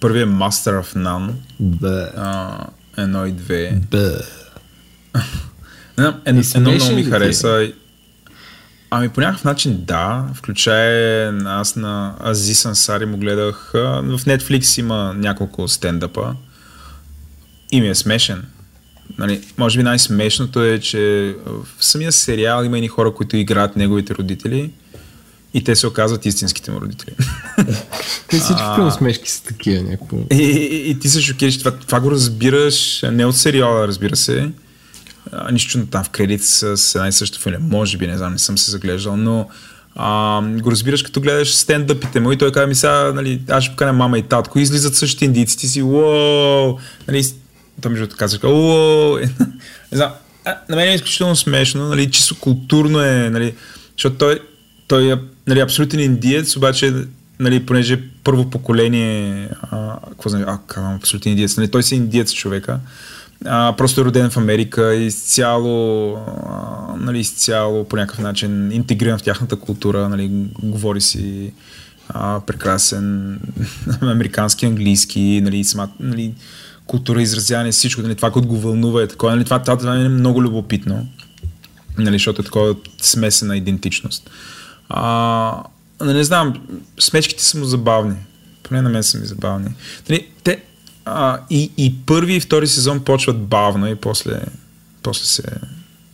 Първият 0.00 0.28
е 0.28 0.32
Master 0.32 0.82
of 0.82 0.96
None. 0.96 1.32
Бе. 1.60 2.10
А, 2.16 2.58
едно 2.96 3.26
и 3.26 3.32
две. 3.32 3.80
Бе. 3.90 4.10
Не 5.98 6.04
знам, 6.04 6.20
ед, 6.24 6.36
И 6.36 6.58
едно 6.58 6.70
много 6.72 6.94
ми 6.94 7.04
хареса. 7.04 7.72
Ами 8.96 9.08
по 9.08 9.20
някакъв 9.20 9.44
начин 9.44 9.84
да, 9.84 10.24
включая 10.34 11.34
аз 11.46 11.76
на 11.76 12.14
Азис 12.26 12.66
Ансари 12.66 13.06
му 13.06 13.16
гледах. 13.16 13.70
а, 13.74 13.78
В 14.02 14.18
Netflix 14.18 14.80
има 14.80 15.14
няколко 15.16 15.68
стендъпа 15.68 16.34
и 17.72 17.80
ми 17.80 17.88
е 17.88 17.94
смешен. 17.94 18.44
Нали, 19.18 19.40
може 19.58 19.78
би 19.78 19.82
най-смешното 19.82 20.64
е, 20.64 20.80
че 20.80 21.34
в 21.46 21.84
самия 21.84 22.12
сериал 22.12 22.64
има 22.64 22.76
едни 22.76 22.88
хора, 22.88 23.14
които 23.14 23.36
играят 23.36 23.76
неговите 23.76 24.14
родители 24.14 24.70
и 25.54 25.64
те 25.64 25.76
се 25.76 25.86
оказват 25.86 26.26
истинските 26.26 26.70
му 26.70 26.80
родители. 26.80 27.14
Те 28.28 28.38
всички 28.38 28.62
филм 28.74 28.90
смешки 28.90 29.30
са 29.30 29.44
такива 29.44 29.82
някакво. 29.82 30.16
И, 30.32 30.36
и, 30.36 30.90
и 30.90 30.98
ти 30.98 31.08
се 31.08 31.20
шокираш, 31.20 31.58
това, 31.58 31.70
това 31.70 32.00
го 32.00 32.10
разбираш 32.10 33.04
не 33.12 33.26
от 33.26 33.36
сериала, 33.36 33.88
разбира 33.88 34.16
се. 34.16 34.50
Нищо 35.52 35.86
там 35.86 36.04
в 36.04 36.10
кредит 36.10 36.44
с, 36.44 36.76
с 36.76 36.94
една 36.94 37.08
и 37.08 37.12
съща 37.12 37.38
филм. 37.38 37.56
Може 37.60 37.96
би, 37.96 38.06
не 38.06 38.18
знам, 38.18 38.32
не 38.32 38.38
съм 38.38 38.58
се 38.58 38.70
заглеждал, 38.70 39.16
но 39.16 39.48
а, 39.96 40.42
го 40.42 40.70
разбираш 40.70 41.02
като 41.02 41.20
гледаш 41.20 41.54
стендъпите 41.54 42.20
му 42.20 42.32
и 42.32 42.38
той 42.38 42.52
казва 42.52 42.66
ми 42.66 42.74
сега, 42.74 43.12
нали, 43.12 43.42
аз 43.48 43.64
ще 43.64 43.70
поканя 43.70 43.92
мама 43.92 44.18
и 44.18 44.22
татко. 44.22 44.58
Излизат 44.58 44.94
същите 44.94 45.24
индийци, 45.24 45.58
ти 45.58 45.68
си, 45.68 45.82
уоу, 45.82 46.78
нали, 47.08 47.24
той 47.80 47.90
между 47.90 48.06
другото 48.06 48.18
казва, 48.18 48.48
уоу, 48.48 49.18
не 49.92 49.96
знам, 49.96 50.10
а, 50.44 50.56
на 50.68 50.76
мен 50.76 50.88
е 50.88 50.94
изключително 50.94 51.36
смешно, 51.36 51.88
нали, 51.88 52.10
чисто 52.10 52.40
културно 52.40 53.00
е, 53.00 53.30
нали, 53.30 53.54
защото 53.96 54.16
той, 54.16 54.40
той 54.88 55.12
е 55.12 55.16
нали, 55.46 55.60
абсолютен 55.60 56.00
индиец, 56.00 56.56
обаче 56.56 56.94
нали, 57.40 57.66
понеже 57.66 58.00
първо 58.24 58.50
поколение, 58.50 59.48
а, 59.62 59.98
какво 60.08 60.28
знам, 60.28 60.44
а, 60.76 60.94
абсолютен 60.94 61.32
индиец, 61.32 61.56
нали, 61.56 61.70
той 61.70 61.82
си 61.82 61.94
индиец 61.94 62.32
човека, 62.32 62.80
а, 63.44 63.74
просто 63.76 64.00
е 64.00 64.04
роден 64.04 64.30
в 64.30 64.36
Америка 64.36 64.94
изцяло, 64.94 66.14
а, 66.16 66.96
нали, 66.96 67.18
изцяло 67.18 67.84
по 67.84 67.96
някакъв 67.96 68.18
начин 68.18 68.72
интегриран 68.72 69.18
в 69.18 69.22
тяхната 69.22 69.56
култура, 69.56 70.08
нали, 70.08 70.30
говори 70.62 71.00
си 71.00 71.52
а, 72.08 72.40
прекрасен 72.40 73.40
американски, 74.00 74.66
английски, 74.66 75.40
нали, 75.44 75.64
сама, 75.64 75.88
нали, 76.00 76.34
култура, 76.86 77.22
изразяване, 77.22 77.72
всичко, 77.72 78.02
нали, 78.02 78.14
това, 78.14 78.30
което 78.30 78.48
го 78.48 78.60
вълнува 78.60 79.02
е 79.02 79.08
такова, 79.08 79.32
нали, 79.36 79.44
това, 79.44 79.62
това, 79.62 79.76
това 79.76 79.96
е 79.96 80.08
много 80.08 80.42
любопитно, 80.42 81.08
нали, 81.98 82.14
защото 82.14 82.42
е 82.42 82.44
такова 82.44 82.74
смесена 83.02 83.56
идентичност. 83.56 84.30
А, 84.88 85.62
не, 86.04 86.12
не 86.12 86.24
знам, 86.24 86.54
смечките 87.00 87.44
са 87.44 87.58
му 87.58 87.64
забавни. 87.64 88.16
Поне 88.62 88.82
на 88.82 88.90
мен 88.90 89.02
са 89.02 89.18
ми 89.18 89.26
забавни. 89.26 89.68
Нали, 90.08 90.28
те, 90.44 90.62
а, 91.04 91.38
и, 91.50 91.70
и 91.76 91.94
първи 92.06 92.34
и 92.34 92.40
втори 92.40 92.66
сезон 92.66 93.04
почват 93.04 93.40
бавно 93.42 93.86
и 93.88 93.94
после, 93.94 94.40
после 95.02 95.24
се 95.24 95.42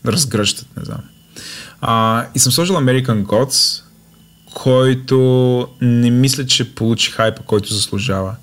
разгръщат, 0.07 0.67
не 0.77 0.85
знам. 0.85 1.01
А, 1.81 2.27
и 2.35 2.39
съм 2.39 2.53
сложил 2.53 2.75
American 2.77 3.25
Gods, 3.25 3.83
който 4.55 5.69
не 5.81 6.11
мисля, 6.11 6.47
че 6.47 6.75
получи 6.75 7.11
хайпа, 7.11 7.43
който 7.43 7.75
заслужава. 7.75 8.37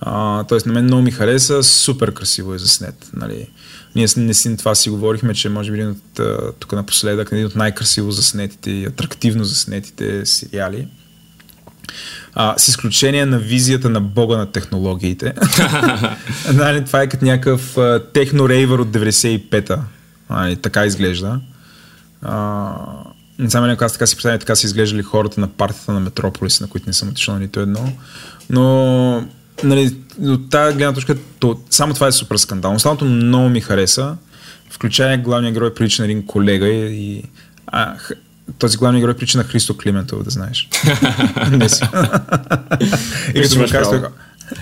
А, 0.00 0.44
тоест 0.44 0.66
на 0.66 0.72
мен 0.72 0.84
много 0.84 1.02
ми 1.02 1.10
хареса, 1.10 1.62
супер 1.62 2.14
красиво 2.14 2.54
е 2.54 2.58
заснет. 2.58 3.10
Нали. 3.14 3.48
Ние 3.94 4.08
с- 4.08 4.16
не 4.46 4.56
това 4.56 4.74
си 4.74 4.90
говорихме, 4.90 5.34
че 5.34 5.48
може 5.48 5.72
би 5.72 5.80
един 5.80 5.90
от, 5.90 6.20
тук 6.58 6.72
напоследък 6.72 7.28
един 7.32 7.46
от 7.46 7.56
най-красиво 7.56 8.10
заснетите 8.10 8.70
и 8.70 8.84
атрактивно 8.84 9.44
заснетите 9.44 10.26
сериали. 10.26 10.88
А, 12.34 12.54
с 12.58 12.68
изключение 12.68 13.26
на 13.26 13.38
визията 13.38 13.90
на 13.90 14.00
бога 14.00 14.36
на 14.36 14.52
технологиите. 14.52 15.32
нали, 16.52 16.84
това 16.84 17.02
е 17.02 17.08
като 17.08 17.24
някакъв 17.24 17.74
техно-рейвър 18.14 18.78
от 18.78 18.88
95-та. 18.88 19.78
Нали, 20.30 20.56
така 20.56 20.86
изглежда. 20.86 21.40
А, 22.22 22.72
не 23.38 23.48
знам 23.48 23.66
ли 23.66 23.76
аз 23.80 23.92
така 23.92 24.06
си 24.06 24.16
представя, 24.16 24.38
така 24.38 24.56
са 24.56 24.66
изглеждали 24.66 25.02
хората 25.02 25.40
на 25.40 25.48
партията 25.48 25.92
на 25.92 26.00
Метрополис, 26.00 26.60
на 26.60 26.66
които 26.66 26.86
не 26.86 26.92
съм 26.92 27.08
отишъл 27.08 27.34
на 27.34 27.40
нито 27.40 27.60
едно. 27.60 27.92
Но 28.50 29.26
нали, 29.64 29.96
от 30.22 30.50
тази 30.50 30.76
гледна 30.76 30.94
точка, 30.94 31.16
то, 31.38 31.60
само 31.70 31.94
това 31.94 32.06
е 32.06 32.12
супер 32.12 32.36
скандално. 32.36 32.76
Останалото 32.76 33.04
много 33.04 33.48
ми 33.48 33.60
хареса, 33.60 34.16
включая 34.70 35.18
главния 35.18 35.52
герой 35.52 35.74
прилича 35.74 36.02
на 36.02 36.06
един 36.06 36.26
колега 36.26 36.68
и, 36.68 36.94
и 36.94 37.22
а, 37.66 37.94
този 38.58 38.78
главния 38.78 39.00
герой 39.00 39.14
прилича 39.14 39.38
на 39.38 39.44
Христо 39.44 39.76
Климентов, 39.76 40.24
да 40.24 40.30
знаеш. 40.30 40.68
не 41.50 41.68
си. 41.68 41.82
и 43.34 43.42
като 43.42 43.58
му 43.58 43.66
казах, 43.70 44.10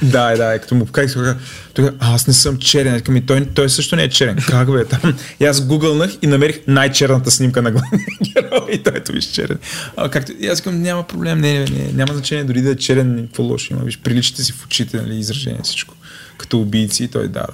да, 0.03 0.37
да, 0.37 0.55
и 0.55 0.59
като 0.59 0.75
му 0.75 0.87
показах, 0.87 1.15
той 1.15 1.25
каза, 1.25 1.37
той 1.75 1.85
каза, 1.85 1.97
«А, 2.01 2.15
аз 2.15 2.27
не 2.27 2.35
съм 2.35 2.59
черен. 2.59 2.95
Викам, 2.95 3.15
ми, 3.15 3.27
той, 3.27 3.47
той 3.55 3.71
също 3.71 3.97
не 3.97 4.03
е 4.03 4.09
черен. 4.09 4.37
Как 4.49 4.73
бе 4.73 4.85
там? 4.85 5.15
И 5.41 5.45
аз 5.45 5.67
гугълнах 5.67 6.11
и 6.23 6.27
намерих 6.27 6.61
най-черната 6.67 7.31
снимка 7.31 7.63
на 7.63 7.71
главния 7.71 8.07
герой 8.23 8.71
и 8.73 8.83
той 8.83 8.93
ето 8.97 9.13
виж 9.13 9.25
черен. 9.25 9.59
А, 9.97 10.09
както, 10.09 10.33
и 10.41 10.47
аз 10.47 10.61
казвам, 10.61 10.83
няма 10.83 11.07
проблем, 11.07 11.41
не, 11.41 11.53
не, 11.53 11.65
не, 11.65 11.93
няма 11.93 12.13
значение 12.13 12.45
дори 12.45 12.63
да 12.63 12.71
е 12.71 12.77
черен, 12.77 13.27
какво 13.27 13.43
лошо 13.43 13.73
има. 13.73 13.85
Виж, 13.85 13.99
приличате 13.99 14.43
си 14.43 14.53
в 14.53 14.65
очите, 14.65 14.97
нали, 14.97 15.19
изражение, 15.19 15.61
всичко. 15.65 15.95
Като 16.39 16.61
убийци 16.61 17.05
и 17.05 17.09
той 17.09 17.29
да. 17.29 17.47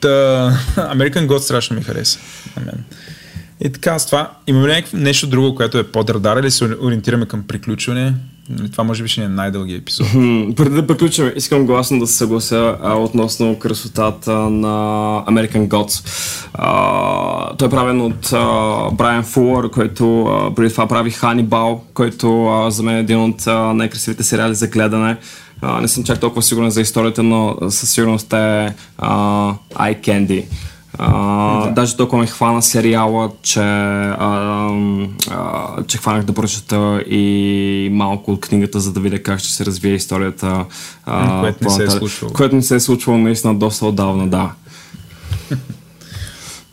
Та, 0.00 0.08
American 0.76 1.26
God 1.26 1.38
страшно 1.38 1.76
ми 1.76 1.82
хареса 1.82 2.18
на 2.56 2.62
мен. 2.62 2.84
И 3.60 3.72
така, 3.72 3.98
с 3.98 4.06
това 4.06 4.30
имаме 4.46 4.84
нещо 4.94 5.26
друго, 5.26 5.54
което 5.54 5.78
е 5.78 5.84
под 5.84 6.10
радара 6.10 6.40
или 6.40 6.50
се 6.50 6.64
ориентираме 6.64 7.26
към 7.26 7.42
приключване? 7.42 8.14
Нали, 8.50 8.70
Това 8.70 8.84
може 8.84 9.02
би 9.02 9.08
ще 9.08 9.22
е 9.22 9.28
най-дългия 9.28 9.78
епизод. 9.78 10.06
Преди 10.56 10.74
да 10.74 10.86
приключим, 10.86 11.32
искам 11.36 11.66
гласно 11.66 11.98
да 11.98 12.06
се 12.06 12.14
съглася 12.14 12.76
а, 12.82 12.94
относно 12.94 13.58
красотата 13.58 14.32
на 14.32 14.68
American 15.28 15.68
Gods. 15.68 16.06
А, 16.54 17.56
той 17.56 17.68
е 17.68 17.70
правен 17.70 18.00
от 18.00 18.32
а, 18.32 18.90
Брайан 18.90 19.24
Фулър, 19.24 19.70
който 19.70 20.24
а, 20.24 20.54
преди 20.54 20.70
това 20.70 20.86
прави 20.86 21.10
Hannibal, 21.10 21.78
който 21.94 22.46
а, 22.46 22.70
за 22.70 22.82
мен 22.82 22.96
е 22.96 23.00
един 23.00 23.20
от 23.20 23.46
а, 23.46 23.74
най-красивите 23.74 24.22
сериали 24.22 24.54
за 24.54 24.66
гледане. 24.66 25.16
А, 25.62 25.80
не 25.80 25.88
съм 25.88 26.04
чак 26.04 26.20
толкова 26.20 26.42
сигурен 26.42 26.70
за 26.70 26.80
историята, 26.80 27.22
но 27.22 27.56
със 27.68 27.90
сигурност 27.90 28.32
е 28.32 28.74
а, 28.98 29.10
Eye 29.74 30.00
Candy. 30.00 30.44
А, 30.98 31.70
Даже 31.70 31.96
толкова 31.96 32.18
ме 32.18 32.26
хвана 32.26 32.62
сериала, 32.62 33.30
че, 33.42 33.60
а, 33.60 34.70
а, 35.30 35.84
че 35.84 35.98
хванах 35.98 36.24
да 36.24 36.32
прочета 36.32 36.76
и 37.02 37.28
малко 37.92 38.32
от 38.32 38.40
книгата, 38.40 38.80
за 38.80 38.92
да 38.92 39.00
видя 39.00 39.22
как 39.22 39.38
ще 39.40 39.48
се 39.48 39.66
развие 39.66 39.94
историята. 39.94 40.64
а, 41.04 41.40
Което 41.40 41.64
не 41.64 41.70
се 41.70 41.84
е 41.84 41.90
случвало. 41.90 42.32
Което 42.32 42.56
не 42.56 42.62
се 42.62 42.74
е 42.74 42.80
случвало 42.80 43.18
наистина 43.18 43.54
доста 43.54 43.86
отдавна, 43.86 44.28
да. 44.28 44.50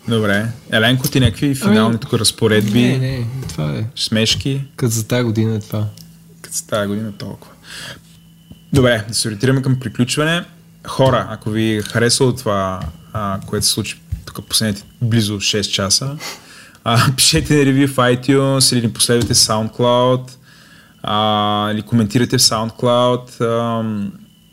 Добре. 0.08 0.48
Еленко 0.72 1.08
ти 1.08 1.19
някакви 1.19 1.56
финални 1.56 1.98
тук 1.98 2.14
разпоредби, 2.14 2.82
Не, 2.82 2.98
не, 2.98 3.25
това 3.50 3.72
е. 3.72 3.85
смешки, 3.95 4.61
Като 4.75 4.91
за 4.91 5.08
тази 5.08 5.24
година 5.24 5.56
е 5.56 5.59
това. 5.59 5.85
като 6.41 6.56
с 6.56 6.61
тази 6.61 6.88
година 6.88 7.11
толкова. 7.11 7.53
Добре, 8.74 9.06
да 9.08 9.14
се 9.14 9.27
ориентираме 9.27 9.61
към 9.61 9.80
приключване. 9.80 10.45
Хора, 10.88 11.27
ако 11.30 11.50
ви 11.50 11.72
е 11.72 11.82
харесало 11.82 12.33
това, 12.33 12.80
а, 13.14 13.40
което 13.48 13.66
се 13.66 13.72
случи 13.72 14.01
тук 14.34 14.45
последните 14.45 14.84
близо 15.01 15.34
6 15.34 15.61
часа, 15.61 16.18
а, 16.84 17.11
пишете 17.18 17.56
ни 17.56 17.66
ревю 17.66 17.88
в 17.88 17.95
iTunes 17.95 18.76
или 18.76 18.85
ни 18.85 18.93
последвайте 18.93 19.34
SoundCloud 19.34 20.32
а, 21.03 21.72
или 21.72 21.82
коментирайте 21.82 22.38
в 22.38 22.42
SoundCloud. 22.42 23.42
А, 23.42 23.84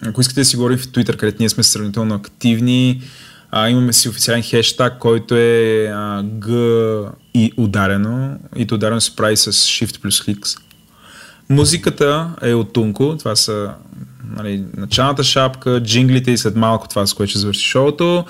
ако 0.08 0.20
искате 0.20 0.40
да 0.40 0.44
си 0.44 0.56
говорим 0.56 0.78
в 0.78 0.86
Twitter, 0.86 1.16
където 1.16 1.36
ние 1.40 1.48
сме 1.48 1.62
сравнително 1.62 2.14
активни, 2.14 3.02
а, 3.50 3.68
имаме 3.68 3.92
си 3.92 4.08
официален 4.08 4.42
хештаг, 4.42 4.98
който 4.98 5.36
е 5.36 5.84
а, 5.94 6.22
G 6.22 7.10
и 7.34 7.52
ударено. 7.56 8.38
И 8.56 8.66
то 8.66 8.74
ударено 8.74 9.00
се 9.00 9.16
прави 9.16 9.36
с 9.36 9.52
Shift 9.52 10.00
плюс 10.00 10.20
Hicks. 10.20 10.58
Музиката 11.48 12.30
е 12.42 12.54
от 12.54 12.72
Тунко, 12.72 13.16
това 13.18 13.36
са 13.36 13.74
нали, 14.36 14.64
началната 14.76 15.24
шапка, 15.24 15.82
джинглите 15.82 16.30
и 16.30 16.38
след 16.38 16.56
малко 16.56 16.88
това, 16.88 17.06
с 17.06 17.14
което 17.14 17.30
ще 17.30 17.38
завърши 17.38 17.68
шоуто. 17.68 18.24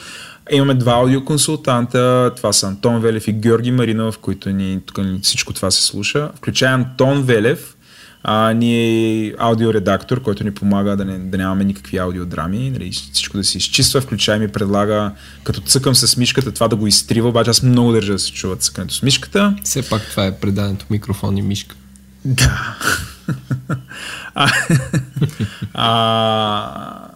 Имаме 0.51 0.75
два 0.75 0.93
аудиоконсултанта, 0.93 2.33
това 2.37 2.53
са 2.53 2.67
Антон 2.67 3.01
Велев 3.01 3.29
и 3.29 3.33
Георги 3.33 3.71
Маринов, 3.71 4.19
които 4.19 4.51
ни, 4.51 4.81
тук 4.87 4.99
ни 4.99 5.21
всичко 5.23 5.53
това 5.53 5.71
се 5.71 5.83
слуша. 5.83 6.31
Включая 6.37 6.75
Антон 6.75 7.23
Велев, 7.23 7.77
а, 8.23 8.53
ние 8.53 9.27
е 9.27 9.35
аудиоредактор, 9.39 10.23
който 10.23 10.45
ни 10.45 10.55
помага 10.55 10.97
да, 10.97 11.05
не, 11.05 11.19
да 11.19 11.39
нямаме 11.39 11.65
никакви 11.65 11.99
аудиодрами, 11.99 12.71
нали, 12.71 12.91
всичко 12.91 13.37
да 13.37 13.45
се 13.45 13.59
изчиства, 13.59 14.01
включая 14.01 14.39
ми 14.39 14.49
предлага, 14.49 15.13
като 15.45 15.61
цъкам 15.61 15.95
с 15.95 16.17
мишката, 16.17 16.53
това 16.53 16.69
да 16.69 16.77
го 16.77 16.87
изтрива, 16.87 17.29
обаче 17.29 17.51
аз 17.51 17.63
много 17.63 17.93
държа 17.93 18.13
да 18.13 18.19
се 18.19 18.33
чува 18.33 18.57
цъкането 18.57 18.95
с 18.95 19.03
мишката. 19.03 19.57
Все 19.65 19.89
пак 19.89 20.03
това 20.11 20.27
е 20.27 20.37
предаденото 20.37 20.87
микрофон 20.91 21.37
и 21.37 21.43
мишка. 21.43 21.77
Да. 22.25 22.77
а, 24.35 24.51
а, 25.75 27.09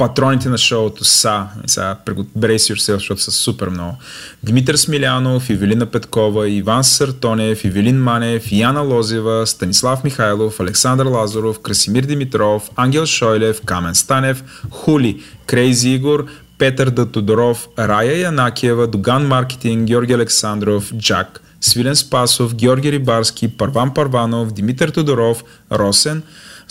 патроните 0.00 0.48
на 0.48 0.58
шоуто 0.58 1.04
са, 1.04 1.46
сега 1.66 1.96
brace 2.06 2.74
yourself, 2.74 2.94
защото 2.94 3.20
са 3.20 3.30
супер 3.30 3.68
много. 3.68 3.96
Димитър 4.42 4.76
Смилянов, 4.76 5.50
Ивелина 5.50 5.86
Петкова, 5.86 6.48
Иван 6.48 6.84
Сартонев, 6.84 7.64
Ивелин 7.64 8.02
Манев, 8.02 8.52
Яна 8.52 8.80
Лозева, 8.80 9.46
Станислав 9.46 10.04
Михайлов, 10.04 10.60
Александър 10.60 11.06
Лазаров, 11.06 11.60
Красимир 11.60 12.02
Димитров, 12.04 12.70
Ангел 12.76 13.06
Шойлев, 13.06 13.60
Камен 13.64 13.94
Станев, 13.94 14.44
Хули, 14.70 15.22
Крейзи 15.46 15.90
Игор, 15.90 16.26
Петър 16.58 16.90
Д. 16.90 17.06
Тодоров, 17.06 17.68
Рая 17.78 18.20
Янакиева, 18.20 18.86
Доган 18.86 19.26
Маркетинг, 19.26 19.84
Георги 19.84 20.12
Александров, 20.12 20.92
Джак, 20.96 21.40
Свилен 21.60 21.96
Спасов, 21.96 22.54
Георги 22.54 22.92
Рибарски, 22.92 23.48
Парван 23.48 23.94
Парванов, 23.94 24.52
Димитър 24.52 24.90
Тодоров, 24.90 25.44
Росен, 25.72 26.22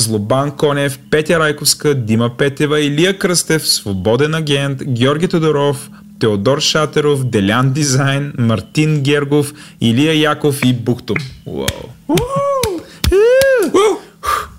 Злобан 0.02 0.52
Конев, 0.52 1.00
Петя 1.12 1.40
Райковска, 1.40 1.96
Дима 1.96 2.38
Петева, 2.38 2.80
Илия 2.80 3.20
Кръстев, 3.20 3.68
Свободен 3.68 4.34
агент, 4.36 4.84
Георги 4.84 5.28
Тодоров, 5.28 5.90
Теодор 6.20 6.60
Шатеров, 6.60 7.24
Делян 7.24 7.74
Дизайн, 7.74 8.34
Мартин 8.38 9.02
Гергов, 9.02 9.54
Илия 9.82 10.14
Яков 10.14 10.60
и 10.66 10.74
Бухто. 10.74 11.14
Уау. 11.46 11.66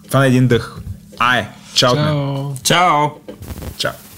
Това 0.07 0.20
на 0.20 0.27
един 0.27 0.49
дъх. 0.49 0.81
Ай, 1.19 1.49
чао. 1.75 1.94
Чао! 1.94 2.55
Чао! 2.62 3.09
Чао. 3.78 4.09